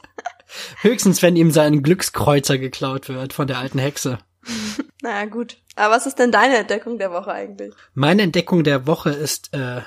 Höchstens, 0.82 1.22
wenn 1.22 1.36
ihm 1.36 1.52
sein 1.52 1.84
Glückskreuzer 1.84 2.58
geklaut 2.58 3.08
wird 3.08 3.34
von 3.34 3.46
der 3.46 3.60
alten 3.60 3.78
Hexe. 3.78 4.18
Naja, 5.02 5.26
gut. 5.26 5.58
Aber 5.76 5.96
was 5.96 6.06
ist 6.06 6.18
denn 6.18 6.32
deine 6.32 6.58
Entdeckung 6.58 6.98
der 6.98 7.12
Woche 7.12 7.34
eigentlich? 7.34 7.74
Meine 7.94 8.22
Entdeckung 8.22 8.64
der 8.64 8.88
Woche 8.88 9.10
ist 9.10 9.54
äh, 9.54 9.82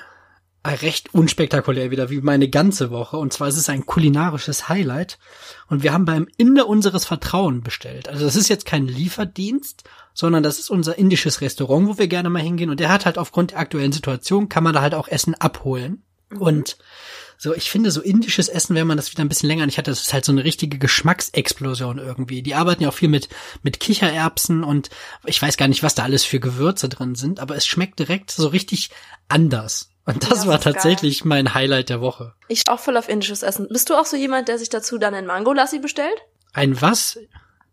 recht 0.63 1.13
unspektakulär 1.13 1.91
wieder, 1.91 2.09
wie 2.09 2.21
meine 2.21 2.49
ganze 2.49 2.91
Woche. 2.91 3.17
Und 3.17 3.33
zwar 3.33 3.47
ist 3.47 3.57
es 3.57 3.69
ein 3.69 3.85
kulinarisches 3.85 4.69
Highlight. 4.69 5.17
Und 5.69 5.83
wir 5.83 5.93
haben 5.93 6.05
beim 6.05 6.27
Inder 6.37 6.67
unseres 6.67 7.05
Vertrauen 7.05 7.63
bestellt. 7.63 8.09
Also 8.09 8.25
das 8.25 8.35
ist 8.35 8.49
jetzt 8.49 8.65
kein 8.65 8.87
Lieferdienst, 8.87 9.83
sondern 10.13 10.43
das 10.43 10.59
ist 10.59 10.69
unser 10.69 10.97
indisches 10.97 11.41
Restaurant, 11.41 11.87
wo 11.87 11.97
wir 11.97 12.07
gerne 12.07 12.29
mal 12.29 12.41
hingehen. 12.41 12.69
Und 12.69 12.79
der 12.79 12.89
hat 12.89 13.05
halt 13.05 13.17
aufgrund 13.17 13.51
der 13.51 13.59
aktuellen 13.59 13.91
Situation, 13.91 14.49
kann 14.49 14.63
man 14.63 14.73
da 14.73 14.81
halt 14.81 14.93
auch 14.93 15.07
Essen 15.07 15.35
abholen. 15.35 16.03
Und 16.37 16.77
so, 17.37 17.53
ich 17.53 17.69
finde, 17.69 17.91
so 17.91 18.01
indisches 18.01 18.49
Essen, 18.49 18.75
wenn 18.75 18.87
man 18.87 18.97
das 18.97 19.11
wieder 19.11 19.23
ein 19.23 19.29
bisschen 19.29 19.47
länger 19.47 19.65
nicht 19.65 19.77
hat, 19.77 19.87
das 19.87 20.01
ist 20.01 20.13
halt 20.13 20.25
so 20.25 20.31
eine 20.31 20.43
richtige 20.43 20.79
Geschmacksexplosion 20.79 21.99
irgendwie. 21.99 22.41
Die 22.41 22.55
arbeiten 22.55 22.83
ja 22.83 22.89
auch 22.89 22.93
viel 22.93 23.09
mit, 23.09 23.29
mit 23.61 23.79
Kichererbsen 23.79 24.63
und 24.63 24.89
ich 25.23 25.39
weiß 25.41 25.57
gar 25.57 25.67
nicht, 25.67 25.83
was 25.83 25.93
da 25.93 26.03
alles 26.03 26.23
für 26.23 26.39
Gewürze 26.39 26.89
drin 26.89 27.13
sind, 27.15 27.39
aber 27.39 27.55
es 27.55 27.67
schmeckt 27.67 27.99
direkt 27.99 28.31
so 28.31 28.47
richtig 28.47 28.89
anders. 29.27 29.91
Und 30.05 30.23
das 30.23 30.47
war 30.47 30.57
das 30.57 30.65
ist 30.65 30.73
tatsächlich 30.73 31.25
mein 31.25 31.53
Highlight 31.53 31.89
der 31.89 32.01
Woche. 32.01 32.33
Ich 32.47 32.67
auch 32.69 32.79
voll 32.79 32.97
auf 32.97 33.09
indisches 33.09 33.43
Essen. 33.43 33.67
Bist 33.69 33.89
du 33.89 33.95
auch 33.95 34.05
so 34.05 34.15
jemand, 34.15 34.47
der 34.47 34.57
sich 34.57 34.69
dazu 34.69 34.97
dann 34.97 35.13
ein 35.13 35.25
Mango-Lassi 35.25 35.79
bestellt? 35.79 36.17
Ein 36.53 36.81
was? 36.81 37.19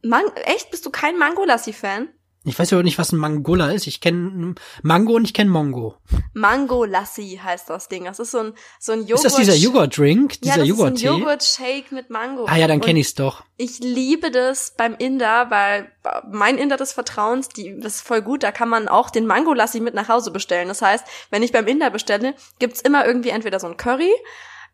Man 0.03 0.25
echt? 0.45 0.71
Bist 0.71 0.85
du 0.85 0.91
kein 0.91 1.17
Mango-Lassi-Fan? 1.17 2.09
Ich 2.47 2.59
weiß 2.59 2.73
aber 2.75 2.83
nicht, 2.83 2.99
was 2.99 3.13
ein 3.13 3.17
Mangola 3.19 3.71
ist. 3.71 3.87
Ich 3.87 4.01
kenne 4.03 4.55
Mango 4.83 5.15
und 5.15 5.25
ich 5.25 5.33
kenne 5.33 5.51
Mongo. 5.51 5.95
Mango-Lassi 6.35 7.41
heißt 7.43 7.71
das 7.71 7.89
Ding. 7.89 8.05
Das 8.05 8.19
ist 8.19 8.33
so 8.33 8.39
ein, 8.39 8.53
so 8.79 8.93
ein 8.93 9.01
Joghurt. 9.07 9.17
Ist 9.17 9.25
das 9.25 9.37
dieser 9.37 9.55
Joghurt-Drink? 9.55 10.35
Ja, 10.35 10.39
Dieser 10.43 10.59
das 10.59 10.69
Joghurt-Tee? 10.69 11.07
ist 11.07 11.11
ein 11.11 11.19
Joghurt-Shake 11.21 11.93
mit 11.93 12.11
Mango. 12.11 12.45
ah 12.47 12.57
ja, 12.57 12.67
dann 12.67 12.81
kenne 12.81 13.01
ich's 13.01 13.15
doch. 13.15 13.45
Ich 13.57 13.79
liebe 13.79 14.31
das 14.31 14.75
beim 14.77 14.95
Inder, 14.99 15.51
weil 15.51 15.91
mein 16.31 16.59
Inder 16.59 16.77
des 16.77 16.93
Vertrauens, 16.93 17.49
die, 17.49 17.79
das 17.81 17.97
ist 17.97 18.07
voll 18.07 18.21
gut, 18.21 18.43
da 18.43 18.53
kann 18.53 18.69
man 18.69 18.89
auch 18.89 19.11
den 19.11 19.27
Mango-Lassi 19.27 19.81
mit 19.81 19.95
nach 19.95 20.09
Hause 20.09 20.31
bestellen. 20.31 20.69
Das 20.69 20.83
heißt, 20.83 21.05
wenn 21.31 21.43
ich 21.43 21.53
beim 21.53 21.67
Inder 21.67 21.91
bestelle, 21.91 22.35
gibt's 22.59 22.81
immer 22.83 23.07
irgendwie 23.07 23.31
entweder 23.31 23.59
so 23.59 23.67
ein 23.69 23.77
Curry, 23.77 24.13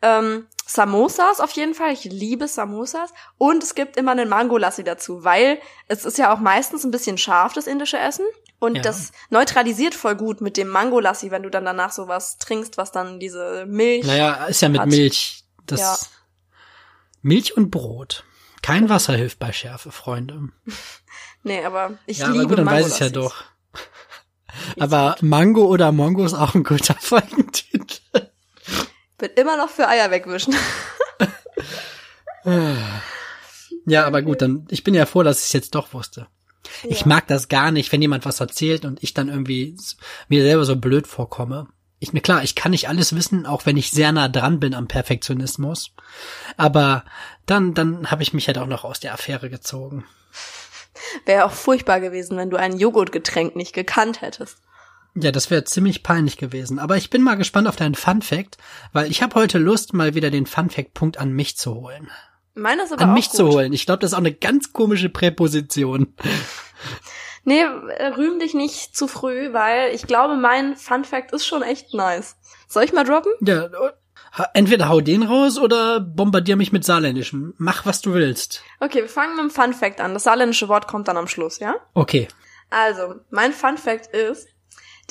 ähm, 0.03 0.47
Samosas 0.67 1.41
auf 1.41 1.51
jeden 1.53 1.75
Fall, 1.75 1.93
ich 1.93 2.05
liebe 2.05 2.47
Samosas 2.49 3.13
und 3.39 3.63
es 3.63 3.75
gibt 3.75 3.97
immer 3.97 4.13
einen 4.13 4.29
Mango-Lassi 4.29 4.85
dazu, 4.85 5.25
weil 5.25 5.59
es 5.89 6.05
ist 6.05 6.17
ja 6.19 6.33
auch 6.33 6.39
meistens 6.39 6.85
ein 6.85 6.91
bisschen 6.93 7.19
scharf, 7.19 7.53
das 7.55 7.67
indische 7.67 7.99
Essen 7.99 8.25
und 8.61 8.77
Ja. 8.77 8.83
das 8.83 9.11
neutralisiert 9.31 9.95
voll 9.95 10.15
gut 10.15 10.41
mit 10.41 10.57
dem 10.57 10.69
Mango-Lassi, 10.69 11.31
wenn 11.31 11.43
du 11.43 11.51
dann 11.51 11.65
danach 11.65 11.91
sowas 11.93 12.39
trinkst, 12.39 12.77
was 12.79 12.93
dann 12.93 13.19
diese 13.19 13.67
Milch 13.67 14.07
Naja, 14.07 14.45
ist 14.47 14.63
ja 14.63 14.69
mit 14.69 14.81
hat. 14.81 14.89
Milch. 14.89 15.45
Das 15.67 15.81
Ja. 15.81 15.97
Milch 17.23 17.57
und 17.57 17.71
Brot. 17.71 18.25
Kein 18.63 18.89
Wasser 18.89 19.15
hilft 19.15 19.39
bei 19.39 19.53
Schärfe, 19.53 19.91
Freunde. 19.93 20.49
Nee, 21.43 21.65
aber 21.65 21.95
ich 22.05 22.19
ja, 22.19 22.27
liebe 22.27 22.41
aber 22.41 22.49
gut, 22.51 22.59
dann 22.59 22.67
weiß 22.67 22.87
ich 22.93 22.99
ja 22.99 23.09
doch. 23.09 23.45
Aber 24.79 25.17
Mango 25.23 25.65
oder 25.65 25.91
Mongo 25.91 26.23
ist 26.25 26.35
auch 26.35 26.55
ein 26.55 26.65
guter 26.65 26.95
Folgentitel. 27.01 27.60
Bin 29.21 29.31
immer 29.37 29.57
noch 29.57 29.69
für 29.71 29.87
Eier 29.89 30.11
wegwischen. 30.11 30.55
Ja, 33.87 34.07
aber 34.07 34.23
gut, 34.23 34.43
dann, 34.43 34.67
ich 34.71 34.85
bin 34.85 34.95
ja 34.95 35.07
froh, 35.07 35.23
dass 35.23 35.41
ich 35.41 35.45
es 35.47 35.53
jetzt 35.53 35.75
doch 35.75 35.93
wusste. 35.95 36.27
Ich 36.85 37.01
Ja. 37.01 37.07
mag 37.09 37.27
das 37.27 37.49
gar 37.49 37.71
nicht, 37.71 37.91
wenn 37.93 38.03
jemand 38.03 38.25
was 38.25 38.41
erzählt 38.41 38.85
und 38.85 39.03
ich 39.03 39.15
dann 39.15 39.29
irgendwie 39.29 39.77
mir 40.29 40.43
selber 40.43 40.65
so 40.65 40.77
blöd 40.77 41.07
vorkomme. 41.07 41.67
Ich 41.99 42.13
mir 42.13 42.21
klar, 42.21 42.43
ich 42.43 42.55
kann 42.55 42.71
nicht 42.71 42.89
alles 42.89 43.15
wissen, 43.15 43.47
auch 43.47 43.67
wenn 43.67 43.77
ich 43.77 43.91
sehr 43.91 44.13
nah 44.13 44.29
dran 44.29 44.61
bin 44.61 44.75
am 44.75 44.89
Perfektionismus. 44.89 45.93
Aber 46.57 47.05
dann, 47.47 47.75
dann 47.75 48.11
habe 48.11 48.23
ich 48.23 48.33
mich 48.33 48.47
halt 48.47 48.59
auch 48.59 48.67
noch 48.67 48.85
aus 48.85 49.01
der 49.01 49.13
Affäre 49.13 49.51
gezogen. 49.51 50.05
Wäre 51.27 51.45
auch 51.45 51.53
furchtbar 51.53 52.01
gewesen, 52.01 52.37
wenn 52.39 52.51
du 52.51 52.57
ein 52.57 52.79
Joghurtgetränk 52.79 53.57
nicht 53.57 53.75
gekannt 53.75 54.21
hättest. 54.23 54.59
Ja, 55.15 55.33
das 55.33 55.51
wäre 55.51 55.65
ziemlich 55.65 56.03
peinlich 56.03 56.37
gewesen. 56.37 56.79
Aber 56.79 56.97
ich 56.97 57.11
bin 57.11 57.23
mal 57.23 57.37
gespannt 57.37 57.69
auf 57.69 57.77
deinen 57.77 57.95
Fun 57.95 58.23
Fact, 58.23 58.59
weil 58.93 59.11
ich 59.11 59.23
habe 59.23 59.35
heute 59.35 59.59
Lust, 59.59 59.93
mal 59.93 60.15
wieder 60.15 60.31
den 60.31 60.47
Fun 60.47 60.71
Fact 60.71 60.95
Punkt 60.95 61.19
an 61.19 61.33
mich 61.33 61.57
zu 61.57 61.75
holen. 61.75 62.11
Meiner 62.55 62.85
ist 62.85 62.93
aber 62.93 63.03
An 63.03 63.11
auch 63.11 63.15
mich 63.15 63.29
gut. 63.29 63.37
zu 63.37 63.49
holen. 63.49 63.73
Ich 63.73 63.87
glaube, 63.87 64.01
das 64.01 64.11
ist 64.11 64.15
auch 64.15 64.19
eine 64.19 64.35
ganz 64.35 64.73
komische 64.73 65.09
Präposition. 65.09 66.15
Nee, 67.45 67.65
rühm 67.65 68.39
dich 68.39 68.53
nicht 68.53 68.95
zu 68.95 69.09
früh, 69.09 69.53
weil 69.53 69.95
ich 69.95 70.07
glaube, 70.07 70.37
mein 70.37 70.77
Fun 70.77 71.05
Fact 71.05 71.33
ist 71.33 71.47
schon 71.47 71.63
echt 71.63 71.95
nice. 71.95 72.37
Soll 72.69 72.85
ich 72.85 72.93
mal 72.93 73.05
droppen? 73.05 73.33
Ja, 73.41 73.69
entweder 74.53 74.89
hau 74.89 75.01
den 75.01 75.23
raus 75.23 75.59
oder 75.59 76.01
bombardier 76.01 76.57
mich 76.57 76.71
mit 76.71 76.85
Saarländischem. 76.85 77.55
Mach, 77.57 77.87
was 77.87 78.03
du 78.03 78.13
willst. 78.13 78.63
Okay, 78.79 79.01
wir 79.03 79.09
fangen 79.09 79.37
mit 79.37 79.45
dem 79.45 79.51
Fun 79.51 79.73
Fact 79.73 80.01
an. 80.01 80.13
Das 80.15 80.25
saarländische 80.25 80.69
Wort 80.69 80.87
kommt 80.87 81.09
dann 81.09 81.17
am 81.17 81.29
Schluss, 81.29 81.59
ja? 81.61 81.77
Okay. 81.95 82.29
Also, 82.69 83.17
mein 83.31 83.53
Fun 83.53 83.79
Fact 83.79 84.09
ist, 84.09 84.47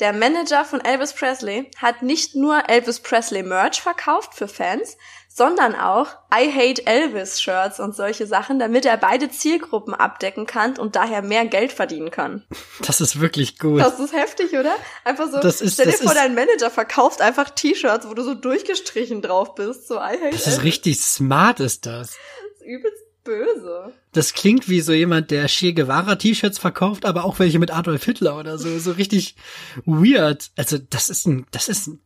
der 0.00 0.12
Manager 0.12 0.64
von 0.64 0.80
Elvis 0.84 1.12
Presley 1.12 1.70
hat 1.76 2.02
nicht 2.02 2.34
nur 2.34 2.68
Elvis 2.68 3.00
Presley 3.00 3.42
Merch 3.42 3.80
verkauft 3.82 4.34
für 4.34 4.48
Fans, 4.48 4.96
sondern 5.28 5.74
auch 5.76 6.08
I 6.34 6.50
Hate 6.52 6.86
Elvis 6.86 7.40
Shirts 7.40 7.78
und 7.78 7.94
solche 7.94 8.26
Sachen, 8.26 8.58
damit 8.58 8.84
er 8.84 8.96
beide 8.96 9.30
Zielgruppen 9.30 9.94
abdecken 9.94 10.44
kann 10.46 10.76
und 10.78 10.96
daher 10.96 11.22
mehr 11.22 11.46
Geld 11.46 11.72
verdienen 11.72 12.10
kann. 12.10 12.44
Das 12.80 13.00
ist 13.00 13.20
wirklich 13.20 13.58
gut. 13.58 13.80
Das 13.80 14.00
ist 14.00 14.12
heftig, 14.14 14.52
oder? 14.52 14.74
Einfach 15.04 15.30
so, 15.30 15.38
Das 15.38 15.60
ist- 15.60 15.74
stell 15.74 15.86
dir 15.86 15.92
vor, 15.92 16.12
ist- 16.12 16.16
dein 16.16 16.34
Manager 16.34 16.70
verkauft 16.70 17.20
einfach 17.20 17.50
T-Shirts, 17.50 18.08
wo 18.08 18.14
du 18.14 18.22
so 18.22 18.34
durchgestrichen 18.34 19.22
drauf 19.22 19.54
bist, 19.54 19.86
so 19.86 19.96
I 19.96 19.98
Hate 20.20 20.30
Das 20.32 20.40
ist 20.40 20.46
Elvis. 20.48 20.64
richtig 20.64 21.00
smart, 21.00 21.60
ist 21.60 21.86
das. 21.86 22.08
Das 22.08 22.60
ist 22.60 22.66
übelst 22.66 23.04
böse. 23.22 23.92
Das 24.12 24.34
klingt 24.34 24.68
wie 24.68 24.80
so 24.80 24.92
jemand, 24.92 25.30
der 25.30 25.46
Che 25.46 25.72
Guevara 25.72 26.16
T-Shirts 26.16 26.58
verkauft, 26.58 27.04
aber 27.04 27.24
auch 27.24 27.38
welche 27.38 27.58
mit 27.58 27.72
Adolf 27.72 28.04
Hitler 28.04 28.38
oder 28.38 28.58
so. 28.58 28.78
So 28.78 28.92
richtig 28.92 29.36
weird. 29.84 30.50
Also, 30.56 30.78
das 30.78 31.08
ist 31.10 31.26
ein, 31.26 31.46
das 31.52 31.68
ist 31.68 31.86
ein, 31.86 32.00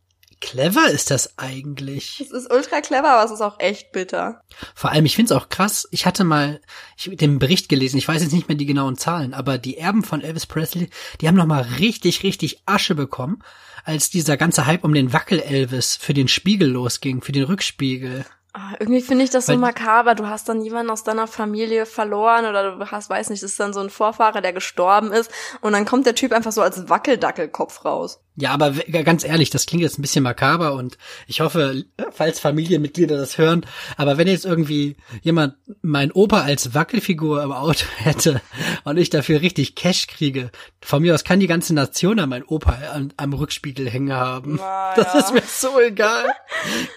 clever 0.44 0.90
ist 0.90 1.10
das 1.10 1.38
eigentlich. 1.38 2.20
Es 2.20 2.30
ist 2.30 2.52
ultra 2.52 2.82
clever, 2.82 3.10
aber 3.10 3.24
es 3.24 3.30
ist 3.30 3.40
auch 3.40 3.58
echt 3.58 3.92
bitter. 3.92 4.42
Vor 4.74 4.90
allem, 4.90 5.06
ich 5.06 5.16
finde 5.16 5.32
es 5.32 5.40
auch 5.40 5.48
krass. 5.48 5.88
Ich 5.90 6.04
hatte 6.04 6.24
mal 6.24 6.60
ich, 6.98 7.08
hab 7.08 7.16
den 7.16 7.38
Bericht 7.38 7.70
gelesen. 7.70 7.96
Ich 7.96 8.06
weiß 8.06 8.22
jetzt 8.22 8.32
nicht 8.32 8.48
mehr 8.48 8.56
die 8.56 8.66
genauen 8.66 8.96
Zahlen, 8.96 9.32
aber 9.32 9.56
die 9.56 9.78
Erben 9.78 10.02
von 10.02 10.20
Elvis 10.20 10.44
Presley, 10.44 10.90
die 11.20 11.28
haben 11.28 11.36
noch 11.36 11.46
mal 11.46 11.62
richtig, 11.62 12.22
richtig 12.22 12.62
Asche 12.66 12.94
bekommen, 12.94 13.42
als 13.84 14.10
dieser 14.10 14.36
ganze 14.36 14.66
Hype 14.66 14.84
um 14.84 14.92
den 14.92 15.14
Wackel-Elvis 15.14 15.96
für 15.96 16.12
den 16.12 16.28
Spiegel 16.28 16.68
losging, 16.68 17.22
für 17.22 17.32
den 17.32 17.44
Rückspiegel. 17.44 18.26
Ah, 18.56 18.74
Irgendwie 18.78 19.00
finde 19.00 19.24
ich 19.24 19.30
das 19.30 19.46
so 19.46 19.56
makaber. 19.56 20.14
Du 20.14 20.28
hast 20.28 20.48
dann 20.48 20.62
jemanden 20.62 20.90
aus 20.90 21.02
deiner 21.02 21.26
Familie 21.26 21.86
verloren 21.86 22.46
oder 22.46 22.76
du 22.76 22.86
hast, 22.88 23.10
weiß 23.10 23.30
nicht, 23.30 23.42
das 23.42 23.50
ist 23.50 23.58
dann 23.58 23.72
so 23.72 23.80
ein 23.80 23.90
Vorfahrer, 23.90 24.40
der 24.40 24.52
gestorben 24.52 25.10
ist 25.12 25.28
und 25.60 25.72
dann 25.72 25.84
kommt 25.84 26.06
der 26.06 26.14
Typ 26.14 26.30
einfach 26.30 26.52
so 26.52 26.62
als 26.62 26.88
Wackeldackelkopf 26.88 27.84
raus. 27.84 28.20
Ja, 28.36 28.50
aber 28.50 28.72
ganz 28.72 29.24
ehrlich, 29.24 29.50
das 29.50 29.66
klingt 29.66 29.84
jetzt 29.84 29.96
ein 29.96 30.02
bisschen 30.02 30.24
makaber 30.24 30.74
und 30.74 30.98
ich 31.28 31.40
hoffe, 31.40 31.84
falls 32.10 32.40
Familienmitglieder 32.40 33.16
das 33.16 33.38
hören, 33.38 33.64
aber 33.96 34.18
wenn 34.18 34.26
jetzt 34.26 34.44
irgendwie 34.44 34.96
jemand 35.22 35.54
mein 35.82 36.10
Opa 36.10 36.40
als 36.40 36.74
Wackelfigur 36.74 37.44
im 37.44 37.52
Auto 37.52 37.84
hätte 37.96 38.40
und 38.82 38.96
ich 38.96 39.10
dafür 39.10 39.40
richtig 39.40 39.76
Cash 39.76 40.08
kriege, 40.08 40.50
von 40.80 41.02
mir 41.02 41.14
aus 41.14 41.22
kann 41.22 41.38
die 41.38 41.46
ganze 41.46 41.74
Nation 41.74 42.18
an 42.18 42.28
mein 42.28 42.42
Opa 42.42 42.76
am, 42.92 43.10
am 43.16 43.34
Rückspiegel 43.34 43.88
hängen 43.88 44.12
haben. 44.12 44.56
Na 44.56 44.94
das 44.96 45.14
ja. 45.14 45.20
ist 45.20 45.32
mir 45.32 45.42
so 45.46 45.78
egal. 45.80 46.26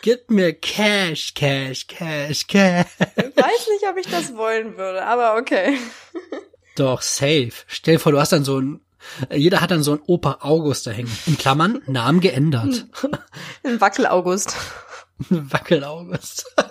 Gib 0.02 0.32
mir 0.32 0.54
Cash, 0.54 1.36
Cash, 1.36 1.86
Cash, 1.86 2.48
Cash. 2.48 2.88
Ich 3.16 3.44
weiß 3.44 3.68
nicht, 3.74 3.88
ob 3.88 3.98
ich 4.00 4.08
das 4.08 4.36
wollen 4.36 4.76
würde, 4.76 5.06
aber 5.06 5.40
okay. 5.40 5.78
Doch, 6.78 7.04
safe. 7.04 7.52
Stell 7.68 7.96
dir 7.96 8.00
vor, 8.00 8.12
du 8.12 8.20
hast 8.20 8.32
dann 8.32 8.44
so 8.44 8.60
ein, 8.60 8.82
jeder 9.34 9.62
hat 9.62 9.72
dann 9.72 9.84
so 9.84 9.94
ein 9.94 10.00
Opa 10.06 10.40
August 10.42 10.88
da 10.88 10.92
hängen. 10.92 11.12
In 11.26 11.38
Klammern, 11.38 11.82
Namen 11.88 12.20
geändert. 12.20 12.86
Ein 13.64 13.80
Wackel-August. 13.82 14.56
Wackel 15.30 15.84
August. 15.84 16.54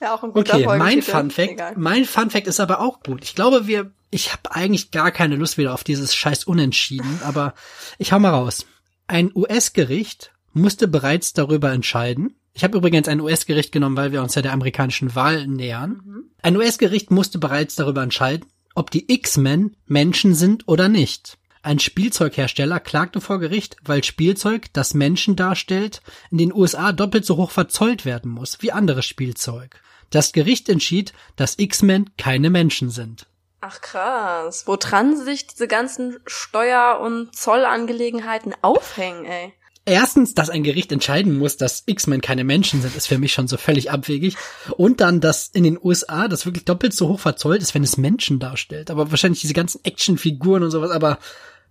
Ja, 0.00 0.14
auch 0.14 0.22
ein 0.22 0.32
guter 0.32 0.56
Okay, 0.56 0.78
mein. 0.78 1.02
Fun 1.02 1.30
Fact, 1.30 1.52
Egal. 1.52 1.72
mein 1.76 2.04
Fun 2.04 2.30
Fact 2.30 2.46
ist 2.46 2.60
aber 2.60 2.80
auch 2.80 3.00
gut. 3.00 3.24
Ich 3.24 3.34
glaube, 3.34 3.66
wir, 3.66 3.90
ich 4.10 4.32
habe 4.32 4.54
eigentlich 4.54 4.90
gar 4.90 5.10
keine 5.10 5.36
Lust 5.36 5.58
wieder 5.58 5.72
auf 5.72 5.84
dieses 5.84 6.14
scheiß 6.14 6.44
Unentschieden, 6.44 7.20
aber 7.24 7.54
ich 7.98 8.12
hau 8.12 8.18
mal 8.18 8.30
raus. 8.30 8.66
Ein 9.06 9.30
US-Gericht 9.34 10.32
musste 10.52 10.86
bereits 10.86 11.32
darüber 11.32 11.72
entscheiden. 11.72 12.36
Ich 12.52 12.64
habe 12.64 12.76
übrigens 12.78 13.08
ein 13.08 13.20
US-Gericht 13.20 13.72
genommen, 13.72 13.96
weil 13.96 14.12
wir 14.12 14.22
uns 14.22 14.34
ja 14.34 14.42
der 14.42 14.52
amerikanischen 14.52 15.14
Wahl 15.14 15.46
nähern. 15.46 16.24
Ein 16.42 16.56
US-Gericht 16.56 17.10
musste 17.10 17.38
bereits 17.38 17.74
darüber 17.74 18.02
entscheiden, 18.02 18.46
ob 18.76 18.90
die 18.90 19.12
X-Men 19.12 19.76
Menschen 19.86 20.34
sind 20.34 20.68
oder 20.68 20.88
nicht. 20.88 21.38
Ein 21.62 21.80
Spielzeughersteller 21.80 22.78
klagte 22.78 23.20
vor 23.20 23.40
Gericht, 23.40 23.76
weil 23.82 24.04
Spielzeug, 24.04 24.66
das 24.72 24.94
Menschen 24.94 25.34
darstellt, 25.34 26.00
in 26.30 26.38
den 26.38 26.54
USA 26.54 26.92
doppelt 26.92 27.26
so 27.26 27.36
hoch 27.38 27.50
verzollt 27.50 28.04
werden 28.04 28.30
muss 28.30 28.62
wie 28.62 28.70
anderes 28.70 29.04
Spielzeug. 29.04 29.80
Das 30.10 30.32
Gericht 30.32 30.68
entschied, 30.68 31.12
dass 31.34 31.58
X-Men 31.58 32.10
keine 32.16 32.50
Menschen 32.50 32.90
sind. 32.90 33.26
Ach 33.60 33.80
krass. 33.80 34.64
Woran 34.66 35.16
sich 35.16 35.48
diese 35.48 35.66
ganzen 35.66 36.18
Steuer- 36.26 37.00
und 37.00 37.34
Zollangelegenheiten 37.34 38.54
aufhängen, 38.62 39.24
ey? 39.24 39.52
Erstens, 39.86 40.34
dass 40.34 40.50
ein 40.50 40.64
Gericht 40.64 40.90
entscheiden 40.92 41.38
muss, 41.38 41.56
dass 41.56 41.84
X-Men 41.86 42.20
keine 42.20 42.42
Menschen 42.44 42.82
sind, 42.82 42.96
ist 42.96 43.06
für 43.06 43.18
mich 43.18 43.32
schon 43.32 43.46
so 43.48 43.56
völlig 43.56 43.90
abwegig. 43.90 44.36
Und 44.76 45.00
dann, 45.00 45.20
dass 45.20 45.46
in 45.46 45.62
den 45.64 45.78
USA 45.82 46.26
das 46.28 46.44
wirklich 46.44 46.64
doppelt 46.64 46.92
so 46.92 47.08
hoch 47.08 47.20
verzollt 47.20 47.62
ist, 47.62 47.72
wenn 47.74 47.84
es 47.84 47.96
Menschen 47.96 48.38
darstellt. 48.40 48.90
Aber 48.90 49.10
wahrscheinlich 49.12 49.40
diese 49.40 49.54
ganzen 49.54 49.84
Actionfiguren 49.84 50.64
und 50.64 50.70
sowas, 50.72 50.90
aber 50.90 51.18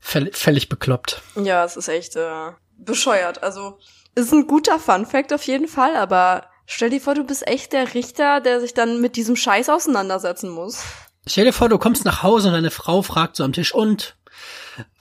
völ- 0.02 0.34
völlig 0.34 0.70
bekloppt. 0.70 1.22
Ja, 1.36 1.66
es 1.66 1.76
ist 1.76 1.90
echt 1.90 2.16
äh, 2.16 2.52
bescheuert. 2.78 3.44
Also, 3.44 3.78
ist 4.16 4.32
ein 4.32 4.48
guter 4.48 4.80
Fun-Fact 4.80 5.34
auf 5.34 5.44
jeden 5.44 5.68
Fall, 5.68 5.98
aber 5.98 6.46
stell 6.66 6.90
dir 6.92 7.02
vor, 7.02 7.16
du 7.16 7.26
bist 7.26 7.46
echt 7.48 7.74
der 7.74 7.94
Richter, 7.94 8.40
der 8.40 8.62
sich 8.62 8.74
dann 8.74 9.02
mit 9.02 9.18
diesem 9.18 9.36
Scheiß 9.36 9.68
auseinandersetzen 9.70 10.50
muss. 10.50 10.80
Stell 11.28 11.44
dir 11.44 11.54
vor, 11.54 11.68
du 11.68 11.78
kommst 11.78 12.06
nach 12.06 12.24
Hause 12.24 12.48
und 12.48 12.54
deine 12.54 12.72
Frau 12.72 13.02
fragt 13.02 13.36
so 13.36 13.44
am 13.44 13.52
Tisch, 13.52 13.74
und 13.74 14.16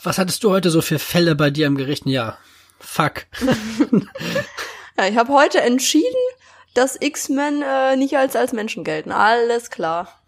was 0.03 0.19
hattest 0.19 0.43
du 0.43 0.51
heute 0.51 0.71
so 0.71 0.83
für 0.83 0.99
Fälle 0.99 1.37
bei 1.37 1.51
dir 1.51 1.69
im 1.69 1.77
Gericht? 1.77 2.07
Ja, 2.07 2.39
fuck. 2.85 3.27
Ja, 4.97 5.09
ich 5.09 5.17
habe 5.17 5.33
heute 5.33 5.61
entschieden, 5.61 6.15
dass 6.75 6.97
X-Men 7.01 7.63
äh, 7.63 7.97
nicht 7.97 8.17
als 8.17 8.37
als 8.37 8.53
Menschen 8.53 8.85
gelten. 8.85 9.11
Alles 9.11 9.71
klar. 9.71 10.21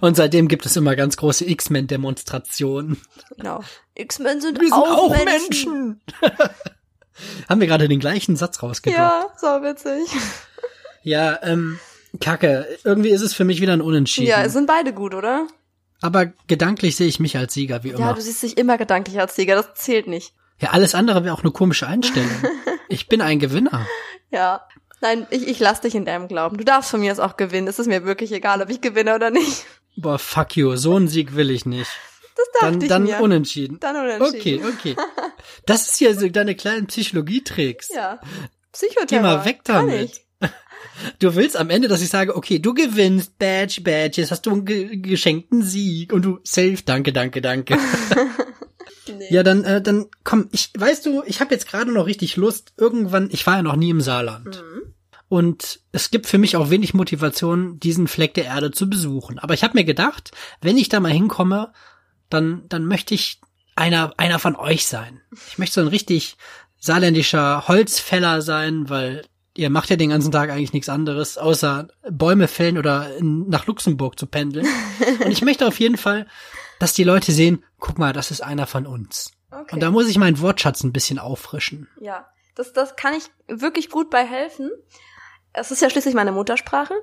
Und 0.00 0.16
seitdem 0.16 0.46
gibt 0.46 0.64
es 0.64 0.76
immer 0.76 0.94
ganz 0.94 1.16
große 1.16 1.44
X-Men-Demonstrationen. 1.48 3.00
Genau. 3.36 3.64
X-Men 3.94 4.40
sind, 4.40 4.58
sind 4.58 4.72
auch, 4.72 5.10
auch 5.10 5.10
Menschen. 5.24 6.00
Menschen. 6.00 6.00
Haben 7.48 7.60
wir 7.60 7.66
gerade 7.66 7.88
den 7.88 7.98
gleichen 7.98 8.36
Satz 8.36 8.62
rausgedrückt. 8.62 8.96
Ja, 8.98 9.26
so 9.38 9.46
witzig. 9.46 10.08
Ja, 11.02 11.40
ähm, 11.42 11.78
Kacke. 12.20 12.66
Irgendwie 12.84 13.10
ist 13.10 13.22
es 13.22 13.34
für 13.34 13.44
mich 13.44 13.60
wieder 13.60 13.72
ein 13.72 13.80
Unentschieden. 13.80 14.28
Ja, 14.28 14.42
es 14.44 14.52
sind 14.52 14.66
beide 14.66 14.92
gut, 14.92 15.14
oder? 15.14 15.46
Aber 16.00 16.26
gedanklich 16.46 16.94
sehe 16.94 17.08
ich 17.08 17.20
mich 17.20 17.36
als 17.36 17.54
Sieger, 17.54 17.82
wie 17.82 17.90
Ja, 17.90 17.96
immer. 17.96 18.14
du 18.14 18.20
siehst 18.20 18.42
dich 18.42 18.56
immer 18.58 18.76
gedanklich 18.78 19.18
als 19.18 19.34
Sieger, 19.34 19.56
das 19.56 19.74
zählt 19.74 20.06
nicht. 20.06 20.32
Ja, 20.60 20.70
alles 20.70 20.94
andere 20.94 21.24
wäre 21.24 21.34
auch 21.34 21.42
eine 21.42 21.52
komische 21.52 21.86
Einstellung. 21.86 22.30
ich 22.88 23.08
bin 23.08 23.20
ein 23.20 23.38
Gewinner. 23.38 23.86
Ja. 24.30 24.66
Nein, 25.02 25.26
ich, 25.30 25.46
ich 25.46 25.60
lass 25.60 25.82
dich 25.82 25.94
in 25.94 26.06
deinem 26.06 26.26
Glauben. 26.26 26.56
Du 26.56 26.64
darfst 26.64 26.90
von 26.90 27.00
mir 27.00 27.12
aus 27.12 27.18
auch 27.18 27.36
gewinnen. 27.36 27.68
Es 27.68 27.78
ist 27.78 27.86
mir 27.86 28.04
wirklich 28.04 28.32
egal, 28.32 28.62
ob 28.62 28.70
ich 28.70 28.80
gewinne 28.80 29.14
oder 29.14 29.30
nicht. 29.30 29.66
Boah, 29.96 30.18
fuck 30.18 30.56
you. 30.56 30.76
So 30.76 30.96
einen 30.96 31.08
Sieg 31.08 31.36
will 31.36 31.50
ich 31.50 31.66
nicht. 31.66 31.90
Das 32.36 32.46
dachte 32.52 32.72
Dann, 32.72 32.82
ich 32.82 32.88
dann 32.88 33.02
mir. 33.04 33.20
unentschieden. 33.20 33.78
Dann 33.80 33.96
unentschieden. 33.96 34.66
Okay, 34.66 34.94
okay. 34.94 34.96
Das 35.66 35.88
ist 35.88 36.00
ja 36.00 36.14
so 36.14 36.28
deine 36.28 36.54
kleinen 36.54 36.86
Psychologietricks. 36.86 37.88
Ja. 37.94 38.20
Psychoterror. 38.72 39.06
Geh 39.06 39.20
mal 39.20 39.44
weg 39.44 39.60
damit. 39.64 40.20
Du 41.18 41.34
willst 41.34 41.56
am 41.56 41.68
Ende, 41.70 41.88
dass 41.88 42.00
ich 42.00 42.08
sage, 42.08 42.36
okay, 42.36 42.58
du 42.58 42.72
gewinnst, 42.72 43.38
Badge, 43.38 43.80
Badge, 43.82 44.20
jetzt 44.20 44.30
hast 44.30 44.46
du 44.46 44.52
einen 44.52 44.64
ge 44.64 44.96
geschenkten 44.96 45.62
Sieg 45.62 46.12
und 46.12 46.22
du 46.24 46.38
safe, 46.42 46.78
danke, 46.84 47.12
danke, 47.12 47.42
danke. 47.42 47.78
Nee. 49.08 49.28
ja, 49.30 49.42
dann, 49.42 49.64
äh, 49.64 49.80
dann 49.80 50.06
komm, 50.24 50.48
ich, 50.52 50.70
weißt 50.76 51.06
du, 51.06 51.22
ich 51.26 51.40
habe 51.40 51.54
jetzt 51.54 51.68
gerade 51.68 51.92
noch 51.92 52.06
richtig 52.06 52.36
Lust, 52.36 52.72
irgendwann, 52.76 53.28
ich 53.30 53.46
war 53.46 53.56
ja 53.56 53.62
noch 53.62 53.76
nie 53.76 53.90
im 53.90 54.00
Saarland. 54.00 54.62
Mhm. 54.62 54.94
Und 55.28 55.80
es 55.92 56.10
gibt 56.10 56.26
für 56.26 56.38
mich 56.38 56.56
auch 56.56 56.70
wenig 56.70 56.94
Motivation, 56.94 57.80
diesen 57.80 58.06
Fleck 58.06 58.34
der 58.34 58.44
Erde 58.44 58.70
zu 58.70 58.88
besuchen. 58.88 59.38
Aber 59.38 59.54
ich 59.54 59.64
habe 59.64 59.74
mir 59.74 59.84
gedacht, 59.84 60.30
wenn 60.60 60.76
ich 60.76 60.88
da 60.88 61.00
mal 61.00 61.10
hinkomme, 61.10 61.72
dann, 62.30 62.64
dann 62.68 62.86
möchte 62.86 63.14
ich 63.14 63.40
einer, 63.74 64.14
einer 64.18 64.38
von 64.38 64.54
euch 64.56 64.86
sein. 64.86 65.20
Ich 65.48 65.58
möchte 65.58 65.74
so 65.74 65.80
ein 65.80 65.88
richtig 65.88 66.36
saarländischer 66.78 67.66
Holzfäller 67.66 68.40
sein, 68.40 68.88
weil 68.88 69.24
ihr 69.56 69.70
macht 69.70 69.90
ja 69.90 69.96
den 69.96 70.10
ganzen 70.10 70.30
Tag 70.30 70.50
eigentlich 70.50 70.72
nichts 70.72 70.88
anderes, 70.88 71.38
außer 71.38 71.88
Bäume 72.10 72.46
fällen 72.46 72.78
oder 72.78 73.16
in, 73.16 73.48
nach 73.48 73.66
Luxemburg 73.66 74.18
zu 74.18 74.26
pendeln. 74.26 74.66
Und 75.24 75.32
ich 75.32 75.42
möchte 75.42 75.66
auf 75.66 75.80
jeden 75.80 75.96
Fall, 75.96 76.26
dass 76.78 76.92
die 76.92 77.04
Leute 77.04 77.32
sehen, 77.32 77.64
guck 77.78 77.98
mal, 77.98 78.12
das 78.12 78.30
ist 78.30 78.42
einer 78.42 78.66
von 78.66 78.86
uns. 78.86 79.32
Okay. 79.50 79.74
Und 79.74 79.80
da 79.80 79.90
muss 79.90 80.08
ich 80.08 80.18
meinen 80.18 80.40
Wortschatz 80.40 80.82
ein 80.82 80.92
bisschen 80.92 81.18
auffrischen. 81.18 81.88
Ja, 82.00 82.28
das, 82.54 82.72
das 82.72 82.96
kann 82.96 83.14
ich 83.14 83.30
wirklich 83.46 83.90
gut 83.90 84.10
bei 84.10 84.24
helfen. 84.24 84.70
Es 85.52 85.70
ist 85.70 85.82
ja 85.82 85.90
schließlich 85.90 86.14
meine 86.14 86.32
Muttersprache. 86.32 86.94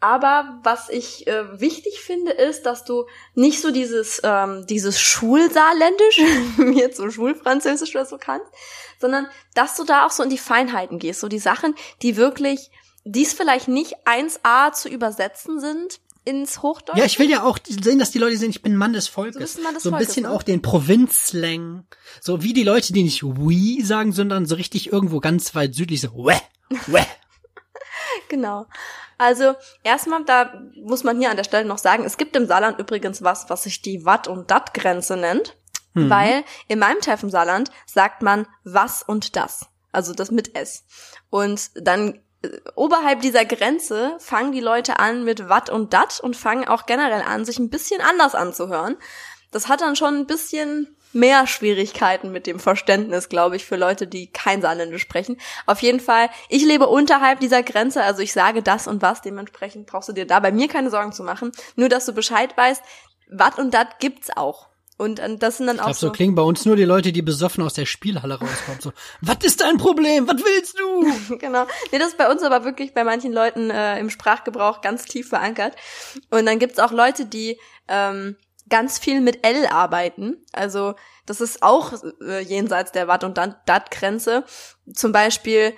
Aber 0.00 0.58
was 0.64 0.88
ich 0.88 1.28
äh, 1.28 1.60
wichtig 1.60 2.00
finde, 2.00 2.32
ist, 2.32 2.66
dass 2.66 2.84
du 2.84 3.06
nicht 3.34 3.60
so 3.60 3.70
dieses, 3.70 4.20
ähm, 4.24 4.66
dieses 4.66 5.00
Schulsaarländisch, 5.00 6.18
wie 6.56 6.80
jetzt 6.80 6.96
so 6.96 7.08
Schulfranzösisch 7.08 7.94
oder 7.94 8.04
so 8.04 8.18
kannst, 8.18 8.48
sondern 9.00 9.28
dass 9.54 9.76
du 9.76 9.84
da 9.84 10.04
auch 10.04 10.10
so 10.10 10.24
in 10.24 10.30
die 10.30 10.38
Feinheiten 10.38 10.98
gehst. 10.98 11.20
So 11.20 11.28
die 11.28 11.38
Sachen, 11.38 11.76
die 12.02 12.16
wirklich, 12.16 12.72
die 13.04 13.22
es 13.22 13.32
vielleicht 13.32 13.68
nicht 13.68 13.94
1a 14.04 14.72
zu 14.72 14.88
übersetzen 14.88 15.60
sind 15.60 16.00
ins 16.24 16.62
Hochdeutsche. 16.62 16.98
Ja, 17.00 17.04
ich 17.04 17.18
will 17.18 17.28
ja 17.30 17.42
auch 17.42 17.58
sehen, 17.66 17.98
dass 17.98 18.10
die 18.10 18.18
Leute 18.18 18.36
sehen, 18.36 18.50
ich 18.50 18.62
bin 18.62 18.76
Mann 18.76 18.92
des 18.92 19.08
Volkes. 19.08 19.58
Mann 19.58 19.74
des 19.74 19.82
so 19.82 19.88
ein 19.88 19.92
Volkes, 19.92 20.08
bisschen 20.08 20.22
ne? 20.24 20.30
auch 20.30 20.42
den 20.42 20.62
Provinzslang. 20.62 21.84
So 22.20 22.42
wie 22.42 22.52
die 22.52 22.62
Leute, 22.64 22.92
die 22.92 23.02
nicht 23.02 23.22
we 23.24 23.84
sagen, 23.84 24.12
sondern 24.12 24.46
so 24.46 24.54
richtig 24.54 24.92
irgendwo 24.92 25.20
ganz 25.20 25.54
weit 25.54 25.74
südlich 25.74 26.00
so 26.00 26.08
weh, 26.14 26.36
weh. 26.86 27.02
Genau. 28.28 28.66
Also 29.18 29.54
erstmal, 29.84 30.24
da 30.24 30.52
muss 30.82 31.04
man 31.04 31.18
hier 31.18 31.30
an 31.30 31.36
der 31.36 31.44
Stelle 31.44 31.64
noch 31.66 31.78
sagen, 31.78 32.04
es 32.04 32.16
gibt 32.16 32.34
im 32.34 32.46
Saarland 32.46 32.78
übrigens 32.78 33.22
was, 33.22 33.48
was 33.50 33.62
sich 33.64 33.82
die 33.82 34.04
Watt- 34.04 34.28
und 34.28 34.50
Dat-Grenze 34.50 35.16
nennt, 35.16 35.56
Mhm. 35.94 36.08
weil 36.08 36.44
in 36.68 36.78
meinem 36.78 37.00
Teil 37.00 37.18
vom 37.18 37.28
Saarland 37.30 37.70
sagt 37.86 38.22
man 38.22 38.46
was 38.64 39.02
und 39.02 39.36
das, 39.36 39.66
also 39.92 40.14
das 40.14 40.30
mit 40.30 40.56
S. 40.56 40.84
Und 41.28 41.70
dann 41.74 42.20
oberhalb 42.74 43.20
dieser 43.20 43.44
Grenze 43.44 44.16
fangen 44.18 44.52
die 44.52 44.60
Leute 44.60 44.98
an 44.98 45.24
mit 45.24 45.48
Watt 45.48 45.70
und 45.70 45.92
Dat 45.92 46.20
und 46.20 46.36
fangen 46.36 46.66
auch 46.68 46.86
generell 46.86 47.22
an, 47.22 47.44
sich 47.44 47.58
ein 47.58 47.70
bisschen 47.70 48.00
anders 48.00 48.34
anzuhören. 48.34 48.96
Das 49.50 49.68
hat 49.68 49.80
dann 49.80 49.96
schon 49.96 50.16
ein 50.16 50.26
bisschen 50.26 50.96
mehr 51.12 51.46
Schwierigkeiten 51.46 52.32
mit 52.32 52.46
dem 52.46 52.58
Verständnis, 52.58 53.28
glaube 53.28 53.56
ich, 53.56 53.66
für 53.66 53.76
Leute, 53.76 54.06
die 54.06 54.28
kein 54.28 54.62
Saarländisch 54.62 55.02
sprechen. 55.02 55.38
Auf 55.66 55.80
jeden 55.80 56.00
Fall, 56.00 56.30
ich 56.48 56.64
lebe 56.64 56.86
unterhalb 56.86 57.40
dieser 57.40 57.62
Grenze, 57.62 58.02
also 58.02 58.22
ich 58.22 58.32
sage 58.32 58.62
das 58.62 58.86
und 58.86 59.02
was, 59.02 59.20
dementsprechend 59.20 59.86
brauchst 59.86 60.08
du 60.08 60.12
dir 60.12 60.26
da 60.26 60.40
bei 60.40 60.52
mir 60.52 60.68
keine 60.68 60.90
Sorgen 60.90 61.12
zu 61.12 61.22
machen. 61.22 61.52
Nur, 61.76 61.88
dass 61.88 62.06
du 62.06 62.12
Bescheid 62.12 62.56
weißt, 62.56 62.82
wat 63.30 63.58
und 63.58 63.74
dat 63.74 63.98
gibt's 63.98 64.34
auch. 64.34 64.68
Und 65.02 65.18
äh, 65.18 65.36
das 65.36 65.56
sind 65.56 65.66
dann 65.66 65.76
Ich 65.76 65.82
auch 65.82 65.86
glaube, 65.86 65.98
so 65.98 66.06
so. 66.06 66.12
klingen 66.12 66.34
bei 66.34 66.42
uns 66.42 66.64
nur 66.64 66.76
die 66.76 66.84
Leute, 66.84 67.12
die 67.12 67.22
besoffen 67.22 67.64
aus 67.64 67.74
der 67.74 67.86
Spielhalle 67.86 68.38
rauskommen. 68.38 68.80
So, 68.80 68.92
was 69.20 69.38
ist 69.42 69.60
dein 69.60 69.76
Problem? 69.76 70.28
Was 70.28 70.36
willst 70.36 70.78
du? 70.78 71.36
genau. 71.38 71.66
Nee, 71.90 71.98
das 71.98 72.08
ist 72.08 72.18
bei 72.18 72.30
uns 72.30 72.42
aber 72.42 72.64
wirklich 72.64 72.94
bei 72.94 73.02
manchen 73.02 73.32
Leuten 73.32 73.70
äh, 73.70 73.98
im 73.98 74.10
Sprachgebrauch 74.10 74.80
ganz 74.80 75.04
tief 75.04 75.28
verankert. 75.28 75.74
Und 76.30 76.46
dann 76.46 76.58
gibt's 76.58 76.78
auch 76.78 76.92
Leute, 76.92 77.26
die 77.26 77.58
ähm, 77.88 78.36
ganz 78.68 78.98
viel 78.98 79.20
mit 79.20 79.44
L 79.44 79.66
arbeiten. 79.66 80.44
Also 80.52 80.94
das 81.26 81.40
ist 81.40 81.62
auch 81.62 81.92
äh, 82.24 82.40
jenseits 82.40 82.92
der 82.92 83.08
Watt- 83.08 83.24
und 83.24 83.36
Dat-Grenze. 83.38 84.44
Zum 84.94 85.10
Beispiel 85.12 85.74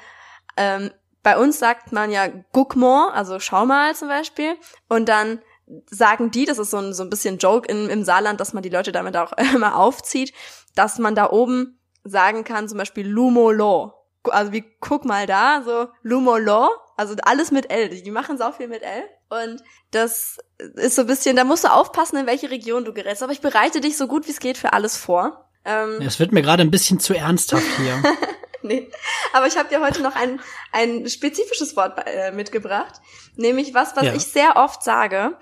ähm, 0.56 0.90
bei 1.22 1.38
uns 1.38 1.58
sagt 1.58 1.90
man 1.92 2.10
ja 2.10 2.28
guck 2.52 2.76
mal, 2.76 3.10
also 3.12 3.40
schau 3.40 3.64
mal 3.64 3.94
zum 3.96 4.08
Beispiel. 4.08 4.56
Und 4.88 5.08
dann 5.08 5.40
sagen 5.86 6.30
die, 6.30 6.44
das 6.44 6.58
ist 6.58 6.70
so 6.70 6.78
ein, 6.78 6.92
so 6.92 7.02
ein 7.02 7.10
bisschen 7.10 7.38
Joke 7.38 7.68
in, 7.68 7.88
im 7.88 8.04
Saarland, 8.04 8.40
dass 8.40 8.52
man 8.52 8.62
die 8.62 8.68
Leute 8.68 8.92
damit 8.92 9.16
auch 9.16 9.32
immer 9.54 9.76
aufzieht, 9.76 10.32
dass 10.74 10.98
man 10.98 11.14
da 11.14 11.30
oben 11.30 11.80
sagen 12.04 12.44
kann, 12.44 12.68
zum 12.68 12.78
Beispiel 12.78 13.06
Lumolo. 13.06 13.94
Also 14.24 14.52
wie 14.52 14.64
guck 14.80 15.04
mal 15.04 15.26
da, 15.26 15.62
so 15.64 15.88
Lumolo, 16.02 16.70
also 16.96 17.14
alles 17.22 17.50
mit 17.50 17.70
L. 17.70 17.88
Die 17.88 18.10
machen 18.10 18.38
so 18.38 18.52
viel 18.52 18.68
mit 18.68 18.82
L. 18.82 19.02
Und 19.28 19.62
das 19.90 20.38
ist 20.76 20.96
so 20.96 21.02
ein 21.02 21.06
bisschen, 21.06 21.36
da 21.36 21.44
musst 21.44 21.64
du 21.64 21.68
aufpassen, 21.68 22.16
in 22.16 22.26
welche 22.26 22.50
Region 22.50 22.84
du 22.84 22.92
gerätst. 22.92 23.22
Aber 23.22 23.32
ich 23.32 23.40
bereite 23.40 23.80
dich 23.80 23.96
so 23.96 24.06
gut 24.06 24.26
wie 24.26 24.30
es 24.30 24.40
geht 24.40 24.58
für 24.58 24.72
alles 24.72 24.96
vor. 24.96 25.50
Ähm, 25.64 26.00
es 26.00 26.18
wird 26.20 26.32
mir 26.32 26.42
gerade 26.42 26.62
ein 26.62 26.70
bisschen 26.70 27.00
zu 27.00 27.14
ernsthaft 27.14 27.66
hier. 27.76 28.02
nee. 28.62 28.90
Aber 29.34 29.48
ich 29.48 29.58
habe 29.58 29.68
dir 29.68 29.80
heute 29.80 30.00
noch 30.00 30.14
ein, 30.14 30.38
ein 30.70 31.08
spezifisches 31.08 31.74
Wort 31.74 32.00
äh, 32.06 32.30
mitgebracht, 32.30 33.00
nämlich 33.34 33.74
was, 33.74 33.96
was 33.96 34.04
ja. 34.04 34.14
ich 34.14 34.22
sehr 34.22 34.54
oft 34.54 34.84
sage. 34.84 35.36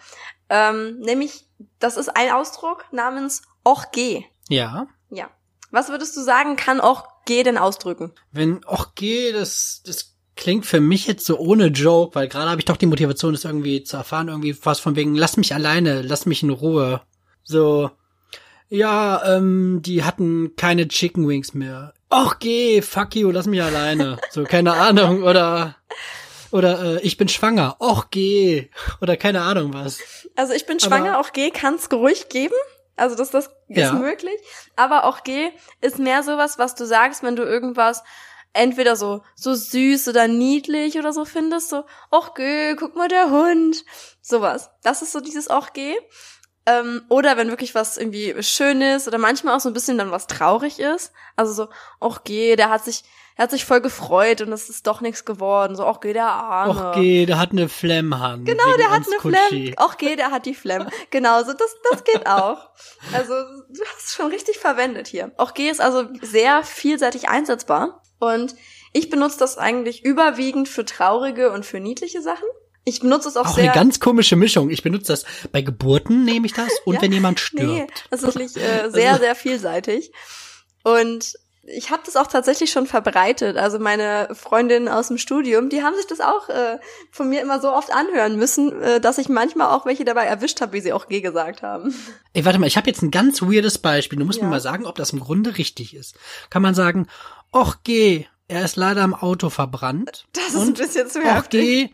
Ähm, 0.49 0.99
nämlich, 1.01 1.45
das 1.79 1.99
ist 1.99 2.09
ein 2.09 2.31
Ausdruck 2.31 2.87
namens 2.91 3.43
och 3.67 3.93
geh. 3.93 4.25
Ja. 4.49 4.87
Ja. 5.11 5.29
Was 5.71 5.91
würdest 5.91 6.17
du 6.17 6.23
sagen, 6.23 6.57
kann 6.57 6.81
och 6.81 7.05
geh 7.27 7.43
denn 7.43 7.59
ausdrücken? 7.59 8.13
Wenn 8.31 8.65
och 8.65 8.95
geh, 8.95 9.31
das, 9.31 9.83
das 9.85 10.17
klingt 10.37 10.65
für 10.65 10.81
mich 10.81 11.07
jetzt 11.07 11.27
so 11.27 11.39
ohne 11.39 11.67
Joke, 11.67 12.15
weil 12.15 12.29
gerade 12.29 12.49
habe 12.49 12.63
ich 12.63 12.65
doch 12.65 12.79
die 12.79 12.87
Motivation, 12.87 13.35
das 13.35 13.45
irgendwie 13.45 13.85
zu 13.85 13.99
erfahren, 13.99 14.29
irgendwie 14.29 14.57
was 14.65 14.81
von 14.81 14.97
wegen, 14.97 15.15
lass 15.17 15.37
mich 15.37 15.55
alleine, 15.55 16.01
lass 16.01 16.25
mich 16.25 16.43
in 16.43 16.49
Ruhe. 16.49 17.03
So, 17.45 17.91
ja, 18.71 19.23
ähm, 19.37 19.83
die 19.83 20.03
hatten 20.03 20.57
keine 20.57 20.89
Chicken 20.89 21.29
Wings 21.29 21.53
mehr. 21.53 21.93
Och 22.13 22.39
geh, 22.41 22.83
fuck 22.83 23.17
you, 23.17 23.31
lass 23.31 23.47
mich 23.47 23.63
alleine. 23.63 24.19
So, 24.31 24.45
keine 24.45 24.75
Ahnung, 24.75 25.23
oder 25.23 25.77
oder 26.51 26.83
äh, 26.83 27.01
ich 27.01 27.17
bin 27.17 27.29
schwanger, 27.29 27.77
och 27.79 28.11
geh, 28.11 28.69
oder 29.01 29.17
keine 29.17 29.41
Ahnung 29.41 29.73
was. 29.73 29.99
Also 30.37 30.53
ich 30.53 30.67
bin 30.67 30.79
schwanger, 30.79 31.19
auch 31.19 31.33
geh, 31.33 31.51
kann's 31.51 31.91
ruhig 31.91 32.29
geben. 32.29 32.55
Also 32.97 33.17
das, 33.17 33.31
das 33.31 33.47
ist 33.47 33.79
ja. 33.79 33.95
möglich. 33.95 34.39
Aber 34.77 35.05
auch 35.05 35.23
geh 35.25 35.53
ist 35.81 35.99
mehr 35.99 36.23
sowas, 36.23 36.59
was 36.59 36.75
du 36.75 36.85
sagst, 36.85 37.23
wenn 37.23 37.35
du 37.35 37.45
irgendwas 37.45 38.03
entweder 38.53 38.95
so 38.97 39.23
so 39.35 39.55
süß 39.55 40.09
oder 40.09 40.29
niedlich 40.29 40.99
oder 40.99 41.15
so 41.15 41.25
findest, 41.25 41.71
so 41.71 41.85
och 42.11 42.35
geh, 42.35 42.75
guck 42.75 42.95
mal 42.95 43.09
der 43.09 43.31
Hund, 43.31 43.87
sowas. 44.21 44.71
Das 44.83 45.01
ist 45.01 45.13
so 45.13 45.21
dieses 45.21 45.49
och 45.49 45.73
geh. 45.73 45.95
Ähm, 46.65 47.03
oder 47.09 47.37
wenn 47.37 47.49
wirklich 47.49 47.75
was 47.75 47.97
irgendwie 47.97 48.41
schön 48.43 48.81
ist 48.83 49.09
oder 49.09 49.19
manchmal 49.19 49.57
auch 49.57 49.61
so 49.61 49.69
ein 49.69 49.73
bisschen 49.73 49.99
dann 49.99 50.13
was 50.13 50.29
traurig 50.29 50.79
ist. 50.79 51.13
Also 51.35 51.53
so, 51.53 51.69
och 51.99 52.23
geh, 52.25 52.55
der 52.55 52.71
hat 52.71 52.85
sich, 52.85 53.03
er 53.37 53.45
hat 53.45 53.51
sich 53.51 53.65
voll 53.65 53.81
gefreut 53.81 54.43
und 54.43 54.53
es 54.53 54.69
ist 54.69 54.87
doch 54.87 55.01
nichts 55.01 55.25
geworden. 55.25 55.75
So, 55.75 55.85
och 55.87 56.01
geh, 56.01 56.13
der 56.13 56.27
Arme. 56.27 56.91
Och 56.91 56.95
geh, 56.95 57.27
der 57.27 57.41
hat 57.41 57.51
eine 57.51 57.69
Flemmhand. 57.69 58.47
Genau, 58.47 58.77
der 58.77 58.91
hat 58.91 59.03
eine 59.07 59.21
Flemm. 59.21 59.75
Och 59.81 59.97
geh, 59.99 60.15
der 60.15 60.31
hat 60.31 60.47
die 60.47 60.55
Flemm. 60.55 60.89
genau, 61.11 61.43
so 61.43 61.53
das, 61.53 61.75
das 61.91 62.05
geht 62.05 62.27
auch. 62.29 62.71
Also 63.13 63.35
du 63.69 63.85
hast 63.85 64.07
es 64.07 64.15
schon 64.15 64.27
richtig 64.27 64.59
verwendet 64.59 65.09
hier. 65.09 65.33
Och 65.39 65.55
geh 65.55 65.69
ist 65.69 65.81
also 65.81 66.05
sehr 66.21 66.63
vielseitig 66.63 67.29
einsetzbar 67.29 68.03
und 68.21 68.55
ich 68.93 69.11
benutze 69.11 69.39
das 69.39 69.59
eigentlich 69.59 70.05
überwiegend 70.05 70.69
für 70.69 70.85
traurige 70.85 71.51
und 71.51 71.67
für 71.67 71.81
niedliche 71.81 72.23
Sachen. 72.23 72.47
Ich 72.85 73.01
benutze 73.01 73.29
es 73.29 73.37
auch, 73.37 73.47
auch 73.47 73.55
sehr. 73.55 73.65
eine 73.65 73.73
ganz 73.73 74.01
komische 74.01 74.37
Mischung. 74.37 74.71
Ich 74.71 74.83
benutze 74.83 75.13
das 75.13 75.25
bei 75.53 75.63
Geburten 75.63 76.25
nehme 76.25 76.47
ich 76.47 76.53
das 76.53 76.71
und 76.85 76.95
ja? 76.95 77.03
wenn 77.03 77.13
jemand 77.13 77.41
stirbt. 77.41 77.67
Nee, 77.67 77.87
das 78.11 78.23
ist 78.23 78.35
wirklich 78.35 78.57
äh, 78.57 78.91
sehr, 78.93 79.19
sehr 79.19 79.35
vielseitig. 79.35 80.13
Und 80.83 81.35
ich 81.65 81.91
habe 81.91 82.03
das 82.05 82.17
auch 82.17 82.27
tatsächlich 82.27 82.73
schon 82.73 82.87
verbreitet. 82.87 83.57
Also 83.57 83.79
meine 83.79 84.29
Freundinnen 84.35 84.89
aus 84.89 85.09
dem 85.09 85.19
Studium, 85.19 85.69
die 85.69 85.83
haben 85.83 85.95
sich 85.95 86.07
das 86.09 86.21
auch 86.21 86.49
äh, 86.49 86.79
von 87.13 87.29
mir 87.29 87.41
immer 87.41 87.61
so 87.61 87.73
oft 87.73 87.93
anhören 87.93 88.37
müssen, 88.37 88.81
äh, 88.83 89.01
dass 89.01 89.19
ich 89.19 89.29
manchmal 89.29 89.69
auch 89.69 89.87
welche 89.87 90.05
dabei 90.05 90.25
erwischt 90.25 90.61
habe, 90.61 90.73
wie 90.73 90.81
sie 90.81 90.93
auch 90.93 91.07
G 91.07 91.21
gesagt 91.21 91.63
haben. 91.63 91.95
Ey, 92.33 92.45
warte 92.45 92.59
mal, 92.59 92.67
ich 92.67 92.77
habe 92.77 92.89
jetzt 92.89 93.03
ein 93.03 93.13
ganz 93.13 93.43
weirdes 93.43 93.79
Beispiel. 93.79 94.19
Du 94.19 94.25
musst 94.25 94.39
ja. 94.39 94.45
mir 94.45 94.51
mal 94.51 94.61
sagen, 94.61 94.87
ob 94.87 94.97
das 94.97 95.13
im 95.13 95.21
Grunde 95.21 95.57
richtig 95.57 95.95
ist. 95.95 96.17
Kann 96.51 96.63
man 96.63 96.75
sagen, 96.75 97.07
och 97.53 97.85
G, 97.85 98.27
er 98.49 98.65
ist 98.65 98.77
leider 98.77 99.05
im 99.05 99.15
Auto 99.15 99.49
verbrannt. 99.49 100.27
Das 100.33 100.55
ist 100.55 100.61
ein 100.61 100.75
bisschen 100.75 101.09
zu 101.09 101.21
heftig. 101.21 101.39
Och 101.45 101.49
G, 101.51 101.91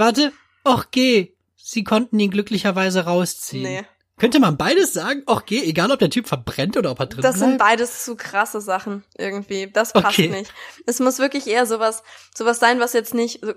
Warte, 0.00 0.32
och 0.64 0.86
geh. 0.90 1.28
Sie 1.56 1.84
konnten 1.84 2.18
ihn 2.18 2.30
glücklicherweise 2.30 3.04
rausziehen. 3.04 3.62
Nee. 3.62 3.84
Könnte 4.18 4.40
man 4.40 4.56
beides 4.56 4.92
sagen? 4.92 5.22
Och 5.26 5.46
geh, 5.46 5.62
egal 5.62 5.90
ob 5.90 5.98
der 5.98 6.10
Typ 6.10 6.26
verbrennt 6.26 6.76
oder 6.76 6.90
ob 6.90 7.00
er 7.00 7.06
drin 7.06 7.22
Das 7.22 7.36
bleibt? 7.36 7.50
sind 7.50 7.58
beides 7.58 8.04
zu 8.04 8.16
krasse 8.16 8.60
Sachen 8.60 9.04
irgendwie. 9.16 9.70
Das 9.70 9.92
passt 9.92 10.18
okay. 10.18 10.28
nicht. 10.28 10.52
Es 10.86 11.00
muss 11.00 11.18
wirklich 11.18 11.46
eher 11.46 11.64
sowas, 11.64 12.02
sowas 12.34 12.58
sein, 12.58 12.80
was 12.80 12.92
jetzt 12.92 13.14
nicht 13.14 13.40
so, 13.42 13.52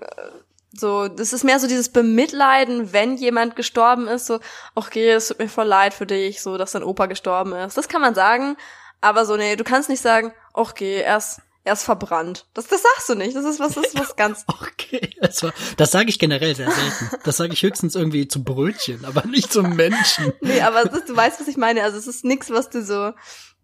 so, 0.72 1.08
das 1.08 1.32
ist 1.32 1.44
mehr 1.44 1.60
so 1.60 1.66
dieses 1.66 1.90
Bemitleiden, 1.90 2.92
wenn 2.92 3.16
jemand 3.16 3.56
gestorben 3.56 4.08
ist, 4.08 4.26
so, 4.26 4.40
och 4.74 4.90
geh, 4.90 5.10
es 5.10 5.28
tut 5.28 5.38
mir 5.38 5.48
voll 5.48 5.66
leid 5.66 5.94
für 5.94 6.06
dich, 6.06 6.40
so, 6.40 6.56
dass 6.58 6.72
dein 6.72 6.82
Opa 6.82 7.06
gestorben 7.06 7.52
ist. 7.52 7.76
Das 7.76 7.88
kann 7.88 8.00
man 8.00 8.14
sagen, 8.14 8.56
aber 9.00 9.26
so, 9.26 9.36
nee, 9.36 9.56
du 9.56 9.64
kannst 9.64 9.88
nicht 9.88 10.02
sagen, 10.02 10.32
och 10.52 10.74
geh, 10.74 11.00
erst 11.00 11.40
er 11.64 11.72
ist 11.72 11.84
verbrannt. 11.84 12.46
Das, 12.52 12.66
das 12.66 12.82
sagst 12.82 13.08
du 13.08 13.14
nicht. 13.14 13.34
Das 13.34 13.44
ist 13.46 13.58
was, 13.58 13.74
das 13.74 13.86
ist 13.86 13.98
was 13.98 14.16
ganz. 14.16 14.44
Okay, 14.46 15.10
das, 15.20 15.42
war, 15.42 15.52
das 15.78 15.90
sage 15.90 16.10
ich 16.10 16.18
generell 16.18 16.54
sehr 16.54 16.70
selten. 16.70 17.16
Das 17.24 17.38
sage 17.38 17.54
ich 17.54 17.62
höchstens 17.62 17.94
irgendwie 17.94 18.28
zum 18.28 18.44
Brötchen, 18.44 19.04
aber 19.06 19.26
nicht 19.26 19.50
zum 19.50 19.74
Menschen. 19.74 20.34
nee, 20.42 20.60
aber 20.60 20.82
ist, 20.92 21.08
du 21.08 21.16
weißt, 21.16 21.40
was 21.40 21.48
ich 21.48 21.56
meine. 21.56 21.82
Also 21.82 21.96
es 21.96 22.06
ist 22.06 22.24
nichts, 22.24 22.50
was 22.50 22.68
du 22.68 22.84
so, 22.84 23.12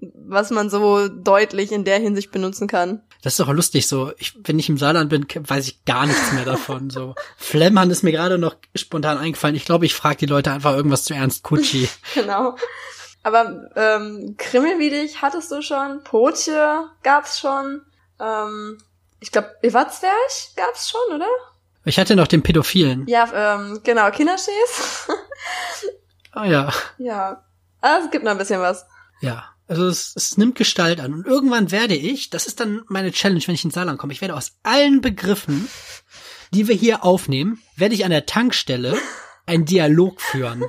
was 0.01 0.51
man 0.51 0.70
so 0.70 1.09
deutlich 1.09 1.72
in 1.72 1.85
der 1.85 1.98
Hinsicht 1.98 2.32
benutzen 2.32 2.68
kann. 2.68 3.02
Das 3.22 3.35
ist 3.35 3.40
doch 3.40 3.52
lustig 3.52 3.86
so. 3.86 4.12
Ich, 4.16 4.35
wenn 4.44 4.59
ich 4.59 4.70
im 4.70 4.78
Saarland 4.78 5.10
bin, 5.10 5.27
weiß 5.28 5.68
ich 5.68 5.85
gar 5.85 6.06
nichts 6.06 6.32
mehr 6.32 6.47
davon. 6.47 6.89
So 6.89 7.14
Flemmern 7.36 7.90
ist 7.90 8.02
mir 8.02 8.12
gerade 8.12 8.39
noch 8.39 8.56
spontan 8.74 9.18
eingefallen. 9.18 9.56
Ich 9.56 9.66
glaube, 9.66 9.85
ich 9.85 9.94
frage 9.94 10.16
die 10.16 10.27
Leute 10.27 10.52
einfach 10.52 10.74
irgendwas 10.74 11.05
zu 11.05 11.12
Ernst 11.12 11.43
Kutschi. 11.43 11.86
genau. 12.14 12.56
Aber 13.22 13.68
ähm, 13.77 14.36
Krimmel 14.39 14.78
wie 14.78 14.89
dich 14.89 15.20
hattest 15.20 15.52
du 15.52 15.60
schon, 15.60 16.02
Potje 16.05 16.85
gab's 17.02 17.39
schon. 17.39 17.82
Ähm, 18.21 18.79
ich 19.21 19.33
glaube, 19.33 19.57
Ewatzwerch 19.63 20.55
gab's 20.57 20.91
schon, 20.91 21.17
oder? 21.17 21.29
Ich 21.85 21.99
hatte 21.99 22.17
noch 22.17 22.27
den 22.27 22.43
Pädophilen. 22.43 23.07
Ja, 23.07 23.57
ähm, 23.57 23.81
genau, 23.83 24.11
Kinderschäs. 24.11 25.09
ah 26.33 26.45
ja. 26.45 26.73
Ja. 26.99 27.45
Also 27.81 28.07
es 28.07 28.11
gibt 28.11 28.25
noch 28.25 28.33
ein 28.33 28.39
bisschen 28.39 28.61
was. 28.61 28.85
Ja. 29.21 29.47
Also 29.67 29.87
es, 29.87 30.15
es 30.17 30.37
nimmt 30.37 30.57
Gestalt 30.57 31.01
an. 31.01 31.15
Und 31.15 31.27
irgendwann 31.27 31.71
werde 31.71 31.95
ich, 31.95 32.29
das 32.29 32.47
ist 32.47 32.59
dann 32.59 32.83
meine 32.89 33.13
Challenge, 33.13 33.41
wenn 33.47 33.55
ich 33.55 33.65
ins 33.65 33.75
Saarland 33.75 33.99
komme, 33.99 34.13
ich 34.13 34.21
werde 34.21 34.35
aus 34.35 34.59
allen 34.65 35.01
Begriffen, 35.01 35.69
die 36.53 36.67
wir 36.67 36.75
hier 36.75 37.05
aufnehmen, 37.05 37.63
werde 37.77 37.95
ich 37.95 38.05
an 38.05 38.11
der 38.11 38.27
Tankstelle 38.27 38.99
einen 39.47 39.65
Dialog 39.65 40.21
führen. 40.21 40.65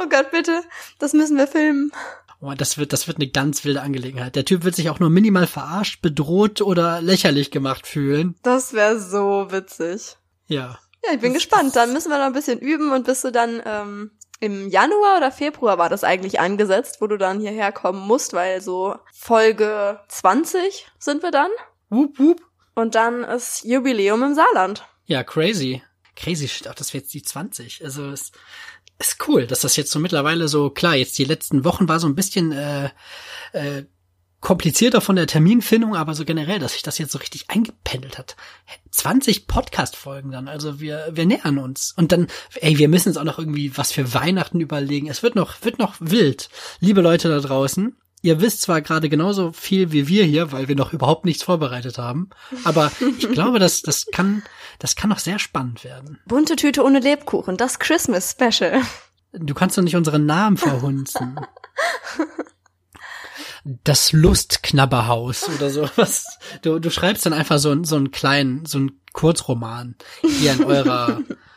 Oh 0.00 0.08
Gott, 0.08 0.30
bitte. 0.30 0.62
Das 1.00 1.12
müssen 1.12 1.36
wir 1.36 1.48
filmen. 1.48 1.90
Oh, 2.40 2.52
das 2.56 2.78
wird, 2.78 2.92
das 2.92 3.08
wird 3.08 3.18
eine 3.18 3.28
ganz 3.28 3.64
wilde 3.64 3.82
Angelegenheit. 3.82 4.36
Der 4.36 4.44
Typ 4.44 4.64
wird 4.64 4.76
sich 4.76 4.90
auch 4.90 5.00
nur 5.00 5.10
minimal 5.10 5.46
verarscht, 5.46 6.02
bedroht 6.02 6.60
oder 6.60 7.00
lächerlich 7.00 7.50
gemacht 7.50 7.86
fühlen. 7.86 8.36
Das 8.42 8.72
wäre 8.72 9.00
so 9.00 9.48
witzig. 9.50 10.16
Ja. 10.46 10.78
Ja, 11.04 11.14
ich 11.14 11.20
bin 11.20 11.32
das, 11.32 11.42
gespannt. 11.42 11.74
Dann 11.74 11.92
müssen 11.92 12.10
wir 12.10 12.18
noch 12.18 12.26
ein 12.26 12.32
bisschen 12.32 12.60
üben 12.60 12.92
und 12.92 13.06
bist 13.06 13.24
du 13.24 13.32
dann 13.32 13.60
ähm, 13.64 14.12
im 14.40 14.68
Januar 14.68 15.16
oder 15.16 15.32
Februar 15.32 15.78
war 15.78 15.88
das 15.88 16.04
eigentlich 16.04 16.38
angesetzt, 16.38 17.00
wo 17.00 17.08
du 17.08 17.18
dann 17.18 17.40
hierher 17.40 17.72
kommen 17.72 18.06
musst, 18.06 18.32
weil 18.34 18.60
so 18.60 18.96
Folge 19.12 20.00
20 20.08 20.86
sind 20.98 21.22
wir 21.22 21.32
dann. 21.32 21.50
Wup, 21.88 22.18
wup. 22.18 22.40
Und 22.74 22.94
dann 22.94 23.24
ist 23.24 23.64
Jubiläum 23.64 24.22
im 24.22 24.34
Saarland. 24.34 24.84
Ja, 25.06 25.24
crazy. 25.24 25.82
Crazy 26.14 26.48
shit, 26.48 26.68
auch 26.68 26.74
das 26.74 26.94
wird 26.94 27.04
jetzt 27.04 27.14
die 27.14 27.22
20. 27.22 27.84
Also 27.84 28.10
es 28.10 28.32
ist 28.98 29.28
cool, 29.28 29.46
dass 29.46 29.60
das 29.60 29.76
jetzt 29.76 29.90
so 29.90 29.98
mittlerweile 29.98 30.48
so, 30.48 30.70
klar, 30.70 30.96
jetzt 30.96 31.18
die 31.18 31.24
letzten 31.24 31.64
Wochen 31.64 31.88
war 31.88 32.00
so 32.00 32.08
ein 32.08 32.14
bisschen 32.14 32.52
äh, 32.52 32.90
äh, 33.52 33.84
komplizierter 34.40 35.00
von 35.00 35.16
der 35.16 35.26
Terminfindung, 35.26 35.96
aber 35.96 36.14
so 36.14 36.24
generell, 36.24 36.58
dass 36.58 36.72
sich 36.72 36.82
das 36.82 36.98
jetzt 36.98 37.12
so 37.12 37.18
richtig 37.18 37.50
eingependelt 37.50 38.18
hat. 38.18 38.36
20 38.90 39.46
Podcast-Folgen 39.46 40.30
dann, 40.30 40.48
also 40.48 40.80
wir, 40.80 41.08
wir 41.12 41.26
nähern 41.26 41.58
uns. 41.58 41.92
Und 41.96 42.12
dann, 42.12 42.28
ey, 42.56 42.78
wir 42.78 42.88
müssen 42.88 43.08
uns 43.08 43.16
auch 43.16 43.24
noch 43.24 43.38
irgendwie 43.38 43.76
was 43.76 43.92
für 43.92 44.14
Weihnachten 44.14 44.60
überlegen. 44.60 45.08
Es 45.08 45.22
wird 45.22 45.34
noch, 45.34 45.62
wird 45.62 45.78
noch 45.78 45.96
wild. 45.98 46.50
Liebe 46.80 47.00
Leute 47.00 47.28
da 47.28 47.40
draußen, 47.40 47.96
ihr 48.22 48.40
wisst 48.40 48.62
zwar 48.62 48.82
gerade 48.82 49.08
genauso 49.08 49.52
viel 49.52 49.92
wie 49.92 50.08
wir 50.08 50.24
hier, 50.24 50.52
weil 50.52 50.68
wir 50.68 50.76
noch 50.76 50.92
überhaupt 50.92 51.24
nichts 51.24 51.42
vorbereitet 51.42 51.98
haben, 51.98 52.30
aber 52.64 52.90
ich 53.18 53.28
glaube, 53.32 53.58
dass 53.58 53.82
das 53.82 54.06
kann, 54.12 54.42
das 54.78 54.96
kann 54.96 55.10
noch 55.10 55.18
sehr 55.18 55.38
spannend 55.38 55.84
werden. 55.84 56.18
Bunte 56.26 56.56
Tüte 56.56 56.84
ohne 56.84 57.00
Lebkuchen, 57.00 57.56
das 57.56 57.78
Christmas 57.78 58.32
Special. 58.32 58.82
Du 59.32 59.54
kannst 59.54 59.76
doch 59.76 59.82
nicht 59.82 59.96
unseren 59.96 60.26
Namen 60.26 60.56
verhunzen. 60.56 61.38
das 63.84 64.12
Lustknabberhaus 64.12 65.48
oder 65.48 65.70
so. 65.70 65.88
Was? 65.96 66.38
Du, 66.62 66.78
du 66.78 66.90
schreibst 66.90 67.26
dann 67.26 67.32
einfach 67.32 67.58
so, 67.58 67.84
so 67.84 67.96
einen 67.96 68.10
kleinen, 68.10 68.64
so 68.64 68.78
einen 68.78 69.00
Kurzroman 69.12 69.96
hier 70.22 70.52
in 70.52 70.64
eurer 70.64 71.20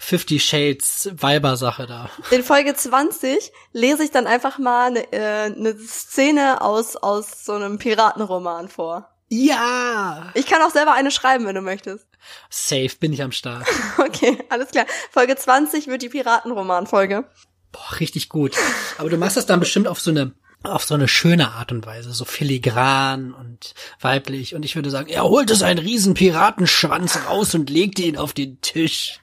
Fifty 0.00 0.38
Shades 0.38 1.10
Weiber-Sache 1.12 1.86
da. 1.86 2.08
In 2.30 2.44
Folge 2.44 2.74
20 2.74 3.52
lese 3.72 4.04
ich 4.04 4.12
dann 4.12 4.28
einfach 4.28 4.58
mal 4.58 4.86
eine, 4.86 5.12
äh, 5.12 5.52
eine 5.52 5.76
Szene 5.76 6.62
aus, 6.62 6.94
aus 6.96 7.44
so 7.44 7.52
einem 7.52 7.78
Piratenroman 7.78 8.68
vor. 8.68 9.08
Ja! 9.28 10.30
Ich 10.34 10.46
kann 10.46 10.62
auch 10.62 10.70
selber 10.70 10.94
eine 10.94 11.10
schreiben, 11.10 11.46
wenn 11.46 11.56
du 11.56 11.62
möchtest. 11.62 12.06
Safe 12.48 12.90
bin 12.98 13.12
ich 13.12 13.22
am 13.22 13.32
Start. 13.32 13.66
Okay, 13.98 14.38
alles 14.48 14.70
klar. 14.70 14.86
Folge 15.10 15.36
20 15.36 15.88
wird 15.88 16.02
die 16.02 16.08
Piratenroman-Folge. 16.08 17.24
Boah, 17.72 18.00
richtig 18.00 18.28
gut. 18.28 18.56
Aber 18.96 19.10
du 19.10 19.18
machst 19.18 19.36
das 19.36 19.46
dann 19.46 19.60
bestimmt 19.60 19.88
auf 19.88 20.00
so 20.00 20.10
eine 20.10 20.32
auf 20.64 20.84
so 20.84 20.94
eine 20.94 21.06
schöne 21.06 21.52
Art 21.52 21.70
und 21.70 21.86
Weise, 21.86 22.12
so 22.12 22.24
filigran 22.24 23.32
und 23.32 23.74
weiblich. 24.00 24.54
Und 24.54 24.64
ich 24.64 24.74
würde 24.74 24.90
sagen, 24.90 25.08
er 25.08 25.22
holte 25.22 25.54
seinen 25.54 25.78
riesen 25.78 26.14
Piratenschwanz 26.14 27.26
raus 27.28 27.54
und 27.54 27.70
legte 27.70 28.02
ihn 28.02 28.16
auf 28.16 28.32
den 28.32 28.60
Tisch. 28.60 29.20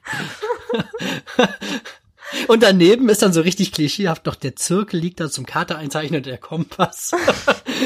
und 2.47 2.63
daneben 2.63 3.09
ist 3.09 3.21
dann 3.21 3.33
so 3.33 3.41
richtig 3.41 3.71
klischeehaft 3.71 4.25
noch 4.25 4.35
der 4.35 4.55
Zirkel 4.55 4.99
liegt 4.99 5.19
da 5.19 5.29
zum 5.29 5.45
Karte 5.45 5.77
einzeichnen 5.77 6.17
und 6.19 6.25
der 6.25 6.37
Kompass. 6.37 7.11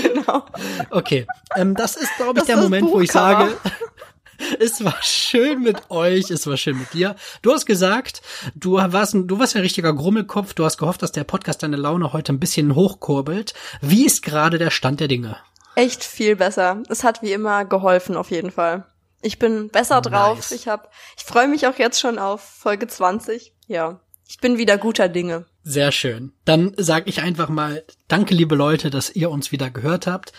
Genau. 0.03 0.45
Okay, 0.91 1.25
ähm, 1.55 1.73
das 1.73 1.95
ist, 1.95 2.15
glaube 2.17 2.31
ich, 2.33 2.37
Das 2.39 2.45
der 2.47 2.57
Moment, 2.57 2.87
wo 2.91 3.01
ich 3.01 3.11
sage, 3.11 3.57
es 4.59 4.83
war 4.83 4.95
schön 5.01 5.61
mit 5.63 5.89
euch, 5.89 6.29
es 6.29 6.45
war 6.45 6.57
schön 6.57 6.77
mit 6.77 6.93
dir. 6.93 7.15
Du 7.41 7.51
hast 7.51 7.65
gesagt, 7.65 8.21
du 8.53 8.73
warst, 8.73 9.15
ein- 9.15 9.27
du 9.27 9.39
warst 9.39 9.55
ein 9.55 9.63
richtiger 9.63 9.91
Grummelkopf, 9.93 10.53
du 10.53 10.63
hast 10.65 10.77
gehofft, 10.77 11.01
dass 11.01 11.11
der 11.11 11.23
Podcast 11.23 11.63
deine 11.63 11.75
Laune 11.77 12.13
heute 12.13 12.31
ein 12.33 12.39
bisschen 12.39 12.75
hochkurbelt. 12.75 13.55
Wie 13.81 14.05
ist 14.05 14.21
gerade 14.21 14.59
der 14.59 14.69
Stand 14.69 14.99
der 14.99 15.07
Dinge? 15.07 15.37
Echt 15.75 16.03
viel 16.03 16.35
besser. 16.35 16.83
Es 16.89 17.03
hat 17.03 17.23
wie 17.23 17.31
immer 17.31 17.65
geholfen, 17.65 18.15
auf 18.15 18.29
jeden 18.29 18.51
Fall. 18.51 18.85
Ich 19.21 19.39
bin 19.39 19.69
besser 19.69 20.01
drauf. 20.01 20.37
Nice. 20.37 20.51
Ich 20.51 20.67
hab, 20.67 20.91
ich 21.17 21.23
freue 21.23 21.47
mich 21.47 21.67
auch 21.67 21.77
jetzt 21.77 21.99
schon 21.99 22.19
auf 22.19 22.41
Folge 22.41 22.87
20. 22.87 23.53
Ja. 23.67 23.99
Ich 24.27 24.39
bin 24.39 24.57
wieder 24.57 24.77
guter 24.77 25.09
Dinge. 25.09 25.45
Sehr 25.63 25.91
schön. 25.91 26.33
Dann 26.45 26.73
sage 26.77 27.09
ich 27.09 27.21
einfach 27.21 27.49
mal, 27.49 27.83
danke 28.07 28.33
liebe 28.33 28.55
Leute, 28.55 28.89
dass 28.89 29.09
ihr 29.09 29.29
uns 29.31 29.51
wieder 29.51 29.69
gehört 29.69 30.07
habt. 30.07 30.33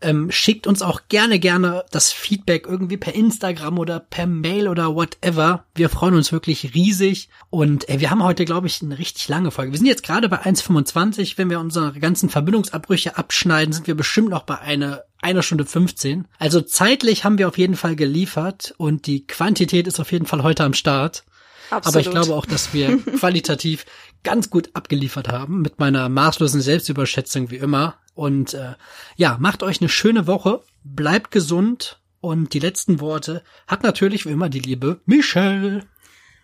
Ähm, 0.00 0.30
schickt 0.30 0.66
uns 0.66 0.82
auch 0.82 1.02
gerne, 1.08 1.38
gerne 1.38 1.84
das 1.90 2.12
Feedback 2.12 2.66
irgendwie 2.66 2.96
per 2.96 3.14
Instagram 3.14 3.78
oder 3.78 4.00
per 4.00 4.26
Mail 4.26 4.68
oder 4.68 4.94
whatever. 4.94 5.64
Wir 5.74 5.88
freuen 5.88 6.14
uns 6.14 6.32
wirklich 6.32 6.74
riesig. 6.74 7.28
Und 7.50 7.88
äh, 7.88 8.00
wir 8.00 8.10
haben 8.10 8.22
heute, 8.22 8.44
glaube 8.44 8.66
ich, 8.66 8.82
eine 8.82 8.98
richtig 8.98 9.28
lange 9.28 9.50
Folge. 9.50 9.72
Wir 9.72 9.78
sind 9.78 9.86
jetzt 9.86 10.02
gerade 10.02 10.28
bei 10.28 10.42
1,25. 10.42 11.36
Wenn 11.36 11.50
wir 11.50 11.60
unsere 11.60 11.98
ganzen 11.98 12.28
Verbindungsabbrüche 12.28 13.16
abschneiden, 13.16 13.72
sind 13.72 13.86
wir 13.86 13.94
bestimmt 13.94 14.30
noch 14.30 14.42
bei 14.42 14.58
einer 14.58 15.04
einer 15.24 15.42
Stunde 15.42 15.64
15. 15.64 16.28
Also 16.38 16.60
zeitlich 16.60 17.24
haben 17.24 17.38
wir 17.38 17.48
auf 17.48 17.56
jeden 17.56 17.76
Fall 17.76 17.96
geliefert 17.96 18.74
und 18.76 19.06
die 19.06 19.26
Quantität 19.26 19.86
ist 19.86 19.98
auf 19.98 20.12
jeden 20.12 20.26
Fall 20.26 20.42
heute 20.42 20.64
am 20.64 20.74
Start. 20.74 21.24
Absolut. 21.70 21.86
Aber 21.86 22.00
ich 22.00 22.10
glaube 22.10 22.34
auch, 22.34 22.46
dass 22.46 22.74
wir 22.74 22.98
qualitativ 23.18 23.86
ganz 24.24 24.50
gut 24.50 24.70
abgeliefert 24.74 25.28
haben 25.28 25.62
mit 25.62 25.78
meiner 25.78 26.08
maßlosen 26.08 26.60
Selbstüberschätzung 26.60 27.50
wie 27.50 27.56
immer. 27.56 27.98
Und 28.14 28.54
äh, 28.54 28.74
ja, 29.16 29.36
macht 29.38 29.62
euch 29.62 29.80
eine 29.80 29.88
schöne 29.88 30.26
Woche, 30.26 30.62
bleibt 30.82 31.30
gesund 31.30 32.00
und 32.20 32.54
die 32.54 32.58
letzten 32.58 33.00
Worte 33.00 33.42
hat 33.66 33.82
natürlich 33.82 34.26
wie 34.26 34.30
immer 34.30 34.48
die 34.48 34.60
liebe 34.60 35.00
Michelle. 35.04 35.86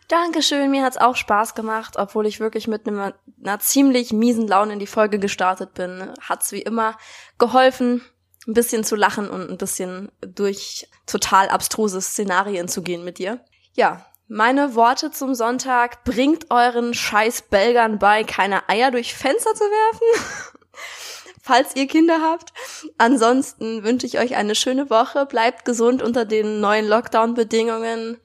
Dankeschön, 0.08 0.70
mir 0.72 0.82
hat's 0.82 0.96
auch 0.96 1.14
Spaß 1.14 1.54
gemacht, 1.54 1.94
obwohl 1.96 2.26
ich 2.26 2.40
wirklich 2.40 2.66
mit 2.66 2.86
einem, 2.86 3.12
einer 3.42 3.60
ziemlich 3.60 4.12
miesen 4.12 4.48
Laune 4.48 4.72
in 4.72 4.78
die 4.80 4.88
Folge 4.88 5.20
gestartet 5.20 5.74
bin. 5.74 6.12
Hat's 6.20 6.50
wie 6.50 6.62
immer 6.62 6.98
geholfen, 7.38 8.02
ein 8.48 8.54
bisschen 8.54 8.82
zu 8.82 8.96
lachen 8.96 9.30
und 9.30 9.48
ein 9.48 9.56
bisschen 9.56 10.10
durch 10.20 10.88
total 11.06 11.48
abstruse 11.48 12.00
Szenarien 12.00 12.66
zu 12.66 12.82
gehen 12.82 13.04
mit 13.04 13.18
dir. 13.18 13.44
Ja, 13.74 14.04
meine 14.30 14.76
Worte 14.76 15.10
zum 15.10 15.34
Sonntag, 15.34 16.04
bringt 16.04 16.50
euren 16.50 16.94
scheiß 16.94 17.42
Belgern 17.50 17.98
bei, 17.98 18.22
keine 18.22 18.68
Eier 18.68 18.92
durch 18.92 19.12
Fenster 19.12 19.54
zu 19.54 19.64
werfen. 19.64 20.24
falls 21.42 21.74
ihr 21.74 21.88
Kinder 21.88 22.20
habt. 22.22 22.52
Ansonsten 22.96 23.82
wünsche 23.82 24.06
ich 24.06 24.20
euch 24.20 24.36
eine 24.36 24.54
schöne 24.54 24.88
Woche. 24.88 25.26
Bleibt 25.26 25.64
gesund 25.64 26.00
unter 26.00 26.24
den 26.24 26.60
neuen 26.60 26.86
Lockdown-Bedingungen 26.86 28.18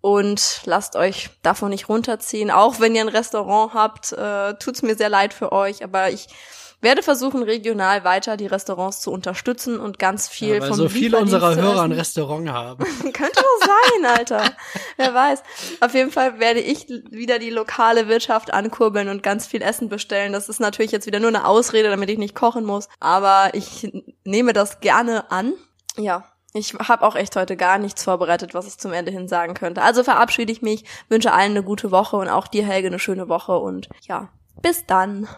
und 0.00 0.60
lasst 0.64 0.94
euch 0.94 1.30
davon 1.42 1.70
nicht 1.70 1.88
runterziehen. 1.88 2.52
Auch 2.52 2.78
wenn 2.78 2.94
ihr 2.94 3.00
ein 3.00 3.08
Restaurant 3.08 3.74
habt, 3.74 4.12
äh, 4.12 4.54
tut's 4.54 4.82
mir 4.82 4.94
sehr 4.94 5.08
leid 5.08 5.34
für 5.34 5.50
euch, 5.50 5.82
aber 5.82 6.10
ich 6.10 6.28
werde 6.80 7.02
versuchen, 7.02 7.42
regional 7.42 8.04
weiter 8.04 8.36
die 8.36 8.46
Restaurants 8.46 9.00
zu 9.00 9.10
unterstützen 9.10 9.80
und 9.80 9.98
ganz 9.98 10.28
viel 10.28 10.54
Ja, 10.54 10.60
weil 10.60 10.68
vom 10.68 10.76
so 10.76 10.88
viele 10.88 11.18
unserer 11.18 11.56
Hörer 11.56 11.82
ein. 11.82 11.92
Restaurant 11.92 12.48
haben. 12.48 12.84
Könnte 13.12 13.42
doch 13.42 13.66
sein, 13.66 14.06
Alter. 14.06 14.52
Wer 14.96 15.12
weiß. 15.12 15.42
Auf 15.80 15.94
jeden 15.94 16.10
Fall 16.10 16.38
werde 16.38 16.60
ich 16.60 16.88
wieder 17.10 17.38
die 17.38 17.50
lokale 17.50 18.08
Wirtschaft 18.08 18.52
ankurbeln 18.52 19.08
und 19.08 19.22
ganz 19.22 19.46
viel 19.46 19.62
Essen 19.62 19.88
bestellen. 19.88 20.32
Das 20.32 20.48
ist 20.48 20.60
natürlich 20.60 20.92
jetzt 20.92 21.06
wieder 21.06 21.20
nur 21.20 21.28
eine 21.28 21.46
Ausrede, 21.46 21.90
damit 21.90 22.10
ich 22.10 22.18
nicht 22.18 22.34
kochen 22.34 22.64
muss. 22.64 22.88
Aber 23.00 23.50
ich 23.54 23.92
nehme 24.24 24.52
das 24.52 24.80
gerne 24.80 25.30
an. 25.30 25.54
Ja. 25.96 26.24
Ich 26.54 26.74
habe 26.74 27.06
auch 27.06 27.14
echt 27.14 27.36
heute 27.36 27.56
gar 27.56 27.78
nichts 27.78 28.02
vorbereitet, 28.04 28.54
was 28.54 28.66
ich 28.66 28.78
zum 28.78 28.92
Ende 28.92 29.12
hin 29.12 29.28
sagen 29.28 29.54
könnte. 29.54 29.82
Also 29.82 30.02
verabschiede 30.02 30.50
ich 30.50 30.62
mich, 30.62 30.84
wünsche 31.08 31.32
allen 31.32 31.50
eine 31.50 31.62
gute 31.62 31.90
Woche 31.90 32.16
und 32.16 32.28
auch 32.28 32.48
dir, 32.48 32.64
Helge, 32.64 32.88
eine 32.88 32.98
schöne 32.98 33.28
Woche 33.28 33.58
und 33.58 33.88
ja, 34.02 34.30
bis 34.62 34.86
dann. 34.86 35.28